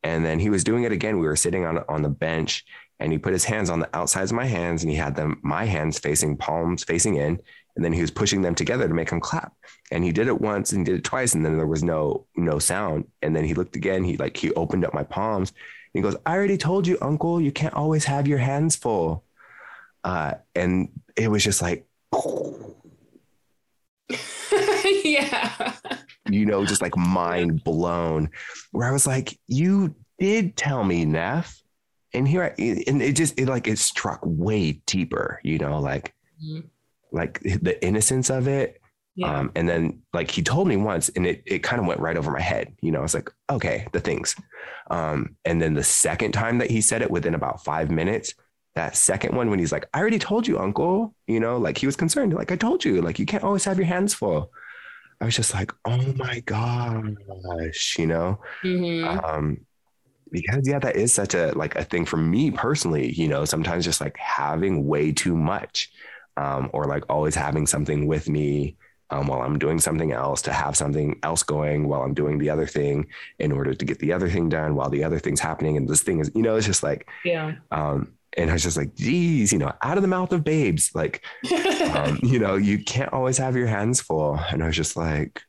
And 0.03 0.26
then 0.26 0.39
he 0.39 0.49
was 0.49 0.64
doing 0.64 0.84
it 0.84 0.94
again. 0.94 1.19
We 1.19 1.27
were 1.27 1.35
sitting 1.35 1.65
on, 1.65 1.84
on 1.89 2.02
the 2.02 2.10
bench 2.10 2.65
and 2.99 3.11
he 3.11 3.18
put 3.18 3.34
his 3.34 3.45
hands 3.45 3.69
on 3.69 3.80
the 3.80 3.95
outsides 3.95 4.32
of 4.32 4.38
my 4.38 4.45
hands 4.45 4.84
and 4.84 4.91
he 4.91 4.98
had 4.98 5.15
them 5.15 5.40
my 5.44 5.65
hands 5.65 5.99
facing 5.99 6.38
palms 6.38 6.84
facing 6.84 7.15
in 7.15 7.40
and 7.76 7.86
then 7.86 7.94
he 7.94 8.02
was 8.02 8.10
pushing 8.10 8.41
them 8.41 8.56
together 8.56 8.88
to 8.88 8.94
make 8.94 9.11
them 9.11 9.19
clap. 9.19 9.53
And 9.91 10.03
he 10.03 10.11
did 10.11 10.28
it 10.28 10.41
once 10.41 10.72
and 10.72 10.80
he 10.80 10.91
did 10.91 10.99
it 10.99 11.03
twice 11.03 11.36
and 11.36 11.45
then 11.45 11.57
there 11.57 11.68
was 11.68 11.84
no 11.84 12.26
no 12.36 12.60
sound. 12.60 13.06
And 13.22 13.36
then 13.36 13.44
he 13.44 13.53
looked 13.53 13.76
again 13.76 14.03
he 14.03 14.18
like 14.18 14.36
he 14.36 14.52
opened 14.53 14.84
up 14.84 14.94
my 14.94 15.03
palms 15.03 15.53
he 15.94 16.02
goes 16.02 16.15
i 16.26 16.36
already 16.36 16.57
told 16.57 16.86
you 16.86 16.98
uncle 17.02 17.41
you 17.41 17.52
can't 17.52 17.74
always 17.74 18.06
have 18.06 18.28
your 18.28 18.40
hands 18.40 18.76
full. 18.76 19.24
Uh, 20.03 20.36
and 20.56 20.90
it 21.15 21.30
was 21.30 21.44
just 21.44 21.61
like 21.61 21.86
yeah. 25.03 25.74
You 26.30 26.45
know 26.45 26.65
just 26.65 26.82
like 26.82 26.98
mind 26.98 27.64
blown 27.64 28.30
where 28.72 28.88
i 28.88 28.91
was 28.91 29.07
like 29.07 29.38
you 29.48 29.95
did 30.19 30.57
tell 30.57 30.84
me 30.84 31.06
neff 31.06 31.61
and 32.18 32.27
here 32.27 32.44
I, 32.44 32.84
and 32.88 33.02
it 33.02 33.15
just 33.15 33.39
it 33.39 33.48
like 33.48 33.68
it 33.68 33.77
struck 33.77 34.19
way 34.23 34.81
deeper 34.85 35.39
you 35.44 35.57
know 35.57 35.80
like 35.80 36.14
mm-hmm. 36.44 36.68
like 37.11 37.39
the 37.41 37.77
innocence 37.85 38.30
of 38.30 38.48
it 38.48 38.81
yeah. 39.15 39.39
um 39.39 39.52
and 39.56 39.69
then 39.69 40.02
like 40.14 40.31
he 40.31 40.41
told 40.41 40.68
me 40.68 40.77
once 40.77 41.10
and 41.10 41.26
it 41.26 41.44
it 41.45 41.60
kind 41.64 41.80
of 41.80 41.88
went 41.88 41.99
right 41.99 42.18
over 42.18 42.31
my 42.31 42.41
head 42.41 42.76
you 42.81 42.91
know 42.91 42.99
I 42.99 43.03
was 43.03 43.14
like 43.14 43.31
okay 43.49 43.88
the 43.91 43.99
things 43.99 44.35
um 44.89 45.35
and 45.45 45.61
then 45.61 45.73
the 45.76 45.84
second 45.84 46.31
time 46.31 46.57
that 46.57 46.72
he 46.72 46.81
said 46.81 47.02
it 47.02 47.11
within 47.11 47.35
about 47.35 47.64
5 47.64 47.91
minutes 47.91 48.34
that 48.76 48.95
second 48.95 49.35
one 49.35 49.49
when 49.49 49.60
he's 49.60 49.72
like 49.72 49.88
I 49.94 49.99
already 49.99 50.19
told 50.19 50.48
you 50.48 50.60
uncle 50.60 51.14
you 51.27 51.39
know 51.39 51.57
like 51.57 51.77
he 51.77 51.85
was 51.85 51.95
concerned 51.95 52.34
like 52.34 52.52
I 52.52 52.56
told 52.56 52.84
you 52.84 53.02
like 53.02 53.19
you 53.19 53.26
can't 53.26 53.44
always 53.44 53.65
have 53.65 53.77
your 53.77 53.88
hands 53.88 54.14
full 54.14 54.52
I 55.22 55.26
was 55.26 55.35
just 55.35 55.53
like 55.53 55.72
oh 55.85 56.14
my 56.15 56.39
gosh 56.41 57.98
you 57.98 58.07
know 58.07 58.39
mm-hmm. 58.64 59.26
um 59.26 59.66
because 60.31 60.67
yeah 60.67 60.79
that 60.79 60.95
is 60.95 61.13
such 61.13 61.33
a 61.33 61.51
like 61.55 61.75
a 61.75 61.83
thing 61.83 62.05
for 62.05 62.17
me 62.17 62.51
personally 62.51 63.11
you 63.13 63.27
know 63.27 63.45
sometimes 63.45 63.85
just 63.85 64.01
like 64.01 64.17
having 64.17 64.85
way 64.85 65.11
too 65.11 65.35
much 65.35 65.91
um, 66.37 66.69
or 66.73 66.85
like 66.85 67.03
always 67.09 67.35
having 67.35 67.65
something 67.65 68.07
with 68.07 68.29
me 68.29 68.75
um, 69.09 69.27
while 69.27 69.41
i'm 69.41 69.57
doing 69.57 69.79
something 69.79 70.11
else 70.11 70.41
to 70.41 70.51
have 70.51 70.75
something 70.75 71.19
else 71.23 71.43
going 71.43 71.87
while 71.87 72.01
i'm 72.01 72.13
doing 72.13 72.37
the 72.37 72.49
other 72.49 72.67
thing 72.67 73.07
in 73.39 73.51
order 73.51 73.73
to 73.73 73.85
get 73.85 73.99
the 73.99 74.13
other 74.13 74.29
thing 74.29 74.49
done 74.49 74.75
while 74.75 74.89
the 74.89 75.03
other 75.03 75.19
thing's 75.19 75.39
happening 75.39 75.77
and 75.77 75.87
this 75.87 76.01
thing 76.01 76.19
is 76.19 76.31
you 76.35 76.41
know 76.41 76.55
it's 76.55 76.65
just 76.65 76.83
like 76.83 77.07
yeah 77.23 77.55
um, 77.71 78.13
and 78.37 78.51
I 78.51 78.53
was 78.53 78.61
just 78.61 78.77
like, 78.77 78.93
geez, 78.93 79.51
you 79.51 79.57
know, 79.57 79.73
out 79.81 79.97
of 79.97 80.03
the 80.03 80.07
mouth 80.07 80.31
of 80.31 80.43
babes, 80.43 80.91
like, 80.93 81.23
um, 81.95 82.19
you 82.23 82.37
know, 82.37 82.55
you 82.55 82.83
can't 82.83 83.11
always 83.11 83.37
have 83.39 83.55
your 83.55 83.65
hands 83.65 83.99
full. 83.99 84.37
And 84.51 84.61
I 84.61 84.67
was 84.67 84.75
just 84.75 84.95
like, 84.95 85.41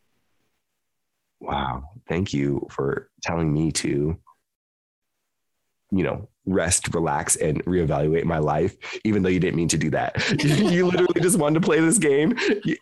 wow, 1.40 1.84
thank 2.08 2.32
you 2.32 2.66
for 2.70 3.10
telling 3.22 3.52
me 3.52 3.72
to 3.72 4.18
you 5.90 6.02
know, 6.02 6.28
rest, 6.48 6.92
relax, 6.94 7.36
and 7.36 7.64
reevaluate 7.64 8.24
my 8.24 8.38
life, 8.38 8.76
even 9.04 9.22
though 9.22 9.28
you 9.28 9.40
didn't 9.40 9.56
mean 9.56 9.68
to 9.68 9.78
do 9.78 9.90
that. 9.90 10.16
you 10.44 10.86
literally 10.86 11.20
just 11.20 11.38
wanted 11.38 11.60
to 11.60 11.66
play 11.66 11.80
this 11.80 11.98
game. 11.98 12.36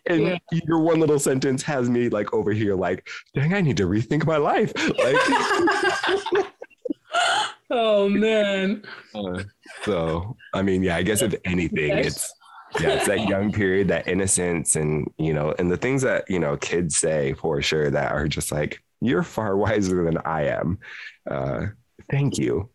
And 0.07 0.27
yeah. 0.27 0.37
your 0.51 0.79
one 0.79 0.99
little 0.99 1.19
sentence 1.19 1.61
has 1.63 1.89
me 1.89 2.09
like 2.09 2.33
over 2.33 2.51
here, 2.51 2.75
like, 2.75 3.07
dang, 3.33 3.53
I 3.53 3.61
need 3.61 3.77
to 3.77 3.87
rethink 3.87 4.25
my 4.25 4.37
life. 4.37 4.73
Like, 4.97 6.45
oh 7.69 8.09
man. 8.09 8.83
Uh, 9.15 9.41
so, 9.83 10.35
I 10.53 10.61
mean, 10.61 10.83
yeah, 10.83 10.95
I 10.95 11.01
guess 11.01 11.23
if 11.23 11.33
anything, 11.43 11.97
it's 11.97 12.31
yeah, 12.79 12.89
it's 12.89 13.07
that 13.07 13.27
young 13.27 13.51
period, 13.51 13.87
that 13.87 14.07
innocence, 14.07 14.75
and 14.75 15.11
you 15.17 15.33
know, 15.33 15.55
and 15.57 15.71
the 15.71 15.77
things 15.77 16.03
that 16.03 16.29
you 16.29 16.39
know 16.39 16.55
kids 16.57 16.97
say 16.97 17.33
for 17.33 17.59
sure 17.61 17.89
that 17.89 18.11
are 18.11 18.27
just 18.27 18.51
like, 18.51 18.83
you're 19.01 19.23
far 19.23 19.57
wiser 19.57 20.03
than 20.03 20.17
I 20.19 20.47
am. 20.47 20.77
Uh, 21.29 21.67
Thank 22.09 22.37
you. 22.37 22.69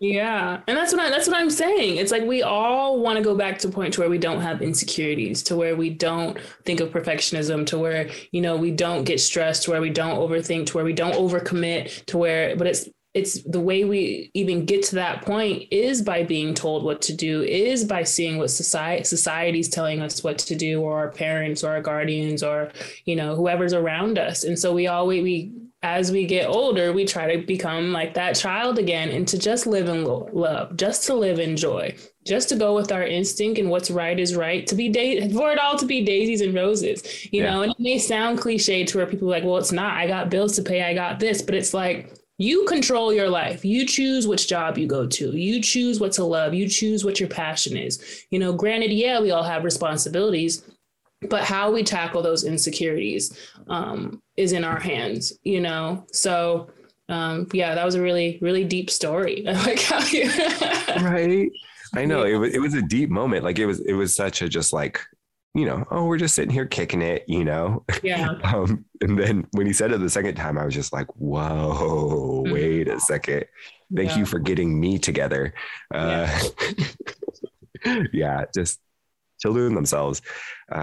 Yeah. 0.00 0.60
And 0.66 0.76
that's 0.76 0.92
what 0.92 1.00
I, 1.00 1.10
that's 1.10 1.28
what 1.28 1.36
I'm 1.36 1.50
saying. 1.50 1.96
It's 1.96 2.10
like 2.10 2.24
we 2.24 2.42
all 2.42 3.00
want 3.00 3.16
to 3.16 3.24
go 3.24 3.34
back 3.34 3.58
to 3.60 3.68
a 3.68 3.70
point 3.70 3.94
to 3.94 4.00
where 4.00 4.10
we 4.10 4.18
don't 4.18 4.40
have 4.40 4.62
insecurities, 4.62 5.42
to 5.44 5.56
where 5.56 5.76
we 5.76 5.90
don't 5.90 6.38
think 6.64 6.80
of 6.80 6.90
perfectionism, 6.90 7.66
to 7.66 7.78
where, 7.78 8.10
you 8.32 8.40
know, 8.40 8.56
we 8.56 8.72
don't 8.72 9.04
get 9.04 9.20
stressed, 9.20 9.62
to 9.64 9.70
where 9.70 9.80
we 9.80 9.90
don't 9.90 10.18
overthink, 10.18 10.66
to 10.66 10.74
where 10.74 10.84
we 10.84 10.92
don't 10.92 11.14
overcommit, 11.14 12.04
to 12.06 12.18
where 12.18 12.56
but 12.56 12.66
it's 12.66 12.88
it's 13.14 13.40
the 13.44 13.60
way 13.60 13.84
we 13.84 14.32
even 14.34 14.66
get 14.66 14.82
to 14.82 14.96
that 14.96 15.22
point 15.22 15.68
is 15.70 16.02
by 16.02 16.24
being 16.24 16.52
told 16.52 16.82
what 16.82 17.00
to 17.00 17.14
do 17.14 17.42
is 17.42 17.84
by 17.84 18.02
seeing 18.02 18.38
what 18.38 18.50
society 18.50 19.04
society's 19.04 19.68
telling 19.68 20.02
us 20.02 20.24
what 20.24 20.36
to 20.36 20.56
do 20.56 20.82
or 20.82 20.98
our 20.98 21.12
parents 21.12 21.62
or 21.62 21.70
our 21.70 21.80
guardians 21.80 22.42
or 22.42 22.72
you 23.04 23.14
know 23.14 23.36
whoever's 23.36 23.72
around 23.72 24.18
us 24.18 24.42
and 24.42 24.58
so 24.58 24.72
we 24.72 24.88
always 24.88 25.22
we 25.22 25.52
as 25.84 26.10
we 26.10 26.24
get 26.24 26.48
older, 26.48 26.94
we 26.94 27.04
try 27.04 27.36
to 27.36 27.46
become 27.46 27.92
like 27.92 28.14
that 28.14 28.34
child 28.34 28.78
again 28.78 29.10
and 29.10 29.28
to 29.28 29.38
just 29.38 29.66
live 29.66 29.86
in 29.86 30.02
love, 30.04 30.74
just 30.76 31.04
to 31.06 31.14
live 31.14 31.38
in 31.38 31.58
joy, 31.58 31.94
just 32.24 32.48
to 32.48 32.56
go 32.56 32.74
with 32.74 32.90
our 32.90 33.04
instinct 33.06 33.58
and 33.58 33.68
what's 33.68 33.90
right 33.90 34.18
is 34.18 34.34
right, 34.34 34.66
to 34.66 34.74
be 34.74 34.88
da- 34.88 35.28
for 35.28 35.52
it 35.52 35.58
all 35.58 35.76
to 35.78 35.84
be 35.84 36.02
daisies 36.02 36.40
and 36.40 36.54
roses, 36.54 37.26
you 37.30 37.42
yeah. 37.42 37.50
know. 37.50 37.60
And 37.60 37.72
it 37.72 37.78
may 37.78 37.98
sound 37.98 38.38
cliche 38.38 38.84
to 38.86 38.96
where 38.96 39.06
people 39.06 39.28
are 39.28 39.32
like, 39.32 39.44
well, 39.44 39.58
it's 39.58 39.72
not. 39.72 39.92
I 39.92 40.06
got 40.06 40.30
bills 40.30 40.56
to 40.56 40.62
pay. 40.62 40.82
I 40.82 40.94
got 40.94 41.20
this, 41.20 41.42
but 41.42 41.54
it's 41.54 41.74
like 41.74 42.18
you 42.38 42.64
control 42.64 43.12
your 43.12 43.28
life. 43.28 43.62
You 43.62 43.86
choose 43.86 44.26
which 44.26 44.48
job 44.48 44.78
you 44.78 44.86
go 44.86 45.06
to. 45.06 45.36
You 45.36 45.60
choose 45.60 46.00
what 46.00 46.12
to 46.12 46.24
love. 46.24 46.54
You 46.54 46.66
choose 46.66 47.04
what 47.04 47.20
your 47.20 47.28
passion 47.28 47.76
is. 47.76 48.24
You 48.30 48.38
know, 48.38 48.54
granted, 48.54 48.90
yeah, 48.90 49.20
we 49.20 49.32
all 49.32 49.44
have 49.44 49.64
responsibilities, 49.64 50.64
but 51.28 51.44
how 51.44 51.70
we 51.70 51.82
tackle 51.82 52.22
those 52.22 52.44
insecurities 52.44 53.38
um, 53.68 54.22
is 54.36 54.52
in 54.52 54.64
our 54.64 54.78
hands 54.78 55.32
you 55.42 55.60
know? 55.60 56.04
So 56.12 56.68
um, 57.08 57.48
yeah 57.52 57.74
that 57.74 57.84
was 57.84 57.94
a 57.94 58.02
really 58.02 58.38
really 58.40 58.64
deep 58.64 58.90
story. 58.90 59.44
Like 59.46 59.80
how 59.80 60.04
you 60.06 60.30
right. 61.02 61.50
I 61.96 62.04
know. 62.04 62.24
It 62.24 62.34
was, 62.34 62.54
it 62.54 62.58
was 62.58 62.74
a 62.74 62.82
deep 62.82 63.08
moment. 63.08 63.44
Like 63.44 63.58
it 63.58 63.66
was 63.66 63.80
it 63.80 63.92
was 63.92 64.14
such 64.14 64.42
a 64.42 64.48
just 64.48 64.72
like 64.72 65.00
you 65.54 65.64
know 65.64 65.84
oh 65.92 66.04
we're 66.06 66.18
just 66.18 66.34
sitting 66.34 66.50
here 66.50 66.66
kicking 66.66 67.02
it 67.02 67.24
you 67.28 67.44
know? 67.44 67.84
Yeah. 68.02 68.34
Um, 68.44 68.84
and 69.00 69.18
then 69.18 69.46
when 69.52 69.66
he 69.66 69.72
said 69.72 69.92
it 69.92 70.00
the 70.00 70.10
second 70.10 70.34
time 70.34 70.58
i 70.58 70.64
was 70.64 70.74
just 70.74 70.92
like 70.92 71.06
whoa 71.16 72.42
mm-hmm. 72.44 72.52
wait 72.52 72.88
a 72.88 72.98
second. 73.00 73.44
Thank 73.94 74.10
yeah. 74.10 74.18
you 74.18 74.26
for 74.26 74.38
getting 74.38 74.78
me 74.80 74.98
together. 74.98 75.54
Uh, 75.92 76.26
yeah. 77.84 78.02
yeah 78.12 78.44
just 78.54 78.80
children 79.40 79.74
themselves. 79.74 80.22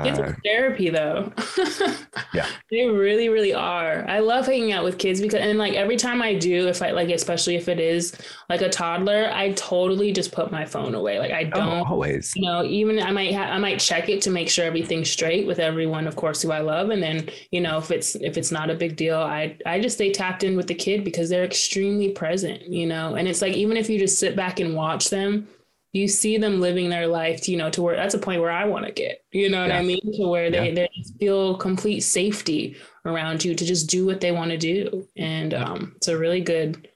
Kids 0.04 0.20
are 0.20 0.26
uh, 0.26 0.36
therapy 0.44 0.90
though. 0.90 1.34
yeah. 2.34 2.46
They 2.70 2.86
really, 2.86 3.30
really 3.30 3.54
are. 3.54 4.06
I 4.08 4.20
love 4.20 4.46
hanging 4.46 4.72
out 4.72 4.84
with 4.84 5.00
kids 5.00 5.20
because 5.20 5.42
and 5.42 5.58
like 5.58 5.74
every 5.74 5.98
time 5.98 6.22
I 6.22 6.36
do, 6.36 6.68
if 6.68 6.84
I 6.84 6.92
like 6.92 7.10
especially 7.10 7.56
if 7.56 7.68
it 7.68 7.80
is 7.80 8.16
like 8.48 8.62
a 8.62 8.70
toddler, 8.70 9.32
I 9.34 9.54
totally 9.54 10.12
just 10.12 10.32
put 10.32 10.52
my 10.52 10.66
phone 10.66 10.94
away. 10.94 11.18
Like 11.18 11.32
I 11.32 11.50
oh, 11.54 11.60
don't 11.60 11.80
oh, 11.80 11.86
always. 11.86 12.32
You 12.36 12.44
know, 12.44 12.64
even 12.64 13.02
I 13.02 13.10
might 13.12 13.34
ha- 13.34 13.50
I 13.50 13.58
might 13.58 13.80
check 13.80 14.08
it 14.08 14.22
to 14.22 14.30
make 14.30 14.50
sure 14.50 14.66
everything's 14.66 15.10
straight 15.10 15.48
with 15.48 15.58
everyone, 15.58 16.06
of 16.06 16.16
course, 16.16 16.44
who 16.44 16.52
I 16.52 16.60
love. 16.60 16.92
And 16.92 17.02
then, 17.02 17.28
you 17.50 17.60
know, 17.60 17.80
if 17.80 17.90
it's 17.90 18.14
if 18.16 18.38
it's 18.38 18.52
not 18.52 18.70
a 18.70 18.76
big 18.76 18.96
deal, 18.96 19.18
I 19.18 19.58
I 19.66 19.80
just 19.80 19.96
stay 19.96 20.12
tapped 20.12 20.44
in 20.44 20.56
with 20.56 20.68
the 20.68 20.76
kid 20.76 21.04
because 21.04 21.30
they're 21.30 21.44
extremely 21.44 22.10
present, 22.10 22.68
you 22.68 22.86
know. 22.86 23.16
And 23.16 23.28
it's 23.28 23.42
like 23.42 23.56
even 23.56 23.78
if 23.78 23.90
you 23.90 23.98
just 23.98 24.20
sit 24.20 24.36
back 24.36 24.60
and 24.60 24.76
watch 24.76 25.10
them, 25.10 25.48
you 25.94 26.08
see 26.08 26.38
them 26.38 26.62
living 26.62 26.90
their 26.90 27.08
life, 27.08 27.50
you 27.50 27.58
know, 27.58 27.70
to 27.70 27.82
where 27.82 27.96
that's 27.96 28.14
a 28.14 28.20
point 28.20 28.42
where 28.42 28.52
I 28.52 28.66
want 28.66 28.86
to 28.86 28.92
get, 28.92 29.24
you 29.32 29.50
know 29.50 29.62
what 29.62 29.70
yeah. 29.70 29.80
I 29.80 29.84
mean? 29.84 30.14
To 30.14 30.28
where 30.28 30.50
they, 30.50 30.70
yeah. 30.70 30.76
they 30.76 30.90
feel 31.20 31.58
complete 31.58 32.02
safety 32.02 32.78
around 33.06 33.44
you 33.44 33.56
to 33.56 33.66
just 33.66 33.90
do 33.90 34.06
what 34.06 34.22
they 34.22 34.32
want 34.32 34.52
to 34.52 34.58
do. 34.58 35.08
And 35.18 35.54
um, 35.54 35.94
it's 35.98 36.08
a 36.08 36.18
really 36.18 36.42
good, 36.42 36.88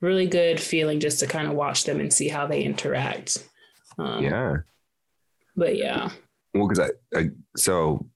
really 0.00 0.26
good 0.26 0.58
feeling 0.60 0.98
just 0.98 1.20
to 1.20 1.26
kind 1.26 1.46
of 1.46 1.54
watch 1.54 1.84
them 1.84 2.00
and 2.00 2.12
see 2.12 2.28
how 2.28 2.46
they 2.46 2.62
interact. 2.62 3.46
Um, 3.98 4.24
yeah. 4.24 4.56
But 5.54 5.76
yeah. 5.76 6.10
Well, 6.54 6.68
because 6.68 6.90
I, 6.90 7.18
I, 7.18 7.30
so, 7.56 8.06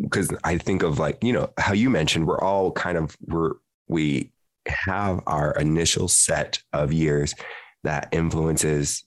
because 0.00 0.32
I 0.44 0.58
think 0.58 0.84
of 0.84 1.00
like, 1.00 1.24
you 1.24 1.32
know, 1.32 1.50
how 1.58 1.72
you 1.72 1.90
mentioned, 1.90 2.28
we're 2.28 2.40
all 2.40 2.70
kind 2.70 2.96
of, 2.96 3.16
we're, 3.26 3.54
we 3.88 4.30
have 4.68 5.20
our 5.26 5.52
initial 5.52 6.06
set 6.06 6.62
of 6.72 6.92
years 6.92 7.34
that 7.82 8.08
influences 8.12 9.02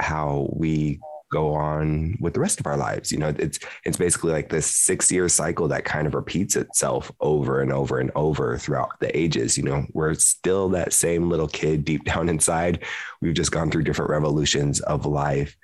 how 0.00 0.48
we 0.52 1.00
go 1.30 1.54
on 1.54 2.16
with 2.20 2.34
the 2.34 2.40
rest 2.40 2.60
of 2.60 2.66
our 2.66 2.76
lives. 2.76 3.10
You 3.10 3.18
know, 3.18 3.32
it's 3.38 3.58
it's 3.84 3.96
basically 3.96 4.32
like 4.32 4.48
this 4.48 4.66
six 4.66 5.10
year 5.10 5.28
cycle 5.28 5.68
that 5.68 5.84
kind 5.84 6.06
of 6.06 6.14
repeats 6.14 6.56
itself 6.56 7.10
over 7.20 7.62
and 7.62 7.72
over 7.72 7.98
and 7.98 8.10
over 8.14 8.58
throughout 8.58 8.98
the 9.00 9.16
ages. 9.16 9.56
You 9.56 9.64
know, 9.64 9.86
we're 9.92 10.14
still 10.14 10.68
that 10.70 10.92
same 10.92 11.30
little 11.30 11.48
kid 11.48 11.84
deep 11.84 12.04
down 12.12 12.28
inside. 12.28 12.84
We've 13.20 13.34
just 13.34 13.52
gone 13.52 13.70
through 13.70 13.84
different 13.84 14.10
revolutions 14.10 14.80
of 14.80 15.06
life. 15.06 15.56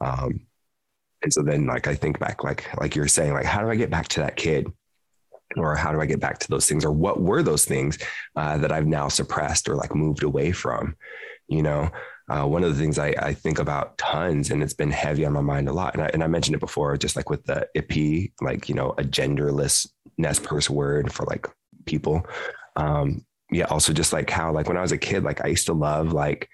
Um, 0.00 0.46
and 1.22 1.32
so 1.32 1.42
then 1.42 1.66
like 1.66 1.88
I 1.88 1.96
think 1.96 2.18
back, 2.20 2.44
like 2.44 2.68
like 2.78 2.94
you're 2.94 3.08
saying, 3.08 3.32
like, 3.32 3.46
how 3.46 3.60
do 3.60 3.70
I 3.70 3.76
get 3.76 3.90
back 3.90 4.08
to 4.08 4.20
that 4.20 4.36
kid? 4.36 4.72
Or 5.56 5.74
how 5.74 5.92
do 5.92 6.00
I 6.00 6.06
get 6.06 6.20
back 6.20 6.38
to 6.40 6.48
those 6.48 6.68
things? 6.68 6.84
Or 6.84 6.92
what 6.92 7.20
were 7.20 7.42
those 7.42 7.64
things 7.64 7.98
uh, 8.36 8.58
that 8.58 8.70
I've 8.70 8.86
now 8.86 9.08
suppressed 9.08 9.68
or 9.68 9.76
like 9.76 9.94
moved 9.94 10.22
away 10.22 10.52
from? 10.52 10.94
You 11.48 11.62
know, 11.62 11.90
uh, 12.28 12.44
one 12.44 12.62
of 12.62 12.74
the 12.74 12.80
things 12.80 12.98
I, 12.98 13.08
I, 13.18 13.32
think 13.32 13.58
about 13.58 13.96
tons 13.96 14.50
and 14.50 14.62
it's 14.62 14.74
been 14.74 14.90
heavy 14.90 15.24
on 15.24 15.32
my 15.32 15.40
mind 15.40 15.68
a 15.68 15.72
lot. 15.72 15.94
And 15.94 16.02
I, 16.02 16.10
and 16.12 16.22
I 16.22 16.26
mentioned 16.26 16.54
it 16.54 16.60
before, 16.60 16.96
just 16.98 17.16
like 17.16 17.30
with 17.30 17.44
the 17.44 17.66
IP, 17.74 18.32
like, 18.42 18.68
you 18.68 18.74
know, 18.74 18.90
a 18.98 19.02
genderless 19.02 19.88
Nez 20.18 20.38
Perce 20.38 20.68
word 20.68 21.10
for 21.10 21.24
like 21.24 21.46
people. 21.86 22.26
Um, 22.76 23.24
yeah. 23.50 23.64
Also 23.64 23.94
just 23.94 24.12
like 24.12 24.28
how, 24.28 24.52
like 24.52 24.68
when 24.68 24.76
I 24.76 24.82
was 24.82 24.92
a 24.92 24.98
kid, 24.98 25.24
like 25.24 25.42
I 25.42 25.48
used 25.48 25.66
to 25.66 25.72
love 25.72 26.12
like, 26.12 26.50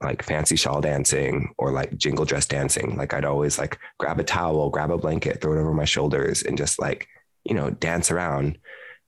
like 0.00 0.22
fancy 0.22 0.56
shawl 0.56 0.80
dancing 0.80 1.52
or 1.58 1.72
like 1.72 1.96
jingle 1.96 2.24
dress 2.24 2.46
dancing. 2.46 2.96
Like 2.96 3.12
I'd 3.12 3.24
always 3.24 3.58
like 3.58 3.78
grab 3.98 4.20
a 4.20 4.24
towel, 4.24 4.70
grab 4.70 4.92
a 4.92 4.96
blanket, 4.96 5.40
throw 5.40 5.54
it 5.54 5.60
over 5.60 5.74
my 5.74 5.84
shoulders 5.84 6.42
and 6.42 6.56
just 6.56 6.80
like, 6.80 7.08
you 7.44 7.54
know, 7.54 7.70
dance 7.70 8.10
around. 8.10 8.58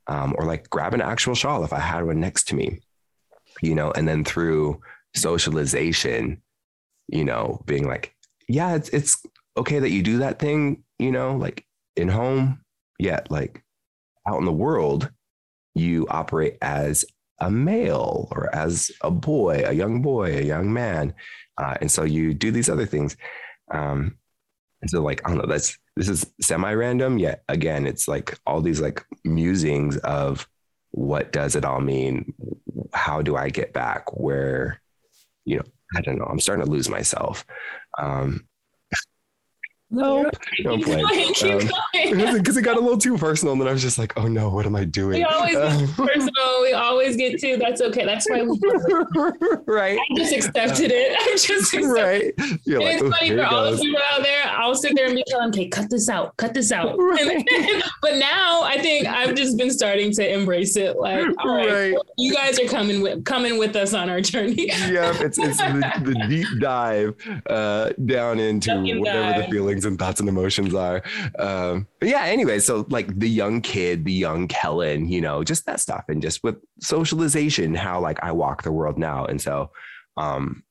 Um, 0.08 0.34
or 0.36 0.44
like 0.46 0.68
grab 0.68 0.94
an 0.94 1.00
actual 1.00 1.36
shawl 1.36 1.62
if 1.62 1.72
I 1.72 1.78
had 1.78 2.04
one 2.04 2.18
next 2.18 2.48
to 2.48 2.56
me, 2.56 2.80
you 3.62 3.76
know, 3.76 3.92
and 3.92 4.06
then 4.08 4.24
through 4.24 4.80
socialization, 5.14 6.43
you 7.09 7.24
know, 7.24 7.62
being 7.66 7.86
like, 7.86 8.14
yeah, 8.48 8.74
it's 8.74 8.89
it's 8.90 9.22
okay 9.56 9.78
that 9.78 9.90
you 9.90 10.02
do 10.02 10.18
that 10.18 10.39
thing, 10.39 10.84
you 10.98 11.12
know, 11.12 11.36
like 11.36 11.66
in 11.97 12.09
home, 12.09 12.60
yet 12.98 13.30
like 13.30 13.62
out 14.26 14.39
in 14.39 14.44
the 14.44 14.52
world, 14.52 15.10
you 15.74 16.06
operate 16.09 16.59
as 16.62 17.05
a 17.39 17.51
male 17.51 18.28
or 18.30 18.55
as 18.55 18.90
a 19.01 19.10
boy, 19.10 19.62
a 19.66 19.72
young 19.72 20.01
boy, 20.01 20.39
a 20.39 20.43
young 20.43 20.72
man. 20.72 21.14
Uh, 21.59 21.76
and 21.80 21.90
so 21.90 22.05
you 22.05 22.34
do 22.34 22.51
these 22.51 22.70
other 22.70 22.86
things. 22.86 23.16
Um, 23.70 24.16
and 24.80 24.90
so 24.90 25.02
like, 25.02 25.20
I 25.24 25.30
don't 25.30 25.39
know, 25.39 25.47
that's, 25.47 25.76
this 25.97 26.09
is 26.09 26.26
semi-random 26.40 27.18
yet 27.18 27.43
again, 27.48 27.86
it's 27.86 28.06
like 28.09 28.39
all 28.47 28.60
these 28.60 28.80
like 28.80 29.05
musings 29.24 29.97
of 29.98 30.48
what 30.93 31.32
does 31.32 31.56
it 31.56 31.64
all 31.64 31.80
mean? 31.80 32.32
How 32.93 33.22
do 33.22 33.36
I 33.36 33.48
get 33.48 33.72
back 33.72 34.12
where 34.18 34.80
you 35.44 35.56
know, 35.56 35.64
I 35.97 36.01
don't 36.01 36.19
know. 36.19 36.24
I'm 36.24 36.40
starting 36.40 36.64
to 36.64 36.70
lose 36.70 36.89
myself. 36.89 37.44
Um, 37.98 38.47
Nope. 39.94 40.35
Don't 40.62 40.82
play. 40.82 41.02
Because 41.93 42.56
it 42.56 42.62
got 42.62 42.78
a 42.78 42.81
little 42.81 42.97
too 42.97 43.19
personal, 43.19 43.52
and 43.52 43.60
then 43.60 43.69
I 43.69 43.73
was 43.73 43.82
just 43.82 43.98
like, 43.98 44.14
"Oh 44.16 44.27
no, 44.27 44.48
what 44.48 44.64
am 44.64 44.74
I 44.74 44.85
doing?" 44.85 45.19
We 45.19 45.24
always 45.24 45.55
um, 45.55 45.85
get 45.85 45.90
personal. 45.97 46.62
We 46.62 46.73
always 46.73 47.14
get 47.14 47.39
too. 47.39 47.59
That's 47.59 47.82
okay. 47.82 48.06
That's 48.06 48.27
why 48.31 48.43
we. 48.43 48.59
right. 49.66 49.98
I 49.98 50.16
just 50.16 50.32
accepted 50.35 50.90
it. 50.90 51.14
I 51.19 51.24
just 51.36 51.51
accepted 51.51 51.89
right. 51.89 52.32
You're 52.64 52.81
and 52.81 52.86
like, 52.86 52.94
it's 52.94 53.02
oh, 53.02 53.10
funny 53.10 53.36
for 53.36 53.44
all 53.44 53.70
the 53.70 53.77
people 53.77 54.01
out 54.10 54.23
there. 54.23 54.44
I'll 54.47 54.74
sit 54.74 54.94
there 54.97 55.06
and 55.06 55.14
be 55.14 55.24
telling, 55.27 55.48
"Okay, 55.51 55.69
cut 55.69 55.90
this 55.90 56.09
out. 56.09 56.35
Cut 56.39 56.55
this 56.55 56.73
out." 56.73 56.98
Right. 57.12 57.44
but 58.01 58.16
now 58.16 58.62
I 58.62 58.78
think 58.78 59.06
I've 59.06 59.35
just 59.35 59.59
been 59.59 59.70
starting 59.70 60.12
to 60.12 60.32
embrace 60.32 60.77
it. 60.77 60.98
Like, 60.98 61.27
all 61.40 61.55
right, 61.55 61.70
right. 61.70 61.93
Well, 61.93 62.05
you 62.16 62.32
guys 62.32 62.59
are 62.59 62.66
coming 62.66 63.02
with 63.02 63.24
coming 63.24 63.59
with 63.59 63.77
us 63.77 63.93
on 63.93 64.09
our 64.09 64.20
journey. 64.20 64.69
yeah, 64.69 65.12
it's 65.20 65.39
it's 65.39 65.59
the, 65.59 65.93
the 66.02 66.27
deep 66.28 66.47
dive 66.59 67.14
uh, 67.51 67.90
down 68.06 68.39
into 68.39 68.74
whatever 68.98 69.32
dive. 69.32 69.44
the 69.44 69.51
feelings 69.51 69.81
feelings 69.82 69.84
and 69.84 69.98
thoughts 69.98 70.20
and 70.20 70.28
emotions 70.28 70.74
are. 70.74 71.02
Um, 71.38 71.86
but 72.00 72.09
yeah, 72.09 72.24
anyway, 72.24 72.59
so 72.59 72.86
like 72.88 73.18
the 73.18 73.28
young 73.28 73.60
kid, 73.60 74.04
the 74.04 74.12
young 74.12 74.48
Kellen, 74.48 75.09
you 75.09 75.20
know, 75.20 75.44
just 75.44 75.66
that 75.66 75.80
stuff, 75.80 76.04
and 76.09 76.22
just 76.22 76.42
with 76.42 76.56
socialization, 76.80 77.74
how 77.74 78.00
like 78.00 78.22
I 78.22 78.32
walk 78.32 78.62
the 78.62 78.72
world 78.72 78.98
now, 78.98 79.24
and 79.26 79.40
so 79.40 79.70
um, 80.16 80.62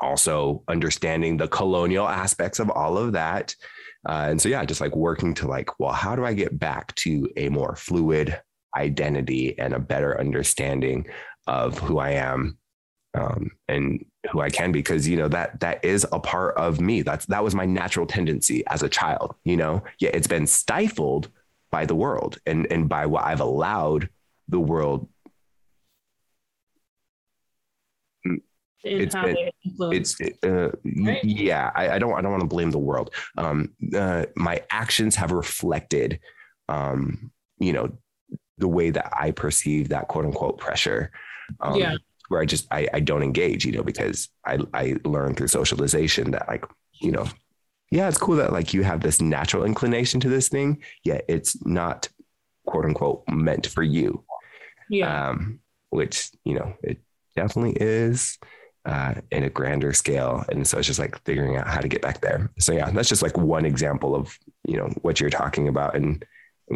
also 0.00 0.62
understanding 0.68 1.36
the 1.36 1.48
colonial 1.48 2.08
aspects 2.08 2.60
of 2.60 2.70
all 2.70 2.98
of 2.98 3.12
that. 3.12 3.54
Uh, 4.08 4.28
and 4.30 4.40
so 4.40 4.48
yeah, 4.48 4.64
just 4.64 4.80
like 4.80 4.96
working 4.96 5.34
to 5.34 5.46
like, 5.46 5.78
well, 5.78 5.92
how 5.92 6.16
do 6.16 6.24
I 6.24 6.32
get 6.32 6.58
back 6.58 6.94
to 6.96 7.28
a 7.36 7.50
more 7.50 7.76
fluid 7.76 8.40
identity 8.74 9.58
and 9.58 9.74
a 9.74 9.78
better 9.78 10.18
understanding 10.18 11.06
of 11.46 11.78
who 11.78 11.98
I 11.98 12.12
am 12.12 12.56
um, 13.14 13.50
and 13.68 14.04
who 14.30 14.40
I 14.40 14.50
can 14.50 14.70
because 14.72 15.08
you 15.08 15.16
know 15.16 15.28
that 15.28 15.60
that 15.60 15.84
is 15.84 16.06
a 16.12 16.20
part 16.20 16.56
of 16.56 16.80
me. 16.80 17.02
That's 17.02 17.26
that 17.26 17.42
was 17.42 17.54
my 17.54 17.64
natural 17.64 18.06
tendency 18.06 18.64
as 18.66 18.82
a 18.82 18.88
child. 18.88 19.34
You 19.44 19.56
know, 19.56 19.82
yeah, 19.98 20.10
it's 20.12 20.26
been 20.26 20.46
stifled 20.46 21.28
by 21.70 21.86
the 21.86 21.94
world 21.94 22.38
and 22.46 22.66
and 22.70 22.88
by 22.88 23.06
what 23.06 23.24
I've 23.24 23.40
allowed 23.40 24.08
the 24.48 24.60
world. 24.60 25.08
it's 28.82 29.14
been, 29.14 29.36
it's 29.92 30.20
uh, 30.42 30.70
right? 31.02 31.22
yeah. 31.22 31.70
I, 31.74 31.90
I, 31.90 31.98
don't 31.98 32.14
I 32.14 32.22
don't 32.22 32.30
want 32.30 32.42
to 32.42 32.48
blame 32.48 32.70
the 32.70 32.78
world. 32.78 33.14
Um, 33.36 33.74
uh, 33.94 34.24
my 34.36 34.62
actions 34.70 35.16
have 35.16 35.32
reflected, 35.32 36.18
um, 36.68 37.30
you 37.58 37.74
know, 37.74 37.92
the 38.56 38.68
way 38.68 38.88
that 38.88 39.12
I 39.18 39.32
perceive 39.32 39.90
that 39.90 40.08
quote 40.08 40.24
unquote 40.24 40.58
pressure. 40.58 41.10
Um, 41.60 41.76
yeah 41.76 41.96
where 42.30 42.40
I 42.40 42.46
just 42.46 42.66
I, 42.70 42.86
I 42.94 43.00
don't 43.00 43.24
engage, 43.24 43.66
you 43.66 43.72
know, 43.72 43.82
because 43.82 44.28
I 44.46 44.58
I 44.72 44.96
learned 45.04 45.36
through 45.36 45.48
socialization 45.48 46.30
that 46.30 46.46
like, 46.46 46.64
you 47.00 47.10
know, 47.10 47.26
yeah, 47.90 48.08
it's 48.08 48.18
cool 48.18 48.36
that 48.36 48.52
like 48.52 48.72
you 48.72 48.84
have 48.84 49.00
this 49.00 49.20
natural 49.20 49.64
inclination 49.64 50.20
to 50.20 50.28
this 50.28 50.48
thing, 50.48 50.80
yet 51.02 51.24
it's 51.28 51.64
not 51.66 52.08
quote 52.66 52.84
unquote 52.84 53.24
meant 53.28 53.66
for 53.66 53.82
you. 53.82 54.24
Yeah. 54.88 55.30
Um, 55.30 55.58
which, 55.90 56.30
you 56.44 56.54
know, 56.54 56.72
it 56.84 56.98
definitely 57.34 57.76
is 57.80 58.38
uh, 58.84 59.14
in 59.32 59.42
a 59.42 59.50
grander 59.50 59.92
scale. 59.92 60.44
And 60.50 60.64
so 60.64 60.78
it's 60.78 60.86
just 60.86 61.00
like 61.00 61.20
figuring 61.24 61.56
out 61.56 61.66
how 61.66 61.80
to 61.80 61.88
get 61.88 62.00
back 62.00 62.20
there. 62.20 62.48
So 62.60 62.72
yeah, 62.72 62.90
that's 62.90 63.08
just 63.08 63.22
like 63.22 63.36
one 63.36 63.64
example 63.64 64.14
of, 64.14 64.38
you 64.64 64.76
know, 64.76 64.88
what 65.02 65.20
you're 65.20 65.30
talking 65.30 65.66
about. 65.66 65.96
And 65.96 66.24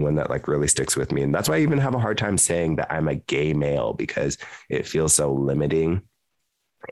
one 0.03 0.17
that 0.17 0.31
like 0.31 0.49
really 0.49 0.69
sticks 0.69 0.97
with 0.97 1.13
me. 1.13 1.23
And 1.23 1.35
that's 1.35 1.49
why 1.49 1.57
I 1.57 1.61
even 1.61 1.79
have 1.79 1.95
a 1.95 2.01
hard 2.01 2.19
time 2.19 2.37
saying 2.37 2.77
that 2.77 2.93
I'm 2.93 3.09
a 3.09 3.15
gay 3.15 3.53
male 3.53 3.93
because 3.93 4.39
it 4.69 4.87
feels 4.87 5.15
so 5.15 5.33
limiting 5.33 6.03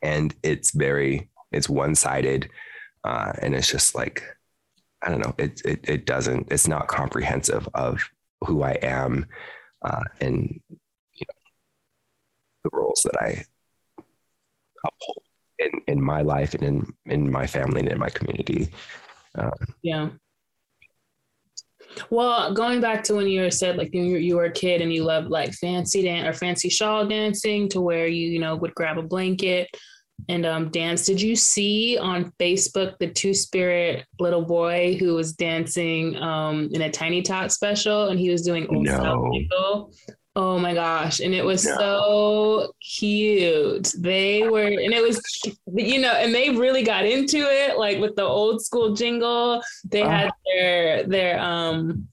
and 0.03 0.35
it's 0.43 0.70
very, 0.70 1.29
it's 1.51 1.69
one 1.69 1.95
sided. 1.95 2.49
Uh, 3.05 3.33
and 3.41 3.55
it's 3.55 3.70
just 3.70 3.95
like, 3.95 4.23
I 5.03 5.11
don't 5.11 5.20
know, 5.20 5.35
it, 5.37 5.61
it, 5.65 5.81
it 5.89 6.07
doesn't, 6.07 6.53
it's 6.53 6.69
not 6.69 6.87
comprehensive 6.87 7.69
of 7.74 8.01
who 8.47 8.62
I 8.62 8.79
am 8.83 9.27
uh, 9.83 10.05
and 10.20 10.61
you 10.70 11.27
know, 11.29 11.35
the 12.65 12.70
roles 12.73 13.03
that 13.05 13.20
I 13.20 13.45
uphold 14.87 15.23
in, 15.59 15.70
in 15.89 16.01
my 16.01 16.23
life 16.23 16.55
and 16.55 16.62
in, 16.62 16.93
in 17.07 17.31
my 17.31 17.47
family 17.47 17.81
and 17.81 17.89
in 17.89 17.99
my 17.99 18.11
community. 18.11 18.69
Um, 19.37 19.51
yeah. 19.83 20.11
Well, 22.10 22.55
going 22.55 22.81
back 22.81 23.05
to 23.05 23.14
when 23.14 23.28
you 23.28 23.51
said 23.51 23.77
like 23.77 23.94
you, 23.94 24.02
you 24.02 24.36
were 24.36 24.44
a 24.44 24.52
kid 24.52 24.81
and 24.81 24.93
you 24.93 25.05
loved 25.05 25.28
like 25.28 25.52
fancy 25.52 26.02
dance 26.02 26.27
or 26.27 26.39
fancy 26.39 26.69
shawl 26.69 27.06
dancing 27.06 27.69
to 27.70 27.81
where 27.81 28.06
you, 28.06 28.28
you 28.28 28.39
know, 28.39 28.56
would 28.56 28.74
grab 28.74 28.98
a 28.98 29.02
blanket. 29.02 29.69
and 30.28 30.47
um, 30.47 30.70
dance. 30.70 31.05
Did 31.05 31.20
you 31.20 31.35
see 31.35 31.98
on 31.98 32.32
Facebook 32.39 32.98
the 32.98 33.09
two 33.09 33.35
spirit 33.35 34.06
little 34.20 34.43
boy 34.43 34.97
who 34.98 35.14
was 35.14 35.32
dancing 35.32 36.16
um, 36.16 36.69
in 36.73 36.82
a 36.82 36.90
Tiny 36.90 37.23
Tot 37.23 37.51
special 37.52 38.09
and 38.09 38.19
he 38.19 38.31
was 38.31 38.43
doing 38.43 38.66
old 38.69 38.86
no. 39.51 39.90
Oh 40.35 40.59
my 40.59 40.73
gosh. 40.73 41.21
And 41.21 41.35
it 41.35 41.45
was 41.45 41.63
so 41.63 42.73
cute. 42.81 43.93
They 43.99 44.49
were, 44.49 44.65
and 44.65 44.93
it 44.95 45.03
was, 45.03 45.21
you 45.75 46.01
know, 46.01 46.13
and 46.13 46.35
they 46.35 46.51
really 46.51 46.83
got 46.83 47.05
into 47.05 47.39
it, 47.39 47.79
like 47.79 48.01
with 48.01 48.17
the 48.17 48.23
old 48.23 48.65
school 48.65 48.95
jingle. 48.95 49.63
They 49.85 50.03
uh, 50.03 50.09
had 50.09 50.31
their, 50.47 51.03
their, 51.05 51.41
um, 51.41 52.09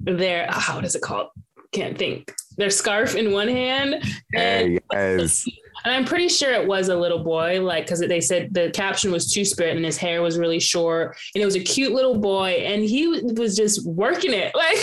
their, 0.00 0.46
how 0.50 0.76
what 0.76 0.86
is 0.86 0.94
it 0.94 1.02
called? 1.02 1.28
Can't 1.72 1.98
think. 1.98 2.32
Their 2.56 2.70
scarf 2.70 3.14
in 3.14 3.30
one 3.32 3.48
hand. 3.48 4.02
And, 4.34 4.80
yes. 4.92 5.46
And 5.84 5.94
I'm 5.94 6.04
pretty 6.04 6.28
sure 6.28 6.52
it 6.52 6.66
was 6.66 6.88
a 6.88 6.96
little 6.96 7.22
boy, 7.24 7.60
like, 7.62 7.84
because 7.84 8.00
they 8.00 8.20
said 8.20 8.52
the 8.52 8.70
caption 8.70 9.10
was 9.12 9.32
two 9.32 9.44
spirit 9.44 9.76
and 9.76 9.84
his 9.84 9.96
hair 9.96 10.22
was 10.22 10.38
really 10.38 10.60
short. 10.60 11.16
And 11.34 11.42
it 11.42 11.44
was 11.44 11.56
a 11.56 11.60
cute 11.60 11.92
little 11.92 12.18
boy. 12.18 12.50
And 12.64 12.82
he 12.82 13.06
was 13.06 13.56
just 13.56 13.86
working 13.86 14.32
it. 14.32 14.52
Like, 14.60 14.76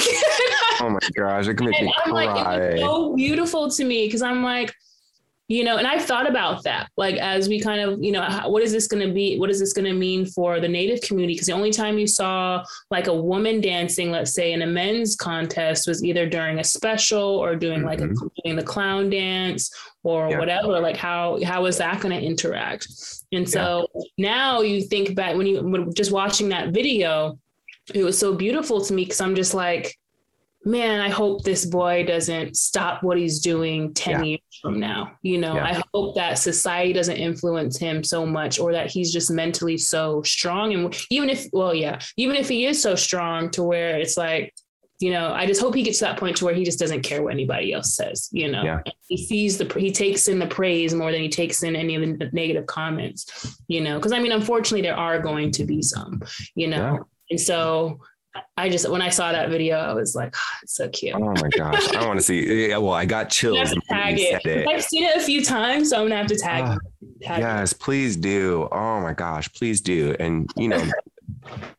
oh 0.81 0.89
my 0.89 1.09
gosh, 1.15 1.47
it 1.47 1.55
can 1.55 1.69
make 1.69 1.81
me 1.81 1.93
I'm 2.05 2.11
cry. 2.11 2.25
like, 2.25 2.59
it 2.59 2.73
was 2.73 2.81
so 2.81 3.15
beautiful 3.15 3.69
to 3.69 3.83
me 3.83 4.07
because 4.07 4.21
I'm 4.21 4.43
like, 4.43 4.73
you 5.47 5.63
know 5.63 5.77
and 5.77 5.87
i've 5.87 6.03
thought 6.03 6.29
about 6.29 6.63
that 6.63 6.89
like 6.97 7.15
as 7.15 7.47
we 7.47 7.59
kind 7.59 7.79
of 7.79 8.01
you 8.03 8.11
know 8.11 8.21
what 8.47 8.61
is 8.61 8.71
this 8.71 8.87
going 8.87 9.05
to 9.05 9.13
be 9.13 9.37
what 9.39 9.49
is 9.49 9.59
this 9.59 9.71
going 9.71 9.85
to 9.85 9.93
mean 9.93 10.25
for 10.25 10.59
the 10.59 10.67
native 10.67 10.99
community 11.01 11.33
because 11.33 11.47
the 11.47 11.53
only 11.53 11.71
time 11.71 11.97
you 11.97 12.07
saw 12.07 12.63
like 12.91 13.07
a 13.07 13.13
woman 13.13 13.61
dancing 13.61 14.11
let's 14.11 14.33
say 14.33 14.51
in 14.51 14.61
a 14.61 14.67
men's 14.67 15.15
contest 15.15 15.87
was 15.87 16.03
either 16.03 16.27
during 16.27 16.59
a 16.59 16.63
special 16.63 17.23
or 17.23 17.55
doing 17.55 17.79
mm-hmm. 17.79 17.87
like 17.87 18.01
a, 18.01 18.07
mm-hmm. 18.07 18.27
doing 18.43 18.57
the 18.57 18.63
clown 18.63 19.09
dance 19.09 19.73
or 20.03 20.29
yeah. 20.29 20.37
whatever 20.37 20.79
like 20.79 20.97
how 20.97 21.39
how 21.45 21.65
is 21.65 21.77
that 21.77 22.01
going 22.01 22.13
to 22.13 22.21
interact 22.25 22.87
and 23.31 23.49
so 23.49 23.87
yeah. 23.95 24.01
now 24.17 24.61
you 24.61 24.81
think 24.81 25.15
back 25.15 25.35
when 25.35 25.47
you 25.47 25.61
when 25.63 25.93
just 25.93 26.11
watching 26.11 26.49
that 26.49 26.73
video 26.73 27.39
it 27.93 28.03
was 28.03 28.17
so 28.17 28.33
beautiful 28.33 28.81
to 28.81 28.93
me 28.93 29.05
because 29.05 29.21
i'm 29.21 29.35
just 29.35 29.53
like 29.53 29.97
man, 30.67 30.99
I 30.99 31.09
hope 31.09 31.43
this 31.43 31.65
boy 31.65 32.03
doesn't 32.05 32.57
stop 32.57 33.01
what 33.01 33.17
he's 33.17 33.39
doing 33.39 33.93
10 33.93 34.19
yeah. 34.19 34.23
years 34.23 34.41
from 34.61 34.79
now. 34.79 35.13
You 35.21 35.37
know, 35.37 35.55
yeah. 35.55 35.65
I 35.65 35.83
hope 35.93 36.15
that 36.15 36.37
society 36.37 36.93
doesn't 36.93 37.15
influence 37.15 37.77
him 37.77 38.03
so 38.03 38.25
much 38.25 38.59
or 38.59 38.73
that 38.73 38.91
he's 38.91 39.13
just 39.13 39.31
mentally 39.31 39.77
so 39.77 40.21
strong. 40.23 40.73
And 40.73 41.05
even 41.09 41.29
if, 41.29 41.47
well, 41.53 41.73
yeah, 41.73 41.99
even 42.17 42.35
if 42.35 42.49
he 42.49 42.65
is 42.65 42.81
so 42.81 42.95
strong 42.95 43.49
to 43.51 43.63
where 43.63 43.97
it's 43.97 44.17
like, 44.17 44.53
you 44.99 45.11
know, 45.11 45.31
I 45.31 45.45
just 45.45 45.61
hope 45.61 45.75
he 45.75 45.83
gets 45.83 45.99
to 45.99 46.05
that 46.05 46.17
point 46.17 46.37
to 46.37 46.45
where 46.45 46.55
he 46.55 46.65
just 46.65 46.79
doesn't 46.79 47.03
care 47.03 47.21
what 47.21 47.33
anybody 47.33 47.71
else 47.71 47.95
says, 47.95 48.29
you 48.31 48.51
know, 48.51 48.63
yeah. 48.63 48.81
he 49.07 49.15
sees 49.15 49.57
the, 49.57 49.71
he 49.79 49.91
takes 49.91 50.27
in 50.27 50.39
the 50.39 50.47
praise 50.47 50.93
more 50.93 51.11
than 51.11 51.21
he 51.21 51.29
takes 51.29 51.61
in 51.61 51.75
any 51.75 51.95
of 51.95 52.01
the 52.01 52.29
negative 52.33 52.65
comments, 52.65 53.57
you 53.67 53.79
know, 53.79 53.99
cause 53.99 54.11
I 54.11 54.19
mean, 54.19 54.31
unfortunately 54.31 54.81
there 54.81 54.97
are 54.97 55.19
going 55.19 55.51
to 55.51 55.65
be 55.65 55.83
some, 55.83 56.23
you 56.55 56.67
know, 56.67 57.05
and 57.29 57.39
so 57.39 57.99
I 58.55 58.69
just 58.69 58.89
when 58.89 59.01
I 59.01 59.09
saw 59.09 59.31
that 59.31 59.49
video, 59.49 59.77
I 59.77 59.93
was 59.93 60.15
like, 60.15 60.35
oh, 60.35 60.57
it's 60.63 60.75
so 60.75 60.89
cute. 60.89 61.15
Oh 61.15 61.19
my 61.19 61.49
gosh, 61.55 61.87
I 61.93 62.05
want 62.05 62.19
to 62.19 62.23
see. 62.23 62.67
Yeah, 62.67 62.77
well, 62.77 62.93
I 62.93 63.05
got 63.05 63.29
chills. 63.29 63.73
tag 63.87 64.19
it. 64.19 64.45
it. 64.45 64.67
I've 64.67 64.83
seen 64.83 65.03
it 65.03 65.15
a 65.15 65.21
few 65.21 65.43
times, 65.43 65.89
so 65.89 65.97
I'm 65.97 66.05
gonna 66.05 66.17
have 66.17 66.27
to 66.27 66.37
tag. 66.37 66.63
Uh, 66.63 66.77
tag 67.21 67.39
yes, 67.39 67.71
it. 67.71 67.79
please 67.79 68.15
do. 68.15 68.67
Oh 68.71 68.99
my 68.99 69.13
gosh, 69.13 69.51
please 69.53 69.79
do. 69.79 70.15
And 70.19 70.49
you 70.55 70.67
know, 70.67 70.83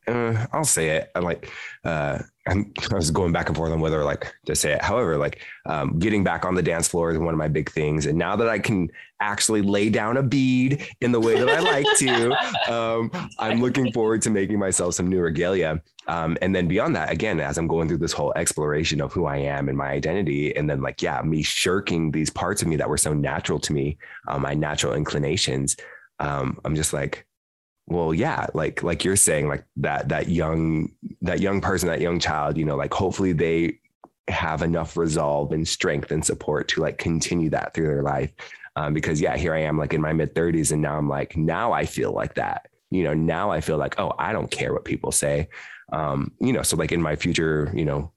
uh, 0.07 0.45
I'll 0.51 0.63
say 0.63 0.89
it. 0.97 1.11
I'm 1.15 1.23
like, 1.23 1.51
uh, 1.83 2.19
I'm, 2.47 2.73
I 2.91 2.95
was 2.95 3.11
going 3.11 3.31
back 3.31 3.47
and 3.47 3.55
forth 3.55 3.71
on 3.71 3.79
whether 3.79 4.03
like 4.03 4.33
to 4.45 4.55
say 4.55 4.73
it. 4.73 4.81
However, 4.81 5.17
like 5.17 5.41
um, 5.65 5.99
getting 5.99 6.23
back 6.23 6.45
on 6.45 6.55
the 6.55 6.63
dance 6.63 6.87
floor 6.87 7.11
is 7.11 7.17
one 7.19 7.33
of 7.33 7.37
my 7.37 7.47
big 7.47 7.69
things. 7.69 8.05
And 8.05 8.17
now 8.17 8.35
that 8.35 8.49
I 8.49 8.57
can 8.57 8.89
actually 9.21 9.61
lay 9.61 9.89
down 9.89 10.17
a 10.17 10.23
bead 10.23 10.87
in 11.01 11.11
the 11.11 11.19
way 11.19 11.37
that 11.37 11.49
I 11.49 11.59
like 11.59 11.85
to, 11.97 12.71
um, 12.73 13.11
I'm 13.37 13.61
looking 13.61 13.91
forward 13.91 14.21
to 14.23 14.29
making 14.29 14.57
myself 14.57 14.95
some 14.95 15.07
new 15.07 15.19
regalia. 15.19 15.81
Um, 16.07 16.37
and 16.41 16.55
then 16.55 16.67
beyond 16.67 16.95
that, 16.95 17.11
again, 17.11 17.39
as 17.39 17.59
I'm 17.59 17.67
going 17.67 17.87
through 17.87 17.97
this 17.97 18.13
whole 18.13 18.33
exploration 18.35 18.99
of 18.99 19.13
who 19.13 19.25
I 19.25 19.37
am 19.37 19.69
and 19.69 19.77
my 19.77 19.89
identity, 19.89 20.55
and 20.55 20.67
then 20.67 20.81
like, 20.81 21.03
yeah, 21.03 21.21
me 21.21 21.43
shirking 21.43 22.09
these 22.11 22.31
parts 22.31 22.63
of 22.63 22.67
me 22.67 22.77
that 22.77 22.89
were 22.89 22.97
so 22.97 23.13
natural 23.13 23.59
to 23.59 23.73
me, 23.73 23.97
uh, 24.27 24.39
my 24.39 24.55
natural 24.55 24.93
inclinations. 24.93 25.77
Um, 26.19 26.59
I'm 26.65 26.75
just 26.75 26.93
like, 26.93 27.27
well 27.89 28.13
yeah 28.13 28.47
like 28.53 28.83
like 28.83 29.03
you're 29.03 29.15
saying 29.15 29.47
like 29.47 29.65
that 29.75 30.09
that 30.09 30.29
young 30.29 30.89
that 31.21 31.39
young 31.39 31.59
person 31.59 31.89
that 31.89 32.01
young 32.01 32.19
child 32.19 32.57
you 32.57 32.63
know 32.63 32.75
like 32.75 32.93
hopefully 32.93 33.33
they 33.33 33.79
have 34.29 34.61
enough 34.61 34.95
resolve 34.95 35.51
and 35.51 35.67
strength 35.67 36.11
and 36.11 36.23
support 36.23 36.67
to 36.69 36.81
like 36.81 36.97
continue 36.97 37.49
that 37.49 37.73
through 37.73 37.87
their 37.87 38.03
life. 38.03 38.31
Um, 38.75 38.93
because 38.93 39.19
yeah 39.19 39.35
here 39.35 39.53
i 39.53 39.59
am 39.59 39.77
like 39.77 39.93
in 39.93 39.99
my 39.99 40.13
mid 40.13 40.33
30s 40.35 40.71
and 40.71 40.81
now 40.81 40.97
i'm 40.97 41.09
like 41.09 41.35
now 41.35 41.73
i 41.73 41.85
feel 41.85 42.11
like 42.11 42.35
that. 42.35 42.67
You 42.91 43.03
know 43.03 43.13
now 43.13 43.51
i 43.51 43.61
feel 43.61 43.77
like 43.77 43.99
oh 43.99 44.13
i 44.17 44.31
don't 44.31 44.49
care 44.49 44.73
what 44.73 44.85
people 44.85 45.11
say. 45.11 45.49
Um, 45.91 46.31
you 46.39 46.53
know 46.53 46.61
so 46.61 46.77
like 46.77 46.91
in 46.91 47.01
my 47.01 47.15
future 47.15 47.71
you 47.75 47.85
know 47.85 48.11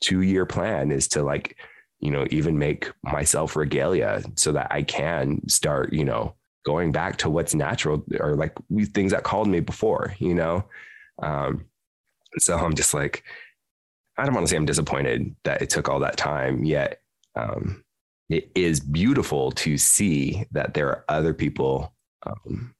two 0.00 0.20
year 0.20 0.46
plan 0.46 0.90
is 0.90 1.08
to 1.08 1.22
like 1.22 1.56
you 1.98 2.10
know 2.10 2.26
even 2.30 2.58
make 2.58 2.90
myself 3.02 3.56
regalia 3.56 4.22
so 4.36 4.52
that 4.52 4.68
i 4.70 4.82
can 4.82 5.46
start 5.48 5.92
you 5.92 6.04
know 6.04 6.34
going 6.64 6.92
back 6.92 7.16
to 7.18 7.30
what's 7.30 7.54
natural 7.54 8.04
or 8.18 8.34
like 8.34 8.54
things 8.92 9.12
that 9.12 9.22
called 9.24 9.48
me 9.48 9.60
before, 9.60 10.14
you 10.18 10.34
know? 10.34 10.64
Um, 11.22 11.66
so 12.38 12.56
I'm 12.56 12.74
just 12.74 12.94
like, 12.94 13.24
I 14.16 14.24
don't 14.24 14.34
want 14.34 14.46
to 14.46 14.50
say 14.50 14.56
I'm 14.56 14.66
disappointed 14.66 15.34
that 15.44 15.62
it 15.62 15.70
took 15.70 15.88
all 15.88 16.00
that 16.00 16.16
time 16.16 16.64
yet. 16.64 17.00
Um, 17.36 17.84
it 18.28 18.50
is 18.54 18.80
beautiful 18.80 19.50
to 19.52 19.76
see 19.76 20.44
that 20.52 20.74
there 20.74 20.88
are 20.88 21.04
other 21.08 21.34
people 21.34 21.92
um, 22.24 22.74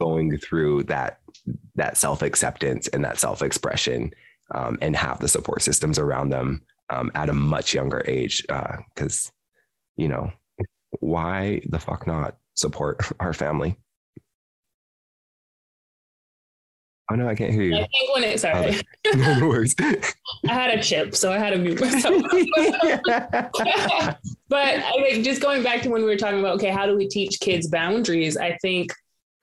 going 0.00 0.36
through 0.38 0.84
that 0.84 1.20
that 1.74 1.96
self 1.96 2.22
acceptance 2.22 2.88
and 2.88 3.04
that 3.04 3.18
self 3.18 3.42
expression, 3.42 4.12
um, 4.54 4.78
and 4.80 4.96
have 4.96 5.20
the 5.20 5.28
support 5.28 5.62
systems 5.62 5.98
around 5.98 6.30
them 6.30 6.62
um, 6.90 7.10
at 7.14 7.28
a 7.28 7.34
much 7.34 7.74
younger 7.74 8.02
age. 8.06 8.44
Because 8.94 9.28
uh, 9.28 9.30
you 9.96 10.08
know, 10.08 10.32
why 11.00 11.62
the 11.68 11.78
fuck 11.78 12.06
not 12.06 12.36
support 12.54 13.00
our 13.20 13.32
family? 13.32 13.76
Oh 17.10 17.16
no, 17.16 17.28
I 17.28 17.34
can't 17.34 17.52
hear 17.52 17.64
you. 17.64 17.74
I 17.76 17.86
think 17.86 18.14
when 18.14 18.24
it 18.24 18.40
sorry. 18.40 18.80
Oh, 19.06 19.38
no 19.38 19.46
worries. 19.46 19.74
I 19.80 20.54
had 20.54 20.78
a 20.78 20.82
chip, 20.82 21.14
so 21.14 21.30
I 21.30 21.38
had 21.38 21.50
to 21.50 21.58
mute 21.58 21.78
myself. 21.78 22.22
but 24.48 24.68
I 24.68 24.92
think 25.02 25.22
just 25.22 25.42
going 25.42 25.62
back 25.62 25.82
to 25.82 25.90
when 25.90 26.00
we 26.00 26.08
were 26.08 26.16
talking 26.16 26.40
about 26.40 26.54
okay, 26.54 26.70
how 26.70 26.86
do 26.86 26.96
we 26.96 27.06
teach 27.06 27.40
kids 27.40 27.68
boundaries? 27.68 28.38
I 28.38 28.56
think 28.62 28.90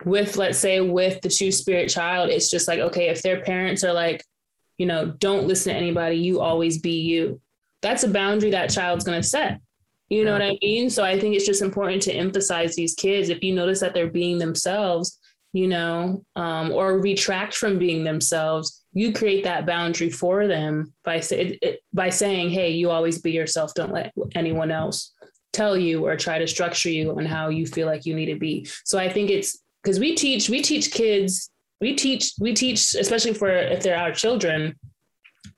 with 0.05 0.37
let's 0.37 0.57
say 0.57 0.81
with 0.81 1.21
the 1.21 1.29
two 1.29 1.51
spirit 1.51 1.89
child, 1.89 2.31
it's 2.31 2.49
just 2.49 2.67
like 2.67 2.79
okay, 2.79 3.09
if 3.09 3.21
their 3.21 3.41
parents 3.41 3.83
are 3.83 3.93
like, 3.93 4.25
you 4.79 4.87
know, 4.87 5.05
don't 5.05 5.45
listen 5.45 5.71
to 5.71 5.77
anybody, 5.77 6.15
you 6.15 6.39
always 6.39 6.79
be 6.79 7.01
you. 7.01 7.39
That's 7.83 8.01
a 8.03 8.09
boundary 8.09 8.51
that 8.51 8.71
child's 8.71 9.03
gonna 9.03 9.21
set. 9.21 9.61
You 10.11 10.25
know 10.25 10.33
what 10.33 10.41
I 10.41 10.57
mean? 10.61 10.89
So 10.89 11.05
I 11.05 11.17
think 11.17 11.35
it's 11.35 11.45
just 11.45 11.61
important 11.61 12.01
to 12.01 12.11
emphasize 12.11 12.75
these 12.75 12.95
kids. 12.95 13.29
If 13.29 13.41
you 13.41 13.55
notice 13.55 13.79
that 13.79 13.93
they're 13.93 14.09
being 14.09 14.39
themselves, 14.39 15.17
you 15.53 15.69
know, 15.69 16.25
um, 16.35 16.73
or 16.73 16.99
retract 16.99 17.55
from 17.55 17.79
being 17.79 18.03
themselves, 18.03 18.83
you 18.91 19.13
create 19.13 19.45
that 19.45 19.65
boundary 19.65 20.09
for 20.09 20.47
them 20.47 20.91
by 21.05 21.21
say, 21.21 21.57
it, 21.61 21.79
by 21.93 22.09
saying, 22.09 22.49
"Hey, 22.49 22.71
you 22.71 22.89
always 22.89 23.19
be 23.19 23.31
yourself. 23.31 23.73
Don't 23.73 23.93
let 23.93 24.11
anyone 24.35 24.69
else 24.69 25.13
tell 25.53 25.77
you 25.77 26.05
or 26.05 26.17
try 26.17 26.37
to 26.39 26.45
structure 26.45 26.89
you 26.89 27.17
on 27.17 27.25
how 27.25 27.47
you 27.47 27.65
feel 27.65 27.87
like 27.87 28.05
you 28.05 28.13
need 28.13 28.33
to 28.33 28.37
be." 28.37 28.67
So 28.83 28.99
I 28.99 29.07
think 29.07 29.29
it's 29.29 29.59
because 29.81 29.97
we 29.97 30.13
teach 30.15 30.49
we 30.49 30.61
teach 30.61 30.91
kids 30.91 31.49
we 31.79 31.95
teach 31.95 32.33
we 32.37 32.53
teach 32.53 32.95
especially 32.95 33.33
for 33.33 33.49
if 33.49 33.81
they're 33.81 33.97
our 33.97 34.11
children 34.11 34.75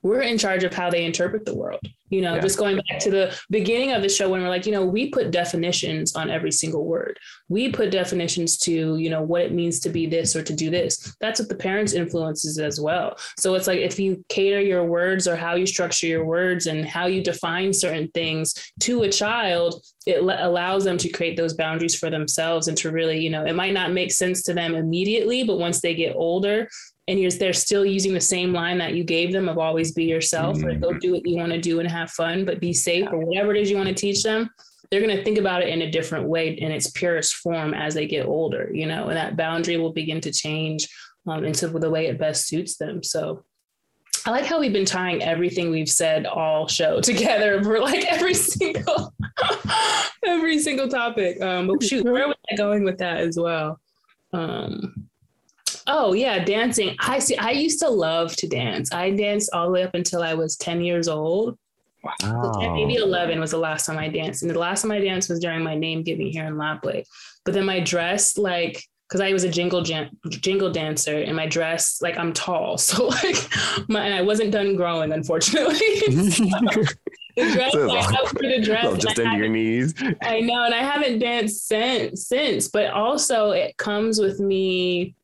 we're 0.04 0.22
in 0.22 0.38
charge 0.38 0.62
of 0.62 0.72
how 0.72 0.88
they 0.88 1.04
interpret 1.04 1.44
the 1.44 1.56
world 1.56 1.80
you 2.14 2.20
know, 2.20 2.34
yeah. 2.34 2.40
just 2.40 2.58
going 2.58 2.76
back 2.76 3.00
to 3.00 3.10
the 3.10 3.36
beginning 3.50 3.92
of 3.92 4.00
the 4.00 4.08
show 4.08 4.28
when 4.28 4.40
we're 4.40 4.48
like, 4.48 4.66
you 4.66 4.72
know, 4.72 4.84
we 4.84 5.08
put 5.08 5.32
definitions 5.32 6.14
on 6.14 6.30
every 6.30 6.52
single 6.52 6.84
word. 6.84 7.18
We 7.48 7.70
put 7.70 7.90
definitions 7.90 8.56
to, 8.58 8.96
you 8.96 9.10
know, 9.10 9.22
what 9.22 9.42
it 9.42 9.52
means 9.52 9.80
to 9.80 9.88
be 9.88 10.06
this 10.06 10.36
or 10.36 10.42
to 10.44 10.54
do 10.54 10.70
this. 10.70 11.16
That's 11.20 11.40
what 11.40 11.48
the 11.48 11.56
parents 11.56 11.92
influences 11.92 12.58
as 12.58 12.80
well. 12.80 13.16
So 13.38 13.54
it's 13.54 13.66
like 13.66 13.80
if 13.80 13.98
you 13.98 14.24
cater 14.28 14.60
your 14.60 14.84
words 14.84 15.26
or 15.26 15.34
how 15.34 15.56
you 15.56 15.66
structure 15.66 16.06
your 16.06 16.24
words 16.24 16.66
and 16.66 16.86
how 16.86 17.06
you 17.06 17.20
define 17.20 17.72
certain 17.72 18.08
things 18.14 18.54
to 18.80 19.02
a 19.02 19.10
child, 19.10 19.82
it 20.06 20.22
allows 20.22 20.84
them 20.84 20.98
to 20.98 21.08
create 21.08 21.36
those 21.36 21.54
boundaries 21.54 21.98
for 21.98 22.10
themselves 22.10 22.68
and 22.68 22.76
to 22.78 22.92
really, 22.92 23.18
you 23.18 23.30
know, 23.30 23.44
it 23.44 23.56
might 23.56 23.74
not 23.74 23.92
make 23.92 24.12
sense 24.12 24.42
to 24.42 24.54
them 24.54 24.74
immediately, 24.74 25.42
but 25.42 25.58
once 25.58 25.80
they 25.80 25.94
get 25.94 26.14
older, 26.14 26.68
and 27.06 27.20
you're 27.20 27.30
they're 27.30 27.52
still 27.52 27.84
using 27.84 28.14
the 28.14 28.20
same 28.20 28.52
line 28.52 28.78
that 28.78 28.94
you 28.94 29.04
gave 29.04 29.32
them 29.32 29.48
of 29.48 29.58
always 29.58 29.92
be 29.92 30.04
yourself 30.04 30.58
mm-hmm. 30.58 30.68
or 30.68 30.92
go 30.92 30.98
do 30.98 31.12
what 31.12 31.26
you 31.26 31.36
want 31.36 31.52
to 31.52 31.60
do 31.60 31.80
and 31.80 31.90
have 31.90 32.10
fun 32.10 32.44
but 32.44 32.60
be 32.60 32.72
safe 32.72 33.08
or 33.12 33.18
whatever 33.18 33.54
it 33.54 33.60
is 33.60 33.70
you 33.70 33.76
want 33.76 33.88
to 33.88 33.94
teach 33.94 34.22
them 34.22 34.48
they're 34.90 35.00
going 35.00 35.16
to 35.16 35.24
think 35.24 35.38
about 35.38 35.62
it 35.62 35.68
in 35.68 35.82
a 35.82 35.90
different 35.90 36.28
way 36.28 36.50
in 36.50 36.70
its 36.70 36.90
purest 36.90 37.34
form 37.36 37.74
as 37.74 37.94
they 37.94 38.06
get 38.06 38.26
older 38.26 38.70
you 38.72 38.86
know 38.86 39.08
and 39.08 39.16
that 39.16 39.36
boundary 39.36 39.76
will 39.76 39.92
begin 39.92 40.20
to 40.20 40.32
change 40.32 40.88
um, 41.26 41.44
into 41.44 41.68
the 41.68 41.90
way 41.90 42.06
it 42.06 42.18
best 42.18 42.46
suits 42.46 42.76
them 42.76 43.02
so 43.02 43.44
I 44.26 44.30
like 44.30 44.46
how 44.46 44.58
we've 44.58 44.72
been 44.72 44.86
tying 44.86 45.22
everything 45.22 45.70
we've 45.70 45.88
said 45.88 46.24
all 46.24 46.66
show 46.66 47.00
together 47.02 47.62
for 47.62 47.80
like 47.80 48.04
every 48.06 48.32
single 48.32 49.12
every 50.24 50.58
single 50.58 50.88
topic. 50.88 51.42
Um, 51.42 51.66
but 51.66 51.82
shoot, 51.82 52.04
where 52.04 52.26
was 52.26 52.36
I 52.50 52.56
going 52.56 52.84
with 52.84 52.96
that 52.98 53.18
as 53.18 53.36
well? 53.38 53.78
Um, 54.32 55.08
oh 55.86 56.12
yeah, 56.12 56.44
dancing. 56.44 56.96
I 57.00 57.18
see. 57.18 57.36
I 57.36 57.50
used 57.50 57.80
to 57.80 57.88
love 57.88 58.34
to 58.36 58.48
dance. 58.48 58.92
I 58.92 59.10
danced 59.10 59.50
all 59.52 59.66
the 59.66 59.72
way 59.72 59.82
up 59.82 59.94
until 59.94 60.22
I 60.22 60.34
was 60.34 60.56
ten 60.56 60.80
years 60.80 61.08
old. 61.08 61.58
Wow. 62.04 62.52
So 62.52 62.72
maybe 62.74 62.96
11 62.96 63.40
was 63.40 63.52
the 63.52 63.58
last 63.58 63.86
time 63.86 63.96
I 63.96 64.08
danced. 64.08 64.42
And 64.42 64.50
the 64.50 64.58
last 64.58 64.82
time 64.82 64.90
I 64.90 65.00
danced 65.00 65.30
was 65.30 65.40
during 65.40 65.62
my 65.62 65.74
name 65.74 66.02
giving 66.02 66.26
here 66.26 66.44
in 66.44 66.56
Lapwai. 66.56 67.04
But 67.44 67.54
then 67.54 67.64
my 67.64 67.80
dress, 67.80 68.36
like, 68.36 68.84
because 69.08 69.20
I 69.20 69.32
was 69.32 69.44
a 69.44 69.48
jingle 69.48 69.82
jan- 69.82 70.10
jingle 70.28 70.70
dancer 70.70 71.16
and 71.18 71.36
my 71.36 71.46
dress, 71.46 72.00
like 72.02 72.18
I'm 72.18 72.32
tall. 72.32 72.78
So 72.84 73.06
like 73.06 73.36
my 73.88 74.04
and 74.04 74.14
I 74.14 74.22
wasn't 74.22 74.50
done 74.50 74.76
growing, 74.76 75.12
unfortunately. 75.12 75.78
the 76.08 76.96
dress, 77.36 77.72
so 77.72 77.86
like, 77.86 78.28
for 78.28 78.42
the 78.42 78.60
dress 78.62 78.98
just 78.98 79.18
under 79.18 79.38
your 79.38 79.48
knees. 79.48 79.94
I 80.22 80.40
know, 80.40 80.64
and 80.64 80.74
I 80.74 80.82
haven't 80.82 81.18
danced 81.18 81.66
since 81.66 82.26
since, 82.26 82.68
but 82.68 82.90
also 82.90 83.50
it 83.50 83.76
comes 83.76 84.18
with 84.18 84.40
me 84.40 85.14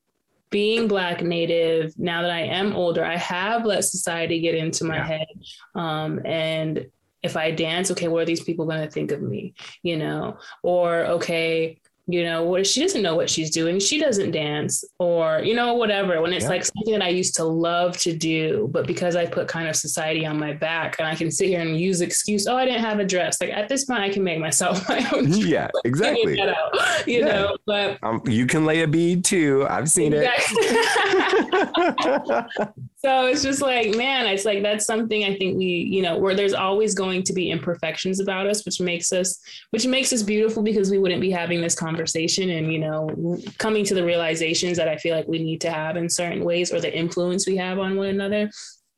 being 0.51 0.89
black 0.89 1.23
native 1.23 1.97
now 1.99 2.23
that 2.23 2.31
i 2.31 2.41
am 2.41 2.75
older 2.75 3.05
i 3.05 3.17
have 3.17 3.65
let 3.65 3.85
society 3.85 4.41
get 4.41 4.55
into 4.55 4.85
my 4.85 4.97
yeah. 4.97 5.07
head 5.07 5.29
um, 5.75 6.21
and 6.25 6.87
if 7.23 7.37
i 7.37 7.51
dance 7.51 7.91
okay 7.91 8.09
what 8.09 8.23
are 8.23 8.27
these 8.27 8.43
people 8.43 8.67
going 8.67 8.81
to 8.81 8.91
think 8.91 9.13
of 9.13 9.23
me 9.23 9.55
you 9.83 9.97
know 9.97 10.37
or 10.63 11.07
okay 11.07 11.80
you 12.13 12.25
know 12.25 12.45
what 12.45 12.67
she 12.67 12.81
doesn't 12.81 13.03
know 13.03 13.15
what 13.15 13.29
she's 13.29 13.51
doing 13.51 13.79
she 13.79 13.99
doesn't 13.99 14.31
dance 14.31 14.85
or 14.99 15.41
you 15.41 15.55
know 15.55 15.75
whatever 15.75 16.21
when 16.21 16.33
it's 16.33 16.45
yeah. 16.45 16.51
like 16.51 16.65
something 16.65 16.93
that 16.93 17.03
i 17.03 17.09
used 17.09 17.35
to 17.35 17.45
love 17.45 17.97
to 17.97 18.17
do 18.17 18.69
but 18.73 18.87
because 18.87 19.17
i 19.17 19.27
put 19.27 19.49
kind 19.49 19.69
of 19.69 19.77
society 19.77 20.25
on 20.27 20.39
my 20.39 20.53
back 20.53 20.97
and 20.99 21.07
i 21.07 21.15
can 21.15 21.31
sit 21.31 21.49
here 21.49 21.61
and 21.61 21.79
use 21.79 22.01
excuse 22.01 22.47
oh 22.47 22.57
i 22.57 22.65
didn't 22.65 22.81
have 22.81 22.99
a 22.99 23.05
dress 23.05 23.41
like 23.41 23.51
at 23.51 23.69
this 23.69 23.85
point 23.85 24.01
i 24.01 24.09
can 24.09 24.25
make 24.25 24.39
myself 24.39 24.89
my 24.89 25.09
own 25.13 25.27
yeah 25.33 25.69
exactly 25.85 26.41
out, 26.41 27.07
you 27.07 27.21
yeah. 27.21 27.27
know 27.27 27.57
but 27.67 27.99
um, 28.03 28.21
you 28.27 28.47
can 28.47 28.65
lay 28.65 28.83
a 28.83 28.89
bead 28.89 29.25
too 29.25 29.67
i've 29.69 29.89
seen 29.89 30.13
exactly. 30.13 30.57
it 30.61 31.50
so 32.97 33.27
it's 33.27 33.43
just 33.43 33.61
like 33.61 33.95
man 33.97 34.27
it's 34.27 34.45
like 34.45 34.63
that's 34.63 34.87
something 34.87 35.25
i 35.25 35.37
think 35.37 35.57
we 35.57 35.67
you 35.67 36.03
know 36.03 36.17
where 36.19 36.35
there's 36.35 36.55
always 36.55 36.95
going 36.95 37.23
to 37.23 37.33
be 37.33 37.51
imperfections 37.51 38.21
about 38.21 38.47
us 38.47 38.65
which 38.65 38.81
makes 38.81 39.13
us 39.13 39.41
which 39.71 39.87
makes 39.87 40.13
us 40.13 40.23
beautiful 40.23 40.63
because 40.63 40.91
we 40.91 40.99
wouldn't 40.99 41.21
be 41.21 41.31
having 41.31 41.61
this 41.61 41.75
conversation 41.75 42.51
and 42.51 42.73
you 42.73 42.79
know 42.79 43.39
coming 43.59 43.85
to 43.85 43.95
the 43.95 44.05
realizations 44.05 44.77
that 44.77 44.89
i 44.89 44.97
feel 44.97 45.15
like 45.15 45.29
we 45.29 45.43
need 45.43 45.61
to 45.61 45.71
have 45.71 45.97
in 45.97 46.09
certain 46.09 46.45
ways 46.45 46.73
or 46.73 46.81
the 46.81 46.97
influence 46.97 47.47
we 47.47 47.57
have 47.57 47.79
on 47.79 47.97
one 47.97 48.09
another. 48.09 48.51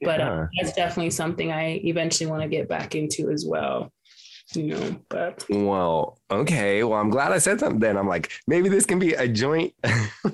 But 0.04 0.20
uh, 0.20 0.46
that's 0.60 0.74
definitely 0.74 1.10
something 1.10 1.52
i 1.52 1.80
eventually 1.84 2.28
want 2.28 2.42
to 2.42 2.48
get 2.48 2.68
back 2.68 2.96
into 2.96 3.30
as 3.30 3.46
well 3.46 3.92
you 4.56 4.64
know, 4.64 4.96
but 5.08 5.44
well, 5.48 6.18
okay. 6.30 6.84
Well, 6.84 6.98
I'm 6.98 7.10
glad 7.10 7.32
I 7.32 7.38
said 7.38 7.60
something 7.60 7.80
then. 7.80 7.96
I'm 7.96 8.08
like, 8.08 8.30
maybe 8.46 8.68
this 8.68 8.86
can 8.86 8.98
be 8.98 9.14
a 9.14 9.28
joint. 9.28 9.74
all 9.84 9.90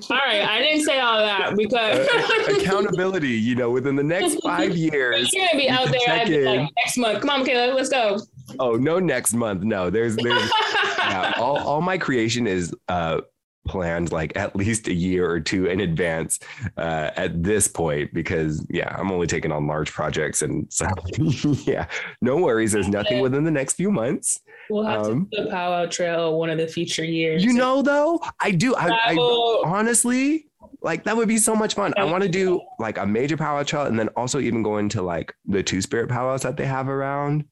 right. 0.09 0.41
I 0.41 0.59
didn't 0.59 0.85
say 0.85 0.99
all 0.99 1.19
that 1.19 1.55
because 1.55 2.07
accountability, 2.47 3.29
you 3.29 3.55
know, 3.55 3.69
within 3.69 3.95
the 3.95 4.03
next 4.03 4.35
five 4.43 4.75
years. 4.75 5.31
You're 5.33 5.47
gonna 5.47 5.59
be 5.59 5.69
out 5.69 5.87
there 5.87 6.45
like, 6.45 6.69
next 6.77 6.97
month. 6.97 7.21
Come 7.21 7.29
on, 7.29 7.45
Kayla, 7.45 7.75
let's 7.75 7.89
go. 7.89 8.19
Oh, 8.59 8.75
no 8.75 8.99
next 8.99 9.33
month. 9.33 9.63
No, 9.63 9.89
there's 9.89 10.15
there's 10.15 10.51
yeah, 10.97 11.33
all, 11.37 11.57
all 11.57 11.81
my 11.81 11.97
creation 11.97 12.47
is 12.47 12.73
uh 12.87 13.21
planned 13.69 14.11
like 14.11 14.35
at 14.35 14.55
least 14.55 14.87
a 14.87 14.93
year 14.93 15.29
or 15.29 15.39
two 15.39 15.67
in 15.67 15.79
advance 15.79 16.39
uh, 16.77 17.11
at 17.15 17.41
this 17.43 17.67
point 17.67 18.13
because 18.13 18.65
yeah 18.69 18.95
i'm 18.97 19.11
only 19.11 19.27
taking 19.27 19.51
on 19.51 19.67
large 19.67 19.91
projects 19.91 20.41
and 20.41 20.65
so 20.69 20.87
yeah 21.65 21.85
no 22.21 22.37
worries. 22.37 22.71
There's 22.71 22.87
nothing 22.87 23.21
within 23.21 23.43
the 23.43 23.51
next 23.51 23.73
few 23.73 23.91
months. 23.91 24.41
We'll 24.69 24.85
have 24.85 25.05
um, 25.05 25.27
to 25.31 25.37
do 25.37 25.43
the 25.45 25.49
powwow 25.49 25.85
trail 25.85 26.37
one 26.37 26.49
of 26.49 26.57
the 26.57 26.67
future 26.67 27.03
years 27.03 27.43
you 27.43 27.53
know 27.53 27.81
though 27.81 28.21
i 28.39 28.51
do 28.51 28.75
I, 28.75 28.89
I, 28.89 29.61
honestly 29.65 30.45
like 30.81 31.03
that 31.05 31.17
would 31.17 31.27
be 31.27 31.37
so 31.37 31.55
much 31.55 31.73
fun. 31.73 31.93
I 31.97 32.05
want 32.05 32.23
to 32.23 32.29
do 32.29 32.61
like 32.77 32.97
a 32.97 33.05
major 33.05 33.35
powwow 33.35 33.63
trail 33.63 33.85
and 33.85 33.99
then 33.99 34.07
also 34.09 34.39
even 34.39 34.63
go 34.63 34.77
into 34.77 35.01
like 35.01 35.33
the 35.45 35.63
two 35.63 35.81
spirit 35.81 36.09
powwows 36.09 36.43
that 36.43 36.55
they 36.55 36.65
have 36.65 36.87
around 36.87 37.45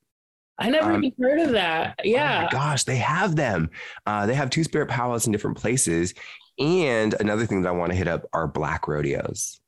I 0.59 0.69
never 0.69 0.93
um, 0.93 1.03
even 1.03 1.23
heard 1.23 1.39
of 1.39 1.51
that. 1.51 1.99
Yeah. 2.03 2.39
Oh 2.39 2.43
my 2.45 2.51
gosh, 2.51 2.83
they 2.83 2.97
have 2.97 3.35
them. 3.35 3.69
Uh, 4.05 4.25
they 4.25 4.33
have 4.33 4.49
two 4.49 4.63
spirit 4.63 4.89
powwows 4.89 5.25
in 5.25 5.31
different 5.31 5.57
places. 5.57 6.13
And 6.59 7.13
another 7.19 7.45
thing 7.45 7.61
that 7.61 7.69
I 7.69 7.73
want 7.73 7.91
to 7.91 7.97
hit 7.97 8.07
up 8.07 8.25
are 8.33 8.47
black 8.47 8.87
rodeos. 8.87 9.59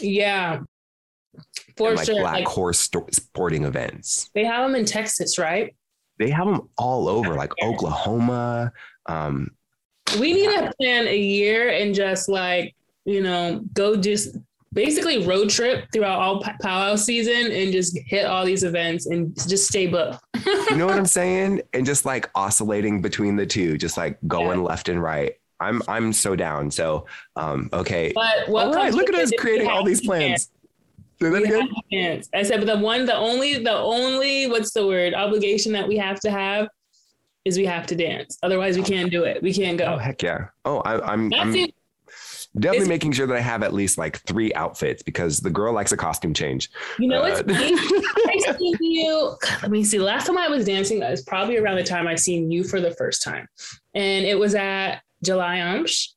Yeah. 0.00 0.60
For 1.76 1.88
and, 1.88 1.96
like 1.96 2.06
sure. 2.06 2.20
Black 2.20 2.34
like, 2.34 2.48
horse 2.48 2.78
st- 2.78 3.14
sporting 3.14 3.64
events. 3.64 4.30
They 4.34 4.44
have 4.44 4.66
them 4.66 4.76
in 4.76 4.84
Texas, 4.84 5.38
right? 5.38 5.74
They 6.18 6.30
have 6.30 6.46
them 6.46 6.68
all 6.78 7.08
over, 7.08 7.34
like 7.34 7.52
Oklahoma. 7.62 8.72
Um, 9.06 9.50
we 10.20 10.32
need 10.34 10.50
to 10.50 10.72
plan 10.78 11.08
a 11.08 11.16
year 11.16 11.70
and 11.70 11.94
just 11.94 12.28
like, 12.28 12.76
you 13.04 13.22
know, 13.22 13.64
go 13.72 13.96
just 13.96 14.36
basically 14.72 15.26
road 15.26 15.50
trip 15.50 15.86
throughout 15.92 16.18
all 16.18 16.42
powwow 16.60 16.96
season 16.96 17.52
and 17.52 17.72
just 17.72 17.98
hit 18.06 18.24
all 18.24 18.44
these 18.44 18.64
events 18.64 19.06
and 19.06 19.34
just 19.48 19.68
stay 19.68 19.86
booked. 19.86 20.18
you 20.46 20.76
know 20.76 20.86
what 20.86 20.96
I'm 20.96 21.06
saying? 21.06 21.62
And 21.72 21.84
just 21.84 22.04
like 22.04 22.30
oscillating 22.34 23.02
between 23.02 23.36
the 23.36 23.46
two, 23.46 23.76
just 23.78 23.96
like 23.96 24.18
going 24.26 24.60
yeah. 24.60 24.66
left 24.66 24.88
and 24.88 25.02
right. 25.02 25.34
I'm 25.60 25.80
I'm 25.86 26.12
so 26.12 26.34
down. 26.34 26.70
So 26.70 27.06
um 27.36 27.68
okay. 27.72 28.12
But 28.14 28.48
what 28.48 28.66
all 28.66 28.74
right, 28.74 28.92
look 28.92 29.08
at 29.08 29.14
us 29.14 29.30
creating 29.38 29.68
all 29.68 29.84
these 29.84 30.00
plans. 30.00 30.50
Say 31.20 31.30
that 31.30 31.68
again. 31.86 32.22
I 32.34 32.42
said, 32.42 32.58
but 32.58 32.66
the 32.66 32.78
one, 32.78 33.06
the 33.06 33.14
only, 33.14 33.62
the 33.62 33.72
only, 33.72 34.48
what's 34.48 34.72
the 34.72 34.84
word? 34.84 35.14
Obligation 35.14 35.70
that 35.72 35.86
we 35.86 35.96
have 35.96 36.18
to 36.20 36.32
have 36.32 36.66
is 37.44 37.56
we 37.56 37.64
have 37.64 37.86
to 37.88 37.94
dance. 37.94 38.38
Otherwise, 38.42 38.76
we 38.76 38.82
can't 38.82 39.10
do 39.10 39.22
it. 39.22 39.40
We 39.40 39.52
can't 39.52 39.78
go. 39.78 39.84
Oh 39.84 39.98
heck 39.98 40.22
yeah! 40.22 40.48
Oh, 40.64 40.78
I, 40.80 41.00
I'm. 41.00 41.32
I'm 41.34 41.54
definitely 42.56 42.80
it's, 42.80 42.88
making 42.88 43.12
sure 43.12 43.26
that 43.26 43.36
I 43.36 43.40
have 43.40 43.62
at 43.62 43.72
least 43.72 43.98
like 43.98 44.20
three 44.20 44.52
outfits 44.54 45.02
because 45.02 45.40
the 45.40 45.50
girl 45.50 45.72
likes 45.72 45.92
a 45.92 45.96
costume 45.96 46.34
change. 46.34 46.70
You 46.98 47.08
know, 47.08 47.22
uh, 47.22 47.42
I 47.48 48.54
seen 48.58 48.76
you. 48.80 49.36
Let 49.62 49.70
me 49.70 49.84
see. 49.84 49.98
Last 49.98 50.26
time 50.26 50.38
I 50.38 50.48
was 50.48 50.64
dancing, 50.64 51.02
it 51.02 51.10
was 51.10 51.22
probably 51.22 51.56
around 51.56 51.76
the 51.76 51.84
time 51.84 52.06
I 52.06 52.14
seen 52.14 52.50
you 52.50 52.64
for 52.64 52.80
the 52.80 52.92
first 52.92 53.22
time, 53.22 53.48
and 53.94 54.24
it 54.24 54.38
was 54.38 54.54
at 54.54 55.00
Julyamsh. 55.24 56.08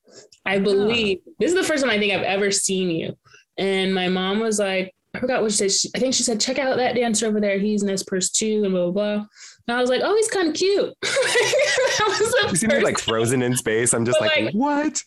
I 0.45 0.59
believe 0.59 1.19
oh. 1.27 1.31
this 1.39 1.51
is 1.51 1.57
the 1.57 1.63
first 1.63 1.83
time 1.83 1.91
I 1.91 1.97
think 1.97 2.13
I've 2.13 2.21
ever 2.21 2.51
seen 2.51 2.89
you. 2.89 3.17
And 3.57 3.93
my 3.93 4.09
mom 4.09 4.39
was 4.39 4.59
like, 4.59 4.93
I 5.15 5.19
forgot 5.19 5.41
what 5.41 5.51
she 5.51 5.69
said. 5.69 5.91
I 5.95 5.99
think 5.99 6.13
she 6.13 6.23
said, 6.23 6.41
check 6.41 6.59
out 6.59 6.77
that 6.77 6.95
dancer 6.95 7.25
over 7.25 7.39
there. 7.39 7.57
He's 7.57 7.83
Nez 7.83 8.03
Perce 8.03 8.29
too, 8.29 8.63
and 8.63 8.73
blah, 8.73 8.91
blah, 8.91 8.91
blah. 8.91 9.25
And 9.67 9.77
I 9.77 9.81
was 9.81 9.89
like, 9.89 10.01
oh, 10.03 10.15
he's 10.15 10.29
kind 10.29 10.49
of 10.49 10.53
cute. 10.53 10.93
that 11.01 12.35
was 12.43 12.51
you 12.51 12.57
see 12.57 12.67
me 12.67 12.83
like 12.83 12.99
frozen 12.99 13.41
in 13.41 13.55
space. 13.55 13.93
I'm 13.93 14.05
just 14.05 14.19
like, 14.21 14.39
like, 14.39 14.53
what? 14.53 15.01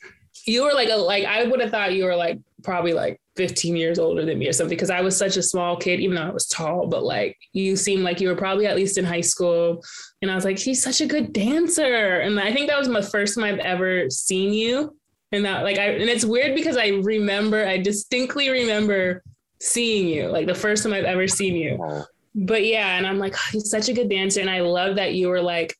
You 0.49 0.65
were 0.65 0.73
like 0.73 0.89
a 0.89 0.97
like 0.97 1.25
I 1.25 1.45
would 1.45 1.61
have 1.61 1.70
thought 1.70 1.93
you 1.93 2.05
were 2.05 2.16
like 2.16 2.39
probably 2.62 2.93
like 2.93 3.20
15 3.37 3.77
years 3.77 3.99
older 3.99 4.25
than 4.25 4.39
me 4.39 4.49
or 4.49 4.53
something 4.53 4.75
because 4.75 4.91
I 4.91 5.01
was 5.01 5.16
such 5.16 5.37
a 5.37 5.43
small 5.43 5.77
kid, 5.77 6.01
even 6.01 6.16
though 6.16 6.23
I 6.23 6.31
was 6.31 6.47
tall, 6.47 6.89
but 6.89 7.05
like 7.05 7.37
you 7.53 7.77
seemed 7.77 8.03
like 8.03 8.20
you 8.20 8.29
were 8.29 8.35
probably 8.35 8.66
at 8.66 8.75
least 8.75 8.99
in 8.99 9.05
high 9.05 9.20
school. 9.20 9.85
And 10.23 10.31
I 10.31 10.35
was 10.35 10.45
like, 10.45 10.59
he's 10.59 10.83
such 10.83 11.01
a 11.01 11.07
good 11.07 11.33
dancer. 11.33 12.20
And 12.20 12.41
I 12.41 12.53
think 12.53 12.69
that 12.69 12.79
was 12.79 12.89
my 12.89 13.03
first 13.03 13.37
time 13.37 13.45
I've 13.45 13.61
ever 13.61 14.11
seen 14.11 14.53
you. 14.53 14.97
And 15.31 15.45
that 15.45 15.62
like 15.62 15.79
I 15.79 15.91
and 15.91 16.09
it's 16.09 16.25
weird 16.25 16.55
because 16.57 16.77
I 16.77 16.89
remember, 16.89 17.66
I 17.66 17.77
distinctly 17.77 18.49
remember 18.49 19.23
seeing 19.61 20.09
you, 20.09 20.29
like 20.29 20.47
the 20.47 20.55
first 20.55 20.83
time 20.83 20.95
I've 20.95 21.05
ever 21.05 21.29
seen 21.29 21.55
you. 21.55 22.05
But 22.35 22.65
yeah, 22.65 22.97
and 22.97 23.07
I'm 23.07 23.19
like, 23.19 23.35
oh, 23.35 23.49
he's 23.53 23.70
such 23.70 23.89
a 23.89 23.93
good 23.93 24.09
dancer. 24.09 24.41
And 24.41 24.51
I 24.51 24.61
love 24.61 24.97
that 24.97 25.15
you 25.15 25.29
were 25.29 25.43
like 25.43 25.77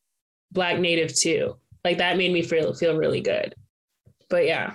black 0.53 0.79
native 0.79 1.15
too. 1.15 1.57
Like 1.85 1.99
that 1.99 2.19
made 2.19 2.33
me 2.33 2.43
feel 2.43 2.75
feel 2.75 2.97
really 2.97 3.23
good. 3.23 3.55
But 4.29 4.47
yeah, 4.47 4.75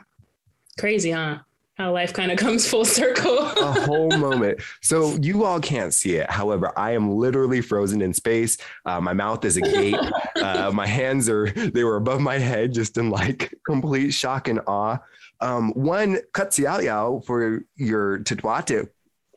crazy, 0.79 1.11
huh? 1.11 1.39
How 1.75 1.91
life 1.91 2.13
kind 2.13 2.31
of 2.31 2.37
comes 2.37 2.67
full 2.67 2.85
circle. 2.85 3.39
a 3.39 3.73
whole 3.85 4.09
moment. 4.17 4.61
So 4.81 5.15
you 5.21 5.43
all 5.43 5.59
can't 5.59 5.93
see 5.93 6.15
it. 6.15 6.29
However, 6.29 6.71
I 6.77 6.91
am 6.91 7.11
literally 7.11 7.61
frozen 7.61 8.01
in 8.01 8.13
space. 8.13 8.57
Uh, 8.85 9.01
my 9.01 9.13
mouth 9.13 9.43
is 9.45 9.57
agape. 9.57 9.95
uh, 10.35 10.71
my 10.73 10.85
hands 10.85 11.29
are, 11.29 11.49
they 11.49 11.83
were 11.83 11.95
above 11.95 12.21
my 12.21 12.37
head, 12.37 12.73
just 12.73 12.97
in 12.97 13.09
like 13.09 13.53
complete 13.65 14.11
shock 14.11 14.47
and 14.47 14.59
awe. 14.67 14.97
Um, 15.41 15.71
one, 15.73 16.19
Katsiao 16.33 17.25
for 17.25 17.63
your 17.75 18.19
Tatuate 18.19 18.87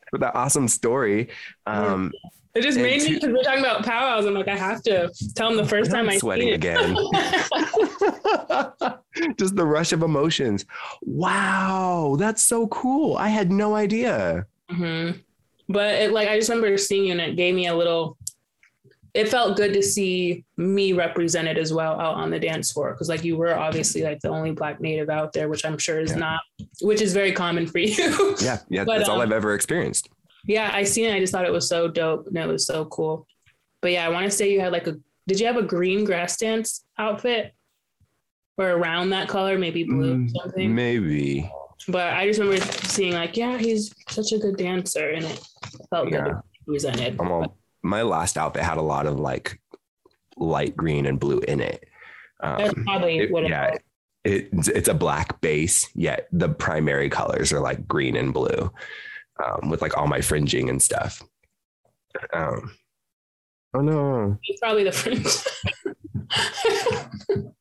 for 0.09 0.19
that 0.19 0.35
awesome 0.35 0.67
story. 0.67 1.29
Um, 1.65 2.13
it 2.55 2.61
just 2.61 2.79
made 2.79 3.03
me 3.03 3.15
because 3.15 3.29
we're 3.29 3.43
talking 3.43 3.59
about 3.59 3.85
powwows. 3.85 4.25
I'm 4.25 4.33
like, 4.33 4.47
I 4.47 4.55
have 4.55 4.81
to 4.83 5.11
tell 5.35 5.49
them 5.49 5.57
the 5.57 5.65
first 5.65 5.91
time 5.91 6.09
I 6.09 6.17
sweating 6.17 6.53
again. 6.53 6.95
just 9.37 9.55
the 9.55 9.65
rush 9.65 9.93
of 9.93 10.03
emotions. 10.03 10.65
Wow, 11.01 12.15
that's 12.17 12.43
so 12.43 12.67
cool. 12.67 13.17
I 13.17 13.29
had 13.29 13.51
no 13.51 13.75
idea. 13.75 14.45
Mm-hmm. 14.71 15.19
But 15.69 15.95
it, 15.95 16.11
like, 16.11 16.27
I 16.27 16.37
just 16.37 16.49
remember 16.49 16.77
seeing 16.77 17.05
you, 17.05 17.11
and 17.11 17.21
it 17.21 17.35
gave 17.35 17.55
me 17.55 17.67
a 17.67 17.75
little. 17.75 18.17
It 19.13 19.29
felt 19.29 19.57
good 19.57 19.73
to 19.73 19.81
see 19.81 20.45
me 20.57 20.93
represented 20.93 21.57
as 21.57 21.73
well 21.73 21.99
out 21.99 22.15
on 22.15 22.29
the 22.29 22.39
dance 22.39 22.71
floor 22.71 22.91
because, 22.91 23.09
like, 23.09 23.23
you 23.23 23.35
were 23.35 23.57
obviously 23.57 24.03
like 24.03 24.19
the 24.19 24.29
only 24.29 24.51
Black 24.51 24.79
Native 24.79 25.09
out 25.09 25.33
there, 25.33 25.49
which 25.49 25.65
I'm 25.65 25.77
sure 25.77 25.99
is 25.99 26.11
yeah. 26.11 26.17
not, 26.17 26.41
which 26.81 27.01
is 27.01 27.13
very 27.13 27.31
common 27.31 27.65
for 27.65 27.79
you. 27.79 28.35
yeah, 28.41 28.59
yeah, 28.69 28.83
but, 28.83 28.97
that's 28.97 29.09
um, 29.09 29.15
all 29.15 29.21
I've 29.21 29.31
ever 29.31 29.55
experienced 29.55 30.09
Yeah, 30.45 30.69
I 30.71 30.83
seen 30.83 31.05
it. 31.05 31.15
I 31.15 31.19
just 31.19 31.33
thought 31.33 31.45
it 31.45 31.51
was 31.51 31.67
so 31.67 31.87
dope 31.87 32.27
and 32.27 32.37
it 32.37 32.47
was 32.47 32.67
so 32.67 32.85
cool. 32.85 33.25
But 33.81 33.91
yeah, 33.91 34.05
I 34.05 34.09
want 34.09 34.25
to 34.25 34.31
say 34.31 34.51
you 34.51 34.59
had 34.59 34.71
like 34.71 34.87
a. 34.87 34.95
Did 35.27 35.39
you 35.39 35.47
have 35.47 35.57
a 35.57 35.63
green 35.63 36.05
grass 36.05 36.37
dance 36.37 36.85
outfit? 36.97 37.53
Or 38.57 38.71
around 38.71 39.11
that 39.11 39.27
color, 39.27 39.57
maybe 39.57 39.83
blue 39.83 40.17
mm, 40.17 40.31
something. 40.31 40.73
Maybe. 40.73 41.51
But 41.87 42.13
I 42.13 42.25
just 42.25 42.39
remember 42.39 42.61
seeing 42.87 43.13
like, 43.13 43.37
yeah, 43.37 43.57
he's 43.57 43.93
such 44.09 44.31
a 44.31 44.39
good 44.39 44.57
dancer, 44.57 45.11
and 45.11 45.25
it 45.25 45.39
felt 45.89 46.11
yeah. 46.11 46.23
good 46.23 46.35
presented. 46.67 47.19
my 47.81 48.01
last 48.01 48.37
outfit 48.37 48.63
had 48.63 48.77
a 48.77 48.81
lot 48.81 49.05
of 49.05 49.19
like 49.19 49.59
light 50.35 50.75
green 50.75 51.05
and 51.05 51.19
blue 51.19 51.39
in 51.39 51.61
it. 51.61 51.85
Um, 52.41 52.57
That's 52.57 52.73
probably 52.83 53.19
it, 53.19 53.31
what 53.31 53.45
it 53.45 53.49
yeah, 53.49 53.77
it, 54.23 54.49
it's 54.51 54.89
a 54.89 54.93
black 54.93 55.41
base, 55.41 55.89
yet 55.95 56.27
the 56.31 56.49
primary 56.49 57.09
colors 57.09 57.51
are 57.51 57.59
like 57.59 57.87
green 57.87 58.15
and 58.15 58.33
blue, 58.33 58.71
um, 59.43 59.69
with 59.69 59.81
like 59.81 59.97
all 59.97 60.07
my 60.07 60.21
fringing 60.21 60.69
and 60.69 60.81
stuff. 60.81 61.23
Um, 62.33 62.75
oh 63.73 63.81
no! 63.81 64.37
It's 64.43 64.59
probably 64.59 64.83
the 64.83 64.91
fringe. 64.91 65.25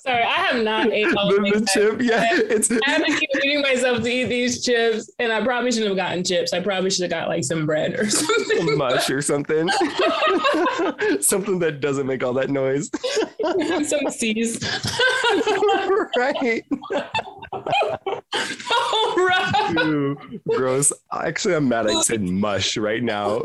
Sorry, 0.00 0.22
I 0.22 0.32
have 0.46 0.64
not 0.64 0.90
ate 0.90 1.14
all 1.14 1.28
the, 1.28 1.40
the 1.42 1.68
chip. 1.74 2.00
Yeah, 2.00 2.26
it's. 2.32 2.70
I 2.70 2.78
have 2.90 3.04
to 3.04 3.12
keep 3.18 3.28
eating 3.44 3.60
myself 3.60 4.00
to 4.00 4.08
eat 4.08 4.24
these 4.24 4.64
chips, 4.64 5.10
and 5.18 5.30
I 5.30 5.44
probably 5.44 5.72
shouldn't 5.72 5.90
have 5.90 5.96
gotten 5.98 6.24
chips. 6.24 6.54
I 6.54 6.60
probably 6.60 6.88
should 6.88 7.02
have 7.02 7.10
got 7.10 7.28
like 7.28 7.44
some 7.44 7.66
bread 7.66 8.00
or 8.00 8.08
something, 8.10 8.78
mush 8.78 9.10
or 9.10 9.20
something, 9.20 9.68
something 11.20 11.58
that 11.58 11.80
doesn't 11.82 12.06
make 12.06 12.24
all 12.24 12.32
that 12.32 12.48
noise. 12.48 12.90
some 13.90 14.10
C's. 14.10 14.58
right. 16.16 16.64
All 17.52 19.16
right. 19.16 19.74
Ew, 19.74 20.16
gross. 20.48 20.94
Actually, 21.12 21.56
I'm 21.56 21.68
mad 21.68 21.88
I 21.88 22.00
said 22.00 22.22
mush 22.22 22.78
right 22.78 23.02
now. 23.02 23.42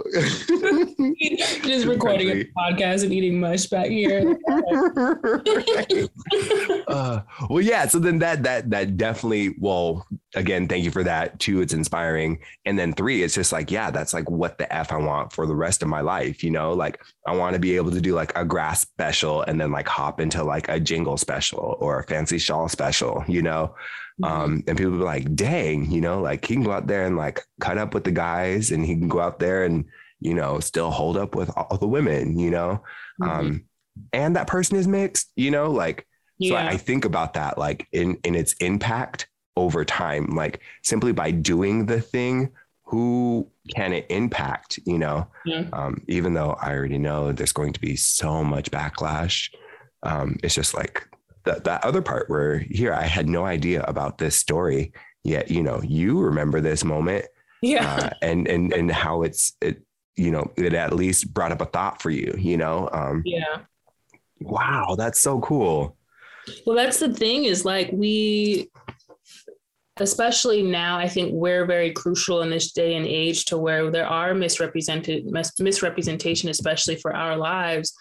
Just 1.64 1.86
recording 1.86 2.30
a 2.30 2.46
podcast 2.58 3.04
and 3.04 3.12
eating 3.12 3.42
mush 3.42 3.66
back 3.66 3.88
here. 3.88 4.38
right. 4.48 6.10
uh, 6.88 7.22
well, 7.50 7.62
yeah. 7.62 7.88
So 7.88 8.00
then 8.00 8.20
that 8.20 8.44
that 8.44 8.70
that 8.70 8.98
definitely. 8.98 9.56
Well, 9.60 10.06
again, 10.36 10.68
thank 10.68 10.84
you 10.84 10.92
for 10.92 11.04
that. 11.04 11.40
Two, 11.40 11.62
it's 11.62 11.74
inspiring, 11.74 12.40
and 12.66 12.78
then 12.78 12.94
three, 12.94 13.24
it's 13.24 13.36
just 13.36 13.52
like, 13.52 13.72
yeah, 13.72 13.92
that's 13.92 14.14
like 14.14 14.30
what 14.30 14.58
the 14.58 14.72
f 14.74 14.92
I 14.92 14.98
want 14.98 15.34
for 15.34 15.46
the 15.46 15.56
rest 15.56 15.82
of 15.82 15.88
my 15.88 16.02
life. 16.02 16.44
You 16.44 16.52
know, 16.52 16.74
like 16.74 17.02
I 17.28 17.36
want 17.36 17.54
to 17.54 17.60
be 17.60 17.76
able 17.76 17.92
to 17.92 18.02
do 18.02 18.14
like 18.14 18.32
a 18.38 18.46
grass 18.46 18.82
special, 18.82 19.42
and 19.44 19.60
then 19.60 19.72
like 19.72 19.88
hop 19.88 20.20
into 20.20 20.44
like 20.44 20.70
a 20.70 20.80
jingle 20.80 21.18
special 21.18 21.78
or 21.80 22.00
a 22.00 22.04
fancy 22.04 22.38
shawl 22.38 22.70
special. 22.70 23.24
You 23.28 23.42
know. 23.42 23.76
Mm-hmm. 24.22 24.34
Um, 24.34 24.64
and 24.68 24.78
people 24.78 24.94
be 24.94 24.98
like, 25.00 25.36
dang, 25.36 25.92
you 25.92 26.00
know, 26.00 26.22
like 26.22 26.46
he 26.46 26.54
can 26.54 26.64
go 26.64 26.72
out 26.72 26.88
there 26.88 27.06
and 27.06 27.18
like 27.18 27.42
cut 27.60 27.78
up 27.78 27.94
with 27.94 28.06
the 28.06 28.12
guys 28.12 28.72
and 28.72 28.86
he 28.86 28.96
can 28.96 29.10
go 29.10 29.20
out 29.20 29.40
there 29.40 29.66
and, 29.66 29.84
you 30.22 30.34
know, 30.34 30.62
still 30.62 30.90
hold 30.90 31.18
up 31.18 31.36
with 31.36 31.52
all 31.58 31.78
the 31.78 31.88
women, 31.88 32.40
you 32.40 32.50
know? 32.50 32.82
Mm-hmm. 33.22 33.30
Um, 33.30 33.66
and 34.14 34.36
that 34.36 34.48
person 34.48 34.78
is 34.78 34.88
mixed, 34.88 35.32
you 35.36 35.52
know, 35.52 35.72
like 35.72 36.08
yeah. 36.38 36.50
so 36.50 36.56
I, 36.56 36.70
I 36.72 36.78
think 36.78 37.06
about 37.06 37.34
that 37.34 37.58
like 37.58 37.88
in 37.92 38.18
in 38.24 38.36
its 38.36 38.54
impact 38.54 39.28
over 39.58 39.86
time, 39.86 40.36
like 40.36 40.62
simply 40.84 41.12
by 41.12 41.32
doing 41.32 41.86
the 41.86 42.02
thing, 42.02 42.52
who 42.84 43.50
can 43.74 43.94
it 43.94 44.06
impact, 44.10 44.80
you 44.86 44.98
know? 44.98 45.28
Yeah. 45.46 45.66
Um, 45.74 46.04
even 46.08 46.34
though 46.34 46.58
I 46.62 46.74
already 46.74 46.98
know 46.98 47.32
there's 47.32 47.52
going 47.52 47.74
to 47.74 47.82
be 47.82 47.96
so 47.96 48.44
much 48.44 48.70
backlash. 48.72 49.50
Um, 50.04 50.38
it's 50.44 50.56
just 50.56 50.74
like 50.74 51.08
that 51.46 51.64
that 51.64 51.84
other 51.84 52.02
part 52.02 52.30
where 52.30 52.60
here 52.60 52.94
I 52.94 53.04
had 53.04 53.28
no 53.28 53.46
idea 53.46 53.84
about 53.84 54.18
this 54.18 54.36
story 54.36 54.94
yet, 55.24 55.50
you 55.50 55.64
know, 55.64 55.82
you 55.84 56.20
remember 56.20 56.62
this 56.62 56.84
moment. 56.84 57.26
Yeah. 57.62 57.96
Uh, 57.96 58.10
and 58.22 58.48
and 58.48 58.72
and 58.74 58.92
how 58.92 59.24
it's 59.24 59.54
it 59.62 59.82
you 60.16 60.32
know, 60.32 60.50
it 60.56 60.74
at 60.74 60.94
least 60.94 61.34
brought 61.34 61.52
up 61.52 61.62
a 61.62 61.66
thought 61.66 62.02
for 62.02 62.10
you, 62.10 62.34
you 62.38 62.56
know? 62.56 62.88
Um, 62.94 63.22
yeah. 63.26 63.62
Wow, 64.40 64.96
that's 64.98 65.20
so 65.20 65.40
cool. 65.42 65.98
Well, 66.66 66.76
that's 66.76 67.00
the 67.00 67.14
thing 67.14 67.46
is 67.46 67.66
like 67.66 67.90
we, 67.92 68.70
especially 69.98 70.62
now, 70.62 70.98
I 70.98 71.08
think 71.08 71.34
we're 71.34 71.66
very 71.66 71.92
crucial 71.92 72.42
in 72.42 72.50
this 72.50 72.72
day 72.72 72.96
and 72.96 73.06
age 73.06 73.46
to 73.46 73.58
where 73.58 73.90
there 73.90 74.08
are 74.08 74.34
misrepresented 74.34 75.26
mis- 75.26 75.60
misrepresentation, 75.60 76.50
especially 76.50 76.96
for 76.96 77.16
our 77.16 77.38
lives, 77.38 77.94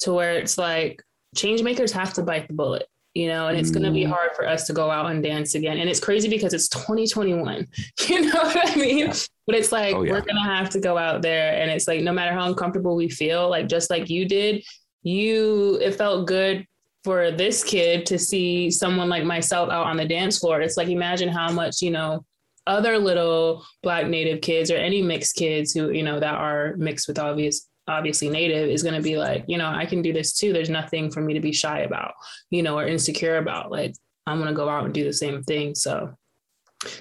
to 0.00 0.12
where 0.12 0.32
it's 0.32 0.58
like 0.58 1.02
change 1.34 1.62
makers 1.62 1.92
have 1.92 2.12
to 2.14 2.22
bite 2.22 2.48
the 2.48 2.54
bullet 2.54 2.88
you 3.16 3.28
know, 3.28 3.48
and 3.48 3.56
it's 3.56 3.70
going 3.70 3.82
to 3.82 3.90
be 3.90 4.04
mm. 4.04 4.10
hard 4.10 4.32
for 4.36 4.46
us 4.46 4.66
to 4.66 4.74
go 4.74 4.90
out 4.90 5.10
and 5.10 5.22
dance 5.22 5.54
again. 5.54 5.78
And 5.78 5.88
it's 5.88 6.00
crazy 6.00 6.28
because 6.28 6.52
it's 6.52 6.68
2021, 6.68 7.66
you 8.08 8.20
know 8.20 8.42
what 8.42 8.70
I 8.70 8.76
mean? 8.76 9.10
But 9.46 9.56
it's 9.56 9.72
like, 9.72 9.94
oh, 9.94 10.02
yeah. 10.02 10.12
we're 10.12 10.20
going 10.20 10.36
to 10.36 10.42
have 10.42 10.68
to 10.70 10.80
go 10.80 10.98
out 10.98 11.22
there. 11.22 11.54
And 11.58 11.70
it's 11.70 11.88
like, 11.88 12.02
no 12.02 12.12
matter 12.12 12.34
how 12.34 12.46
uncomfortable 12.46 12.94
we 12.94 13.08
feel, 13.08 13.48
like 13.48 13.68
just 13.68 13.88
like 13.88 14.10
you 14.10 14.28
did, 14.28 14.62
you, 15.02 15.78
it 15.80 15.94
felt 15.94 16.26
good 16.26 16.66
for 17.06 17.30
this 17.30 17.62
kid 17.62 18.04
to 18.04 18.18
see 18.18 18.68
someone 18.68 19.08
like 19.08 19.22
myself 19.22 19.70
out 19.70 19.86
on 19.86 19.96
the 19.96 20.04
dance 20.04 20.40
floor. 20.40 20.60
It's 20.60 20.76
like, 20.76 20.88
imagine 20.88 21.28
how 21.28 21.52
much, 21.52 21.80
you 21.80 21.92
know, 21.92 22.24
other 22.66 22.98
little 22.98 23.64
black 23.84 24.08
native 24.08 24.40
kids 24.40 24.72
or 24.72 24.76
any 24.76 25.02
mixed 25.02 25.36
kids 25.36 25.72
who, 25.72 25.92
you 25.92 26.02
know, 26.02 26.18
that 26.18 26.34
are 26.34 26.74
mixed 26.76 27.06
with 27.06 27.20
obvious 27.20 27.68
obviously 27.88 28.28
native 28.28 28.68
is 28.68 28.82
going 28.82 28.96
to 28.96 29.00
be 29.00 29.16
like 29.16 29.44
you 29.46 29.56
know 29.56 29.68
i 29.68 29.86
can 29.86 30.02
do 30.02 30.12
this 30.12 30.32
too 30.32 30.52
there's 30.52 30.68
nothing 30.68 31.08
for 31.08 31.20
me 31.20 31.32
to 31.34 31.38
be 31.38 31.52
shy 31.52 31.82
about 31.82 32.14
you 32.50 32.60
know 32.60 32.76
or 32.76 32.84
insecure 32.84 33.36
about 33.36 33.70
like 33.70 33.94
i'm 34.26 34.38
going 34.38 34.48
to 34.48 34.56
go 34.56 34.68
out 34.68 34.84
and 34.84 34.92
do 34.92 35.04
the 35.04 35.12
same 35.12 35.40
thing 35.44 35.72
so 35.72 36.12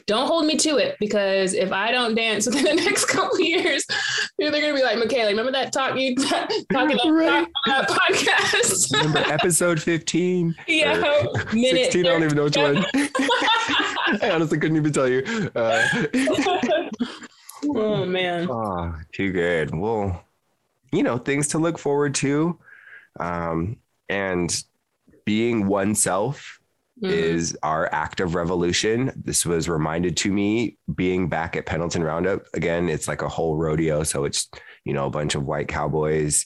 don't 0.07 0.27
hold 0.27 0.45
me 0.45 0.55
to 0.57 0.77
it 0.77 0.95
because 0.99 1.53
if 1.53 1.71
I 1.71 1.91
don't 1.91 2.15
dance 2.15 2.45
within 2.47 2.63
the 2.63 2.75
next 2.75 3.05
couple 3.05 3.39
years, 3.39 3.85
they're 4.37 4.51
gonna 4.51 4.73
be 4.73 4.83
like, 4.83 4.97
Michaela, 4.97 5.29
remember 5.29 5.51
that 5.51 5.73
talk 5.73 5.97
you 5.97 6.15
talking 6.15 6.65
about 6.71 7.11
right. 7.11 7.47
that 7.65 7.89
podcast? 7.89 8.93
remember 8.93 9.19
episode 9.31 9.81
15? 9.81 10.55
Yeah, 10.67 11.23
minute 11.53 11.91
16, 11.91 12.05
I 12.05 12.09
don't 12.09 12.23
even 12.23 12.37
know 12.37 12.45
which 12.45 12.57
one. 12.57 12.85
I 14.21 14.31
honestly 14.31 14.59
couldn't 14.59 14.77
even 14.77 14.93
tell 14.93 15.07
you. 15.07 15.23
Uh, 15.55 15.87
oh 17.65 18.05
man. 18.05 18.47
Oh, 18.49 18.95
too 19.11 19.31
good. 19.31 19.75
Well, 19.75 20.23
you 20.91 21.03
know, 21.03 21.17
things 21.17 21.49
to 21.49 21.57
look 21.57 21.77
forward 21.77 22.15
to. 22.15 22.57
Um, 23.19 23.77
and 24.09 24.63
being 25.25 25.67
oneself 25.67 26.54
mm-hmm. 27.01 27.13
is 27.13 27.57
our 27.63 27.89
act 27.93 28.19
of 28.19 28.35
revolution. 28.35 29.11
This 29.15 29.45
was 29.45 29.69
reminded 29.69 30.17
to 30.17 30.31
me 30.31 30.77
being 30.95 31.27
back 31.27 31.55
at 31.55 31.65
Pendleton 31.65 32.03
Roundup. 32.03 32.45
Again, 32.53 32.89
it's 32.89 33.07
like 33.07 33.21
a 33.21 33.29
whole 33.29 33.57
rodeo. 33.57 34.03
So 34.03 34.25
it's, 34.25 34.49
you 34.83 34.93
know, 34.93 35.05
a 35.05 35.09
bunch 35.09 35.35
of 35.35 35.45
white 35.45 35.67
cowboys 35.67 36.45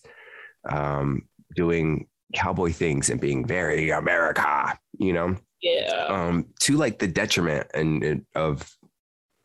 um, 0.69 1.23
doing 1.55 2.07
cowboy 2.34 2.71
things 2.71 3.09
and 3.09 3.19
being 3.19 3.45
very 3.45 3.89
America, 3.89 4.77
you 4.97 5.13
know? 5.13 5.35
Yeah. 5.61 6.05
Um, 6.07 6.47
to 6.61 6.77
like 6.77 6.99
the 6.99 7.07
detriment 7.07 7.67
and, 7.73 8.03
and 8.03 8.26
of 8.35 8.69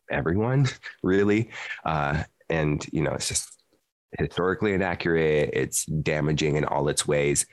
everyone, 0.09 0.67
really. 1.03 1.51
Uh, 1.83 2.23
and, 2.49 2.85
you 2.91 3.01
know, 3.01 3.11
it's 3.11 3.27
just 3.27 3.51
historically 4.17 4.73
inaccurate. 4.73 5.49
It's 5.53 5.85
damaging 5.85 6.55
in 6.55 6.65
all 6.65 6.87
its 6.87 7.07
ways. 7.07 7.45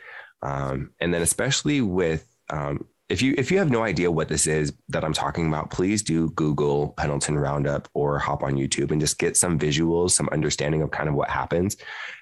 Um, 0.42 0.90
and 1.00 1.12
then 1.12 1.22
especially 1.22 1.80
with 1.80 2.26
um, 2.50 2.86
if 3.12 3.20
you 3.20 3.34
if 3.36 3.51
you 3.51 3.59
have 3.59 3.70
no 3.70 3.82
idea 3.82 4.10
what 4.10 4.28
this 4.28 4.47
is 4.47 4.72
that 4.89 5.05
I'm 5.05 5.12
talking 5.12 5.47
about, 5.47 5.70
please 5.70 6.02
do 6.02 6.30
Google 6.30 6.94
Pendleton 6.97 7.39
Roundup 7.39 7.86
or 7.93 8.18
hop 8.18 8.43
on 8.43 8.55
YouTube 8.55 8.90
and 8.90 8.98
just 8.98 9.18
get 9.18 9.36
some 9.36 9.59
visuals, 9.59 10.12
some 10.12 10.30
understanding 10.32 10.80
of 10.80 10.90
kind 10.90 11.10
of 11.10 11.14
what 11.14 11.28
happens, 11.28 11.76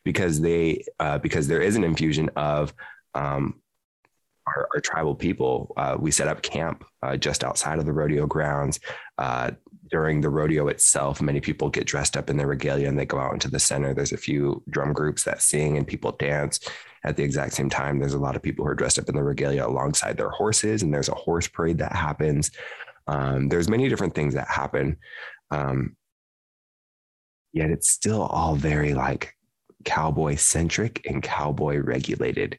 because 0.04 0.40
they 0.40 0.84
uh, 0.98 1.18
because 1.18 1.46
there 1.46 1.62
is 1.62 1.76
an 1.76 1.84
infusion 1.84 2.28
of 2.34 2.74
um, 3.14 3.60
our, 4.48 4.68
our, 4.74 4.80
tribal 4.80 5.14
people. 5.14 5.72
Uh, 5.76 5.96
we 5.96 6.10
set 6.10 6.26
up 6.26 6.42
camp 6.42 6.84
uh, 7.04 7.16
just 7.16 7.44
outside 7.44 7.78
of 7.78 7.86
the 7.86 7.92
rodeo 7.92 8.26
grounds. 8.26 8.80
Uh, 9.16 9.52
during 9.92 10.20
the 10.20 10.30
rodeo 10.30 10.66
itself, 10.66 11.22
many 11.22 11.40
people 11.40 11.68
get 11.68 11.86
dressed 11.86 12.16
up 12.16 12.30
in 12.30 12.36
their 12.36 12.46
regalia 12.48 12.88
and 12.88 12.98
they 12.98 13.06
go 13.06 13.18
out 13.18 13.32
into 13.32 13.50
the 13.50 13.58
center. 13.60 13.94
There's 13.94 14.12
a 14.12 14.16
few 14.16 14.62
drum 14.68 14.92
groups 14.92 15.22
that 15.24 15.42
sing 15.42 15.76
and 15.76 15.86
people 15.86 16.12
dance 16.12 16.60
at 17.04 17.16
the 17.16 17.22
exact 17.22 17.54
same 17.54 17.70
time. 17.70 17.98
There's 17.98 18.14
a 18.14 18.18
lot 18.18 18.36
of 18.36 18.42
people 18.42 18.64
who 18.64 18.70
are 18.70 18.74
dressed 18.74 18.98
up 18.98 19.08
in 19.08 19.14
the 19.14 19.22
regalia 19.22 19.66
alongside 19.66 20.16
their 20.16 20.30
horses, 20.30 20.82
and 20.82 20.92
there's 20.92 21.08
a 21.08 21.14
horse 21.14 21.48
parade 21.48 21.78
that 21.78 21.92
happens. 21.94 22.50
Um, 23.06 23.48
there's 23.48 23.68
many 23.68 23.88
different 23.88 24.14
things 24.14 24.34
that 24.34 24.48
happen. 24.48 24.96
Um, 25.50 25.96
yet 27.52 27.70
it's 27.70 27.90
still 27.90 28.22
all 28.22 28.54
very 28.54 28.94
like 28.94 29.34
cowboy 29.84 30.36
centric 30.36 31.04
and 31.08 31.22
cowboy 31.22 31.78
regulated. 31.78 32.58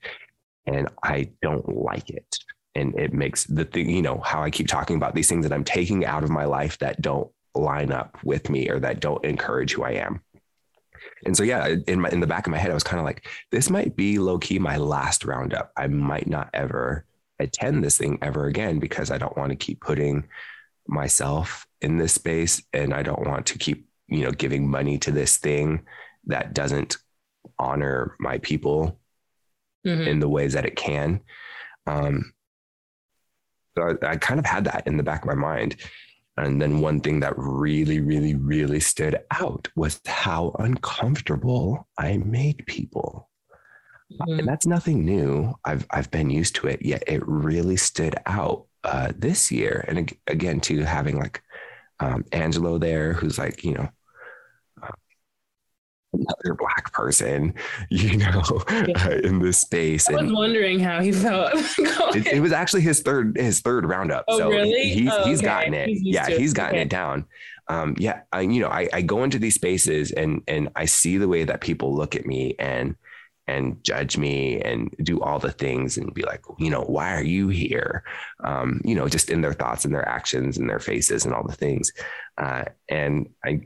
And 0.65 0.89
I 1.03 1.31
don't 1.41 1.67
like 1.69 2.09
it 2.09 2.37
and 2.75 2.97
it 2.97 3.13
makes 3.13 3.45
the 3.45 3.65
thing 3.65 3.89
you 3.89 4.01
know 4.01 4.19
how 4.19 4.43
i 4.43 4.49
keep 4.49 4.67
talking 4.67 4.95
about 4.95 5.15
these 5.15 5.27
things 5.27 5.43
that 5.43 5.53
i'm 5.53 5.63
taking 5.63 6.05
out 6.05 6.23
of 6.23 6.29
my 6.29 6.45
life 6.45 6.77
that 6.79 7.01
don't 7.01 7.29
line 7.53 7.91
up 7.91 8.17
with 8.23 8.49
me 8.49 8.69
or 8.69 8.79
that 8.79 8.99
don't 8.99 9.23
encourage 9.25 9.73
who 9.73 9.83
i 9.83 9.91
am 9.91 10.21
and 11.25 11.35
so 11.35 11.43
yeah 11.43 11.75
in 11.87 12.01
my 12.01 12.09
in 12.09 12.19
the 12.19 12.27
back 12.27 12.47
of 12.47 12.51
my 12.51 12.57
head 12.57 12.71
i 12.71 12.73
was 12.73 12.83
kind 12.83 12.99
of 12.99 13.05
like 13.05 13.27
this 13.51 13.69
might 13.69 13.95
be 13.95 14.19
low 14.19 14.37
key 14.37 14.59
my 14.59 14.77
last 14.77 15.25
roundup 15.25 15.71
i 15.77 15.87
might 15.87 16.27
not 16.27 16.49
ever 16.53 17.05
attend 17.39 17.83
this 17.83 17.97
thing 17.97 18.17
ever 18.21 18.45
again 18.45 18.79
because 18.79 19.11
i 19.11 19.17
don't 19.17 19.37
want 19.37 19.49
to 19.49 19.55
keep 19.55 19.81
putting 19.81 20.27
myself 20.87 21.65
in 21.81 21.97
this 21.97 22.13
space 22.13 22.61
and 22.73 22.93
i 22.93 23.01
don't 23.01 23.27
want 23.27 23.45
to 23.45 23.57
keep 23.57 23.87
you 24.11 24.25
know, 24.25 24.31
giving 24.31 24.69
money 24.69 24.97
to 24.99 25.11
this 25.11 25.37
thing 25.37 25.81
that 26.25 26.53
doesn't 26.53 26.97
honor 27.57 28.15
my 28.19 28.37
people 28.39 28.99
mm-hmm. 29.87 30.07
in 30.07 30.19
the 30.19 30.29
ways 30.29 30.53
that 30.53 30.65
it 30.65 30.75
can. 30.75 31.21
Um, 31.87 32.33
so 33.75 33.97
I, 34.03 34.11
I 34.11 34.17
kind 34.17 34.39
of 34.39 34.45
had 34.45 34.65
that 34.65 34.85
in 34.85 34.97
the 34.97 35.03
back 35.03 35.21
of 35.21 35.27
my 35.27 35.33
mind. 35.33 35.77
And 36.41 36.61
then 36.61 36.81
one 36.81 36.99
thing 36.99 37.19
that 37.19 37.33
really, 37.37 37.99
really, 37.99 38.35
really 38.35 38.79
stood 38.79 39.17
out 39.31 39.67
was 39.75 40.01
how 40.05 40.55
uncomfortable 40.59 41.87
I 41.97 42.17
made 42.17 42.65
people. 42.65 43.29
Mm-hmm. 44.11 44.39
And 44.39 44.47
that's 44.47 44.65
nothing 44.65 45.05
new. 45.05 45.53
I've 45.63 45.85
I've 45.91 46.11
been 46.11 46.29
used 46.29 46.55
to 46.55 46.67
it. 46.67 46.81
Yet 46.81 47.03
it 47.07 47.25
really 47.25 47.77
stood 47.77 48.15
out 48.25 48.65
uh, 48.83 49.13
this 49.15 49.51
year. 49.51 49.85
And 49.87 50.11
again, 50.27 50.59
to 50.61 50.79
having 50.83 51.19
like 51.19 51.41
um, 51.99 52.25
Angelo 52.31 52.77
there, 52.77 53.13
who's 53.13 53.37
like 53.37 53.63
you 53.63 53.73
know 53.73 53.89
another 56.13 56.55
black 56.55 56.91
person, 56.93 57.53
you 57.89 58.17
know, 58.17 58.43
yeah. 58.69 59.05
uh, 59.05 59.19
in 59.23 59.39
this 59.39 59.59
space. 59.59 60.09
I 60.09 60.13
was 60.13 60.21
and 60.21 60.33
wondering 60.33 60.79
how 60.79 61.01
he 61.01 61.11
felt. 61.11 61.51
it, 61.55 62.27
it, 62.27 62.39
was 62.41 62.51
actually 62.51 62.81
his 62.81 63.01
third 63.01 63.37
his 63.37 63.61
third 63.61 63.85
roundup. 63.85 64.25
Oh, 64.27 64.37
so 64.37 64.49
really? 64.49 64.89
he's 64.89 65.11
oh, 65.11 65.25
he's 65.25 65.39
okay. 65.39 65.45
gotten 65.45 65.73
it. 65.73 65.89
He's 65.89 66.01
yeah, 66.03 66.27
he's 66.27 66.53
gotten 66.53 66.75
okay. 66.75 66.83
it 66.83 66.89
down. 66.89 67.25
Um, 67.67 67.95
yeah, 67.97 68.21
I, 68.31 68.41
you 68.41 68.59
know, 68.59 68.69
I, 68.69 68.89
I 68.91 69.01
go 69.01 69.23
into 69.23 69.39
these 69.39 69.55
spaces 69.55 70.11
and 70.11 70.41
and 70.47 70.69
I 70.75 70.85
see 70.85 71.17
the 71.17 71.27
way 71.27 71.43
that 71.45 71.61
people 71.61 71.95
look 71.95 72.15
at 72.15 72.25
me 72.25 72.55
and 72.59 72.95
and 73.47 73.83
judge 73.83 74.17
me 74.17 74.61
and 74.61 74.93
do 75.03 75.19
all 75.19 75.39
the 75.39 75.51
things 75.51 75.97
and 75.97 76.13
be 76.13 76.21
like, 76.21 76.41
you 76.59 76.69
know, 76.69 76.83
why 76.83 77.13
are 77.15 77.23
you 77.23 77.49
here? 77.49 78.03
Um, 78.43 78.81
you 78.85 78.95
know, 78.95 79.07
just 79.07 79.29
in 79.29 79.41
their 79.41 79.53
thoughts 79.53 79.83
and 79.83 79.93
their 79.93 80.07
actions 80.07 80.57
and 80.57 80.69
their 80.69 80.79
faces 80.79 81.25
and 81.25 81.33
all 81.33 81.45
the 81.45 81.55
things. 81.55 81.91
Uh, 82.37 82.65
and 82.87 83.29
I 83.43 83.61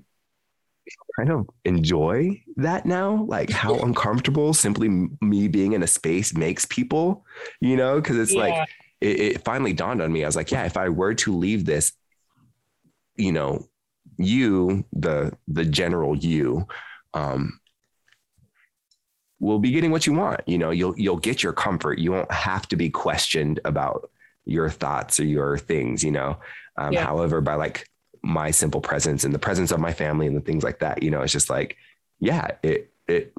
kind 1.17 1.31
of 1.31 1.49
enjoy 1.63 2.41
that 2.57 2.85
now, 2.85 3.23
like 3.27 3.49
how 3.49 3.75
uncomfortable 3.79 4.53
simply 4.53 5.09
me 5.21 5.47
being 5.47 5.73
in 5.73 5.83
a 5.83 5.87
space 5.87 6.35
makes 6.35 6.65
people, 6.65 7.25
you 7.61 7.75
know, 7.75 7.95
because 8.01 8.17
it's 8.17 8.33
yeah. 8.33 8.39
like 8.39 8.69
it, 9.01 9.19
it 9.19 9.45
finally 9.45 9.73
dawned 9.73 10.01
on 10.01 10.11
me. 10.11 10.23
I 10.23 10.27
was 10.27 10.35
like, 10.35 10.51
yeah, 10.51 10.65
if 10.65 10.77
I 10.77 10.89
were 10.89 11.13
to 11.15 11.35
leave 11.35 11.65
this, 11.65 11.93
you 13.15 13.31
know, 13.31 13.65
you, 14.17 14.85
the 14.93 15.35
the 15.47 15.65
general 15.65 16.15
you, 16.15 16.67
um, 17.13 17.59
will 19.39 19.59
be 19.59 19.71
getting 19.71 19.91
what 19.91 20.05
you 20.07 20.13
want. 20.13 20.41
You 20.45 20.57
know, 20.57 20.71
you'll 20.71 20.97
you'll 20.97 21.17
get 21.17 21.43
your 21.43 21.53
comfort. 21.53 21.99
You 21.99 22.11
won't 22.11 22.31
have 22.31 22.67
to 22.69 22.75
be 22.75 22.89
questioned 22.89 23.59
about 23.65 24.09
your 24.45 24.69
thoughts 24.69 25.19
or 25.19 25.25
your 25.25 25.57
things, 25.57 26.03
you 26.03 26.11
know. 26.11 26.37
Um, 26.77 26.93
yeah. 26.93 27.05
However, 27.05 27.41
by 27.41 27.55
like 27.55 27.87
my 28.25 28.51
simple 28.51 28.81
presence 28.81 29.23
and 29.23 29.33
the 29.33 29.39
presence 29.39 29.71
of 29.71 29.79
my 29.79 29.93
family 29.93 30.27
and 30.27 30.35
the 30.35 30.41
things 30.41 30.63
like 30.63 30.79
that, 30.79 31.03
you 31.03 31.11
know, 31.11 31.21
it's 31.21 31.33
just 31.33 31.49
like, 31.49 31.77
yeah, 32.19 32.49
it 32.63 32.91
it 33.07 33.33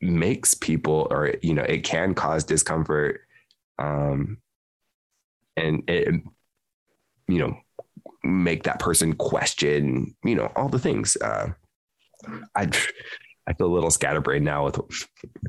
makes 0.00 0.54
people 0.54 1.06
or 1.10 1.34
you 1.42 1.54
know, 1.54 1.62
it 1.62 1.84
can 1.84 2.14
cause 2.14 2.44
discomfort. 2.44 3.22
Um 3.78 4.38
and 5.56 5.82
it 5.88 6.22
you 7.28 7.38
know, 7.38 7.56
make 8.24 8.64
that 8.64 8.80
person 8.80 9.14
question, 9.14 10.14
you 10.24 10.34
know, 10.34 10.52
all 10.56 10.68
the 10.68 10.78
things. 10.78 11.16
Uh 11.18 11.50
I 12.54 12.68
I 13.46 13.54
feel 13.54 13.66
a 13.66 13.74
little 13.74 13.90
scatterbrained 13.90 14.44
now 14.44 14.66
with 14.66 14.80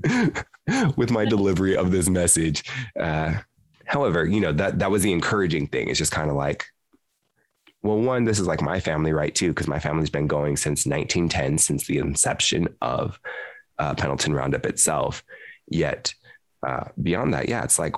with 0.97 1.11
my 1.11 1.25
delivery 1.25 1.75
of 1.75 1.91
this 1.91 2.09
message. 2.09 2.63
Uh, 2.99 3.35
however, 3.85 4.25
you 4.25 4.39
know 4.39 4.51
that 4.53 4.79
that 4.79 4.91
was 4.91 5.03
the 5.03 5.11
encouraging 5.11 5.67
thing. 5.67 5.89
It's 5.89 5.99
just 5.99 6.11
kind 6.11 6.29
of 6.29 6.35
like, 6.35 6.65
well, 7.83 7.97
one, 7.97 8.25
this 8.25 8.39
is 8.39 8.47
like 8.47 8.61
my 8.61 8.79
family, 8.79 9.11
right? 9.11 9.33
Too, 9.33 9.49
because 9.49 9.67
my 9.67 9.79
family's 9.79 10.09
been 10.09 10.27
going 10.27 10.55
since 10.57 10.85
1910, 10.85 11.57
since 11.57 11.87
the 11.87 11.97
inception 11.97 12.67
of 12.81 13.19
uh, 13.79 13.95
Pendleton 13.95 14.33
Roundup 14.33 14.65
itself. 14.65 15.23
Yet, 15.67 16.13
uh, 16.65 16.85
beyond 17.01 17.33
that, 17.33 17.49
yeah, 17.49 17.63
it's 17.63 17.79
like 17.79 17.95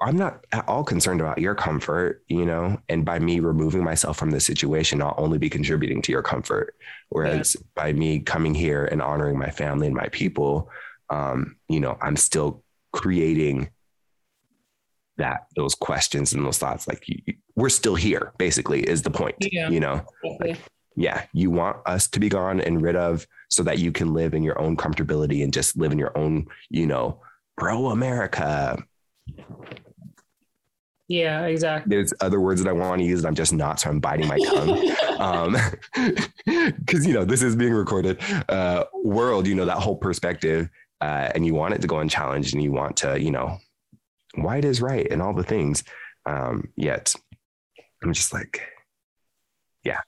I'm 0.00 0.16
not 0.16 0.44
at 0.52 0.68
all 0.68 0.84
concerned 0.84 1.20
about 1.20 1.38
your 1.38 1.54
comfort, 1.54 2.22
you 2.28 2.44
know, 2.44 2.78
and 2.88 3.04
by 3.04 3.18
me 3.18 3.40
removing 3.40 3.82
myself 3.82 4.16
from 4.16 4.30
the 4.30 4.40
situation, 4.40 5.02
I'll 5.02 5.14
only 5.18 5.38
be 5.38 5.50
contributing 5.50 6.02
to 6.02 6.12
your 6.12 6.22
comfort. 6.22 6.74
Whereas 7.08 7.56
yeah. 7.58 7.66
by 7.74 7.92
me 7.92 8.20
coming 8.20 8.54
here 8.54 8.84
and 8.84 9.02
honoring 9.02 9.38
my 9.38 9.50
family 9.50 9.86
and 9.86 9.96
my 9.96 10.08
people, 10.08 10.70
um, 11.10 11.56
you 11.68 11.80
know, 11.80 11.96
I'm 12.00 12.16
still 12.16 12.62
creating 12.92 13.70
that 15.18 15.46
those 15.56 15.74
questions 15.74 16.32
and 16.32 16.44
those 16.44 16.58
thoughts 16.58 16.86
like 16.86 17.02
you, 17.06 17.34
we're 17.54 17.68
still 17.68 17.94
here 17.94 18.32
basically 18.38 18.80
is 18.80 19.02
the 19.02 19.10
point 19.10 19.36
yeah. 19.40 19.68
you 19.68 19.80
know? 19.80 20.04
Like, 20.40 20.58
yeah 20.96 21.24
you 21.32 21.50
want 21.50 21.76
us 21.86 22.08
to 22.08 22.18
be 22.18 22.28
gone 22.28 22.60
and 22.60 22.82
rid 22.82 22.96
of 22.96 23.26
so 23.48 23.62
that 23.62 23.78
you 23.78 23.92
can 23.92 24.12
live 24.12 24.34
in 24.34 24.42
your 24.42 24.58
own 24.60 24.76
comfortability 24.76 25.44
and 25.44 25.52
just 25.52 25.76
live 25.76 25.92
in 25.92 25.98
your 25.98 26.16
own 26.16 26.46
you 26.70 26.86
know 26.86 27.20
pro 27.56 27.88
america 27.88 28.76
yeah 31.08 31.46
exactly. 31.46 31.94
There's 31.94 32.12
other 32.20 32.40
words 32.40 32.62
that 32.62 32.68
i 32.68 32.72
want 32.72 33.00
to 33.00 33.06
use 33.06 33.20
and 33.20 33.28
i'm 33.28 33.34
just 33.34 33.52
not 33.52 33.78
so 33.78 33.90
i'm 33.90 34.00
biting 34.00 34.26
my 34.26 34.38
tongue. 34.38 34.92
Um 35.16 35.56
because 36.44 37.06
you 37.06 37.14
know 37.14 37.24
this 37.24 37.42
is 37.42 37.56
being 37.56 37.72
recorded 37.72 38.20
uh 38.50 38.84
world 39.02 39.46
you 39.46 39.54
know 39.54 39.64
that 39.64 39.78
whole 39.78 39.96
perspective 39.96 40.68
uh 41.00 41.30
and 41.34 41.46
you 41.46 41.54
want 41.54 41.72
it 41.72 41.80
to 41.80 41.86
go 41.86 42.00
unchallenged 42.00 42.52
and 42.52 42.62
you 42.62 42.70
want 42.70 42.98
to 42.98 43.18
you 43.18 43.30
know 43.30 43.58
white 44.36 44.64
is 44.64 44.80
right 44.80 45.06
and 45.10 45.22
all 45.22 45.34
the 45.34 45.42
things. 45.42 45.84
Um, 46.26 46.68
yet 46.76 47.14
I'm 48.02 48.12
just 48.12 48.32
like, 48.32 48.62
yeah. 49.84 50.00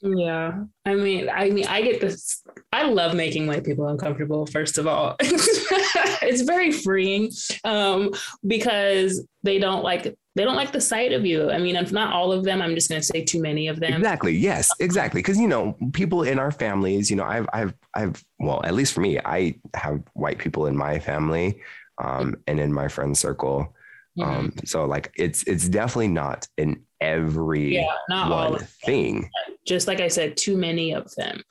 Yeah. 0.00 0.64
I 0.84 0.94
mean, 0.94 1.28
I 1.28 1.50
mean, 1.50 1.66
I 1.66 1.82
get 1.82 2.00
this. 2.00 2.42
I 2.72 2.84
love 2.84 3.14
making 3.14 3.46
white 3.46 3.64
people 3.64 3.88
uncomfortable, 3.88 4.46
first 4.46 4.78
of 4.78 4.86
all. 4.86 5.16
it's 5.20 6.42
very 6.42 6.70
freeing 6.70 7.30
um, 7.64 8.12
because 8.46 9.26
they 9.42 9.58
don't 9.58 9.82
like 9.82 10.16
they 10.36 10.44
don't 10.44 10.54
like 10.54 10.70
the 10.70 10.80
sight 10.80 11.12
of 11.12 11.26
you. 11.26 11.50
I 11.50 11.58
mean, 11.58 11.74
if 11.74 11.90
not 11.90 12.12
all 12.12 12.30
of 12.30 12.44
them, 12.44 12.62
I'm 12.62 12.76
just 12.76 12.88
going 12.88 13.00
to 13.00 13.06
say 13.06 13.24
too 13.24 13.42
many 13.42 13.66
of 13.66 13.80
them. 13.80 13.94
Exactly. 13.94 14.36
Yes, 14.36 14.70
exactly. 14.78 15.18
Because 15.18 15.36
you 15.36 15.48
know, 15.48 15.76
people 15.92 16.22
in 16.22 16.38
our 16.38 16.52
families, 16.52 17.10
you 17.10 17.16
know, 17.16 17.24
I've, 17.24 17.48
I've, 17.52 17.74
I've, 17.94 18.24
well, 18.38 18.60
at 18.64 18.74
least 18.74 18.92
for 18.92 19.00
me, 19.00 19.18
I 19.18 19.56
have 19.74 20.00
white 20.12 20.38
people 20.38 20.66
in 20.66 20.76
my 20.76 21.00
family 21.00 21.60
um, 22.02 22.36
and 22.46 22.60
in 22.60 22.72
my 22.72 22.88
friend 22.88 23.16
circle. 23.16 23.74
Mm-hmm. 24.18 24.30
Um, 24.30 24.52
so 24.64 24.84
like 24.84 25.12
it's 25.16 25.44
it's 25.44 25.68
definitely 25.68 26.08
not 26.08 26.46
in 26.56 26.82
every 27.00 27.76
yeah, 27.76 27.92
not 28.08 28.30
one 28.30 28.58
thing. 28.84 29.30
Just 29.66 29.86
like 29.86 30.00
I 30.00 30.08
said, 30.08 30.36
too 30.36 30.56
many 30.56 30.92
of 30.92 31.14
them. 31.14 31.42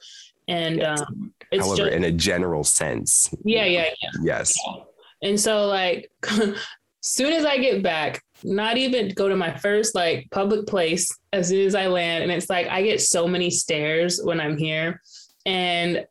And 0.48 0.78
yes. 0.78 1.02
um, 1.02 1.34
however, 1.52 1.76
just, 1.76 1.92
in 1.92 2.04
a 2.06 2.12
general 2.12 2.64
sense. 2.64 3.34
Yeah, 3.44 3.66
yeah, 3.66 3.90
yeah. 4.02 4.10
Yes. 4.24 4.56
Yeah. 4.66 4.84
And 5.30 5.40
so 5.40 5.68
like 5.68 6.12
soon 7.02 7.34
as 7.34 7.46
I 7.46 7.58
get 7.58 7.84
back, 7.84 8.24
not 8.44 8.78
even 8.78 9.10
go 9.10 9.30
to 9.30 9.36
my 9.36 9.56
first 9.58 9.96
like 9.96 10.28
public 10.32 10.68
place 10.68 11.10
as 11.34 11.50
soon 11.50 11.66
as 11.66 11.76
I 11.76 11.88
land. 11.88 12.24
And 12.24 12.32
it's 12.32 12.50
like 12.50 12.68
I 12.68 12.82
get 12.82 13.02
so 13.02 13.28
many 13.28 13.50
stares 13.50 14.22
when 14.24 14.40
I'm 14.40 14.58
here. 14.58 15.02
And 15.46 16.06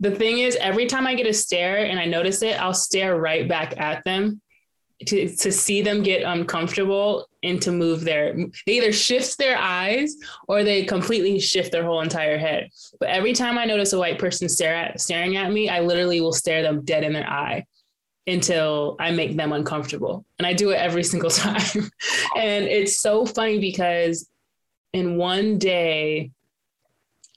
the 0.00 0.10
thing 0.10 0.38
is, 0.38 0.56
every 0.56 0.86
time 0.86 1.06
I 1.06 1.14
get 1.14 1.26
a 1.26 1.32
stare 1.32 1.84
and 1.84 2.00
I 2.00 2.06
notice 2.06 2.42
it, 2.42 2.60
I'll 2.60 2.74
stare 2.74 3.20
right 3.20 3.46
back 3.46 3.78
at 3.78 4.02
them 4.04 4.40
to, 5.06 5.34
to 5.36 5.52
see 5.52 5.82
them 5.82 6.02
get 6.02 6.22
uncomfortable 6.22 7.26
and 7.42 7.60
to 7.62 7.72
move 7.72 8.02
their 8.02 8.34
they 8.66 8.78
either 8.78 8.92
shift 8.92 9.38
their 9.38 9.56
eyes 9.56 10.14
or 10.46 10.62
they 10.62 10.84
completely 10.84 11.38
shift 11.38 11.72
their 11.72 11.84
whole 11.84 12.00
entire 12.00 12.38
head. 12.38 12.68
But 12.98 13.10
every 13.10 13.32
time 13.32 13.56
I 13.56 13.64
notice 13.64 13.92
a 13.92 13.98
white 13.98 14.18
person 14.18 14.48
stare 14.48 14.74
at 14.74 15.00
staring 15.00 15.36
at 15.36 15.52
me, 15.52 15.68
I 15.68 15.80
literally 15.80 16.20
will 16.20 16.32
stare 16.32 16.62
them 16.62 16.84
dead 16.84 17.04
in 17.04 17.12
their 17.12 17.28
eye 17.28 17.64
until 18.26 18.96
I 19.00 19.10
make 19.10 19.36
them 19.36 19.52
uncomfortable. 19.52 20.24
And 20.38 20.46
I 20.46 20.52
do 20.52 20.70
it 20.70 20.76
every 20.76 21.04
single 21.04 21.30
time. 21.30 21.90
and 22.36 22.64
it's 22.64 23.00
so 23.00 23.24
funny 23.24 23.58
because 23.58 24.28
in 24.92 25.16
one 25.16 25.58
day 25.58 26.30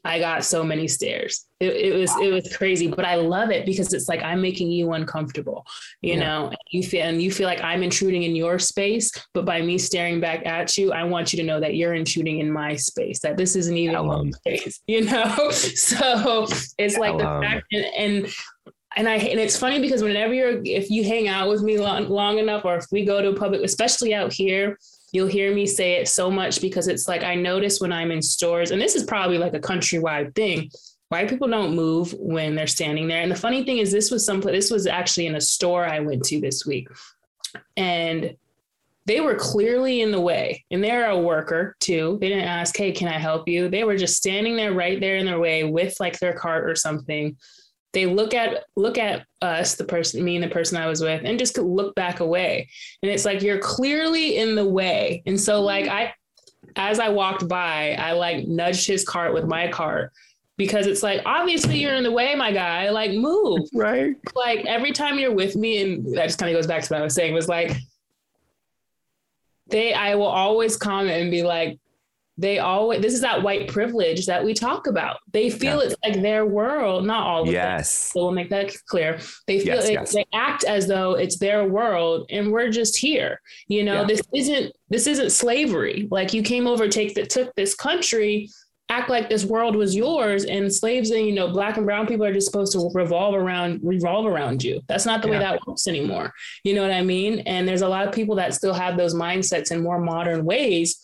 I 0.06 0.20
got 0.20 0.44
so 0.44 0.64
many 0.64 0.88
stares. 0.88 1.46
It, 1.60 1.76
it, 1.76 1.98
was 1.98 2.14
it 2.22 2.30
was 2.30 2.54
crazy, 2.56 2.88
but 2.88 3.06
I 3.06 3.16
love 3.16 3.52
it 3.52 3.66
because 3.66 3.94
it's 3.94 4.10
like 4.10 4.22
I'm 4.22 4.42
making 4.42 4.70
you 4.70 4.92
uncomfortable, 4.92 5.66
you 6.02 6.16
yeah. 6.16 6.20
know. 6.20 6.52
You 6.72 6.84
feel 6.84 7.06
and 7.06 7.22
you 7.22 7.32
feel 7.32 7.48
like 7.48 7.62
I'm 7.62 7.84
intruding 7.84 8.24
in 8.24 8.36
your 8.36 8.60
space, 8.60 9.12
but 9.34 9.46
by 9.46 9.62
me 9.62 9.78
staring 9.78 10.20
back 10.20 10.46
at 10.46 10.78
you, 10.78 10.92
I 10.92 11.04
want 11.04 11.32
you 11.32 11.38
to 11.38 11.44
know 11.44 11.62
that 11.62 11.76
you're 11.76 11.94
intruding 11.94 12.40
in 12.40 12.52
my 12.52 12.76
space. 12.76 13.20
That 13.20 13.38
this 13.38 13.56
isn't 13.56 13.78
even 13.78 14.06
my 14.06 14.30
space, 14.32 14.82
you 14.88 15.06
know. 15.06 15.50
so 15.52 16.48
it's 16.78 16.98
like 16.98 17.18
the 17.18 17.24
fact 17.24 17.66
and, 17.72 17.86
and 17.96 18.34
and 18.96 19.10
I 19.10 19.16
and 19.16 19.40
it's 19.40 19.58
funny 19.58 19.80
because 19.80 20.04
whenever 20.04 20.34
you're 20.34 20.62
if 20.64 20.90
you 20.90 21.04
hang 21.04 21.28
out 21.28 21.50
with 21.50 21.62
me 21.62 21.80
long, 21.80 22.10
long 22.10 22.40
enough, 22.40 22.66
or 22.66 22.76
if 22.76 22.86
we 22.92 23.06
go 23.06 23.22
to 23.22 23.30
a 23.30 23.36
public, 23.36 23.62
especially 23.64 24.14
out 24.14 24.34
here, 24.34 24.78
you'll 25.14 25.28
hear 25.28 25.54
me 25.54 25.66
say 25.66 25.94
it 25.94 26.10
so 26.10 26.30
much 26.30 26.60
because 26.60 26.90
it's 26.90 27.08
like 27.08 27.24
I 27.24 27.36
notice 27.36 27.80
when 27.80 27.94
I'm 27.94 28.12
in 28.12 28.22
stores, 28.22 28.72
and 28.72 28.82
this 28.82 28.96
is 28.96 29.04
probably 29.04 29.38
like 29.38 29.54
a 29.54 29.60
countrywide 29.60 30.36
thing. 30.36 30.70
White 31.10 31.30
people 31.30 31.48
don't 31.48 31.76
move 31.76 32.14
when 32.18 32.56
they're 32.56 32.66
standing 32.66 33.08
there. 33.08 33.22
And 33.22 33.32
the 33.32 33.36
funny 33.36 33.64
thing 33.64 33.78
is, 33.78 33.92
this 33.92 34.10
was 34.10 34.26
some 34.26 34.42
this 34.42 34.72
was 34.72 34.88
actually 34.88 35.28
in 35.28 35.36
a 35.36 35.42
store 35.42 35.86
I 35.86 36.00
went 36.00 36.24
to 36.26 36.42
this 36.42 36.66
week, 36.66 36.90
and 37.78 38.36
they 39.06 39.20
were 39.22 39.36
clearly 39.36 40.02
in 40.02 40.12
the 40.12 40.20
way. 40.20 40.66
And 40.72 40.84
they're 40.84 41.10
a 41.10 41.20
worker 41.20 41.76
too. 41.80 42.18
They 42.20 42.30
didn't 42.30 42.46
ask 42.46 42.76
hey 42.76 42.92
can 42.92 43.08
i 43.08 43.20
help 43.20 43.48
you? 43.48 43.70
They 43.70 43.84
were 43.84 43.98
just 43.98 44.18
standing 44.18 44.56
there 44.56 44.74
right 44.74 45.00
there 45.00 45.18
in 45.18 45.26
their 45.26 45.40
way 45.40 45.64
with 45.64 45.96
like 46.00 46.20
their 46.20 46.34
cart 46.34 46.70
or 46.70 46.76
something 46.76 47.38
they 47.94 48.06
look 48.06 48.34
at 48.34 48.64
look 48.76 48.98
at 48.98 49.26
us 49.42 49.76
the 49.76 49.84
person 49.84 50.24
me 50.24 50.36
and 50.36 50.44
the 50.44 50.50
person 50.50 50.78
i 50.78 50.88
was 50.88 51.02
with 51.02 51.22
and 51.24 51.40
just 51.40 51.58
look 51.58 51.96
back 51.96 52.20
away. 52.20 52.70
And 53.02 53.12
it's 53.12 53.26
like 53.26 53.42
you're 53.42 53.60
clearly 53.60 54.38
in 54.38 54.56
the 54.56 54.68
way. 54.68 55.24
And 55.26 55.40
so 55.40 55.58
mm-hmm. 55.58 55.66
like 55.66 55.88
i 55.88 56.14
as 56.76 57.00
i 57.00 57.10
walked 57.10 57.48
by 57.48 57.94
i 57.94 58.14
like 58.14 58.48
nudged 58.48 58.88
his 58.88 59.04
cart 59.04 59.34
with 59.34 59.46
my 59.46 59.68
cart 59.68 60.12
because 60.58 60.88
it's 60.88 61.04
like 61.04 61.22
obviously 61.26 61.78
you're 61.78 61.96
in 61.96 62.04
the 62.04 62.12
way 62.12 62.36
my 62.36 62.52
guy. 62.52 62.90
Like 62.90 63.12
move. 63.12 63.60
Right. 63.74 64.16
Like 64.36 64.66
every 64.66 64.92
time 64.92 65.20
you're 65.20 65.34
with 65.34 65.56
me 65.56 65.82
and 65.82 66.18
that 66.18 66.28
just 66.28 66.40
kind 66.40 66.52
of 66.52 66.58
goes 66.58 66.68
back 66.68 66.84
to 66.84 66.94
what 66.94 67.02
i 67.02 67.04
was 67.04 67.16
saying 67.16 67.34
was 67.34 67.48
like 67.48 67.76
they 69.68 69.94
I 69.94 70.16
will 70.16 70.26
always 70.26 70.78
comment 70.78 71.22
and 71.22 71.32
be 71.32 71.44
like, 71.44 71.80
they 72.38 72.60
always 72.60 73.02
this 73.02 73.14
is 73.14 73.22
that 73.22 73.44
white 73.44 73.68
privilege 73.68 74.26
that 74.26 74.44
we 74.44 74.54
talk 74.54 74.88
about. 74.88 75.18
They 75.32 75.50
feel 75.50 75.78
yeah. 75.78 75.86
it's 75.86 75.96
like 76.04 76.22
their 76.22 76.46
world, 76.46 77.06
not 77.06 77.26
all 77.28 77.44
of 77.44 77.50
yes. 77.50 77.90
So 77.90 78.24
we'll 78.24 78.32
make 78.32 78.50
that 78.50 78.74
clear. 78.88 79.20
They 79.48 79.60
feel 79.60 79.76
yes, 79.76 79.86
like 79.86 79.94
yes. 79.94 80.14
they 80.14 80.26
act 80.34 80.64
as 80.64 80.88
though 80.88 81.14
it's 81.14 81.38
their 81.38 81.68
world 81.68 82.26
and 82.30 82.52
we're 82.52 82.70
just 82.70 82.98
here. 82.98 83.40
You 83.68 83.84
know, 83.84 84.02
yeah. 84.02 84.08
this 84.08 84.22
isn't 84.34 84.74
this 84.90 85.08
isn't 85.08 85.32
slavery. 85.32 86.08
Like 86.10 86.34
you 86.34 86.42
came 86.42 86.66
over, 86.68 86.88
take 86.88 87.14
that 87.16 87.30
took 87.30 87.54
this 87.56 87.76
country 87.76 88.50
act 88.90 89.10
like 89.10 89.30
this 89.30 89.46
world 89.46 89.76
was 89.76 89.96
yours 89.96 90.44
and 90.46 90.72
slaves 90.72 91.10
and 91.10 91.26
you 91.26 91.32
know 91.32 91.48
black 91.48 91.78
and 91.78 91.86
brown 91.86 92.06
people 92.06 92.26
are 92.26 92.34
just 92.34 92.46
supposed 92.46 92.74
to 92.74 92.92
revolve 92.94 93.34
around 93.34 93.80
revolve 93.82 94.26
around 94.26 94.62
you 94.62 94.82
that's 94.88 95.06
not 95.06 95.22
the 95.22 95.28
yeah. 95.28 95.34
way 95.34 95.40
that 95.40 95.66
works 95.66 95.88
anymore 95.88 96.32
you 96.66 96.76
know 96.76 96.82
what 96.82 96.92
i 96.92 97.02
mean 97.02 97.40
and 97.40 97.66
there's 97.66 97.82
a 97.82 97.88
lot 97.88 98.06
of 98.06 98.14
people 98.14 98.36
that 98.36 98.54
still 98.54 98.74
have 98.74 98.98
those 98.98 99.16
mindsets 99.16 99.72
in 99.72 99.82
more 99.82 100.00
modern 100.00 100.44
ways 100.44 101.00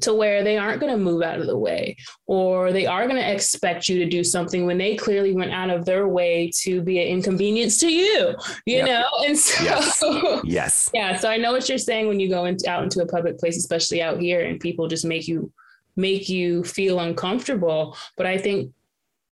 to 0.00 0.12
where 0.12 0.44
they 0.44 0.58
aren't 0.58 0.80
going 0.80 0.92
to 0.92 0.98
move 0.98 1.22
out 1.22 1.40
of 1.40 1.46
the 1.46 1.56
way 1.56 1.96
or 2.26 2.72
they 2.72 2.86
are 2.86 3.06
going 3.06 3.16
to 3.16 3.32
expect 3.32 3.88
you 3.88 3.98
to 3.98 4.08
do 4.08 4.22
something 4.22 4.66
when 4.66 4.76
they 4.76 4.94
clearly 4.94 5.32
went 5.32 5.50
out 5.50 5.70
of 5.70 5.86
their 5.86 6.06
way 6.06 6.50
to 6.54 6.82
be 6.82 7.00
an 7.00 7.08
inconvenience 7.08 7.78
to 7.78 7.90
you 7.90 8.34
you 8.66 8.76
yep. 8.76 8.86
know 8.86 9.08
and 9.24 9.38
so 9.38 9.64
yes. 9.64 10.04
yes 10.44 10.90
yeah 10.92 11.16
so 11.16 11.30
i 11.30 11.38
know 11.38 11.52
what 11.52 11.68
you're 11.70 11.78
saying 11.78 12.06
when 12.06 12.20
you 12.20 12.28
go 12.28 12.44
into, 12.44 12.68
out 12.68 12.82
into 12.82 13.00
a 13.00 13.06
public 13.06 13.38
place 13.38 13.56
especially 13.56 14.02
out 14.02 14.20
here 14.20 14.44
and 14.44 14.60
people 14.60 14.88
just 14.88 15.06
make 15.06 15.26
you 15.26 15.50
make 15.98 16.28
you 16.28 16.64
feel 16.64 17.00
uncomfortable. 17.00 17.96
But 18.16 18.26
I 18.26 18.38
think 18.38 18.72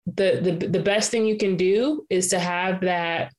the 0.05 0.39
the 0.41 0.67
the 0.67 0.80
best 0.80 1.11
thing 1.11 1.25
you 1.25 1.38
can 1.38 1.55
do 1.55 2.05
is 2.09 2.30
to 2.30 2.39
have 2.39 2.81
that 2.81 3.34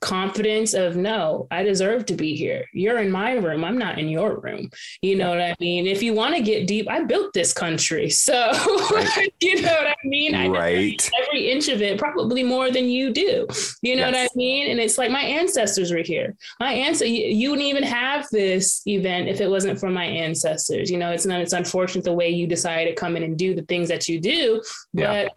confidence 0.00 0.72
of 0.74 0.96
no 0.96 1.46
i 1.50 1.62
deserve 1.62 2.06
to 2.06 2.14
be 2.14 2.34
here. 2.34 2.64
You're 2.72 2.98
in 2.98 3.10
my 3.10 3.32
room. 3.34 3.64
I'm 3.64 3.78
not 3.78 3.98
in 3.98 4.08
your 4.08 4.40
room. 4.40 4.70
You 5.02 5.16
know 5.16 5.30
what 5.30 5.40
i 5.40 5.54
mean? 5.60 5.86
If 5.86 6.02
you 6.02 6.14
want 6.14 6.34
to 6.36 6.42
get 6.42 6.66
deep 6.66 6.88
i 6.88 7.02
built 7.02 7.32
this 7.32 7.52
country. 7.52 8.10
So 8.30 8.52
right. 8.92 9.32
you 9.40 9.62
know 9.62 9.72
what 9.72 9.88
i 9.88 9.96
mean? 10.04 10.34
I 10.34 10.46
right. 10.46 11.10
every 11.22 11.50
inch 11.50 11.68
of 11.68 11.82
it 11.82 11.98
probably 11.98 12.42
more 12.42 12.70
than 12.70 12.88
you 12.88 13.12
do. 13.12 13.46
You 13.82 13.96
know 13.96 14.08
yes. 14.08 14.12
what 14.12 14.16
i 14.16 14.28
mean? 14.36 14.70
And 14.70 14.78
it's 14.78 14.98
like 14.98 15.10
my 15.10 15.22
ancestors 15.22 15.90
were 15.90 16.02
here. 16.02 16.36
My 16.60 16.72
ancestors 16.72 17.10
you, 17.10 17.26
you, 17.26 17.50
wouldn't 17.50 17.68
even 17.68 17.82
have 17.82 18.28
this 18.30 18.82
event 18.86 19.28
if 19.28 19.40
it 19.40 19.48
wasn't 19.48 19.80
for 19.80 19.90
my 19.90 20.04
ancestors. 20.04 20.90
You 20.90 20.98
know 20.98 21.10
it's 21.10 21.26
not 21.26 21.40
it's 21.40 21.52
unfortunate 21.52 22.04
the 22.04 22.12
way 22.12 22.28
you 22.28 22.46
decide 22.46 22.84
to 22.84 22.94
come 22.94 23.16
in 23.16 23.22
and 23.22 23.36
do 23.36 23.54
the 23.54 23.62
things 23.62 23.88
that 23.88 24.08
you 24.08 24.20
do 24.20 24.62
but 24.94 25.02
yeah. 25.02 25.28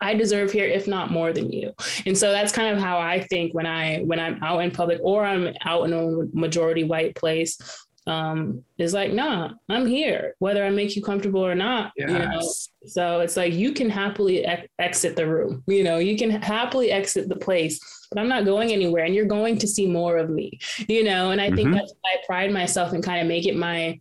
I 0.00 0.14
deserve 0.14 0.52
here, 0.52 0.66
if 0.66 0.86
not 0.86 1.10
more 1.10 1.32
than 1.32 1.50
you. 1.50 1.72
And 2.06 2.16
so 2.16 2.30
that's 2.30 2.52
kind 2.52 2.74
of 2.74 2.82
how 2.82 2.98
I 2.98 3.20
think 3.20 3.54
when 3.54 3.66
I 3.66 3.98
when 4.00 4.20
I'm 4.20 4.42
out 4.42 4.60
in 4.60 4.70
public 4.70 5.00
or 5.02 5.24
I'm 5.24 5.54
out 5.64 5.84
in 5.84 5.92
a 5.92 6.36
majority 6.36 6.84
white 6.84 7.14
place. 7.14 7.58
Um, 8.06 8.64
is 8.78 8.94
like, 8.94 9.12
nah, 9.12 9.50
I'm 9.68 9.86
here, 9.86 10.34
whether 10.38 10.64
I 10.64 10.70
make 10.70 10.96
you 10.96 11.02
comfortable 11.02 11.44
or 11.44 11.54
not. 11.54 11.92
Yes. 11.94 12.10
You 12.10 12.18
know, 12.18 12.52
so 12.86 13.20
it's 13.20 13.36
like 13.36 13.52
you 13.52 13.72
can 13.72 13.90
happily 13.90 14.46
ex- 14.46 14.66
exit 14.78 15.14
the 15.14 15.26
room. 15.26 15.62
You 15.66 15.84
know, 15.84 15.98
you 15.98 16.16
can 16.16 16.30
happily 16.30 16.90
exit 16.90 17.28
the 17.28 17.36
place, 17.36 17.78
but 18.10 18.18
I'm 18.18 18.28
not 18.30 18.46
going 18.46 18.72
anywhere, 18.72 19.04
and 19.04 19.14
you're 19.14 19.26
going 19.26 19.58
to 19.58 19.68
see 19.68 19.86
more 19.86 20.16
of 20.16 20.30
me. 20.30 20.58
You 20.88 21.04
know, 21.04 21.32
and 21.32 21.40
I 21.40 21.48
mm-hmm. 21.48 21.56
think 21.56 21.74
that's 21.74 21.92
why 22.00 22.12
I 22.12 22.16
pride 22.26 22.50
myself 22.50 22.94
and 22.94 23.04
kind 23.04 23.20
of 23.20 23.26
make 23.26 23.46
it 23.46 23.56
my 23.56 24.00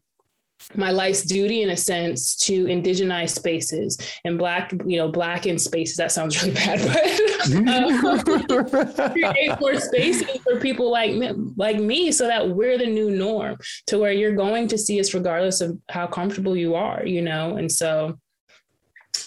my 0.75 0.91
life's 0.91 1.23
duty 1.23 1.61
in 1.61 1.69
a 1.69 1.77
sense 1.77 2.35
to 2.35 2.65
indigenize 2.65 3.29
spaces 3.29 3.97
and 4.25 4.37
black 4.37 4.73
you 4.85 4.97
know 4.97 5.09
blackened 5.09 5.61
spaces. 5.61 5.97
That 5.97 6.11
sounds 6.11 6.41
really 6.41 6.53
bad 6.55 6.79
but 6.85 7.57
um, 7.67 9.11
create 9.13 9.59
more 9.59 9.79
spaces 9.79 10.29
for 10.43 10.59
people 10.59 10.91
like 10.91 11.11
like 11.55 11.79
me 11.79 12.11
so 12.11 12.27
that 12.27 12.49
we're 12.49 12.77
the 12.77 12.85
new 12.85 13.09
norm 13.09 13.57
to 13.87 13.97
where 13.97 14.11
you're 14.11 14.35
going 14.35 14.67
to 14.67 14.77
see 14.77 14.99
us 14.99 15.13
regardless 15.13 15.61
of 15.61 15.77
how 15.89 16.07
comfortable 16.07 16.55
you 16.55 16.75
are 16.75 17.05
you 17.05 17.21
know? 17.21 17.57
And 17.57 17.71
so 17.71 18.17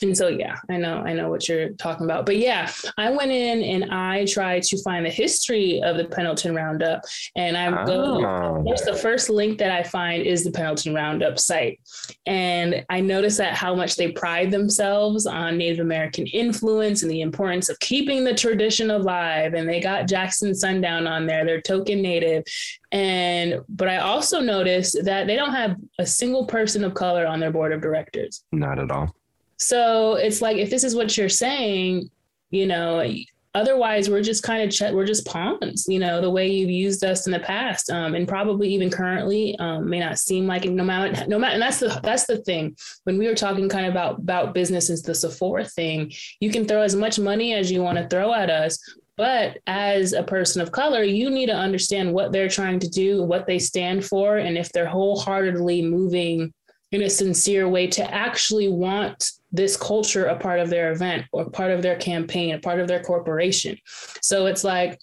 and 0.03 0.17
so, 0.17 0.29
yeah, 0.29 0.57
I 0.69 0.77
know, 0.77 0.99
I 0.99 1.13
know 1.13 1.29
what 1.29 1.49
you're 1.49 1.71
talking 1.71 2.05
about. 2.05 2.27
But 2.27 2.39
yeah, 2.39 2.71
I 2.97 3.11
went 3.11 3.31
in 3.31 3.63
and 3.63 3.93
I 3.93 4.25
tried 4.25 4.63
to 4.65 4.83
find 4.83 5.05
the 5.05 5.11
history 5.11 5.83
of 5.83 5.97
the 5.97 6.07
Pendleton 6.07 6.55
Roundup. 6.55 7.03
And 7.37 7.57
I'm 7.57 7.75
oh. 7.79 7.87
going, 7.87 8.65
the 8.85 8.99
first 9.01 9.29
link 9.29 9.59
that 9.59 9.71
I 9.71 9.83
find 9.83 10.25
is 10.25 10.45
the 10.45 10.51
Pendleton 10.51 10.95
Roundup 10.95 11.39
site. 11.39 11.81
And 12.27 12.85
I 12.89 13.01
noticed 13.01 13.39
that 13.39 13.55
how 13.55 13.75
much 13.75 13.97
they 13.97 14.13
pride 14.13 14.51
themselves 14.51 15.27
on 15.27 15.59
Native 15.59 15.81
American 15.81 16.27
influence 16.29 17.03
and 17.03 17.11
the 17.11 17.21
importance 17.21 17.69
of 17.69 17.79
keeping 17.81 18.25
the 18.25 18.35
tradition 18.35 18.91
alive. 18.91 19.55
And 19.55 19.69
they 19.69 19.81
got 19.81 20.09
Jackson 20.09 20.55
Sundown 20.55 21.07
on 21.07 21.27
there, 21.27 21.45
they're 21.45 21.61
token 21.61 22.03
native. 22.03 22.45
And 22.93 23.61
but 23.69 23.89
I 23.89 23.99
also 23.99 24.41
noticed 24.41 25.05
that 25.05 25.27
they 25.27 25.37
don't 25.37 25.53
have 25.53 25.77
a 25.99 26.07
single 26.07 26.47
person 26.47 26.83
of 26.85 26.95
color 26.95 27.27
on 27.27 27.39
their 27.39 27.53
board 27.53 27.73
of 27.73 27.81
directors. 27.81 28.45
Not 28.51 28.79
at 28.79 28.91
all. 28.91 29.15
So 29.61 30.15
it's 30.15 30.41
like 30.41 30.57
if 30.57 30.71
this 30.71 30.85
is 30.85 30.97
what 30.97 31.17
you're 31.17 31.29
saying, 31.29 32.11
you 32.51 32.67
know, 32.67 33.07
otherwise 33.55 34.09
we're 34.09 34.23
just 34.23 34.43
kind 34.43 34.63
of 34.63 34.71
ch- 34.71 34.93
we're 34.93 35.05
just 35.05 35.27
pawns 35.27 35.87
you 35.89 35.99
know 35.99 36.21
the 36.21 36.31
way 36.31 36.49
you've 36.49 36.71
used 36.71 37.05
us 37.05 37.27
in 37.27 37.33
the 37.33 37.41
past 37.41 37.91
um, 37.91 38.15
and 38.15 38.29
probably 38.29 38.73
even 38.73 38.89
currently 38.89 39.57
um, 39.59 39.91
may 39.91 39.99
not 39.99 40.19
seem 40.19 40.47
like 40.47 40.65
it 40.65 40.71
no 40.71 40.85
matter 40.85 41.27
no 41.27 41.37
matter 41.37 41.55
and 41.55 41.63
that's 41.63 41.81
the 41.81 42.01
that's 42.03 42.27
the 42.27 42.39
thing. 42.39 42.77
When 43.05 43.19
we 43.19 43.27
were 43.27 43.35
talking 43.35 43.69
kind 43.69 43.87
of 43.87 43.93
about 43.93 44.21
about 44.21 44.55
business 44.55 44.89
is 44.89 45.03
the 45.03 45.15
sephora 45.15 45.65
thing 45.65 46.13
you 46.39 46.51
can 46.51 46.65
throw 46.65 46.83
as 46.83 46.95
much 46.95 47.19
money 47.19 47.55
as 47.55 47.73
you 47.73 47.83
want 47.83 47.99
to 47.99 48.09
throw 48.09 48.33
at 48.33 48.51
us 48.51 48.79
but 49.17 49.59
as 49.67 50.13
a 50.13 50.23
person 50.23 50.63
of 50.63 50.71
color 50.71 51.03
you 51.03 51.29
need 51.29 51.47
to 51.47 51.55
understand 51.55 52.13
what 52.13 52.31
they're 52.31 52.49
trying 52.49 52.79
to 52.79 52.89
do 52.89 53.23
what 53.23 53.47
they 53.47 53.59
stand 53.59 54.05
for 54.05 54.39
and 54.39 54.57
if 54.57 54.71
they're 54.71 54.87
wholeheartedly 54.87 55.83
moving 55.83 56.53
in 56.93 57.03
a 57.03 57.11
sincere 57.11 57.69
way 57.69 57.87
to 57.87 58.15
actually 58.15 58.69
want 58.69 59.33
this 59.53 59.77
culture 59.77 60.27
a 60.27 60.37
part 60.37 60.61
of 60.61 60.71
their 60.71 60.93
event 60.93 61.27
or 61.33 61.49
part 61.51 61.71
of 61.71 61.83
their 61.83 61.97
campaign, 61.97 62.55
a 62.55 62.59
part 62.59 62.81
of 62.81 62.89
their 62.89 63.03
corporation. 63.03 63.77
So 64.21 64.47
it's 64.47 64.65
like, 64.65 65.01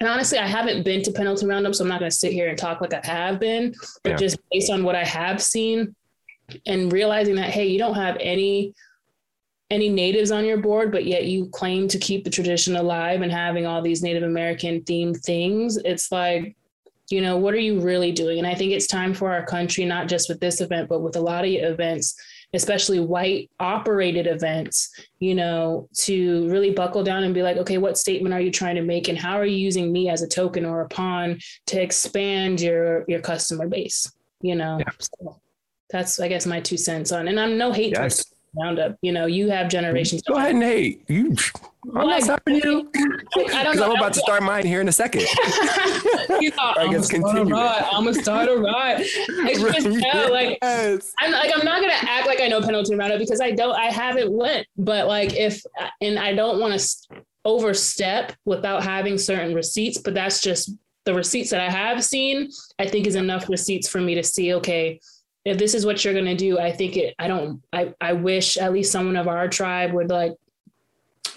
and 0.00 0.08
honestly, 0.08 0.38
I 0.38 0.46
haven't 0.46 0.82
been 0.82 1.02
to 1.02 1.12
Pendleton 1.12 1.48
Roundup, 1.48 1.74
so 1.74 1.84
I'm 1.84 1.88
not 1.88 2.00
going 2.00 2.10
to 2.10 2.16
sit 2.16 2.32
here 2.32 2.48
and 2.48 2.58
talk 2.58 2.80
like 2.80 2.92
I 2.92 3.00
have 3.04 3.38
been, 3.38 3.74
but 4.02 4.10
yeah. 4.10 4.16
just 4.16 4.38
based 4.50 4.70
on 4.70 4.84
what 4.84 4.96
I 4.96 5.04
have 5.04 5.42
seen 5.42 5.94
and 6.66 6.92
realizing 6.92 7.36
that, 7.36 7.50
hey, 7.50 7.66
you 7.66 7.78
don't 7.78 7.94
have 7.94 8.16
any 8.20 8.74
any 9.68 9.88
natives 9.88 10.30
on 10.30 10.44
your 10.44 10.58
board, 10.58 10.92
but 10.92 11.06
yet 11.06 11.24
you 11.24 11.48
claim 11.48 11.88
to 11.88 11.98
keep 11.98 12.22
the 12.22 12.30
tradition 12.30 12.76
alive 12.76 13.22
and 13.22 13.32
having 13.32 13.66
all 13.66 13.82
these 13.82 14.00
Native 14.00 14.22
American 14.22 14.80
themed 14.82 15.20
things. 15.24 15.76
It's 15.78 16.12
like, 16.12 16.54
you 17.10 17.20
know, 17.20 17.36
what 17.36 17.52
are 17.52 17.58
you 17.58 17.80
really 17.80 18.12
doing? 18.12 18.38
And 18.38 18.46
I 18.46 18.54
think 18.54 18.70
it's 18.70 18.86
time 18.86 19.12
for 19.12 19.32
our 19.32 19.44
country, 19.44 19.84
not 19.84 20.08
just 20.08 20.28
with 20.28 20.38
this 20.38 20.60
event, 20.60 20.88
but 20.88 21.00
with 21.00 21.16
a 21.16 21.20
lot 21.20 21.44
of 21.44 21.50
events, 21.50 22.14
especially 22.54 23.00
white 23.00 23.50
operated 23.60 24.26
events, 24.26 24.90
you 25.18 25.34
know, 25.34 25.88
to 25.94 26.48
really 26.48 26.70
buckle 26.70 27.02
down 27.02 27.24
and 27.24 27.34
be 27.34 27.42
like, 27.42 27.56
okay, 27.56 27.78
what 27.78 27.98
statement 27.98 28.34
are 28.34 28.40
you 28.40 28.50
trying 28.50 28.76
to 28.76 28.82
make? 28.82 29.08
And 29.08 29.18
how 29.18 29.38
are 29.38 29.46
you 29.46 29.56
using 29.56 29.92
me 29.92 30.08
as 30.08 30.22
a 30.22 30.28
token 30.28 30.64
or 30.64 30.80
a 30.80 30.88
pawn 30.88 31.38
to 31.66 31.80
expand 31.80 32.60
your 32.60 33.04
your 33.08 33.20
customer 33.20 33.68
base? 33.68 34.10
You 34.40 34.56
know, 34.56 34.78
yeah. 34.78 34.92
so 34.98 35.40
that's 35.90 36.20
I 36.20 36.28
guess 36.28 36.46
my 36.46 36.60
two 36.60 36.76
cents 36.76 37.12
on 37.12 37.28
and 37.28 37.38
I'm 37.38 37.58
no 37.58 37.72
hate 37.72 37.92
yes. 37.92 38.24
roundup. 38.58 38.96
You 39.02 39.12
know, 39.12 39.26
you 39.26 39.50
have 39.50 39.62
mm-hmm. 39.62 39.70
generations. 39.70 40.22
Go 40.22 40.34
ahead 40.34 40.54
and 40.54 40.62
hate. 40.62 41.04
You 41.08 41.36
I'm 41.94 42.08
not 42.08 42.22
stopping 42.22 42.56
you. 42.56 42.90
Know. 43.36 43.44
I'm 43.52 43.96
about 43.96 44.14
to 44.14 44.20
start 44.20 44.42
mine 44.42 44.66
here 44.66 44.80
in 44.80 44.88
a 44.88 44.92
second. 44.92 45.20
you 46.40 46.50
I 46.58 46.88
guess 46.90 47.08
continue. 47.08 47.54
I'm 47.54 48.04
gonna 48.04 48.14
start 48.14 48.48
a 48.48 48.56
ride. 48.56 49.00
It's 49.28 49.60
just 49.60 49.86
yes. 49.86 50.30
like 50.30 50.58
I'm 50.62 51.32
like 51.32 51.52
I'm 51.54 51.64
not 51.64 51.80
gonna 51.80 51.92
act 51.92 52.26
like 52.26 52.40
I 52.40 52.48
know 52.48 52.60
Pendleton 52.60 52.96
Roundup 52.96 53.18
because 53.18 53.40
I 53.40 53.50
don't. 53.50 53.74
I 53.74 53.86
haven't 53.86 54.30
went, 54.30 54.66
but 54.76 55.06
like 55.06 55.34
if 55.34 55.62
and 56.00 56.18
I 56.18 56.34
don't 56.34 56.60
want 56.60 56.78
to 56.78 57.22
overstep 57.44 58.32
without 58.44 58.82
having 58.82 59.18
certain 59.18 59.54
receipts. 59.54 59.98
But 59.98 60.14
that's 60.14 60.40
just 60.40 60.70
the 61.04 61.14
receipts 61.14 61.50
that 61.50 61.60
I 61.60 61.70
have 61.70 62.02
seen. 62.02 62.50
I 62.78 62.86
think 62.86 63.06
is 63.06 63.16
enough 63.16 63.48
receipts 63.48 63.88
for 63.88 64.00
me 64.00 64.14
to 64.14 64.22
see. 64.22 64.54
Okay, 64.54 65.00
if 65.44 65.58
this 65.58 65.74
is 65.74 65.84
what 65.84 66.04
you're 66.04 66.14
gonna 66.14 66.36
do, 66.36 66.58
I 66.58 66.72
think 66.72 66.96
it. 66.96 67.14
I 67.18 67.28
don't. 67.28 67.62
I 67.72 67.92
I 68.00 68.14
wish 68.14 68.56
at 68.56 68.72
least 68.72 68.92
someone 68.92 69.16
of 69.16 69.28
our 69.28 69.48
tribe 69.48 69.92
would 69.92 70.10
like 70.10 70.32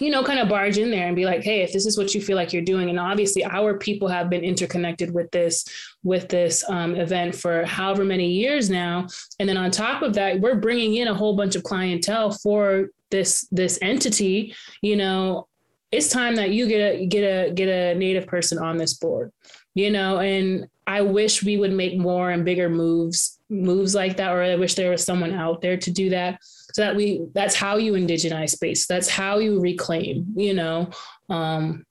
you 0.00 0.10
know, 0.10 0.24
kind 0.24 0.38
of 0.38 0.48
barge 0.48 0.78
in 0.78 0.90
there 0.90 1.06
and 1.06 1.14
be 1.14 1.26
like, 1.26 1.42
hey, 1.42 1.60
if 1.60 1.72
this 1.72 1.84
is 1.84 1.98
what 1.98 2.14
you 2.14 2.22
feel 2.22 2.36
like 2.36 2.52
you're 2.52 2.62
doing, 2.62 2.88
and 2.88 2.98
obviously 2.98 3.44
our 3.44 3.76
people 3.76 4.08
have 4.08 4.30
been 4.30 4.42
interconnected 4.42 5.12
with 5.12 5.30
this 5.30 5.64
with 6.02 6.28
this 6.28 6.64
um, 6.70 6.94
event 6.96 7.34
for 7.34 7.64
however 7.66 8.04
many 8.04 8.30
years 8.30 8.70
now, 8.70 9.06
and 9.38 9.48
then 9.48 9.58
on 9.58 9.70
top 9.70 10.02
of 10.02 10.14
that, 10.14 10.40
we're 10.40 10.54
bringing 10.54 10.96
in 10.96 11.08
a 11.08 11.14
whole 11.14 11.36
bunch 11.36 11.54
of 11.54 11.62
clientele 11.62 12.30
for 12.30 12.88
this 13.10 13.46
this 13.52 13.78
entity. 13.82 14.54
You 14.80 14.96
know, 14.96 15.48
it's 15.92 16.08
time 16.08 16.36
that 16.36 16.50
you 16.50 16.66
get 16.66 16.94
a 16.94 17.06
get 17.06 17.22
a 17.22 17.52
get 17.52 17.68
a 17.68 17.94
native 17.94 18.26
person 18.26 18.58
on 18.58 18.78
this 18.78 18.94
board. 18.94 19.32
You 19.74 19.90
know, 19.90 20.18
and 20.18 20.66
I 20.86 21.02
wish 21.02 21.44
we 21.44 21.56
would 21.56 21.72
make 21.72 21.96
more 21.96 22.30
and 22.30 22.44
bigger 22.44 22.68
moves 22.68 23.38
moves 23.50 23.94
like 23.94 24.16
that, 24.16 24.32
or 24.32 24.42
I 24.42 24.56
wish 24.56 24.74
there 24.74 24.90
was 24.90 25.04
someone 25.04 25.34
out 25.34 25.60
there 25.60 25.76
to 25.76 25.90
do 25.90 26.10
that 26.10 26.40
so 26.72 26.82
that 26.82 26.96
we 26.96 27.26
that's 27.34 27.54
how 27.54 27.76
you 27.76 27.92
indigenize 27.92 28.50
space. 28.50 28.86
That's 28.86 29.08
how 29.08 29.38
you 29.38 29.60
reclaim 29.60 30.26
you 30.36 30.54
know? 30.54 30.90
Um 31.28 31.84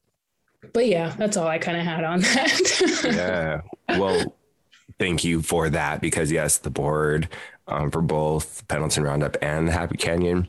but 0.74 0.88
yeah 0.88 1.16
that's 1.18 1.38
all 1.38 1.48
i 1.48 1.58
kind 1.58 1.78
of 1.78 1.84
had 1.84 2.04
on 2.04 2.20
that. 2.22 3.02
Yeah. 3.06 3.98
Well 3.98 4.36
thank 5.00 5.24
you 5.24 5.42
for 5.42 5.70
that 5.70 6.02
because 6.02 6.32
yes 6.32 6.58
the 6.58 6.70
board 6.70 7.30
um, 7.68 7.90
for 7.90 8.02
both 8.02 8.68
pendleton 8.68 9.04
roundup 9.04 9.38
and 9.42 9.70
happy 9.70 9.98
canyon 9.98 10.48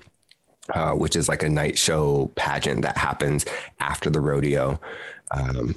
uh, 0.74 0.93
which 0.93 1.16
is 1.16 1.28
like 1.28 1.43
a 1.43 1.48
night 1.48 1.78
show 1.78 2.31
pageant 2.35 2.82
that 2.82 2.97
happens 2.97 3.44
after 3.78 4.11
the 4.11 4.20
rodeo 4.20 4.81
um, 5.31 5.77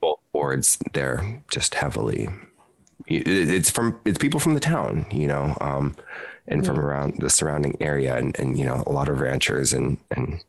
both 0.00 0.18
boards 0.32 0.78
they're 0.92 1.42
just 1.50 1.74
heavily 1.74 2.28
it's 3.06 3.70
from 3.70 3.98
it's 4.04 4.18
people 4.18 4.40
from 4.40 4.54
the 4.54 4.60
town 4.60 5.06
you 5.10 5.26
know? 5.26 5.56
Um, 5.60 5.96
and 6.50 6.66
from 6.66 6.78
around 6.78 7.14
the 7.18 7.30
surrounding 7.30 7.76
area 7.80 8.16
and, 8.16 8.38
and 8.38 8.58
you 8.58 8.64
know 8.64 8.82
a 8.86 8.92
lot 8.92 9.08
of 9.08 9.20
ranchers 9.20 9.72
and 9.72 9.98
and 10.10 10.44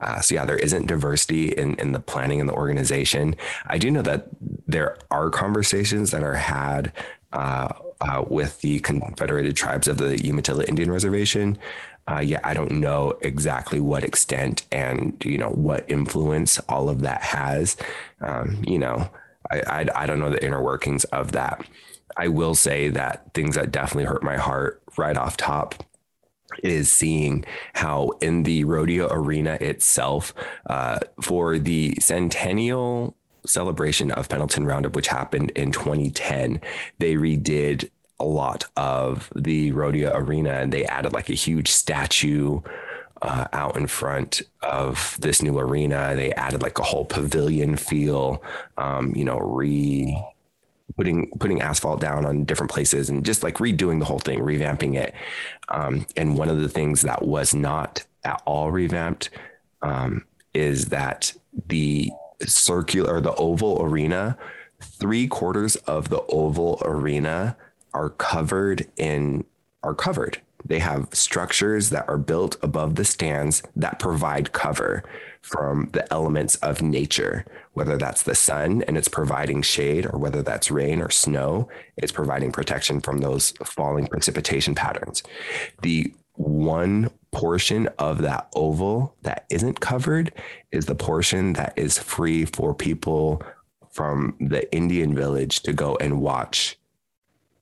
uh, 0.00 0.20
so 0.20 0.34
yeah, 0.34 0.44
there 0.44 0.56
isn't 0.56 0.86
diversity 0.86 1.48
in, 1.48 1.74
in 1.74 1.92
the 1.92 2.00
planning 2.00 2.40
and 2.40 2.48
the 2.48 2.54
organization. 2.54 3.34
I 3.66 3.78
do 3.78 3.90
know 3.90 4.02
that 4.02 4.28
there 4.66 4.96
are 5.10 5.30
conversations 5.30 6.12
that 6.12 6.22
are 6.22 6.36
had 6.36 6.92
uh, 7.32 7.68
uh, 8.00 8.24
with 8.28 8.60
the 8.60 8.78
Confederated 8.80 9.56
Tribes 9.56 9.88
of 9.88 9.98
the 9.98 10.24
Umatilla 10.24 10.64
Indian 10.64 10.90
Reservation. 10.90 11.58
Uh, 12.06 12.20
yeah, 12.20 12.40
I 12.44 12.54
don't 12.54 12.72
know 12.72 13.18
exactly 13.20 13.80
what 13.80 14.04
extent 14.04 14.64
and 14.72 15.20
you 15.24 15.36
know 15.36 15.50
what 15.50 15.84
influence 15.90 16.58
all 16.68 16.88
of 16.88 17.00
that 17.02 17.22
has. 17.22 17.76
Um, 18.20 18.62
you 18.66 18.78
know, 18.78 19.10
I, 19.50 19.60
I 19.60 19.86
I 19.94 20.06
don't 20.06 20.20
know 20.20 20.30
the 20.30 20.42
inner 20.44 20.62
workings 20.62 21.04
of 21.04 21.32
that. 21.32 21.66
I 22.18 22.28
will 22.28 22.54
say 22.54 22.88
that 22.90 23.32
things 23.32 23.54
that 23.54 23.70
definitely 23.70 24.04
hurt 24.04 24.22
my 24.24 24.36
heart 24.36 24.82
right 24.96 25.16
off 25.16 25.36
top 25.36 25.84
is 26.62 26.90
seeing 26.90 27.44
how 27.74 28.10
in 28.20 28.42
the 28.42 28.64
rodeo 28.64 29.08
arena 29.10 29.56
itself, 29.60 30.34
uh, 30.68 30.98
for 31.22 31.58
the 31.58 31.94
centennial 32.00 33.14
celebration 33.46 34.10
of 34.10 34.28
Pendleton 34.28 34.66
Roundup, 34.66 34.96
which 34.96 35.08
happened 35.08 35.50
in 35.50 35.70
2010, 35.70 36.60
they 36.98 37.14
redid 37.14 37.88
a 38.18 38.24
lot 38.24 38.64
of 38.76 39.32
the 39.36 39.70
rodeo 39.72 40.12
arena 40.14 40.50
and 40.50 40.72
they 40.72 40.84
added 40.86 41.12
like 41.12 41.30
a 41.30 41.34
huge 41.34 41.70
statue 41.70 42.60
uh, 43.22 43.46
out 43.52 43.76
in 43.76 43.86
front 43.86 44.42
of 44.62 45.16
this 45.20 45.42
new 45.42 45.58
arena. 45.58 46.14
They 46.16 46.32
added 46.32 46.62
like 46.62 46.78
a 46.78 46.84
whole 46.84 47.04
pavilion 47.04 47.76
feel, 47.76 48.42
um, 48.76 49.12
you 49.14 49.24
know, 49.24 49.38
re 49.38 50.16
putting 50.98 51.30
putting 51.38 51.62
asphalt 51.62 52.00
down 52.00 52.26
on 52.26 52.44
different 52.44 52.72
places 52.72 53.08
and 53.08 53.24
just 53.24 53.44
like 53.44 53.54
redoing 53.54 54.00
the 54.00 54.04
whole 54.04 54.18
thing, 54.18 54.40
revamping 54.40 54.96
it. 54.96 55.14
Um, 55.68 56.06
and 56.16 56.36
one 56.36 56.48
of 56.48 56.60
the 56.60 56.68
things 56.68 57.02
that 57.02 57.22
was 57.22 57.54
not 57.54 58.04
at 58.24 58.42
all 58.44 58.72
revamped 58.72 59.30
um, 59.80 60.24
is 60.52 60.86
that 60.86 61.32
the 61.68 62.10
circular, 62.44 63.20
the 63.20 63.34
oval 63.36 63.80
arena, 63.80 64.36
three 64.82 65.28
quarters 65.28 65.76
of 65.76 66.08
the 66.08 66.22
oval 66.28 66.82
arena 66.84 67.56
are 67.94 68.10
covered 68.10 68.88
in 68.96 69.44
are 69.84 69.94
covered. 69.94 70.40
They 70.64 70.80
have 70.80 71.08
structures 71.12 71.90
that 71.90 72.08
are 72.08 72.18
built 72.18 72.56
above 72.60 72.96
the 72.96 73.04
stands 73.04 73.62
that 73.76 74.00
provide 74.00 74.52
cover 74.52 75.04
from 75.40 75.90
the 75.92 76.12
elements 76.12 76.56
of 76.56 76.82
nature, 76.82 77.46
whether 77.78 77.96
that's 77.96 78.24
the 78.24 78.34
sun 78.34 78.82
and 78.82 78.98
it's 78.98 79.08
providing 79.08 79.62
shade, 79.62 80.04
or 80.04 80.18
whether 80.18 80.42
that's 80.42 80.70
rain 80.70 81.00
or 81.00 81.10
snow, 81.10 81.68
it's 81.96 82.12
providing 82.12 82.52
protection 82.52 83.00
from 83.00 83.18
those 83.18 83.52
falling 83.64 84.06
precipitation 84.06 84.74
patterns. 84.74 85.22
The 85.82 86.12
one 86.34 87.10
portion 87.30 87.88
of 87.98 88.22
that 88.22 88.48
oval 88.54 89.14
that 89.22 89.46
isn't 89.48 89.80
covered 89.80 90.32
is 90.72 90.86
the 90.86 90.94
portion 90.94 91.54
that 91.54 91.72
is 91.76 91.98
free 91.98 92.44
for 92.44 92.74
people 92.74 93.42
from 93.90 94.36
the 94.40 94.72
Indian 94.74 95.14
village 95.14 95.62
to 95.62 95.72
go 95.72 95.96
and 95.96 96.20
watch 96.20 96.78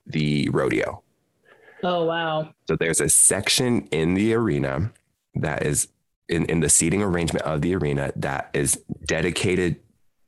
the 0.06 0.48
rodeo. 0.50 1.02
Oh, 1.82 2.04
wow. 2.04 2.52
So 2.68 2.76
there's 2.76 3.00
a 3.00 3.08
section 3.08 3.86
in 3.92 4.14
the 4.14 4.34
arena 4.34 4.92
that 5.34 5.62
is 5.64 5.88
in, 6.28 6.44
in 6.46 6.60
the 6.60 6.68
seating 6.68 7.02
arrangement 7.02 7.44
of 7.44 7.60
the 7.62 7.74
arena 7.74 8.12
that 8.16 8.50
is 8.52 8.82
dedicated 9.04 9.76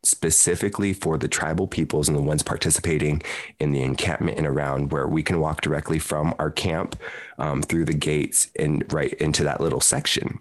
specifically 0.02 0.92
for 0.92 1.18
the 1.18 1.28
tribal 1.28 1.66
peoples 1.66 2.08
and 2.08 2.16
the 2.16 2.22
ones 2.22 2.42
participating 2.42 3.22
in 3.58 3.72
the 3.72 3.82
encampment 3.82 4.38
and 4.38 4.46
around 4.46 4.92
where 4.92 5.06
we 5.06 5.22
can 5.22 5.40
walk 5.40 5.60
directly 5.60 5.98
from 5.98 6.34
our 6.38 6.50
camp 6.50 6.96
um, 7.38 7.62
through 7.62 7.84
the 7.84 7.94
gates 7.94 8.48
and 8.58 8.90
right 8.92 9.12
into 9.14 9.44
that 9.44 9.60
little 9.60 9.80
section. 9.80 10.40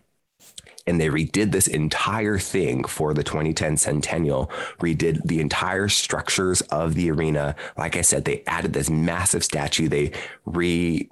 And 0.86 1.02
they 1.02 1.10
redid 1.10 1.52
this 1.52 1.68
entire 1.68 2.40
thing 2.40 2.86
for 2.86 3.14
the 3.14 3.24
2010 3.24 3.76
centennial 3.76 4.50
redid 4.80 5.22
the 5.26 5.42
entire 5.42 5.90
structures 5.90 6.62
of 6.62 6.96
the 6.96 7.12
arena. 7.12 7.56
Like 7.78 7.98
i 7.98 8.02
said 8.02 8.24
they 8.24 8.44
added 8.48 8.72
this 8.72 8.90
massive 8.90 9.44
statue. 9.44 9.90
They 9.90 10.14
re 10.46 11.10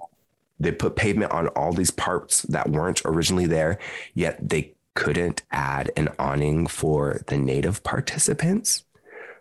they 0.58 0.72
put 0.72 0.96
pavement 0.96 1.32
on 1.32 1.48
all 1.48 1.74
these 1.74 1.90
parts 1.90 2.40
that 2.42 2.70
weren't 2.70 3.02
originally 3.04 3.46
there, 3.46 3.78
yet 4.14 4.38
they 4.40 4.75
couldn't 4.96 5.42
add 5.52 5.92
an 5.96 6.08
awning 6.18 6.66
for 6.66 7.22
the 7.28 7.36
native 7.36 7.84
participants. 7.84 8.82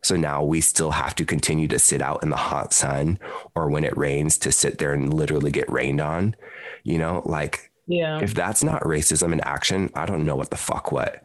So 0.04 0.16
now 0.16 0.44
we 0.44 0.62
still 0.62 0.92
have 0.92 1.16
to 1.16 1.26
continue 1.26 1.68
to 1.70 1.80
sit 1.80 2.02
out 2.02 2.22
in 2.22 2.30
the 2.30 2.36
hot 2.36 2.74
sun 2.74 3.18
or 3.56 3.70
when 3.72 3.84
it 3.84 3.98
rains 3.98 4.38
to 4.40 4.52
sit 4.52 4.78
there 4.78 4.94
and 4.94 5.12
literally 5.12 5.50
get 5.50 5.72
rained 5.72 6.00
on. 6.00 6.36
You 6.84 7.00
know, 7.00 7.24
like 7.26 7.72
yeah. 7.88 8.20
If 8.20 8.34
that's 8.34 8.64
not 8.64 8.82
racism 8.82 9.32
in 9.32 9.42
action, 9.42 9.92
I 9.94 10.06
don't 10.06 10.26
know 10.26 10.36
what 10.36 10.50
the 10.50 10.58
fuck 10.58 10.92
what. 10.92 11.24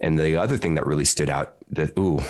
And 0.00 0.18
the 0.18 0.36
other 0.36 0.58
thing 0.58 0.74
that 0.74 0.86
really 0.86 1.06
stood 1.06 1.30
out 1.30 1.54
that 1.70 1.98
ooh, 1.98 2.20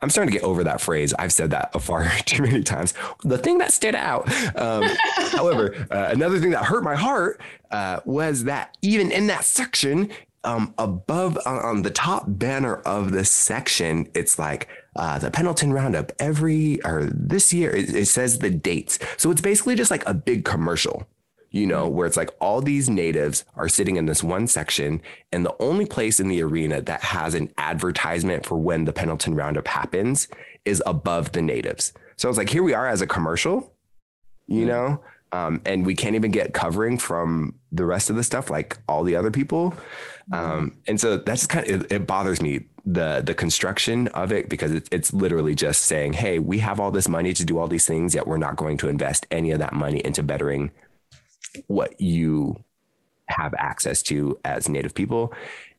I'm 0.00 0.10
starting 0.10 0.32
to 0.32 0.38
get 0.38 0.46
over 0.46 0.64
that 0.64 0.80
phrase. 0.80 1.12
I've 1.18 1.32
said 1.32 1.50
that 1.50 1.80
far 1.82 2.10
too 2.24 2.42
many 2.42 2.62
times. 2.62 2.94
The 3.24 3.38
thing 3.38 3.58
that 3.58 3.72
stood 3.72 3.94
out. 3.94 4.28
Um, 4.56 4.84
however, 5.32 5.86
uh, 5.90 6.08
another 6.10 6.38
thing 6.38 6.50
that 6.50 6.64
hurt 6.64 6.82
my 6.82 6.94
heart 6.94 7.40
uh, 7.70 8.00
was 8.04 8.44
that 8.44 8.76
even 8.82 9.12
in 9.12 9.26
that 9.26 9.44
section, 9.44 10.10
um, 10.46 10.72
above 10.78 11.38
on, 11.44 11.58
on, 11.58 11.82
the 11.82 11.90
top 11.90 12.24
banner 12.26 12.76
of 12.76 13.12
this 13.12 13.30
section, 13.30 14.08
it's 14.14 14.38
like 14.38 14.68
uh, 14.94 15.18
the 15.18 15.30
Pendleton 15.30 15.72
Roundup 15.72 16.12
every 16.18 16.82
or 16.84 17.10
this 17.12 17.52
year. 17.52 17.70
It, 17.74 17.94
it 17.94 18.06
says 18.06 18.38
the 18.38 18.50
dates, 18.50 18.98
so 19.16 19.30
it's 19.30 19.40
basically 19.40 19.74
just 19.74 19.90
like 19.90 20.06
a 20.06 20.14
big 20.14 20.44
commercial 20.44 21.06
you 21.50 21.66
know, 21.66 21.88
where 21.88 22.06
it's 22.06 22.18
like 22.18 22.30
all 22.38 22.60
these 22.60 22.90
natives 22.90 23.44
are 23.54 23.68
sitting 23.68 23.96
in 23.96 24.04
this 24.04 24.22
one 24.22 24.46
section, 24.46 25.00
and 25.32 25.44
the 25.44 25.56
only 25.58 25.86
place 25.86 26.20
in 26.20 26.28
the 26.28 26.42
arena 26.42 26.82
that 26.82 27.02
has 27.02 27.34
an 27.34 27.50
advertisement 27.56 28.44
for 28.44 28.56
when 28.58 28.84
the 28.84 28.92
Pendleton 28.92 29.34
Roundup 29.34 29.66
happens 29.66 30.28
is 30.64 30.82
above 30.84 31.32
the 31.32 31.40
natives. 31.40 31.92
So 32.16 32.28
it's 32.28 32.36
like, 32.36 32.50
here 32.50 32.62
we 32.62 32.74
are 32.74 32.86
as 32.86 33.00
a 33.00 33.06
commercial, 33.06 33.72
you 34.46 34.60
mm-hmm. 34.60 34.68
know, 34.68 35.00
um, 35.32 35.62
and 35.64 35.86
we 35.86 35.94
can't 35.94 36.14
even 36.14 36.30
get 36.30 36.52
covering 36.52 36.98
from 36.98 37.54
the 37.72 37.86
rest 37.86 38.10
of 38.10 38.16
the 38.16 38.24
stuff 38.24 38.50
like 38.50 38.78
all 38.88 39.04
the 39.04 39.16
other 39.16 39.30
people. 39.30 39.74
Mm-hmm. 40.30 40.50
Um, 40.50 40.76
and 40.86 41.00
so 41.00 41.18
that's 41.18 41.46
kind 41.46 41.68
of, 41.68 41.82
it, 41.82 41.92
it, 41.92 42.06
bothers 42.06 42.42
me 42.42 42.66
the 42.84 43.22
the 43.24 43.34
construction 43.34 44.08
of 44.08 44.32
it 44.32 44.48
because 44.48 44.72
it, 44.72 44.88
it's 44.90 45.12
literally 45.12 45.54
just 45.54 45.84
saying, 45.84 46.14
hey, 46.14 46.38
we 46.40 46.58
have 46.58 46.80
all 46.80 46.90
this 46.90 47.08
money 47.08 47.32
to 47.32 47.44
do 47.44 47.58
all 47.58 47.68
these 47.68 47.86
things, 47.86 48.14
yet 48.14 48.26
we're 48.26 48.36
not 48.36 48.56
going 48.56 48.76
to 48.78 48.88
invest 48.88 49.26
any 49.30 49.52
of 49.52 49.60
that 49.60 49.72
money 49.72 50.00
into 50.04 50.22
bettering 50.22 50.72
what 51.68 52.00
you 52.00 52.56
have 53.28 53.54
access 53.58 54.02
to 54.02 54.38
as 54.44 54.68
native 54.68 54.94
people 54.94 55.32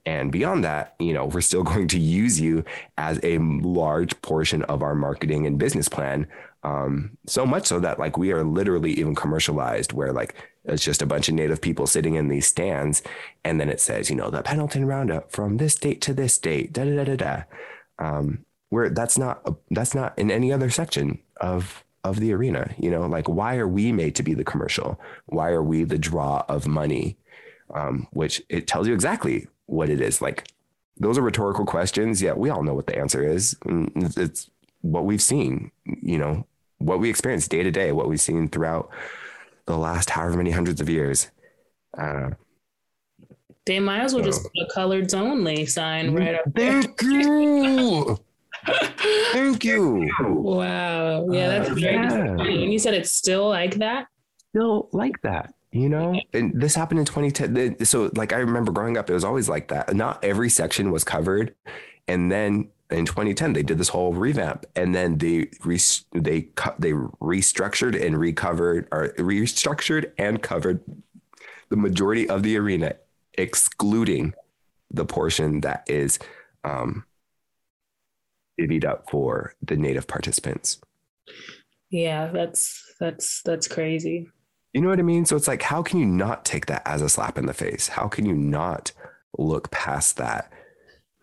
and 0.06 0.32
beyond 0.32 0.64
that 0.64 0.96
you 1.00 1.14
know 1.14 1.26
we're 1.26 1.42
still 1.42 1.64
going 1.74 1.88
to 1.88 2.00
use 2.00 2.40
you 2.40 2.64
as 2.98 3.20
a 3.24 3.38
large 3.38 4.20
portion 4.22 4.64
of 4.64 4.82
our 4.82 4.96
marketing 4.96 5.46
and 5.46 5.60
business 5.60 5.88
plan 5.88 6.28
um, 6.64 7.18
so 7.28 7.46
much 7.46 7.68
so 7.68 7.80
that 7.80 8.00
like 8.00 8.18
we 8.18 8.32
are 8.32 8.44
literally 8.44 8.92
even 8.94 9.16
commercialized 9.16 9.94
where 9.94 10.12
like 10.12 10.36
it's 10.68 10.84
just 10.84 11.02
a 11.02 11.06
bunch 11.06 11.30
of 11.30 11.36
native 11.36 11.62
people 11.62 11.88
sitting 11.88 12.16
in 12.16 12.28
these 12.28 12.48
stands 12.48 13.02
and 13.44 13.60
then 13.60 13.70
it 13.70 13.80
says 13.80 14.10
you 14.10 14.16
know 14.16 14.30
the 14.30 14.42
pendleton 14.42 14.86
roundup 14.86 15.32
from 15.32 15.58
this 15.58 15.76
date 15.76 16.02
to 16.02 16.14
this 16.14 16.38
date 16.38 16.74
da 16.74 16.84
da 16.84 16.96
da 16.96 17.04
da 17.04 17.16
da 17.16 17.44
um, 18.00 18.46
where 18.70 18.90
that's 18.90 19.18
not 19.18 19.48
that's 19.72 19.96
not 19.96 20.18
in 20.18 20.30
any 20.30 20.52
other 20.52 20.70
section 20.70 21.20
of 21.40 21.84
of 22.04 22.20
the 22.20 22.34
arena. 22.34 22.74
You 22.78 22.90
know, 22.90 23.06
like 23.06 23.28
why 23.28 23.58
are 23.58 23.68
we 23.68 23.92
made 23.92 24.16
to 24.16 24.24
be 24.24 24.34
the 24.34 24.44
commercial? 24.44 25.00
Why 25.28 25.50
are 25.50 25.64
we 25.64 25.84
the 25.84 25.98
draw 25.98 26.44
of 26.48 26.68
money? 26.68 27.18
Um, 27.74 28.08
which 28.12 28.42
it 28.50 28.66
tells 28.66 28.88
you 28.88 28.94
exactly 28.94 29.48
what 29.66 29.90
it 29.90 30.00
is. 30.00 30.22
Like 30.22 30.48
those 30.98 31.18
are 31.18 31.22
rhetorical 31.22 31.66
questions. 31.66 32.22
Yeah, 32.22 32.34
we 32.34 32.50
all 32.50 32.64
know 32.64 32.74
what 32.74 32.88
the 32.88 32.98
answer 32.98 33.24
is. 33.24 33.56
Mm, 33.66 34.18
it's 34.18 34.50
what 34.82 35.06
we've 35.06 35.22
seen, 35.22 35.72
you 35.86 36.18
know, 36.18 36.46
what 36.78 37.00
we 37.00 37.10
experience 37.10 37.48
day 37.48 37.64
to 37.64 37.72
day, 37.72 37.92
what 37.92 38.08
we've 38.08 38.22
seen 38.22 38.48
throughout 38.48 38.90
the 39.68 39.78
last 39.78 40.10
however 40.10 40.38
many 40.38 40.52
hundreds 40.52 40.82
of 40.82 40.90
years. 40.90 41.30
Uh, 41.98 42.32
they 43.66 43.80
might 43.80 44.00
as 44.00 44.14
well 44.14 44.24
so. 44.24 44.30
just 44.30 44.44
put 44.44 44.52
a 44.64 44.74
coloreds 44.74 45.14
only 45.14 45.66
sign 45.66 46.14
right 46.16 46.36
up 46.36 46.54
there. 46.54 46.82
Thank 46.82 47.02
you. 47.04 48.18
Thank 49.34 49.64
you. 49.64 50.10
Wow. 50.22 51.28
Yeah, 51.30 51.50
that's 51.50 51.70
uh, 51.70 51.74
very 51.76 51.94
yeah. 51.96 52.36
And 52.40 52.72
you 52.72 52.80
said 52.80 52.94
it's 52.94 53.12
still 53.12 53.48
like 53.48 53.76
that? 53.76 54.08
Still 54.50 54.90
like 54.92 55.22
that 55.22 55.54
you 55.72 55.90
know 55.90 56.20
and 56.34 56.54
this 56.60 56.76
happened 56.76 57.00
in 57.00 57.06
2010 57.06 57.86
so 57.86 58.10
like 58.16 58.32
i 58.32 58.38
remember 58.38 58.72
growing 58.72 58.98
up 58.98 59.10
it 59.10 59.14
was 59.14 59.26
always 59.26 59.50
like 59.50 59.68
that 59.68 59.94
not 59.94 60.24
every 60.24 60.50
section 60.50 60.92
was 60.92 61.04
covered 61.04 61.54
and 62.08 62.32
then 62.32 62.70
in 62.90 63.06
2010 63.06 63.54
they 63.54 63.64
did 63.64 63.78
this 63.78 63.90
whole 63.90 64.14
revamp 64.14 64.66
and 64.76 64.96
then 64.96 65.18
they 65.18 65.50
re- 65.64 65.80
they 66.14 66.42
cut 66.56 66.80
they 66.80 66.92
restructured 66.92 68.02
and 68.02 68.18
recovered 68.18 68.88
or 68.92 69.10
restructured 69.18 70.12
and 70.18 70.42
covered 70.42 70.82
the 71.70 71.76
majority 71.76 72.30
of 72.30 72.44
the 72.44 72.58
arena 72.58 72.96
excluding 73.34 74.34
the 74.90 75.06
portion 75.06 75.62
that 75.62 75.84
is 75.88 76.18
um 76.64 77.06
divvied 78.60 78.86
up 78.86 79.10
for 79.10 79.54
the 79.62 79.76
native 79.76 80.08
participants 80.08 80.80
yeah 81.90 82.28
that's 82.28 82.84
that's 83.00 83.42
that's 83.44 83.68
crazy 83.68 84.30
you 84.74 84.82
know 84.82 84.90
what 84.90 85.00
I 85.00 85.02
mean? 85.02 85.26
So 85.26 85.36
it's 85.36 85.48
like, 85.48 85.64
how 85.64 85.82
can 85.82 86.00
you 86.00 86.06
not 86.06 86.46
take 86.46 86.68
that 86.68 86.84
as 86.86 87.02
a 87.02 87.10
slap 87.10 87.40
in 87.40 87.48
the 87.48 87.54
face? 87.54 87.88
How 87.88 88.08
can 88.08 88.28
you 88.28 88.36
not 88.36 88.92
look 89.36 89.72
past 89.72 90.18
that 90.18 90.52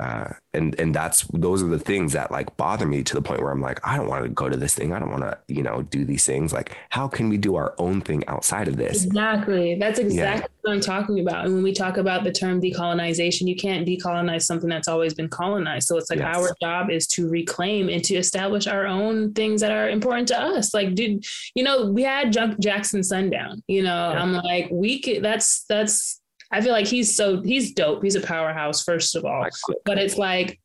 uh, 0.04 0.34
and 0.52 0.78
and 0.78 0.94
that's 0.94 1.22
those 1.32 1.62
are 1.62 1.66
the 1.66 1.78
things 1.78 2.12
that 2.12 2.30
like 2.30 2.54
bother 2.58 2.86
me 2.86 3.02
to 3.02 3.14
the 3.14 3.22
point 3.22 3.40
where 3.40 3.50
I'm 3.50 3.62
like, 3.62 3.80
I 3.86 3.96
don't 3.96 4.06
want 4.06 4.22
to 4.24 4.28
go 4.28 4.50
to 4.50 4.56
this 4.56 4.74
thing. 4.74 4.92
I 4.92 4.98
don't 4.98 5.10
want 5.10 5.22
to, 5.22 5.38
you 5.48 5.62
know, 5.62 5.80
do 5.80 6.04
these 6.04 6.26
things. 6.26 6.52
Like, 6.52 6.76
how 6.90 7.08
can 7.08 7.30
we 7.30 7.38
do 7.38 7.56
our 7.56 7.74
own 7.78 8.02
thing 8.02 8.22
outside 8.28 8.68
of 8.68 8.76
this? 8.76 9.06
Exactly. 9.06 9.76
That's 9.76 9.98
exactly 9.98 10.42
yeah. 10.42 10.56
what 10.60 10.74
I'm 10.74 10.80
talking 10.82 11.20
about. 11.20 11.46
And 11.46 11.54
when 11.54 11.62
we 11.62 11.72
talk 11.72 11.96
about 11.96 12.22
the 12.22 12.32
term 12.32 12.60
decolonization, 12.60 13.48
you 13.48 13.56
can't 13.56 13.88
decolonize 13.88 14.42
something 14.42 14.68
that's 14.68 14.88
always 14.88 15.14
been 15.14 15.28
colonized. 15.28 15.88
So 15.88 15.96
it's 15.96 16.10
like 16.10 16.18
yes. 16.18 16.36
our 16.36 16.54
job 16.60 16.90
is 16.90 17.06
to 17.08 17.26
reclaim 17.26 17.88
and 17.88 18.04
to 18.04 18.14
establish 18.16 18.66
our 18.66 18.86
own 18.86 19.32
things 19.32 19.62
that 19.62 19.72
are 19.72 19.88
important 19.88 20.28
to 20.28 20.38
us. 20.38 20.74
Like, 20.74 20.94
dude, 20.94 21.24
you 21.54 21.64
know, 21.64 21.86
we 21.86 22.02
had 22.02 22.30
Jackson 22.60 23.02
Sundown. 23.02 23.62
You 23.68 23.84
know, 23.84 24.10
yeah. 24.12 24.22
I'm 24.22 24.34
like, 24.34 24.68
we 24.70 25.00
could. 25.00 25.22
That's 25.22 25.64
that's 25.64 26.20
I 26.50 26.60
feel 26.60 26.72
like 26.72 26.86
he's 26.86 27.16
so 27.16 27.42
he's 27.42 27.72
dope. 27.72 28.02
He's 28.02 28.14
a 28.14 28.20
powerhouse, 28.20 28.82
first 28.82 29.16
of 29.16 29.24
all. 29.24 29.46
But 29.84 29.98
it's 29.98 30.16
like 30.16 30.60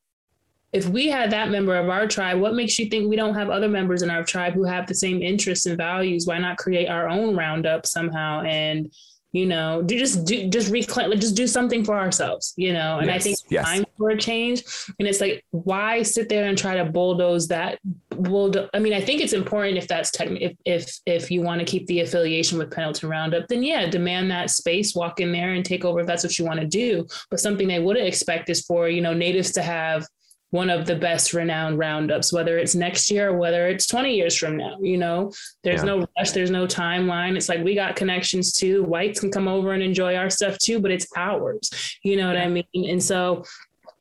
if 0.72 0.88
we 0.88 1.08
had 1.08 1.32
that 1.32 1.50
member 1.50 1.76
of 1.76 1.90
our 1.90 2.08
tribe, 2.08 2.40
what 2.40 2.54
makes 2.54 2.78
you 2.78 2.90
think 2.90 3.10
we 3.10 3.16
don't 3.16 3.34
have 3.34 3.50
other 3.50 3.68
members 3.68 4.04
in 4.04 4.10
our 4.10 4.24
tribe 4.24 4.54
who 4.54 4.64
have 4.66 4.86
the 4.86 4.94
same 4.94 5.22
interests 5.22 5.66
and 5.66 5.78
values? 5.78 6.28
Why 6.28 6.38
not 6.38 6.58
create 6.58 6.90
our 6.90 7.10
own 7.10 7.36
roundup 7.36 7.88
somehow 7.88 8.42
and 8.42 8.92
you 9.32 9.46
know, 9.46 9.84
do 9.84 9.98
just 9.98 10.26
do 10.26 10.48
just 10.50 10.72
reclaim, 10.72 11.12
just 11.20 11.36
do 11.36 11.46
something 11.46 11.86
for 11.86 11.96
ourselves, 11.96 12.54
you 12.58 12.74
know. 12.74 12.98
And 12.98 13.08
yes, 13.08 13.16
I 13.16 13.20
think 13.20 13.38
yes. 13.50 13.66
time 13.66 13.86
for 13.98 14.10
a 14.10 14.18
change. 14.18 14.64
And 14.98 15.08
it's 15.08 15.22
like, 15.22 15.46
why 15.52 16.02
sit 16.02 16.30
there 16.30 16.46
and 16.46 16.58
try 16.58 16.76
to 16.76 16.86
bulldoze 16.86 17.48
that? 17.50 17.80
Bulldo- 18.10 18.70
I 18.74 18.80
mean, 18.80 18.94
I 18.94 19.02
think 19.02 19.22
it's 19.22 19.34
important 19.34 19.78
if 19.78 19.88
that's 19.88 20.10
technically 20.10 20.46
if 20.46 20.56
if 20.66 21.00
if 21.06 21.32
you 21.32 21.42
want 21.42 21.60
to 21.60 21.66
keep 21.66 21.86
the 21.86 22.00
affiliation 22.00 22.58
with 22.58 22.72
Pendleton 22.72 23.10
Roundup, 23.10 23.48
then 23.48 23.62
yeah, 23.62 23.88
demand 23.88 24.32
that 24.32 24.50
space, 24.50 24.96
walk 24.96 25.20
in 25.20 25.32
there 25.32 25.54
and 25.54 25.64
take 25.64 25.86
over 25.86 26.00
if 26.00 26.08
that's 26.08 26.24
what 26.24 26.40
you 26.40 26.46
want 26.46 26.60
to 26.60 26.68
do. 26.68 27.06
But 27.30 27.40
something 27.40 27.68
they 27.68 27.80
wouldn't 27.80 28.08
expect 28.08 28.50
is 28.50 28.66
for 28.66 28.90
you 28.90 29.02
know 29.02 29.14
natives 29.14 29.52
to 29.52 29.62
have 29.62 30.08
one 30.52 30.70
of 30.70 30.86
the 30.88 30.96
best 30.96 31.34
renowned 31.34 31.78
roundups, 31.78 32.34
whether 32.34 32.58
it's 32.58 32.74
next 32.74 33.12
year 33.12 33.30
or 33.30 33.38
whether 33.38 33.68
it's 33.68 33.86
20 33.86 34.16
years 34.16 34.36
from 34.36 34.58
now. 34.58 34.78
You 34.82 34.98
know, 34.98 35.32
there's 35.64 35.82
yeah. 35.82 35.86
no 35.86 36.08
rush, 36.18 36.32
there's 36.32 36.52
no 36.52 36.66
timeline. 36.66 37.36
It's 37.36 37.50
like 37.50 37.64
we 37.64 37.76
got 37.76 37.96
connections 37.96 38.54
too. 38.54 38.84
Whites 38.84 39.20
can 39.20 39.32
come 39.32 39.48
over 39.48 39.74
and 39.74 39.84
enjoy 39.84 40.16
our 40.16 40.30
stuff 40.30 40.58
too, 40.58 40.80
but 40.80 40.92
it's 40.92 41.08
ours. 41.16 41.70
You 42.04 42.18
know 42.18 42.28
what 42.28 42.38
I 42.38 42.48
mean? 42.48 42.66
And 42.74 43.04
so 43.04 43.44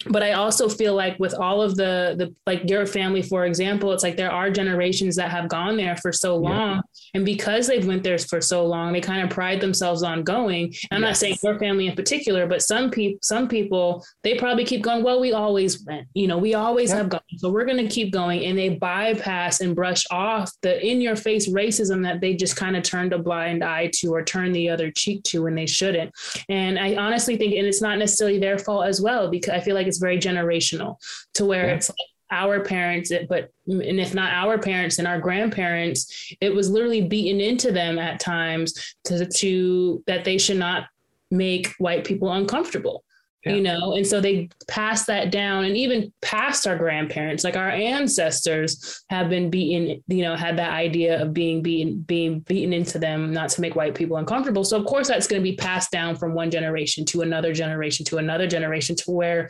but 0.07 0.23
I 0.23 0.33
also 0.33 0.69
feel 0.69 0.95
like 0.95 1.19
with 1.19 1.35
all 1.35 1.61
of 1.61 1.75
the 1.75 2.15
the 2.17 2.35
like 2.47 2.69
your 2.71 2.87
family, 2.87 3.21
for 3.21 3.47
example, 3.47 3.93
it's 3.93 4.05
like 4.05 4.17
there 4.17 4.31
are 4.31 4.49
generations 4.49 5.17
that 5.17 5.31
have 5.31 5.49
gone 5.49 5.77
there 5.77 5.97
for 5.97 6.13
so 6.13 6.37
long, 6.37 6.77
yeah. 6.77 6.81
and 7.15 7.25
because 7.25 7.67
they've 7.67 7.87
went 7.87 8.05
there 8.05 8.19
for 8.19 8.41
so 8.41 8.65
long, 8.65 8.93
they 8.93 9.01
kind 9.01 9.23
of 9.23 9.31
pride 9.31 9.61
themselves 9.61 10.05
on 10.05 10.23
going. 10.23 10.73
I'm 10.93 11.03
yes. 11.03 11.09
not 11.09 11.17
saying 11.17 11.39
your 11.43 11.59
family 11.59 11.89
in 11.89 11.97
particular, 11.97 12.47
but 12.47 12.63
some 12.63 12.91
people, 12.91 13.19
some 13.23 13.49
people, 13.49 14.05
they 14.23 14.37
probably 14.37 14.65
keep 14.65 14.83
going. 14.83 15.03
Well, 15.03 15.21
we 15.21 15.33
always 15.33 15.85
went, 15.85 16.07
you 16.15 16.29
know, 16.29 16.39
we 16.39 16.55
always 16.55 16.91
yeah. 16.91 16.99
have 16.99 17.09
gone, 17.09 17.21
so 17.39 17.51
we're 17.51 17.67
going 17.67 17.85
to 17.85 17.93
keep 17.93 18.13
going, 18.13 18.45
and 18.45 18.57
they 18.57 18.69
bypass 18.69 19.61
and 19.61 19.75
brush 19.75 20.05
off 20.13 20.53
the 20.63 20.81
in 20.87 21.01
your 21.01 21.17
face 21.17 21.49
racism 21.49 22.05
that 22.05 22.21
they 22.21 22.35
just 22.35 22.55
kind 22.55 22.77
of 22.77 22.85
turned 22.85 23.13
a 23.13 23.19
blind 23.19 23.65
eye 23.65 23.91
to 23.95 24.15
or 24.15 24.23
turn 24.23 24.53
the 24.53 24.71
other 24.71 24.93
cheek 24.93 25.25
to 25.25 25.43
when 25.43 25.57
they 25.57 25.67
shouldn't. 25.67 26.13
And 26.49 26.79
I 26.79 26.95
honestly 26.95 27.37
think, 27.37 27.55
and 27.55 27.67
it's 27.67 27.83
not 27.83 27.99
necessarily 27.99 28.39
their 28.39 28.59
fault 28.59 28.87
as 28.87 29.01
well, 29.01 29.29
because 29.29 29.55
I 29.55 29.61
feel 29.61 29.75
like 29.75 29.88
it's 29.89 29.99
very 29.99 30.19
generational 30.19 30.97
to 31.35 31.45
where 31.45 31.67
yeah. 31.67 31.75
it's 31.75 31.89
like 31.89 31.97
our 32.31 32.61
parents 32.61 33.11
but 33.29 33.51
and 33.67 34.01
if 34.01 34.15
not 34.15 34.33
our 34.33 34.59
parents 34.59 34.99
and 34.99 35.09
our 35.09 35.19
grandparents 35.19 36.35
it 36.41 36.55
was 36.55 36.71
literally 36.71 37.01
beaten 37.01 37.41
into 37.41 37.73
them 37.73 37.99
at 37.99 38.21
times 38.21 38.95
to, 39.05 39.27
to 39.27 40.03
that 40.07 40.25
they 40.25 40.39
should 40.39 40.59
not 40.59 40.85
make 41.31 41.69
white 41.79 42.05
people 42.05 42.33
uncomfortable 42.33 43.03
yeah. 43.45 43.55
you 43.55 43.63
know 43.63 43.95
and 43.95 44.07
so 44.07 44.21
they 44.21 44.49
passed 44.67 45.07
that 45.07 45.31
down 45.31 45.65
and 45.65 45.77
even 45.77 46.13
past 46.21 46.67
our 46.67 46.77
grandparents 46.77 47.45
like 47.45 47.57
our 47.57 47.71
ancestors 47.71 49.05
have 49.09 49.31
been 49.31 49.49
beaten 49.49 50.03
you 50.09 50.23
know 50.23 50.37
had 50.37 50.59
that 50.59 50.73
idea 50.73 51.23
of 51.23 51.33
being 51.33 51.63
beaten 51.63 52.01
being 52.01 52.41
beaten 52.41 52.73
into 52.73 52.99
them 52.99 53.33
not 53.33 53.49
to 53.49 53.61
make 53.61 53.77
white 53.77 53.95
people 53.95 54.17
uncomfortable 54.17 54.65
so 54.65 54.79
of 54.79 54.85
course 54.87 55.09
that's 55.09 55.27
going 55.27 55.41
to 55.41 55.51
be 55.51 55.57
passed 55.57 55.91
down 55.91 56.17
from 56.17 56.35
one 56.35 56.51
generation 56.51 57.05
to 57.05 57.23
another 57.23 57.53
generation 57.55 58.05
to 58.05 58.19
another 58.19 58.47
generation 58.47 58.97
to 58.97 59.11
where 59.11 59.49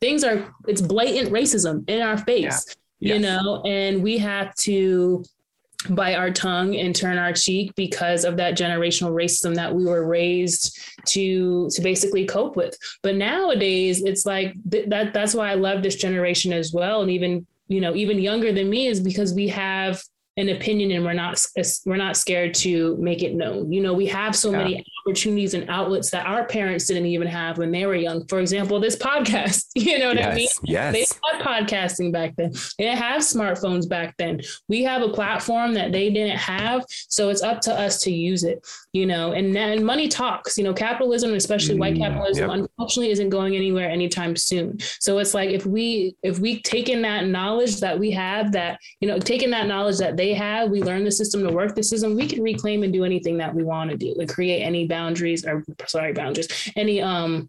things 0.00 0.24
are 0.24 0.52
it's 0.66 0.80
blatant 0.80 1.30
racism 1.30 1.88
in 1.88 2.00
our 2.02 2.18
face 2.18 2.76
yeah. 3.00 3.14
you 3.14 3.20
know 3.20 3.62
and 3.66 4.02
we 4.02 4.18
have 4.18 4.54
to 4.54 5.24
bite 5.88 6.14
our 6.14 6.30
tongue 6.30 6.76
and 6.76 6.94
turn 6.94 7.16
our 7.16 7.32
cheek 7.32 7.74
because 7.74 8.24
of 8.24 8.36
that 8.36 8.56
generational 8.56 9.12
racism 9.12 9.54
that 9.54 9.74
we 9.74 9.84
were 9.84 10.06
raised 10.06 10.78
to 11.06 11.68
to 11.70 11.80
basically 11.80 12.26
cope 12.26 12.54
with 12.54 12.76
but 13.02 13.16
nowadays 13.16 14.02
it's 14.02 14.26
like 14.26 14.54
th- 14.70 14.88
that 14.88 15.14
that's 15.14 15.34
why 15.34 15.50
i 15.50 15.54
love 15.54 15.82
this 15.82 15.96
generation 15.96 16.52
as 16.52 16.72
well 16.72 17.00
and 17.00 17.10
even 17.10 17.46
you 17.68 17.80
know 17.80 17.94
even 17.94 18.18
younger 18.18 18.52
than 18.52 18.68
me 18.68 18.88
is 18.88 19.00
because 19.00 19.32
we 19.32 19.48
have 19.48 20.02
an 20.36 20.50
opinion 20.50 20.90
and 20.90 21.04
we're 21.04 21.14
not 21.14 21.42
we're 21.86 21.96
not 21.96 22.16
scared 22.16 22.52
to 22.52 22.96
make 22.98 23.22
it 23.22 23.34
known 23.34 23.72
you 23.72 23.80
know 23.80 23.94
we 23.94 24.06
have 24.06 24.36
so 24.36 24.50
yeah. 24.50 24.58
many 24.58 24.84
opportunities 25.00 25.54
and 25.54 25.68
outlets 25.68 26.10
that 26.10 26.26
our 26.26 26.44
parents 26.44 26.86
didn't 26.86 27.06
even 27.06 27.26
have 27.26 27.58
when 27.58 27.70
they 27.70 27.86
were 27.86 27.94
young. 27.94 28.26
For 28.26 28.40
example 28.40 28.80
this 28.80 28.96
podcast 28.96 29.66
you 29.74 29.98
know 29.98 30.08
what 30.08 30.16
yes. 30.16 30.32
i 30.32 30.34
mean? 30.34 30.48
Yes 30.64 30.92
they 30.92 31.28
had 31.36 31.42
podcasting 31.42 32.12
back 32.12 32.36
then. 32.36 32.52
They 32.78 32.84
didn't 32.84 32.98
have 32.98 33.22
smartphones 33.22 33.88
back 33.88 34.14
then. 34.18 34.40
We 34.68 34.82
have 34.84 35.02
a 35.02 35.08
platform 35.08 35.74
that 35.74 35.92
they 35.92 36.10
didn't 36.10 36.38
have 36.38 36.84
so 36.88 37.28
it's 37.28 37.42
up 37.42 37.60
to 37.62 37.74
us 37.74 38.00
to 38.02 38.12
use 38.12 38.44
it 38.44 38.66
you 38.92 39.06
know? 39.06 39.32
And 39.32 39.54
then 39.54 39.84
money 39.84 40.08
talks 40.08 40.58
you 40.58 40.64
know? 40.64 40.74
Capitalism 40.74 41.34
especially 41.34 41.76
mm, 41.76 41.80
white 41.80 41.96
capitalism 41.96 42.48
yep. 42.48 42.58
unfortunately 42.58 43.10
isn't 43.10 43.30
going 43.30 43.56
anywhere 43.56 43.88
anytime 43.90 44.36
soon. 44.36 44.78
So 44.98 45.18
it's 45.18 45.34
like 45.34 45.50
if 45.50 45.66
we 45.66 46.16
if 46.22 46.38
we 46.38 46.60
take 46.62 46.88
in 46.88 47.02
that 47.02 47.26
knowledge 47.26 47.80
that 47.80 47.98
we 47.98 48.10
have 48.12 48.52
that 48.52 48.78
you 49.00 49.08
know 49.08 49.18
taking 49.18 49.50
that 49.50 49.66
knowledge 49.66 49.98
that 49.98 50.16
they 50.16 50.34
have, 50.34 50.70
we 50.70 50.82
learn 50.82 51.04
the 51.04 51.10
system 51.10 51.42
to 51.46 51.52
work 51.52 51.74
the 51.74 51.82
system, 51.82 52.16
we 52.16 52.26
can 52.26 52.42
reclaim 52.42 52.82
and 52.82 52.92
do 52.92 53.04
anything 53.04 53.36
that 53.38 53.54
we 53.54 53.62
want 53.62 53.90
to 53.90 53.96
do 53.96 54.14
and 54.18 54.28
create 54.28 54.62
any 54.62 54.86
boundaries 54.90 55.46
or 55.46 55.64
sorry, 55.86 56.12
boundaries, 56.12 56.70
any 56.76 57.00
um 57.00 57.48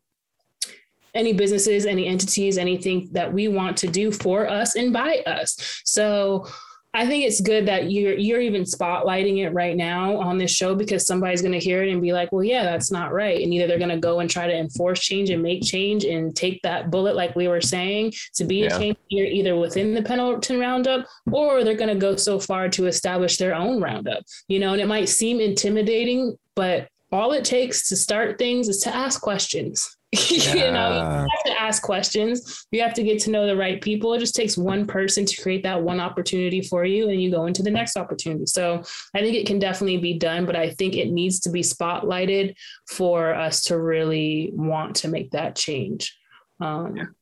any 1.13 1.33
businesses, 1.33 1.85
any 1.85 2.07
entities, 2.07 2.57
anything 2.57 3.09
that 3.11 3.33
we 3.33 3.49
want 3.49 3.75
to 3.77 3.87
do 3.87 4.11
for 4.11 4.49
us 4.49 4.75
and 4.75 4.93
by 4.93 5.17
us. 5.25 5.81
So 5.83 6.47
I 6.93 7.07
think 7.07 7.23
it's 7.23 7.39
good 7.39 7.65
that 7.67 7.89
you're 7.89 8.17
you're 8.17 8.41
even 8.41 8.63
spotlighting 8.63 9.37
it 9.37 9.51
right 9.51 9.77
now 9.77 10.17
on 10.17 10.37
this 10.37 10.51
show 10.51 10.75
because 10.75 11.07
somebody's 11.07 11.41
going 11.41 11.53
to 11.53 11.59
hear 11.59 11.83
it 11.83 11.89
and 11.89 12.01
be 12.01 12.11
like, 12.11 12.33
"Well, 12.33 12.43
yeah, 12.43 12.63
that's 12.63 12.91
not 12.91 13.13
right." 13.13 13.41
And 13.41 13.53
either 13.53 13.65
they're 13.65 13.77
going 13.77 13.89
to 13.91 13.97
go 13.97 14.19
and 14.19 14.29
try 14.29 14.45
to 14.45 14.53
enforce 14.53 14.99
change 14.99 15.29
and 15.29 15.41
make 15.41 15.63
change 15.63 16.03
and 16.03 16.35
take 16.35 16.61
that 16.63 16.91
bullet, 16.91 17.15
like 17.15 17.33
we 17.33 17.47
were 17.47 17.61
saying, 17.61 18.11
to 18.35 18.43
be 18.43 18.57
yeah. 18.57 18.75
a 18.75 18.79
change 18.79 18.97
here, 19.07 19.25
either 19.25 19.55
within 19.55 19.93
the 19.93 20.01
Pendleton 20.01 20.59
Roundup, 20.59 21.07
or 21.31 21.63
they're 21.63 21.75
going 21.75 21.93
to 21.93 21.95
go 21.95 22.17
so 22.17 22.39
far 22.39 22.67
to 22.67 22.87
establish 22.87 23.37
their 23.37 23.55
own 23.55 23.81
roundup. 23.81 24.23
You 24.49 24.59
know, 24.59 24.73
and 24.73 24.81
it 24.81 24.87
might 24.87 25.07
seem 25.07 25.39
intimidating, 25.39 26.37
but 26.55 26.89
all 27.11 27.31
it 27.33 27.43
takes 27.43 27.89
to 27.89 27.95
start 27.95 28.37
things 28.37 28.69
is 28.69 28.79
to 28.79 28.95
ask 28.95 29.21
questions. 29.21 29.97
Yeah. 30.11 30.53
you 30.55 30.71
know, 30.71 30.93
you 30.93 31.27
have 31.29 31.43
to 31.45 31.61
ask 31.61 31.81
questions. 31.81 32.65
You 32.71 32.81
have 32.81 32.93
to 32.95 33.03
get 33.03 33.19
to 33.23 33.31
know 33.31 33.47
the 33.47 33.55
right 33.55 33.81
people. 33.81 34.13
It 34.13 34.19
just 34.19 34.35
takes 34.35 34.57
one 34.57 34.85
person 34.85 35.25
to 35.25 35.41
create 35.41 35.63
that 35.63 35.81
one 35.81 35.99
opportunity 36.01 36.61
for 36.61 36.83
you, 36.83 37.09
and 37.09 37.21
you 37.21 37.31
go 37.31 37.45
into 37.45 37.63
the 37.63 37.71
next 37.71 37.95
opportunity. 37.95 38.45
So 38.45 38.83
I 39.15 39.19
think 39.21 39.35
it 39.35 39.47
can 39.47 39.59
definitely 39.59 39.97
be 39.97 40.17
done, 40.17 40.45
but 40.45 40.55
I 40.55 40.69
think 40.71 40.95
it 40.95 41.11
needs 41.11 41.39
to 41.41 41.49
be 41.49 41.61
spotlighted 41.61 42.55
for 42.89 43.33
us 43.33 43.63
to 43.65 43.79
really 43.79 44.51
want 44.53 44.97
to 44.97 45.07
make 45.07 45.31
that 45.31 45.55
change. 45.55 46.17
Um, 46.59 47.15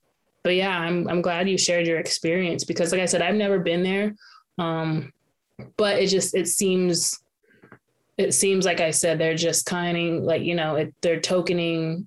but 0.44 0.56
yeah, 0.56 0.78
I'm 0.78 1.08
I'm 1.08 1.22
glad 1.22 1.50
you 1.50 1.58
shared 1.58 1.86
your 1.86 2.00
experience 2.00 2.64
because 2.64 2.92
like 2.92 3.02
I 3.02 3.06
said, 3.06 3.22
I've 3.22 3.36
never 3.36 3.60
been 3.60 3.84
there. 3.84 4.16
Um, 4.58 5.14
but 5.78 6.00
it 6.00 6.08
just 6.08 6.36
it 6.36 6.48
seems 6.48 7.20
it 8.20 8.34
seems 8.34 8.66
like 8.66 8.82
I 8.82 8.92
said 8.92 9.18
they're 9.18 9.36
just 9.36 9.66
kind 9.66 9.98
of 9.98 10.24
like 10.24 10.44
you 10.44 10.54
know 10.54 10.76
it, 10.76 10.94
they're 11.02 11.22
tokening 11.22 12.06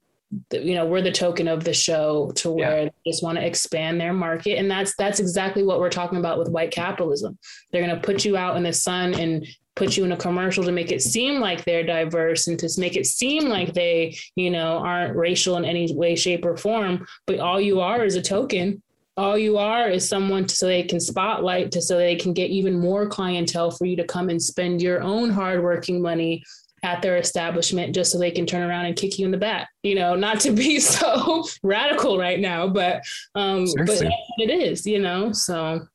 you 0.50 0.74
know 0.74 0.86
we're 0.86 1.02
the 1.02 1.12
token 1.12 1.48
of 1.48 1.64
the 1.64 1.74
show 1.74 2.30
to 2.36 2.50
where 2.50 2.82
yeah. 2.82 2.84
they 2.84 3.10
just 3.10 3.22
want 3.22 3.38
to 3.38 3.46
expand 3.46 4.00
their 4.00 4.12
market. 4.12 4.58
And 4.58 4.70
that's 4.70 4.94
that's 4.96 5.20
exactly 5.20 5.62
what 5.62 5.80
we're 5.80 5.90
talking 5.90 6.18
about 6.18 6.38
with 6.38 6.48
white 6.48 6.70
capitalism. 6.70 7.38
They're 7.70 7.84
going 7.84 7.94
to 7.94 8.02
put 8.02 8.24
you 8.24 8.36
out 8.36 8.56
in 8.56 8.62
the 8.62 8.72
sun 8.72 9.14
and 9.14 9.46
put 9.74 9.96
you 9.96 10.04
in 10.04 10.12
a 10.12 10.16
commercial 10.16 10.64
to 10.64 10.72
make 10.72 10.92
it 10.92 11.02
seem 11.02 11.40
like 11.40 11.64
they're 11.64 11.84
diverse 11.84 12.46
and 12.46 12.58
to 12.58 12.68
make 12.78 12.96
it 12.96 13.06
seem 13.06 13.48
like 13.48 13.72
they 13.72 14.16
you 14.36 14.50
know 14.50 14.78
aren't 14.78 15.16
racial 15.16 15.56
in 15.56 15.64
any 15.64 15.94
way 15.94 16.14
shape 16.14 16.44
or 16.44 16.58
form 16.58 17.06
but 17.26 17.40
all 17.40 17.58
you 17.58 17.80
are 17.80 18.04
is 18.04 18.14
a 18.14 18.20
token 18.20 18.82
all 19.16 19.36
you 19.36 19.58
are 19.58 19.88
is 19.88 20.08
someone 20.08 20.46
to, 20.46 20.54
so 20.54 20.66
they 20.66 20.82
can 20.82 21.00
spotlight 21.00 21.70
to 21.72 21.82
so 21.82 21.98
they 21.98 22.16
can 22.16 22.32
get 22.32 22.50
even 22.50 22.78
more 22.78 23.06
clientele 23.06 23.70
for 23.70 23.84
you 23.84 23.96
to 23.96 24.04
come 24.04 24.30
and 24.30 24.42
spend 24.42 24.80
your 24.80 25.02
own 25.02 25.30
hardworking 25.30 26.00
money 26.00 26.42
at 26.84 27.00
their 27.00 27.16
establishment 27.16 27.94
just 27.94 28.10
so 28.10 28.18
they 28.18 28.30
can 28.30 28.46
turn 28.46 28.68
around 28.68 28.86
and 28.86 28.96
kick 28.96 29.18
you 29.18 29.24
in 29.24 29.30
the 29.30 29.38
back. 29.38 29.68
You 29.82 29.94
know, 29.94 30.14
not 30.14 30.40
to 30.40 30.50
be 30.50 30.80
so 30.80 31.44
radical 31.62 32.18
right 32.18 32.40
now, 32.40 32.66
but 32.66 33.02
um 33.34 33.66
Seriously. 33.66 34.08
but 34.38 34.48
it 34.48 34.50
is, 34.50 34.86
you 34.86 34.98
know. 34.98 35.32
So 35.32 35.86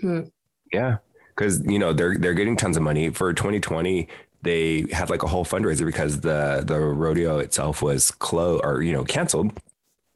hmm. 0.00 0.20
yeah. 0.72 0.98
Cause 1.36 1.62
you 1.66 1.78
know, 1.78 1.92
they're 1.92 2.16
they're 2.16 2.34
getting 2.34 2.56
tons 2.56 2.76
of 2.76 2.82
money 2.82 3.10
for 3.10 3.32
2020 3.32 4.08
they 4.40 4.86
had 4.92 5.10
like 5.10 5.24
a 5.24 5.26
whole 5.26 5.44
fundraiser 5.44 5.84
because 5.84 6.20
the 6.20 6.62
the 6.64 6.78
rodeo 6.78 7.38
itself 7.38 7.82
was 7.82 8.12
closed 8.12 8.64
or 8.64 8.82
you 8.82 8.92
know 8.92 9.02
canceled 9.02 9.52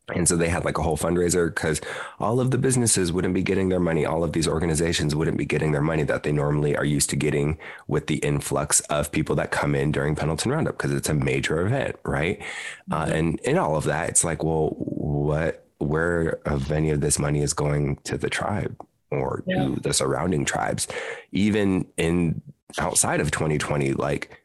and 0.09 0.29
so 0.29 0.37
they 0.37 0.49
had 0.49 0.65
like 0.65 0.79
a 0.79 0.83
whole 0.83 0.97
fundraiser 0.97 1.55
because 1.55 1.81
all 2.19 2.41
of 2.41 2.51
the 2.51 2.59
businesses 2.59 3.12
wouldn't 3.12 3.35
be 3.35 3.43
getting 3.43 3.69
their 3.69 3.81
money. 3.81 4.05
All 4.05 4.24
of 4.24 4.33
these 4.33 4.49
organizations 4.49 5.15
wouldn't 5.15 5.39
be 5.39 5.45
getting 5.45 5.73
their 5.73 5.81
money 5.81 6.03
that 6.03 6.24
they 6.24 6.33
normally 6.33 6.77
are 6.77 6.85
used 6.85 7.09
to 7.11 7.16
getting 7.16 7.57
with 7.87 8.09
the 8.09 8.16
influx 8.16 8.81
of 8.81 9.12
people 9.12 9.37
that 9.37 9.53
come 9.53 9.74
in 9.74 9.93
during 9.93 10.16
Pendleton 10.16 10.51
Roundup 10.51 10.77
because 10.77 10.93
it's 10.93 11.09
a 11.09 11.15
major 11.15 11.65
event, 11.65 11.97
right? 12.05 12.43
Uh, 12.91 13.05
mm-hmm. 13.05 13.12
Uh, 13.12 13.15
and 13.15 13.41
in 13.41 13.59
all 13.59 13.77
of 13.77 13.85
that, 13.85 14.09
it's 14.09 14.24
like, 14.24 14.43
well, 14.43 14.70
what, 14.77 15.65
where 15.79 16.41
of 16.47 16.70
any 16.73 16.91
of 16.91 17.01
this 17.01 17.19
money 17.19 17.41
is 17.41 17.53
going 17.53 17.97
to 18.05 18.19
the 18.19 18.31
tribe 18.31 18.77
or 19.11 19.45
yeah. 19.47 19.65
to 19.65 19.77
the 19.81 19.93
surrounding 19.93 20.45
tribes? 20.45 20.89
Even 21.31 21.87
in 21.97 22.43
outside 22.79 23.20
of 23.20 23.31
2020, 23.31 23.93
like 23.95 24.41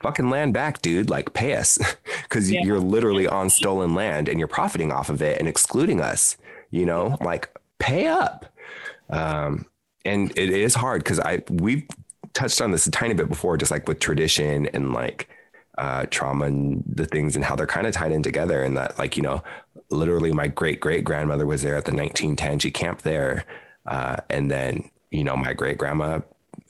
fucking 0.00 0.30
land 0.30 0.54
back, 0.54 0.82
dude. 0.82 1.10
Like 1.10 1.32
pay 1.32 1.54
us 1.54 1.78
because 2.22 2.50
yeah. 2.50 2.62
you're 2.62 2.80
literally 2.80 3.26
on 3.26 3.50
stolen 3.50 3.94
land 3.94 4.28
and 4.28 4.38
you're 4.38 4.48
profiting 4.48 4.92
off 4.92 5.10
of 5.10 5.22
it 5.22 5.38
and 5.38 5.48
excluding 5.48 6.00
us, 6.00 6.36
you 6.70 6.86
know, 6.86 7.16
like 7.20 7.50
pay 7.78 8.06
up. 8.06 8.46
Um, 9.10 9.66
and 10.04 10.30
it 10.36 10.50
is 10.50 10.74
hard 10.74 11.02
because 11.04 11.20
I, 11.20 11.42
we've 11.48 11.86
touched 12.34 12.60
on 12.60 12.70
this 12.70 12.86
a 12.86 12.90
tiny 12.90 13.14
bit 13.14 13.28
before, 13.28 13.56
just 13.56 13.70
like 13.70 13.88
with 13.88 14.00
tradition 14.00 14.66
and 14.68 14.92
like, 14.92 15.28
uh, 15.76 16.06
trauma 16.10 16.46
and 16.46 16.82
the 16.86 17.06
things 17.06 17.36
and 17.36 17.44
how 17.44 17.54
they're 17.54 17.66
kind 17.66 17.86
of 17.86 17.94
tied 17.94 18.10
in 18.10 18.22
together. 18.22 18.62
And 18.62 18.76
that, 18.76 18.98
like, 18.98 19.16
you 19.16 19.22
know, 19.22 19.42
literally 19.90 20.32
my 20.32 20.48
great 20.48 20.80
great 20.80 21.04
grandmother 21.04 21.46
was 21.46 21.62
there 21.62 21.76
at 21.76 21.84
the 21.84 21.92
1910. 21.92 22.58
She 22.58 22.70
camped 22.70 23.04
there. 23.04 23.44
Uh, 23.86 24.16
and 24.28 24.50
then, 24.50 24.90
you 25.10 25.24
know, 25.24 25.36
my 25.36 25.52
great 25.52 25.78
grandma 25.78 26.20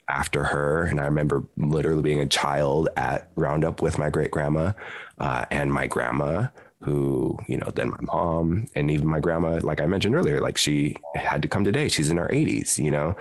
after 0.09 0.45
her. 0.45 0.85
And 0.85 1.01
I 1.01 1.05
remember 1.05 1.45
literally 1.57 2.03
being 2.03 2.21
a 2.21 2.27
child 2.27 2.89
at 2.97 3.31
Roundup 3.37 3.83
with 3.83 3.99
my 3.99 4.11
great 4.11 4.31
grandma 4.31 4.73
uh, 5.19 5.45
and 5.51 5.73
my 5.73 5.87
grandma, 5.87 6.49
who, 6.81 7.37
you 7.49 7.57
know, 7.57 7.71
then 7.75 7.91
my 7.91 7.99
mom 8.01 8.67
and 8.75 8.91
even 8.91 9.07
my 9.07 9.21
grandma, 9.21 9.59
like 9.63 9.81
I 9.81 9.87
mentioned 9.87 10.15
earlier, 10.15 10.41
like 10.41 10.57
she 10.57 10.97
had 11.15 11.43
to 11.43 11.49
come 11.49 11.65
today. 11.65 11.89
She's 11.89 12.11
in 12.11 12.17
her 12.17 12.29
80s, 12.29 12.79
you 12.83 12.91
know? 12.91 13.17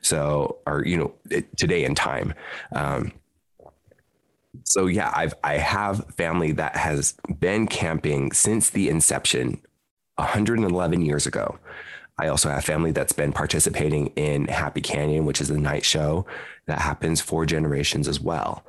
So, 0.00 0.58
or, 0.66 0.84
you 0.86 0.96
know, 0.96 1.12
it, 1.30 1.56
today 1.56 1.84
in 1.84 1.94
time. 1.94 2.34
Um, 2.74 3.12
so 4.64 4.86
yeah, 4.86 5.12
I've 5.14 5.34
I 5.42 5.56
have 5.56 6.04
family 6.14 6.52
that 6.52 6.76
has 6.76 7.14
been 7.38 7.66
camping 7.66 8.32
since 8.32 8.70
the 8.70 8.88
inception 8.88 9.60
111 10.16 11.02
years 11.02 11.26
ago. 11.26 11.58
I 12.18 12.28
also 12.28 12.50
have 12.50 12.64
family 12.64 12.92
that's 12.92 13.12
been 13.12 13.32
participating 13.32 14.08
in 14.08 14.46
Happy 14.46 14.80
Canyon, 14.80 15.24
which 15.24 15.40
is 15.40 15.50
a 15.50 15.58
night 15.58 15.84
show 15.84 16.26
that 16.66 16.80
happens 16.80 17.20
for 17.20 17.46
generations 17.46 18.06
as 18.06 18.20
well. 18.20 18.64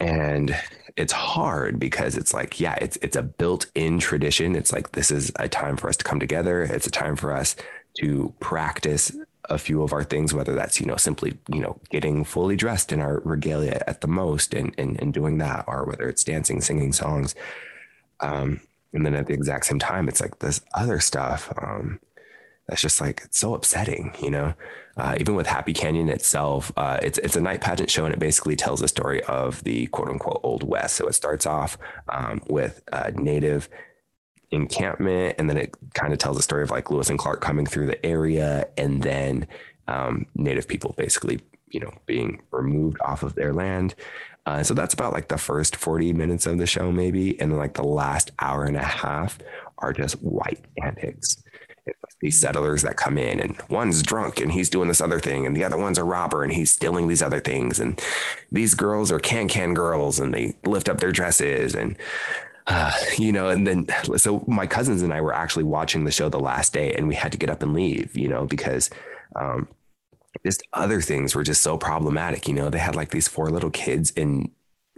And 0.00 0.56
it's 0.96 1.12
hard 1.12 1.78
because 1.78 2.16
it's 2.16 2.32
like, 2.32 2.60
yeah, 2.60 2.74
it's 2.80 2.96
it's 3.02 3.16
a 3.16 3.22
built-in 3.22 3.98
tradition. 3.98 4.54
It's 4.56 4.72
like 4.72 4.92
this 4.92 5.10
is 5.10 5.32
a 5.36 5.48
time 5.48 5.76
for 5.76 5.88
us 5.88 5.96
to 5.96 6.04
come 6.04 6.20
together. 6.20 6.62
It's 6.62 6.86
a 6.86 6.90
time 6.90 7.16
for 7.16 7.32
us 7.32 7.56
to 7.98 8.32
practice 8.40 9.16
a 9.50 9.58
few 9.58 9.82
of 9.82 9.92
our 9.92 10.04
things, 10.04 10.34
whether 10.34 10.54
that's, 10.54 10.78
you 10.78 10.86
know, 10.86 10.96
simply, 10.96 11.38
you 11.48 11.60
know, 11.60 11.80
getting 11.90 12.24
fully 12.24 12.54
dressed 12.54 12.92
in 12.92 13.00
our 13.00 13.20
regalia 13.24 13.82
at 13.86 14.00
the 14.00 14.08
most 14.08 14.54
and 14.54 14.74
and, 14.78 15.00
and 15.00 15.12
doing 15.12 15.38
that, 15.38 15.64
or 15.66 15.84
whether 15.84 16.08
it's 16.08 16.24
dancing, 16.24 16.60
singing 16.60 16.92
songs. 16.92 17.34
Um, 18.20 18.60
and 18.92 19.04
then 19.04 19.14
at 19.14 19.26
the 19.26 19.34
exact 19.34 19.66
same 19.66 19.78
time, 19.78 20.08
it's 20.08 20.20
like 20.20 20.38
this 20.38 20.60
other 20.74 21.00
stuff. 21.00 21.52
Um, 21.60 22.00
that's 22.68 22.82
just 22.82 23.00
like 23.00 23.26
so 23.30 23.54
upsetting, 23.54 24.14
you 24.22 24.30
know. 24.30 24.54
Uh, 24.96 25.16
even 25.18 25.34
with 25.34 25.46
Happy 25.46 25.72
Canyon 25.72 26.08
itself, 26.08 26.72
uh, 26.76 26.98
it's 27.02 27.18
it's 27.18 27.36
a 27.36 27.40
night 27.40 27.60
pageant 27.60 27.90
show, 27.90 28.04
and 28.04 28.12
it 28.12 28.20
basically 28.20 28.56
tells 28.56 28.80
the 28.80 28.88
story 28.88 29.22
of 29.24 29.62
the 29.64 29.86
quote 29.86 30.08
unquote 30.08 30.40
Old 30.42 30.62
West. 30.62 30.96
So 30.96 31.06
it 31.06 31.14
starts 31.14 31.46
off 31.46 31.78
um, 32.08 32.42
with 32.48 32.82
a 32.92 33.12
native 33.12 33.68
encampment, 34.50 35.36
and 35.38 35.48
then 35.48 35.56
it 35.56 35.74
kind 35.94 36.12
of 36.12 36.18
tells 36.18 36.36
the 36.36 36.42
story 36.42 36.62
of 36.62 36.70
like 36.70 36.90
Lewis 36.90 37.10
and 37.10 37.18
Clark 37.18 37.40
coming 37.40 37.64
through 37.64 37.86
the 37.86 38.04
area, 38.04 38.68
and 38.76 39.02
then 39.02 39.46
um, 39.86 40.26
native 40.34 40.68
people 40.68 40.94
basically, 40.98 41.40
you 41.68 41.80
know, 41.80 41.92
being 42.04 42.42
removed 42.50 42.98
off 43.00 43.22
of 43.22 43.34
their 43.34 43.54
land. 43.54 43.94
Uh, 44.44 44.62
so 44.62 44.74
that's 44.74 44.94
about 44.94 45.12
like 45.12 45.28
the 45.28 45.38
first 45.38 45.76
40 45.76 46.12
minutes 46.12 46.46
of 46.46 46.58
the 46.58 46.66
show, 46.66 46.90
maybe. 46.90 47.38
And 47.38 47.52
then 47.52 47.58
like 47.58 47.74
the 47.74 47.82
last 47.82 48.30
hour 48.38 48.64
and 48.64 48.76
a 48.76 48.82
half 48.82 49.38
are 49.78 49.92
just 49.92 50.14
white 50.22 50.64
antics 50.82 51.42
these 52.20 52.40
settlers 52.40 52.82
that 52.82 52.96
come 52.96 53.18
in 53.18 53.40
and 53.40 53.60
one's 53.68 54.02
drunk 54.02 54.40
and 54.40 54.52
he's 54.52 54.70
doing 54.70 54.88
this 54.88 55.00
other 55.00 55.20
thing 55.20 55.46
and 55.46 55.56
the 55.56 55.64
other 55.64 55.76
one's 55.76 55.98
a 55.98 56.04
robber 56.04 56.42
and 56.42 56.52
he's 56.52 56.72
stealing 56.72 57.08
these 57.08 57.22
other 57.22 57.40
things 57.40 57.78
and 57.78 58.00
these 58.50 58.74
girls 58.74 59.12
are 59.12 59.20
can 59.20 59.48
can 59.48 59.74
girls 59.74 60.18
and 60.18 60.34
they 60.34 60.54
lift 60.64 60.88
up 60.88 60.98
their 60.98 61.12
dresses 61.12 61.74
and 61.74 61.96
uh, 62.66 62.92
you 63.16 63.32
know 63.32 63.48
and 63.48 63.66
then 63.66 63.86
so 64.16 64.44
my 64.46 64.66
cousins 64.66 65.02
and 65.02 65.12
i 65.12 65.20
were 65.20 65.34
actually 65.34 65.64
watching 65.64 66.04
the 66.04 66.10
show 66.10 66.28
the 66.28 66.40
last 66.40 66.72
day 66.72 66.92
and 66.94 67.08
we 67.08 67.14
had 67.14 67.32
to 67.32 67.38
get 67.38 67.50
up 67.50 67.62
and 67.62 67.72
leave 67.72 68.16
you 68.16 68.28
know 68.28 68.46
because 68.46 68.90
um, 69.36 69.68
just 70.44 70.62
other 70.72 71.00
things 71.00 71.34
were 71.34 71.42
just 71.42 71.62
so 71.62 71.76
problematic 71.76 72.48
you 72.48 72.54
know? 72.54 72.70
They 72.70 72.78
had 72.78 72.96
like 72.96 73.10
these 73.10 73.28
four 73.28 73.50
little 73.50 73.70
kids 73.70 74.10
in 74.10 74.50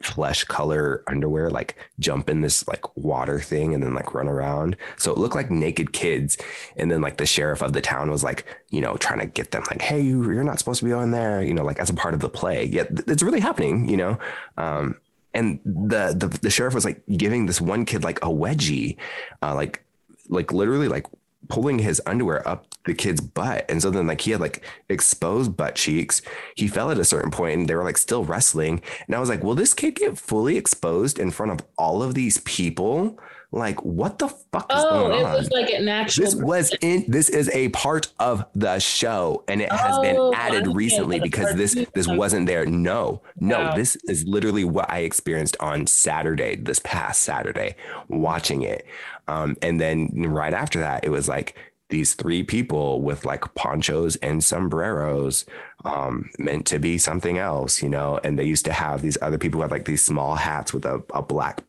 flesh 0.02 0.44
color 0.44 1.02
underwear 1.06 1.50
like 1.50 1.76
jump 1.98 2.30
in 2.30 2.40
this 2.40 2.66
like 2.66 2.96
water 2.96 3.38
thing 3.40 3.74
and 3.74 3.82
then 3.82 3.94
like 3.94 4.14
run 4.14 4.28
around. 4.28 4.76
So 4.96 5.12
it 5.12 5.18
looked 5.18 5.34
like 5.34 5.50
naked 5.50 5.92
kids. 5.92 6.38
And 6.76 6.90
then 6.90 7.00
like 7.00 7.18
the 7.18 7.26
sheriff 7.26 7.62
of 7.62 7.72
the 7.72 7.80
town 7.80 8.10
was 8.10 8.24
like 8.24 8.46
you 8.70 8.80
know 8.80 8.96
trying 8.96 9.20
to 9.20 9.26
get 9.26 9.50
them 9.50 9.62
like 9.70 9.82
hey 9.82 10.00
you, 10.00 10.24
you're 10.30 10.44
not 10.44 10.58
supposed 10.58 10.80
to 10.80 10.86
be 10.86 10.92
on 10.92 11.10
there 11.10 11.42
you 11.42 11.52
know 11.52 11.64
like 11.64 11.78
as 11.78 11.90
a 11.90 11.94
part 11.94 12.14
of 12.14 12.20
the 12.20 12.28
play 12.28 12.64
yet 12.64 12.88
it's 13.08 13.22
really 13.22 13.40
happening 13.40 13.88
you 13.88 13.96
know? 13.96 14.18
Um 14.56 14.96
and 15.32 15.60
the, 15.64 16.14
the 16.16 16.26
the 16.42 16.50
sheriff 16.50 16.74
was 16.74 16.84
like 16.84 17.02
giving 17.16 17.46
this 17.46 17.60
one 17.60 17.84
kid 17.84 18.02
like 18.02 18.18
a 18.18 18.28
wedgie 18.28 18.96
uh 19.42 19.54
like 19.54 19.84
like 20.28 20.52
literally 20.52 20.88
like 20.88 21.06
pulling 21.48 21.78
his 21.78 22.00
underwear 22.06 22.46
up 22.46 22.66
the 22.84 22.94
kid's 22.94 23.20
butt. 23.20 23.64
And 23.68 23.82
so 23.82 23.90
then 23.90 24.06
like 24.06 24.20
he 24.20 24.30
had 24.30 24.40
like 24.40 24.64
exposed 24.88 25.56
butt 25.56 25.74
cheeks. 25.74 26.22
He 26.56 26.68
fell 26.68 26.90
at 26.90 26.98
a 26.98 27.04
certain 27.04 27.30
point 27.30 27.58
and 27.58 27.68
they 27.68 27.74
were 27.74 27.84
like 27.84 27.98
still 27.98 28.24
wrestling. 28.24 28.82
And 29.06 29.14
I 29.14 29.20
was 29.20 29.28
like, 29.28 29.42
will 29.42 29.54
this 29.54 29.74
kid 29.74 29.96
get 29.96 30.18
fully 30.18 30.56
exposed 30.56 31.18
in 31.18 31.30
front 31.30 31.52
of 31.52 31.66
all 31.76 32.02
of 32.02 32.14
these 32.14 32.38
people? 32.38 33.18
Like, 33.52 33.84
what 33.84 34.20
the 34.20 34.28
fuck 34.28 34.72
is 34.72 34.84
oh, 34.84 34.90
going 34.90 35.24
on? 35.24 35.32
it 35.32 35.36
was 35.36 35.50
like 35.50 35.70
an 35.70 35.88
actual. 35.88 36.24
This 36.24 36.34
was 36.36 36.72
in. 36.80 37.04
This 37.08 37.28
is 37.28 37.50
a 37.50 37.68
part 37.70 38.08
of 38.20 38.44
the 38.54 38.78
show, 38.78 39.42
and 39.48 39.60
it 39.60 39.72
has 39.72 39.96
oh, 39.98 40.02
been 40.02 40.34
added 40.34 40.68
recently 40.68 41.18
because 41.18 41.56
this 41.56 41.74
this 41.92 42.06
wasn't 42.06 42.46
there. 42.46 42.64
No, 42.64 43.22
no, 43.40 43.58
wow. 43.58 43.74
this 43.74 43.96
is 44.08 44.24
literally 44.24 44.62
what 44.62 44.88
I 44.88 45.00
experienced 45.00 45.56
on 45.58 45.88
Saturday, 45.88 46.56
this 46.56 46.78
past 46.78 47.22
Saturday, 47.22 47.74
watching 48.08 48.62
it. 48.62 48.86
Um, 49.26 49.56
and 49.62 49.80
then 49.80 50.10
right 50.14 50.54
after 50.54 50.78
that, 50.80 51.04
it 51.04 51.10
was 51.10 51.28
like 51.28 51.56
these 51.88 52.14
three 52.14 52.44
people 52.44 53.02
with 53.02 53.24
like 53.24 53.52
ponchos 53.54 54.14
and 54.16 54.42
sombreros 54.42 55.44
um, 55.84 56.30
meant 56.38 56.66
to 56.66 56.78
be 56.78 56.98
something 56.98 57.36
else, 57.36 57.82
you 57.82 57.88
know. 57.88 58.20
And 58.22 58.38
they 58.38 58.44
used 58.44 58.64
to 58.66 58.72
have 58.72 59.02
these 59.02 59.18
other 59.20 59.38
people 59.38 59.58
who 59.58 59.62
had 59.62 59.70
like 59.72 59.84
these 59.84 60.04
small 60.04 60.36
hats 60.36 60.72
with 60.72 60.84
a, 60.84 61.02
a 61.12 61.20
black 61.20 61.62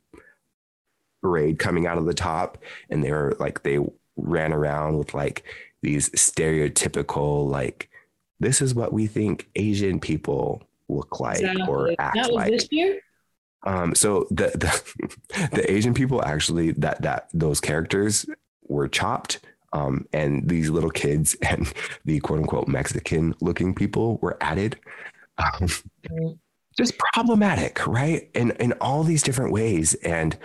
braid 1.21 1.59
coming 1.59 1.87
out 1.87 1.97
of 1.97 2.05
the 2.05 2.13
top. 2.13 2.57
And 2.89 3.03
they 3.03 3.11
were 3.11 3.35
like, 3.39 3.63
they 3.63 3.79
ran 4.15 4.53
around 4.53 4.97
with 4.97 5.13
like 5.13 5.43
these 5.81 6.09
stereotypical, 6.11 7.49
like, 7.49 7.89
this 8.39 8.61
is 8.61 8.73
what 8.73 8.91
we 8.91 9.07
think 9.07 9.49
Asian 9.55 9.99
people 9.99 10.63
look 10.89 11.19
like 11.19 11.39
exactly. 11.39 11.67
or 11.67 11.95
act 11.99 12.15
that 12.15 12.27
was 12.27 12.35
like. 12.35 12.51
This 12.51 12.67
year? 12.71 12.99
Um, 13.63 13.93
so 13.95 14.27
the, 14.31 14.47
the 14.55 15.47
the 15.51 15.71
Asian 15.71 15.93
people 15.93 16.23
actually 16.23 16.71
that 16.73 17.01
that 17.03 17.29
those 17.33 17.61
characters 17.61 18.25
were 18.67 18.87
chopped. 18.87 19.39
Um, 19.73 20.05
and 20.11 20.49
these 20.49 20.69
little 20.69 20.89
kids 20.89 21.35
and 21.41 21.71
the 22.03 22.19
quote 22.19 22.39
unquote 22.39 22.67
Mexican 22.67 23.35
looking 23.41 23.73
people 23.73 24.17
were 24.21 24.37
added. 24.41 24.77
Um, 25.37 25.69
just 26.77 26.97
problematic, 27.13 27.85
right? 27.87 28.29
In 28.33 28.51
in 28.51 28.73
all 28.73 29.03
these 29.03 29.23
different 29.23 29.51
ways. 29.51 29.93
And 29.95 30.37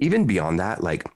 even 0.00 0.26
beyond 0.26 0.58
that, 0.58 0.82
like 0.82 1.06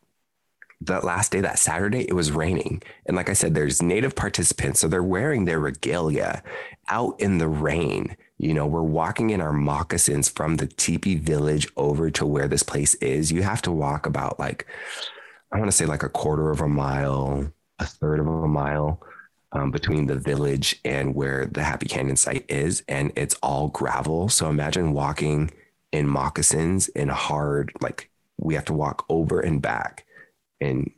that 0.82 1.04
last 1.04 1.32
day, 1.32 1.40
that 1.40 1.58
Saturday, 1.58 2.06
it 2.08 2.12
was 2.12 2.30
raining. 2.30 2.82
And 3.06 3.16
like 3.16 3.28
I 3.28 3.32
said, 3.32 3.54
there's 3.54 3.82
native 3.82 4.14
participants. 4.14 4.80
So 4.80 4.88
they're 4.88 5.02
wearing 5.02 5.44
their 5.44 5.58
regalia 5.58 6.42
out 6.88 7.18
in 7.20 7.38
the 7.38 7.48
rain. 7.48 8.16
You 8.38 8.52
know, 8.52 8.66
we're 8.66 8.82
walking 8.82 9.30
in 9.30 9.40
our 9.40 9.52
moccasins 9.52 10.28
from 10.28 10.56
the 10.56 10.66
teepee 10.66 11.16
village 11.16 11.68
over 11.76 12.10
to 12.10 12.26
where 12.26 12.48
this 12.48 12.62
place 12.62 12.94
is. 12.96 13.32
You 13.32 13.42
have 13.42 13.62
to 13.62 13.72
walk 13.72 14.06
about 14.06 14.38
like, 14.38 14.66
I 15.52 15.58
want 15.58 15.70
to 15.70 15.76
say 15.76 15.86
like 15.86 16.02
a 16.02 16.08
quarter 16.08 16.50
of 16.50 16.60
a 16.60 16.68
mile, 16.68 17.50
a 17.78 17.86
third 17.86 18.20
of 18.20 18.26
a 18.26 18.48
mile 18.48 19.00
um, 19.52 19.70
between 19.70 20.06
the 20.06 20.16
village 20.16 20.80
and 20.84 21.14
where 21.14 21.46
the 21.46 21.62
Happy 21.62 21.86
Canyon 21.86 22.16
site 22.16 22.44
is. 22.48 22.82
And 22.88 23.12
it's 23.16 23.36
all 23.36 23.68
gravel. 23.68 24.28
So 24.28 24.50
imagine 24.50 24.92
walking 24.92 25.50
in 25.92 26.08
moccasins 26.08 26.88
in 26.88 27.08
hard, 27.08 27.72
like 27.80 28.10
we 28.38 28.54
have 28.54 28.64
to 28.66 28.72
walk 28.72 29.04
over 29.08 29.40
and 29.40 29.60
back 29.62 30.04
in 30.60 30.92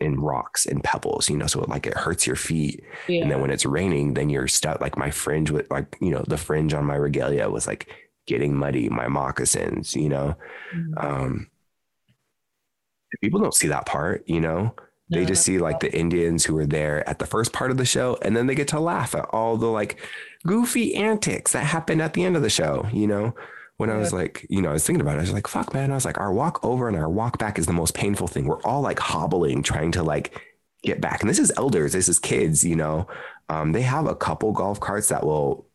in 0.00 0.18
rocks 0.18 0.64
and 0.64 0.82
pebbles, 0.82 1.28
you 1.28 1.36
know, 1.36 1.46
so 1.46 1.60
it, 1.60 1.68
like 1.68 1.86
it 1.86 1.96
hurts 1.96 2.26
your 2.26 2.36
feet. 2.36 2.82
Yeah. 3.06 3.22
And 3.22 3.30
then 3.30 3.42
when 3.42 3.50
it's 3.50 3.66
raining, 3.66 4.14
then 4.14 4.30
you're 4.30 4.48
stuck. 4.48 4.80
Like 4.80 4.96
my 4.96 5.10
fringe 5.10 5.50
with 5.50 5.70
like, 5.70 5.94
you 6.00 6.10
know, 6.10 6.24
the 6.26 6.38
fringe 6.38 6.72
on 6.72 6.86
my 6.86 6.94
regalia 6.94 7.50
was 7.50 7.66
like 7.66 7.88
getting 8.26 8.56
muddy, 8.56 8.88
my 8.88 9.08
moccasins, 9.08 9.94
you 9.94 10.08
know. 10.08 10.36
Mm-hmm. 10.74 10.98
Um 10.98 11.50
people 13.20 13.40
don't 13.40 13.54
see 13.54 13.68
that 13.68 13.86
part, 13.86 14.24
you 14.26 14.40
know. 14.40 14.74
They 15.12 15.24
just 15.24 15.42
see 15.42 15.58
like 15.58 15.80
the 15.80 15.92
Indians 15.92 16.44
who 16.44 16.54
were 16.54 16.66
there 16.66 17.06
at 17.08 17.18
the 17.18 17.26
first 17.26 17.52
part 17.52 17.72
of 17.72 17.78
the 17.78 17.84
show, 17.84 18.16
and 18.22 18.36
then 18.36 18.46
they 18.46 18.54
get 18.54 18.68
to 18.68 18.78
laugh 18.78 19.12
at 19.16 19.24
all 19.30 19.56
the 19.56 19.66
like 19.66 19.98
goofy 20.46 20.94
antics 20.94 21.50
that 21.50 21.64
happened 21.64 22.00
at 22.00 22.12
the 22.12 22.24
end 22.24 22.36
of 22.36 22.42
the 22.42 22.48
show, 22.48 22.86
you 22.92 23.08
know 23.08 23.34
when 23.80 23.88
I 23.88 23.96
was 23.96 24.12
like, 24.12 24.46
you 24.50 24.60
know, 24.60 24.68
I 24.68 24.74
was 24.74 24.86
thinking 24.86 25.00
about 25.00 25.14
it, 25.14 25.20
I 25.20 25.22
was 25.22 25.32
like, 25.32 25.48
fuck, 25.48 25.72
man. 25.72 25.90
I 25.90 25.94
was 25.94 26.04
like, 26.04 26.20
our 26.20 26.34
walk 26.34 26.62
over 26.62 26.86
and 26.86 26.94
our 26.98 27.08
walk 27.08 27.38
back 27.38 27.58
is 27.58 27.64
the 27.64 27.72
most 27.72 27.94
painful 27.94 28.28
thing. 28.28 28.44
We're 28.44 28.60
all 28.60 28.82
like 28.82 28.98
hobbling, 28.98 29.62
trying 29.62 29.90
to 29.92 30.02
like 30.02 30.38
get 30.82 31.00
back. 31.00 31.22
And 31.22 31.30
this 31.30 31.38
is 31.38 31.50
elders, 31.56 31.94
this 31.94 32.06
is 32.06 32.18
kids, 32.18 32.62
you 32.62 32.76
know. 32.76 33.08
Um, 33.48 33.72
they 33.72 33.80
have 33.80 34.06
a 34.06 34.14
couple 34.14 34.52
golf 34.52 34.80
carts 34.80 35.08
that 35.08 35.24
will 35.24 35.66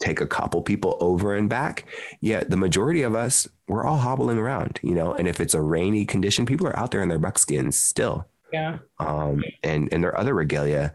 take 0.00 0.20
a 0.20 0.26
couple 0.26 0.60
people 0.60 0.96
over 0.98 1.36
and 1.36 1.48
back. 1.48 1.86
Yet 2.20 2.50
the 2.50 2.56
majority 2.56 3.02
of 3.02 3.14
us, 3.14 3.46
we're 3.68 3.84
all 3.84 3.98
hobbling 3.98 4.38
around, 4.38 4.80
you 4.82 4.96
know. 4.96 5.14
And 5.14 5.28
if 5.28 5.38
it's 5.38 5.54
a 5.54 5.62
rainy 5.62 6.04
condition, 6.04 6.46
people 6.46 6.66
are 6.66 6.76
out 6.76 6.90
there 6.90 7.00
in 7.00 7.08
their 7.08 7.20
buckskins 7.20 7.78
still. 7.78 8.26
Yeah. 8.52 8.78
Um, 8.98 9.44
and 9.62 9.88
and 9.92 10.02
their 10.02 10.18
other 10.18 10.34
regalia. 10.34 10.92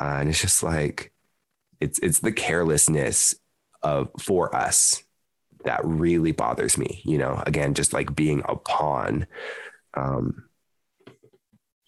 Uh, 0.00 0.16
and 0.18 0.28
it's 0.28 0.40
just 0.40 0.64
like 0.64 1.12
it's 1.78 2.00
it's 2.00 2.18
the 2.18 2.32
carelessness 2.32 3.36
of 3.84 4.10
for 4.18 4.52
us 4.52 5.04
that 5.68 5.84
really 5.84 6.32
bothers 6.32 6.78
me. 6.78 7.02
You 7.04 7.18
know, 7.18 7.42
again, 7.46 7.74
just 7.74 7.92
like 7.92 8.16
being 8.16 8.42
a 8.48 8.56
pawn. 8.56 9.26
Um, 9.92 10.44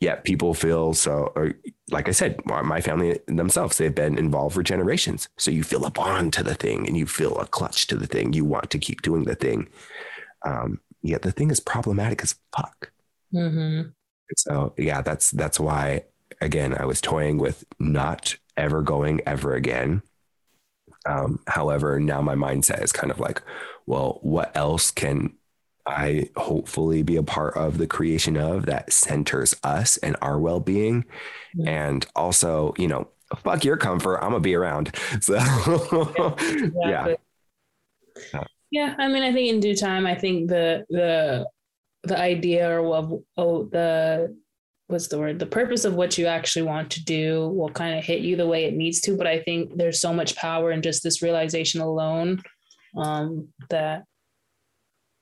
yet 0.00 0.24
people 0.24 0.52
feel 0.52 0.92
so, 0.92 1.32
or 1.34 1.54
like 1.90 2.08
I 2.08 2.12
said, 2.12 2.44
my 2.44 2.80
family 2.82 3.20
themselves, 3.26 3.78
they've 3.78 3.94
been 3.94 4.18
involved 4.18 4.54
for 4.54 4.62
generations. 4.62 5.28
So 5.38 5.50
you 5.50 5.62
feel 5.62 5.86
a 5.86 5.90
bond 5.90 6.34
to 6.34 6.42
the 6.42 6.54
thing 6.54 6.86
and 6.86 6.96
you 6.96 7.06
feel 7.06 7.38
a 7.38 7.46
clutch 7.46 7.86
to 7.86 7.96
the 7.96 8.06
thing. 8.06 8.34
You 8.34 8.44
want 8.44 8.70
to 8.70 8.78
keep 8.78 9.00
doing 9.00 9.24
the 9.24 9.34
thing. 9.34 9.68
Um, 10.44 10.80
yet 11.02 11.22
the 11.22 11.32
thing 11.32 11.50
is 11.50 11.60
problematic 11.60 12.22
as 12.22 12.34
fuck. 12.54 12.92
Mm-hmm. 13.32 13.90
So 14.36 14.74
yeah, 14.76 15.00
that's, 15.00 15.30
that's 15.30 15.58
why, 15.58 16.04
again, 16.40 16.76
I 16.78 16.84
was 16.84 17.00
toying 17.00 17.38
with 17.38 17.64
not 17.78 18.36
ever 18.56 18.82
going 18.82 19.20
ever 19.26 19.54
again. 19.54 20.02
Um, 21.10 21.40
however, 21.46 21.98
now 21.98 22.22
my 22.22 22.34
mindset 22.34 22.82
is 22.82 22.92
kind 22.92 23.10
of 23.10 23.18
like, 23.18 23.42
well, 23.86 24.18
what 24.22 24.56
else 24.56 24.90
can 24.90 25.34
I 25.86 26.30
hopefully 26.36 27.02
be 27.02 27.16
a 27.16 27.22
part 27.22 27.56
of 27.56 27.78
the 27.78 27.86
creation 27.86 28.36
of 28.36 28.66
that 28.66 28.92
centers 28.92 29.54
us 29.64 29.96
and 29.98 30.16
our 30.22 30.38
well 30.38 30.60
being? 30.60 31.04
Mm-hmm. 31.56 31.68
And 31.68 32.06
also, 32.14 32.74
you 32.78 32.86
know, 32.86 33.08
fuck 33.38 33.64
your 33.64 33.76
comfort. 33.76 34.18
I'm 34.18 34.30
gonna 34.30 34.40
be 34.40 34.54
around. 34.54 34.94
So 35.20 35.34
yeah. 35.34 37.14
yeah. 38.32 38.44
Yeah. 38.70 38.94
I 38.98 39.08
mean, 39.08 39.22
I 39.22 39.32
think 39.32 39.48
in 39.48 39.60
due 39.60 39.74
time, 39.74 40.06
I 40.06 40.14
think 40.14 40.48
the 40.48 40.84
the 40.90 41.46
the 42.04 42.18
idea 42.18 42.80
or 42.80 42.94
of 42.94 43.22
oh 43.36 43.64
the 43.64 44.36
what's 44.90 45.08
the 45.08 45.18
word 45.18 45.38
the 45.38 45.46
purpose 45.46 45.84
of 45.84 45.94
what 45.94 46.18
you 46.18 46.26
actually 46.26 46.62
want 46.62 46.90
to 46.90 47.04
do 47.04 47.48
will 47.48 47.70
kind 47.70 47.98
of 47.98 48.04
hit 48.04 48.20
you 48.20 48.36
the 48.36 48.46
way 48.46 48.64
it 48.64 48.74
needs 48.74 49.00
to. 49.02 49.16
But 49.16 49.26
i 49.26 49.40
think 49.40 49.76
there's 49.76 50.00
so 50.00 50.12
much 50.12 50.36
power 50.36 50.70
in 50.70 50.82
just 50.82 51.02
this 51.02 51.22
realization 51.22 51.80
alone 51.80 52.42
um, 52.96 53.48
that 53.68 54.04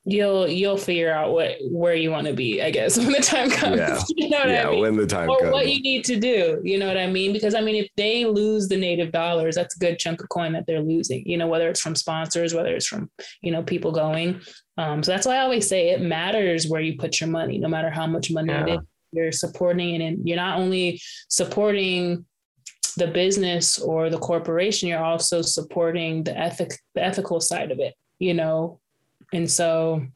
you'll 0.09 0.49
you'll 0.49 0.79
figure 0.79 1.13
out 1.13 1.33
what 1.33 1.57
where 1.71 1.95
you 1.95 2.11
want 2.11 2.27
to 2.27 2.33
be 2.33 2.63
i 2.63 2.71
guess 2.71 2.97
when 2.99 3.13
the 3.13 3.21
time 3.21 3.51
comes 3.51 3.77
yeah, 3.77 4.01
you 4.17 4.31
know 4.31 4.43
yeah 4.45 4.67
I 4.67 4.71
mean? 4.71 4.81
when 4.81 4.97
the 4.97 5.07
time 5.07 5.29
or 5.29 5.39
comes. 5.39 5.53
what 5.53 5.69
you 5.69 5.83
need 5.83 6.05
to 6.07 6.19
do 6.19 6.61
you 6.65 6.79
know 6.79 6.87
what 6.87 6.97
i 6.97 7.07
mean? 7.07 7.33
Because 7.33 7.55
i 7.55 7.61
mean 7.61 7.75
if 7.75 7.89
they 7.97 8.25
lose 8.25 8.69
the 8.69 8.77
native 8.77 9.13
dollars 9.13 9.57
that's 9.57 9.77
a 9.77 9.79
good 9.79 9.99
chunk 9.99 10.23
of 10.23 10.29
coin 10.31 10.53
that 10.55 10.67
they're 10.67 10.81
losing 10.81 11.23
you 11.27 11.37
know 11.37 11.47
whether 11.47 11.69
it's 11.69 11.81
from 11.81 11.95
sponsors 11.95 12.55
whether 12.55 12.75
it's 12.75 12.87
from 12.87 13.11
you 13.43 13.53
know 13.53 13.63
people 13.63 13.93
going. 13.93 14.41
Um, 14.79 15.03
so 15.03 15.11
that's 15.11 15.27
why 15.27 15.37
i 15.37 15.41
always 15.41 15.69
say 15.69 15.91
it 15.91 16.01
matters 16.01 16.69
where 16.69 16.81
you 16.81 16.97
put 16.97 17.21
your 17.21 17.29
money 17.29 17.59
no 17.59 17.69
matter 17.69 17.91
how 17.91 18.07
much 18.07 18.31
money 18.31 18.53
yeah. 18.53 18.65
it 18.65 18.75
is 18.75 18.81
you're 19.13 19.33
supporting 19.33 19.95
it 19.95 20.05
and 20.05 20.27
you're 20.27 20.37
not 20.37 20.59
only 20.59 21.01
supporting 21.29 22.25
the 22.97 23.07
business 23.07 23.79
or 23.79 24.11
the 24.11 24.19
corporation 24.19 24.89
you're 24.89 25.05
also 25.05 25.41
supporting 25.41 26.25
the 26.25 26.37
ethic 26.37 26.73
the 26.95 27.03
ethical 27.03 27.41
side 27.41 27.71
of 27.71 27.79
it 27.79 27.95
you 28.19 28.35
know? 28.35 28.81
And 29.33 29.51
so 29.51 30.07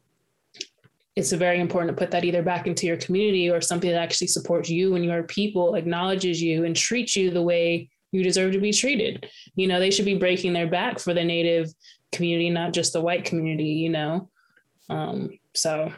it's 1.15 1.33
very 1.33 1.61
important 1.61 1.95
to 1.95 2.01
put 2.01 2.11
that 2.13 2.25
either 2.25 2.43
back 2.43 2.67
into 2.67 2.87
your 2.87 2.97
community 2.97 3.51
or 3.51 3.61
something 3.61 3.91
that 3.91 4.01
actually 4.01 4.29
supports 4.29 4.71
you 4.71 4.95
and 4.95 5.05
your 5.05 5.25
people 5.25 5.75
acknowledges 5.75 6.41
you 6.41 6.65
and 6.65 6.75
treats 6.75 7.17
you 7.17 7.31
the 7.31 7.43
way 7.43 7.91
you 8.13 8.23
deserve 8.23 8.53
to 8.53 8.61
be 8.61 8.73
treated. 8.73 9.29
You 9.55 9.67
know 9.67 9.79
they 9.79 9.91
should 9.91 10.05
be 10.05 10.17
breaking 10.17 10.53
their 10.53 10.67
back 10.67 10.99
for 10.99 11.15
the 11.15 11.25
native 11.25 11.69
community 12.13 12.51
not 12.51 12.73
just 12.73 12.93
the 12.93 13.01
white 13.01 13.25
community 13.25 13.65
you 13.65 13.91
know? 13.91 14.31
Um, 14.89 15.39
so 15.55 15.93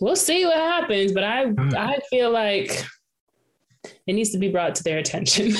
we'll 0.00 0.16
see 0.16 0.44
what 0.44 0.56
happens. 0.56 1.12
But 1.12 1.24
I 1.24 1.46
mm. 1.46 1.74
I 1.74 1.98
feel 2.10 2.30
like 2.30 2.84
it 4.06 4.12
needs 4.12 4.30
to 4.30 4.38
be 4.38 4.50
brought 4.50 4.74
to 4.76 4.84
their 4.84 4.98
attention. 4.98 5.48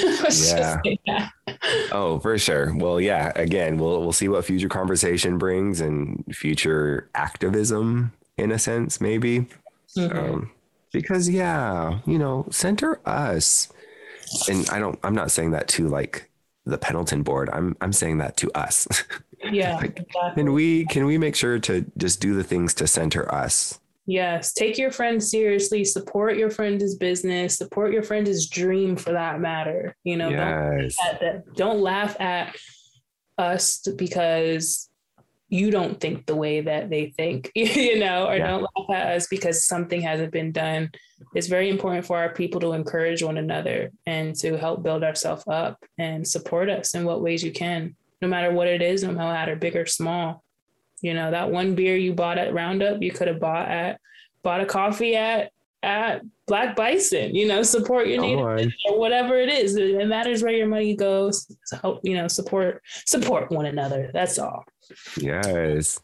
yeah. 1.07 1.29
oh, 1.93 2.19
for 2.21 2.39
sure. 2.39 2.75
Well, 2.77 3.01
yeah. 3.01 3.33
Again, 3.37 3.79
we'll 3.79 4.01
we'll 4.01 4.13
see 4.13 4.29
what 4.29 4.45
future 4.45 4.69
conversation 4.69 5.39
brings 5.39 5.81
and 5.81 6.25
future 6.33 7.11
activism, 7.15 8.13
in 8.37 8.53
a 8.53 8.59
sense, 8.59 9.01
maybe. 9.01 9.47
Mm-hmm. 9.97 10.19
Um, 10.19 10.51
because 10.93 11.29
yeah, 11.29 12.01
you 12.07 12.19
know, 12.19 12.47
center 12.51 13.01
us. 13.07 13.73
And 14.49 14.69
I 14.71 14.79
don't. 14.79 14.99
I'm 15.03 15.15
not 15.15 15.31
saying 15.31 15.53
that 15.53 15.69
to 15.69 15.89
like 15.89 16.29
the 16.65 16.79
Pendleton 16.79 17.23
board. 17.23 17.49
I'm 17.53 17.77
I'm 17.81 17.93
saying 17.93 18.19
that 18.19 18.37
to 18.39 18.51
us. 18.53 18.87
Yeah. 19.53 19.77
like, 19.77 20.01
exactly. 20.01 20.33
Can 20.35 20.53
we 20.55 20.87
can 20.87 21.05
we 21.05 21.19
make 21.19 21.37
sure 21.37 21.59
to 21.59 21.85
just 21.99 22.21
do 22.21 22.35
the 22.35 22.43
things 22.43 22.73
to 22.75 22.87
center 22.87 23.33
us 23.33 23.79
Yes, 24.07 24.53
take 24.53 24.79
your 24.79 24.93
friend 24.93 25.23
seriously, 25.23 25.85
support 25.85 26.37
your 26.37 26.51
friend's 26.51 26.95
business, 26.95 27.59
support 27.59 27.93
your 27.93 28.05
friend's 28.05 28.49
dream 28.49 28.97
for 28.97 29.13
that 29.13 29.41
matter. 29.41 29.97
You 30.05 30.17
know, 30.17 30.29
yes. 30.29 30.97
don't, 31.21 31.55
don't 31.57 31.81
laugh 31.81 32.19
at 32.21 32.57
us 33.37 33.79
because 33.97 34.89
you 35.49 35.71
don't 35.71 36.01
think 36.01 36.27
the 36.27 36.37
way 36.37 36.61
that 36.61 36.89
they 36.89 37.13
think, 37.17 37.51
you 37.55 37.99
know, 37.99 38.27
or 38.29 38.37
yeah. 38.37 38.47
don't 38.47 38.63
laugh 38.63 38.91
at 38.91 39.17
us 39.17 39.27
because 39.27 39.65
something 39.65 40.01
hasn't 40.01 40.33
been 40.33 40.53
done. 40.53 40.91
It's 41.35 41.47
very 41.47 41.69
important 41.69 42.07
for 42.07 42.19
our 42.19 42.33
people 42.33 42.61
to 42.61 42.73
encourage 42.73 43.23
one 43.23 43.39
another 43.39 43.91
and 44.07 44.35
to 44.37 44.57
help 44.57 44.83
build 44.83 45.03
ourselves 45.03 45.45
up 45.49 45.79
and 45.99 46.27
support 46.27 46.69
us 46.69 46.95
in 46.95 47.05
what 47.05 47.23
ways 47.23 47.43
you 47.43 47.53
can, 47.53 47.97
no 48.21 48.29
matter 48.29 48.53
what 48.53 48.69
it 48.69 48.83
is, 48.83 49.03
no 49.03 49.13
matter 49.13 49.57
big 49.57 49.77
or 49.77 49.87
small. 49.87 50.45
You 51.03 51.15
know, 51.15 51.31
that 51.31 51.51
one 51.51 51.75
beer 51.75 51.97
you 51.97 52.15
bought 52.15 52.39
at 52.39 52.55
Roundup, 52.55 53.03
you 53.03 53.11
could 53.11 53.29
have 53.29 53.41
bought 53.41 53.69
at 53.69 54.01
bought 54.43 54.61
a 54.61 54.67
coffee 54.67 55.17
at 55.17 55.53
at 55.83 56.23
Black 56.47 56.77
Bison. 56.77 57.35
You 57.35 57.47
know, 57.47 57.63
support 57.63 58.07
your 58.07 58.21
native 58.21 58.73
or 58.89 58.99
whatever 58.99 59.39
it 59.39 59.49
is. 59.49 59.77
It 59.77 60.07
matters 60.07 60.43
where 60.43 60.53
your 60.53 60.69
money 60.69 60.97
goes. 60.97 61.47
Help 61.81 62.01
you 62.03 62.17
know 62.17 62.29
support 62.29 62.83
support 63.05 63.51
one 63.51 63.67
another. 63.67 64.11
That's 64.13 64.39
all. 64.39 64.65
Yes. 65.19 66.01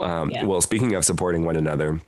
Um, 0.00 0.30
yeah. 0.30 0.44
Well, 0.44 0.60
speaking 0.60 0.94
of 0.94 1.04
supporting 1.04 1.44
one 1.44 1.56
another, 1.56 2.00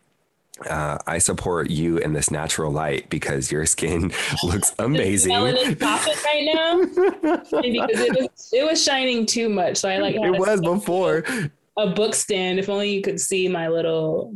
uh, 0.69 0.99
I 1.07 1.19
support 1.19 1.71
you 1.71 1.99
in 1.99 2.13
this 2.13 2.31
natural 2.31 2.73
light 2.73 3.09
because 3.09 3.51
your 3.53 3.65
skin 3.67 4.13
looks 4.43 4.75
amazing. 4.79 5.33
right 6.25 6.51
now 6.53 6.79
because 6.81 8.01
it 8.01 8.13
was, 8.13 8.51
it 8.53 8.69
was 8.69 8.83
shining 8.83 9.25
too 9.25 9.49
much. 9.49 9.79
So 9.79 9.89
I 9.89 9.99
like 9.99 10.17
it 10.17 10.39
was 10.39 10.61
before 10.61 11.25
a 11.79 11.89
book 11.89 12.15
stand. 12.15 12.59
If 12.59 12.69
only 12.69 12.93
you 12.93 13.03
could 13.03 13.21
see 13.21 13.49
my 13.49 13.69
little 13.69 14.35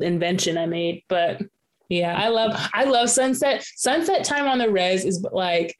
invention 0.00 0.56
I 0.56 0.66
made. 0.66 1.02
But 1.08 1.42
Yeah, 1.88 2.16
I 2.16 2.28
love 2.28 2.52
I 2.72 2.84
love 2.84 3.10
sunset. 3.10 3.64
Sunset 3.76 4.24
time 4.24 4.48
on 4.48 4.58
the 4.58 4.70
res 4.70 5.04
is 5.04 5.24
like 5.32 5.76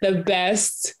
the 0.00 0.22
best 0.26 0.94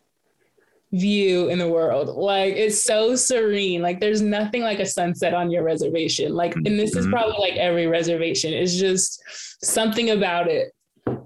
view 0.92 1.48
in 1.48 1.58
the 1.58 1.68
world. 1.68 2.08
Like 2.08 2.54
it's 2.54 2.84
so 2.84 3.16
serene. 3.16 3.82
Like 3.82 3.98
there's 3.98 4.22
nothing 4.22 4.62
like 4.62 4.78
a 4.78 4.86
sunset 4.86 5.34
on 5.34 5.50
your 5.50 5.64
reservation. 5.64 6.34
Like 6.34 6.54
and 6.54 6.78
this 6.78 6.94
is 6.94 7.06
mm-hmm. 7.06 7.14
probably 7.14 7.38
like 7.38 7.56
every 7.56 7.86
reservation. 7.86 8.52
It's 8.52 8.76
just 8.76 9.22
something 9.62 10.10
about 10.10 10.48
it 10.48 10.72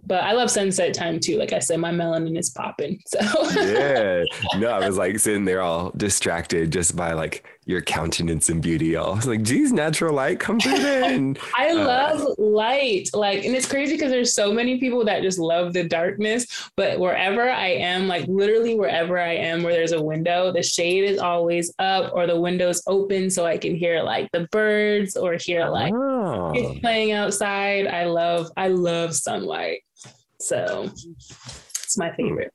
but 0.07 0.23
I 0.23 0.33
love 0.33 0.51
sunset 0.51 0.95
time 0.95 1.19
too. 1.19 1.37
Like 1.37 1.53
I 1.53 1.59
said, 1.59 1.81
my 1.81 1.91
melanin 1.91 2.39
is 2.39 2.51
popping. 2.51 3.01
So 3.07 3.19
yeah, 3.61 4.25
no, 4.59 4.69
I 4.69 4.87
was 4.87 4.97
like 4.97 5.19
sitting 5.19 5.45
there 5.45 5.61
all 5.61 5.91
distracted 5.97 6.71
just 6.71 6.95
by 6.95 7.13
like 7.13 7.45
your 7.67 7.83
countenance 7.83 8.49
and 8.49 8.63
beauty. 8.63 8.97
I 8.97 9.09
was 9.11 9.27
like, 9.27 9.43
geez, 9.43 9.73
natural 9.73 10.15
light, 10.15 10.39
come 10.39 10.61
through 10.61 10.79
then. 10.79 11.37
I 11.59 11.71
uh, 11.71 11.75
love 11.75 12.39
light. 12.39 13.11
Like, 13.13 13.45
and 13.45 13.57
it's 13.57 13.67
crazy 13.67 13.95
because 13.95 14.13
there's 14.13 14.35
so 14.35 14.53
many 14.53 14.79
people 14.79 15.05
that 15.05 15.23
just 15.23 15.41
love 15.41 15.73
the 15.73 15.83
darkness. 15.83 16.71
But 16.77 17.01
wherever 17.01 17.51
I 17.51 17.71
am, 17.71 18.07
like 18.07 18.29
literally 18.29 18.77
wherever 18.77 19.19
I 19.19 19.33
am 19.33 19.65
where 19.65 19.73
there's 19.73 19.91
a 19.91 20.01
window, 20.01 20.53
the 20.53 20.63
shade 20.63 21.05
is 21.05 21.19
always 21.19 21.75
up 21.81 22.13
or 22.15 22.29
the 22.29 22.41
window's 22.41 22.83
open 22.87 23.31
so 23.31 23.45
I 23.45 23.59
can 23.59 23.75
hear 23.75 24.01
like 24.01 24.31
the 24.31 24.47
birds 24.53 25.17
or 25.17 25.35
hear 25.35 25.67
like 25.67 25.93
oh. 25.93 26.53
kids 26.55 26.79
playing 26.79 27.13
outside. 27.13 27.89
I 27.89 28.05
love, 28.05 28.49
I 28.57 28.69
love 28.69 29.13
sunlight. 29.13 29.83
So 30.39 30.85
it's 30.85 31.99
my 31.99 32.15
favorite. 32.15 32.53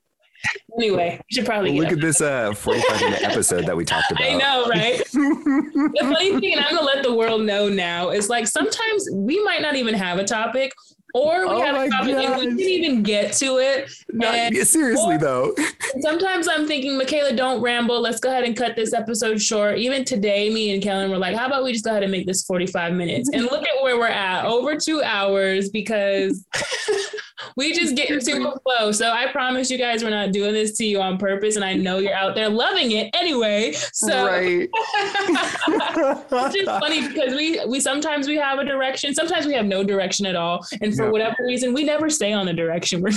Anyway, 0.77 1.19
we 1.19 1.35
should 1.35 1.45
probably 1.45 1.77
look 1.77 1.91
at 1.91 1.99
this 1.99 2.21
uh 2.21 2.53
45 2.53 3.01
minute 3.01 3.23
episode 3.23 3.65
that 3.65 3.75
we 3.75 3.85
talked 3.85 4.11
about. 4.11 4.23
I 4.23 4.33
know, 4.35 4.67
right? 4.67 4.97
the 5.13 5.97
funny 6.01 6.39
thing, 6.39 6.53
and 6.53 6.65
I'm 6.65 6.75
gonna 6.75 6.85
let 6.85 7.03
the 7.03 7.13
world 7.13 7.41
know 7.41 7.69
now, 7.69 8.09
is 8.09 8.29
like 8.29 8.47
sometimes 8.47 9.09
we 9.13 9.43
might 9.43 9.61
not 9.61 9.75
even 9.75 9.93
have 9.93 10.17
a 10.17 10.23
topic, 10.23 10.71
or 11.13 11.41
we 11.41 11.53
oh 11.53 11.61
have 11.61 11.75
a 11.75 11.89
topic 11.89 12.15
gosh. 12.15 12.25
and 12.25 12.39
we 12.39 12.45
didn't 12.45 12.59
even 12.59 13.03
get 13.03 13.33
to 13.33 13.57
it. 13.57 13.91
Not, 14.11 14.53
seriously 14.65 15.17
though. 15.17 15.53
sometimes 16.01 16.47
I'm 16.47 16.67
thinking, 16.67 16.97
Michaela, 16.97 17.33
don't 17.33 17.61
ramble. 17.61 17.99
Let's 17.99 18.19
go 18.19 18.29
ahead 18.29 18.43
and 18.43 18.55
cut 18.55 18.75
this 18.75 18.93
episode 18.93 19.41
short. 19.41 19.77
Even 19.77 20.05
today, 20.05 20.49
me 20.49 20.73
and 20.73 20.81
Kellen 20.81 21.11
were 21.11 21.17
like, 21.17 21.35
how 21.35 21.47
about 21.47 21.63
we 21.63 21.73
just 21.73 21.83
go 21.83 21.91
ahead 21.91 22.03
and 22.03 22.11
make 22.11 22.25
this 22.25 22.43
45 22.45 22.93
minutes? 22.93 23.29
And 23.33 23.43
look 23.43 23.63
at 23.63 23.83
where 23.83 23.97
we're 23.97 24.07
at, 24.07 24.45
over 24.45 24.77
two 24.77 25.01
hours 25.03 25.69
because 25.69 26.45
we 27.55 27.73
just 27.73 27.95
get 27.95 28.09
into 28.09 28.49
a 28.49 28.59
flow. 28.59 28.91
So 28.91 29.11
I 29.11 29.31
promise 29.31 29.69
you 29.69 29.77
guys, 29.77 30.03
we're 30.03 30.09
not 30.09 30.31
doing 30.31 30.53
this 30.53 30.77
to 30.77 30.85
you 30.85 31.01
on 31.01 31.17
purpose. 31.17 31.55
And 31.55 31.65
I 31.65 31.73
know 31.73 31.97
you're 31.99 32.13
out 32.13 32.35
there 32.35 32.49
loving 32.49 32.91
it 32.91 33.09
anyway. 33.13 33.73
So 33.93 34.25
right. 34.25 34.69
it's 34.73 36.55
just 36.55 36.65
funny 36.65 37.07
because 37.07 37.35
we 37.35 37.63
we 37.65 37.79
sometimes 37.79 38.27
we 38.27 38.35
have 38.37 38.59
a 38.59 38.65
direction, 38.65 39.13
sometimes 39.13 39.45
we 39.45 39.53
have 39.53 39.65
no 39.65 39.83
direction 39.83 40.25
at 40.25 40.35
all. 40.35 40.65
And 40.81 40.95
for 40.95 41.05
yeah. 41.05 41.11
whatever 41.11 41.37
reason, 41.45 41.73
we 41.73 41.83
never 41.83 42.09
stay 42.09 42.33
on 42.33 42.45
the 42.45 42.53
direction 42.53 43.01
we're 43.01 43.11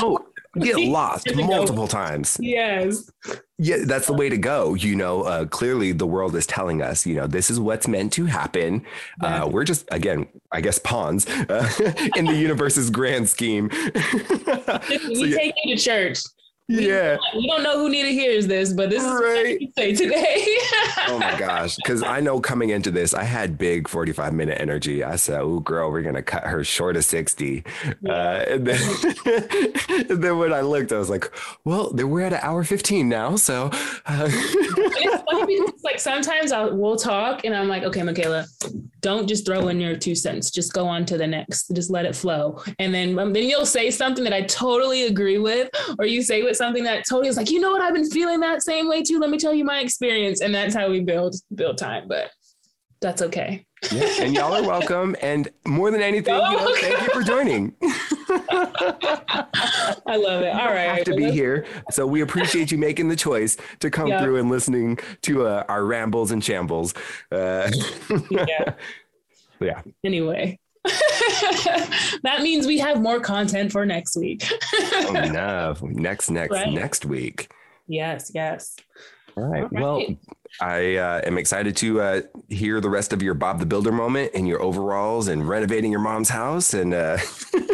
oh 0.00 0.24
get 0.60 0.78
lost 0.78 1.34
multiple 1.34 1.88
times. 1.88 2.36
Yes. 2.40 3.10
Yeah, 3.58 3.78
that's 3.84 4.06
the 4.06 4.12
way 4.12 4.28
to 4.28 4.36
go. 4.36 4.74
You 4.74 4.96
know, 4.96 5.22
uh, 5.22 5.46
clearly 5.46 5.92
the 5.92 6.06
world 6.06 6.34
is 6.34 6.46
telling 6.46 6.82
us, 6.82 7.06
you 7.06 7.14
know, 7.14 7.26
this 7.26 7.50
is 7.50 7.60
what's 7.60 7.86
meant 7.86 8.12
to 8.14 8.26
happen. 8.26 8.84
Uh, 9.20 9.48
we're 9.50 9.64
just, 9.64 9.86
again, 9.92 10.26
I 10.50 10.60
guess 10.60 10.78
pawns 10.78 11.26
uh, 11.26 11.70
in 12.16 12.24
the 12.24 12.34
universe's 12.34 12.90
grand 12.90 13.28
scheme. 13.28 13.68
we 15.08 15.32
so, 15.32 15.38
take 15.38 15.54
you 15.64 15.76
to 15.76 15.82
church. 15.82 16.18
We, 16.68 16.88
yeah. 16.88 17.18
We 17.34 17.46
don't 17.46 17.62
know 17.62 17.78
who 17.78 17.90
Nita 17.90 18.08
hears 18.08 18.46
this, 18.46 18.72
but 18.72 18.88
this 18.88 19.02
right. 19.02 19.10
is 19.10 19.52
what 19.52 19.60
you 19.60 19.72
say 19.76 19.94
today. 19.94 20.46
oh 21.08 21.18
my 21.18 21.38
gosh. 21.38 21.76
Because 21.76 22.02
I 22.02 22.20
know 22.20 22.40
coming 22.40 22.70
into 22.70 22.90
this, 22.90 23.12
I 23.12 23.22
had 23.22 23.58
big 23.58 23.86
45 23.86 24.32
minute 24.32 24.58
energy. 24.58 25.04
I 25.04 25.16
said, 25.16 25.40
oh, 25.42 25.60
girl, 25.60 25.90
we're 25.90 26.00
going 26.00 26.14
to 26.14 26.22
cut 26.22 26.44
her 26.44 26.64
short 26.64 26.96
of 26.96 27.04
60. 27.04 27.64
Yeah. 28.00 28.12
Uh, 28.12 28.44
and, 28.48 28.66
then, 28.66 28.80
and 30.10 30.22
then 30.22 30.38
when 30.38 30.54
I 30.54 30.62
looked, 30.62 30.90
I 30.92 30.98
was 30.98 31.10
like, 31.10 31.30
well, 31.64 31.90
we're 31.92 32.22
at 32.22 32.32
an 32.32 32.40
hour 32.42 32.64
15 32.64 33.10
now. 33.10 33.36
So 33.36 33.68
uh. 34.06 34.26
it's 34.30 35.22
funny 35.30 35.60
because 35.60 35.84
like 35.84 36.00
sometimes 36.00 36.50
I'll, 36.50 36.74
we'll 36.74 36.96
talk 36.96 37.44
and 37.44 37.54
I'm 37.54 37.68
like, 37.68 37.82
okay, 37.82 38.02
Michaela, 38.02 38.46
don't 39.02 39.28
just 39.28 39.44
throw 39.44 39.68
in 39.68 39.80
your 39.80 39.96
two 39.96 40.14
cents. 40.14 40.50
Just 40.50 40.72
go 40.72 40.86
on 40.86 41.04
to 41.04 41.18
the 41.18 41.26
next. 41.26 41.68
Just 41.74 41.90
let 41.90 42.06
it 42.06 42.16
flow. 42.16 42.62
And 42.78 42.94
then, 42.94 43.18
um, 43.18 43.34
then 43.34 43.42
you'll 43.42 43.66
say 43.66 43.90
something 43.90 44.24
that 44.24 44.32
I 44.32 44.42
totally 44.42 45.02
agree 45.02 45.36
with, 45.36 45.68
or 45.98 46.06
you 46.06 46.22
say 46.22 46.42
something 46.56 46.84
that 46.84 47.04
totally 47.08 47.28
is 47.28 47.36
like, 47.36 47.50
you 47.50 47.60
know 47.60 47.70
what, 47.70 47.80
I've 47.80 47.94
been 47.94 48.10
feeling 48.10 48.40
that 48.40 48.62
same 48.62 48.88
way 48.88 49.02
too. 49.02 49.18
Let 49.18 49.30
me 49.30 49.38
tell 49.38 49.54
you 49.54 49.64
my 49.64 49.80
experience. 49.80 50.40
And 50.40 50.54
that's 50.54 50.74
how 50.74 50.88
we 50.90 51.00
build 51.00 51.36
build 51.54 51.78
time. 51.78 52.08
But 52.08 52.30
that's 53.00 53.22
okay. 53.22 53.66
Yeah, 53.92 54.22
and 54.22 54.34
y'all 54.34 54.54
are 54.54 54.62
welcome. 54.62 55.14
And 55.24 55.48
more 55.66 55.90
than 55.90 56.00
anything, 56.00 56.34
you 56.34 56.40
know, 56.40 56.74
thank 56.76 57.00
you 57.00 57.08
for 57.12 57.22
joining. 57.22 57.74
I 60.06 60.16
love 60.16 60.42
it. 60.42 60.54
All 60.54 60.66
right. 60.66 60.96
Have 60.96 61.04
to 61.04 61.14
be 61.14 61.30
here. 61.30 61.66
So 61.90 62.06
we 62.06 62.20
appreciate 62.20 62.70
you 62.70 62.78
making 62.78 63.08
the 63.08 63.16
choice 63.16 63.56
to 63.80 63.90
come 63.90 64.08
yep. 64.08 64.22
through 64.22 64.38
and 64.38 64.50
listening 64.50 64.98
to 65.22 65.46
uh, 65.46 65.64
our 65.68 65.84
rambles 65.84 66.30
and 66.30 66.44
shambles. 66.44 66.94
Uh, 67.30 67.70
yeah. 68.30 68.74
Yeah. 69.60 69.82
Anyway. 70.04 70.58
that 72.22 72.40
means 72.42 72.66
we 72.66 72.78
have 72.78 73.00
more 73.00 73.20
content 73.20 73.72
for 73.72 73.86
next 73.86 74.16
week. 74.16 74.46
oh 74.74 75.12
no. 75.12 75.74
Next, 75.82 76.30
next, 76.30 76.52
right. 76.52 76.72
next 76.72 77.04
week. 77.04 77.50
Yes, 77.86 78.30
yes. 78.34 78.76
All 79.36 79.44
right. 79.44 79.64
All 79.64 79.68
right. 79.68 79.72
Well, 79.72 80.04
I 80.60 80.96
uh, 80.96 81.20
am 81.24 81.38
excited 81.38 81.76
to 81.78 82.00
uh, 82.00 82.20
hear 82.48 82.80
the 82.80 82.90
rest 82.90 83.12
of 83.12 83.22
your 83.22 83.34
Bob 83.34 83.58
the 83.58 83.66
Builder 83.66 83.92
moment 83.92 84.32
and 84.34 84.46
your 84.46 84.62
overalls 84.62 85.28
and 85.28 85.48
renovating 85.48 85.90
your 85.90 86.00
mom's 86.00 86.28
house. 86.28 86.74
And 86.74 86.94
uh... 86.94 87.18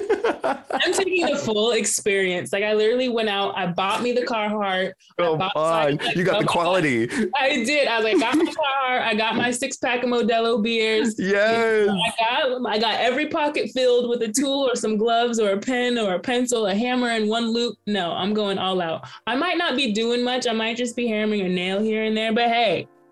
I'm 0.44 0.92
taking 0.92 1.26
the 1.26 1.36
full 1.36 1.72
experience. 1.72 2.52
Like 2.52 2.64
I 2.64 2.72
literally 2.74 3.08
went 3.08 3.28
out, 3.28 3.56
I 3.56 3.66
bought 3.66 4.02
me 4.02 4.12
the 4.12 4.22
Carhartt. 4.22 4.92
Come 5.18 5.40
on, 5.54 5.98
you 6.14 6.24
got 6.24 6.40
the 6.40 6.46
quality. 6.46 7.08
I 7.36 7.64
did. 7.64 7.88
I 7.88 7.98
was 7.98 8.04
like, 8.04 8.20
got 8.20 8.36
my 8.36 8.44
Carhartt. 8.44 9.02
I 9.02 9.14
got 9.14 9.36
my 9.36 9.50
six 9.50 9.76
pack 9.76 10.02
of 10.02 10.08
Modelo 10.08 10.62
beers. 10.62 11.16
Yes. 11.18 11.88
I 11.88 12.12
got 12.18 12.66
I 12.66 12.78
got 12.78 13.00
every 13.00 13.26
pocket 13.26 13.70
filled 13.74 14.08
with 14.08 14.22
a 14.22 14.32
tool 14.32 14.68
or 14.70 14.76
some 14.76 14.96
gloves 14.96 15.38
or 15.38 15.50
a 15.50 15.58
pen 15.58 15.98
or 15.98 16.14
a 16.14 16.20
pencil, 16.20 16.66
a 16.66 16.74
hammer 16.74 17.08
and 17.08 17.28
one 17.28 17.52
loop. 17.52 17.76
No, 17.86 18.12
I'm 18.12 18.34
going 18.34 18.58
all 18.58 18.80
out. 18.80 19.06
I 19.26 19.36
might 19.36 19.58
not 19.58 19.76
be 19.76 19.92
doing 19.92 20.24
much. 20.24 20.46
I 20.46 20.52
might 20.52 20.76
just 20.76 20.96
be 20.96 21.06
hammering 21.06 21.42
a 21.42 21.48
nail 21.48 21.80
here 21.80 22.04
and 22.04 22.16
there, 22.16 22.32
but 22.32 22.48
hey, 22.48 22.69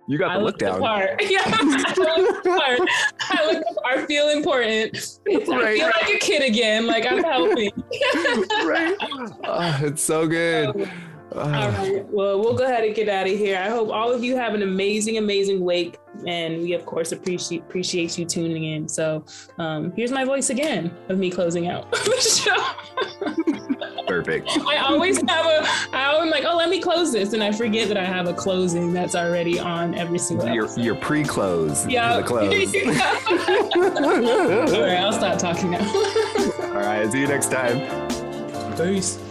you 0.09 0.17
got 0.17 0.33
the 0.33 0.41
I 0.41 0.43
look 0.43 0.59
down. 0.59 0.81
The 0.81 1.27
yeah, 1.31 1.43
I 1.45 1.63
look 2.19 2.43
the 2.43 2.51
part. 2.51 2.81
I 3.21 3.53
look 3.53 3.63
the 3.69 3.81
part. 3.83 4.07
Feel 4.07 4.31
important. 4.31 5.19
Right. 5.27 5.49
I 5.51 5.75
feel 5.77 5.87
like 5.87 6.09
a 6.09 6.19
kid 6.19 6.43
again. 6.49 6.87
Like 6.87 7.07
I'm 7.07 7.23
helping. 7.23 7.71
right. 8.65 8.97
Oh, 9.45 9.79
it's 9.83 10.03
so 10.03 10.27
good. 10.27 10.91
Um, 11.33 11.55
all 11.55 11.69
right. 11.73 12.07
Well, 12.07 12.41
we'll 12.41 12.57
go 12.57 12.65
ahead 12.65 12.85
and 12.85 12.95
get 12.95 13.11
out 13.11 13.27
of 13.27 13.37
here. 13.37 13.59
I 13.59 13.69
hope 13.69 13.91
all 13.91 14.11
of 14.11 14.25
you 14.25 14.35
have 14.35 14.55
an 14.55 14.63
amazing, 14.63 15.19
amazing 15.19 15.63
week, 15.63 15.99
and 16.27 16.63
we 16.63 16.73
of 16.73 16.87
course 16.87 17.13
appreciate 17.13 17.61
appreciate 17.61 18.17
you 18.17 18.25
tuning 18.25 18.65
in. 18.65 18.89
So, 18.89 19.27
um, 19.59 19.93
here's 19.93 20.11
my 20.11 20.25
voice 20.25 20.49
again 20.49 20.97
of 21.11 21.19
me 21.19 21.31
closing 21.31 21.69
out 21.69 21.93
the 21.93 22.21
show. 22.21 23.85
Perfect. 24.09 24.49
I 24.67 24.79
always 24.79 25.19
have 25.29 25.47
a. 25.47 25.67
I'm 25.93 26.31
like, 26.31 26.45
oh, 26.47 26.57
let 26.57 26.71
me 26.71 26.81
close 26.81 27.13
this, 27.13 27.35
and 27.35 27.43
I 27.43 27.53
forget 27.53 27.89
that 27.89 27.97
I 27.97 28.05
have 28.05 28.27
a 28.27 28.35
closing 28.35 28.93
that's 28.93 29.15
already 29.15 29.59
on 29.59 29.95
every 29.95 30.19
single. 30.19 30.49
Your 30.49 30.69
your 30.79 30.95
pre-close. 30.95 31.87
Yeah. 31.87 32.17
The 32.17 32.23
close. 32.23 32.75
all 34.75 34.83
right. 34.83 34.99
I'll 34.99 35.13
stop 35.13 35.39
talking 35.39 35.71
now. 35.71 35.81
all 36.61 36.75
right. 36.75 37.11
See 37.13 37.21
you 37.21 37.29
next 37.29 37.51
time. 37.51 37.79
Peace. 38.77 39.23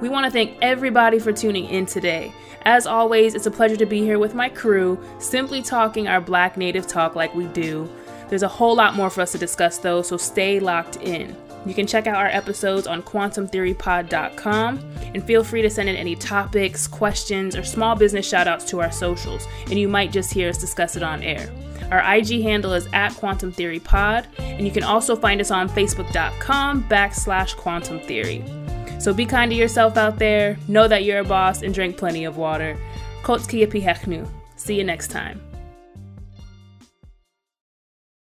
We 0.00 0.08
want 0.08 0.24
to 0.24 0.30
thank 0.30 0.56
everybody 0.62 1.18
for 1.18 1.32
tuning 1.32 1.66
in 1.66 1.86
today. 1.86 2.32
As 2.62 2.86
always, 2.86 3.34
it's 3.34 3.46
a 3.46 3.50
pleasure 3.50 3.76
to 3.76 3.86
be 3.86 4.00
here 4.00 4.18
with 4.18 4.34
my 4.34 4.48
crew, 4.48 4.98
simply 5.18 5.62
talking 5.62 6.08
our 6.08 6.20
Black 6.20 6.56
Native 6.56 6.86
talk 6.86 7.14
like 7.14 7.34
we 7.34 7.46
do. 7.46 7.90
There's 8.28 8.42
a 8.42 8.48
whole 8.48 8.76
lot 8.76 8.94
more 8.94 9.10
for 9.10 9.22
us 9.22 9.32
to 9.32 9.38
discuss 9.38 9.78
though, 9.78 10.02
so 10.02 10.16
stay 10.16 10.60
locked 10.60 10.96
in. 10.96 11.36
You 11.66 11.74
can 11.74 11.86
check 11.86 12.06
out 12.06 12.16
our 12.16 12.26
episodes 12.26 12.86
on 12.86 13.02
quantumtheorypod.com 13.02 14.78
and 15.14 15.24
feel 15.24 15.44
free 15.44 15.62
to 15.62 15.70
send 15.70 15.88
in 15.88 15.96
any 15.96 16.16
topics, 16.16 16.86
questions, 16.86 17.54
or 17.54 17.62
small 17.62 17.94
business 17.94 18.30
shoutouts 18.30 18.66
to 18.68 18.80
our 18.80 18.90
socials, 18.90 19.46
and 19.64 19.78
you 19.78 19.88
might 19.88 20.12
just 20.12 20.32
hear 20.32 20.48
us 20.48 20.58
discuss 20.58 20.96
it 20.96 21.02
on 21.02 21.22
air. 21.22 21.52
Our 21.90 22.16
IG 22.16 22.42
handle 22.42 22.72
is 22.72 22.88
at 22.92 23.14
Quantum 23.14 23.52
Theory 23.52 23.80
Pod, 23.80 24.26
and 24.38 24.66
you 24.66 24.72
can 24.72 24.84
also 24.84 25.16
find 25.16 25.40
us 25.40 25.50
on 25.50 25.68
Facebook.com 25.68 26.84
backslash 26.84 27.56
Quantum 27.56 28.00
Theory. 28.00 28.44
So 29.00 29.12
be 29.12 29.26
kind 29.26 29.50
to 29.50 29.56
yourself 29.56 29.96
out 29.96 30.18
there, 30.18 30.58
know 30.68 30.86
that 30.86 31.04
you're 31.04 31.20
a 31.20 31.24
boss, 31.24 31.62
and 31.62 31.74
drink 31.74 31.96
plenty 31.96 32.24
of 32.24 32.36
water. 32.36 32.78
Kotski 33.22 34.30
See 34.56 34.76
you 34.76 34.84
next 34.84 35.08
time. 35.08 35.49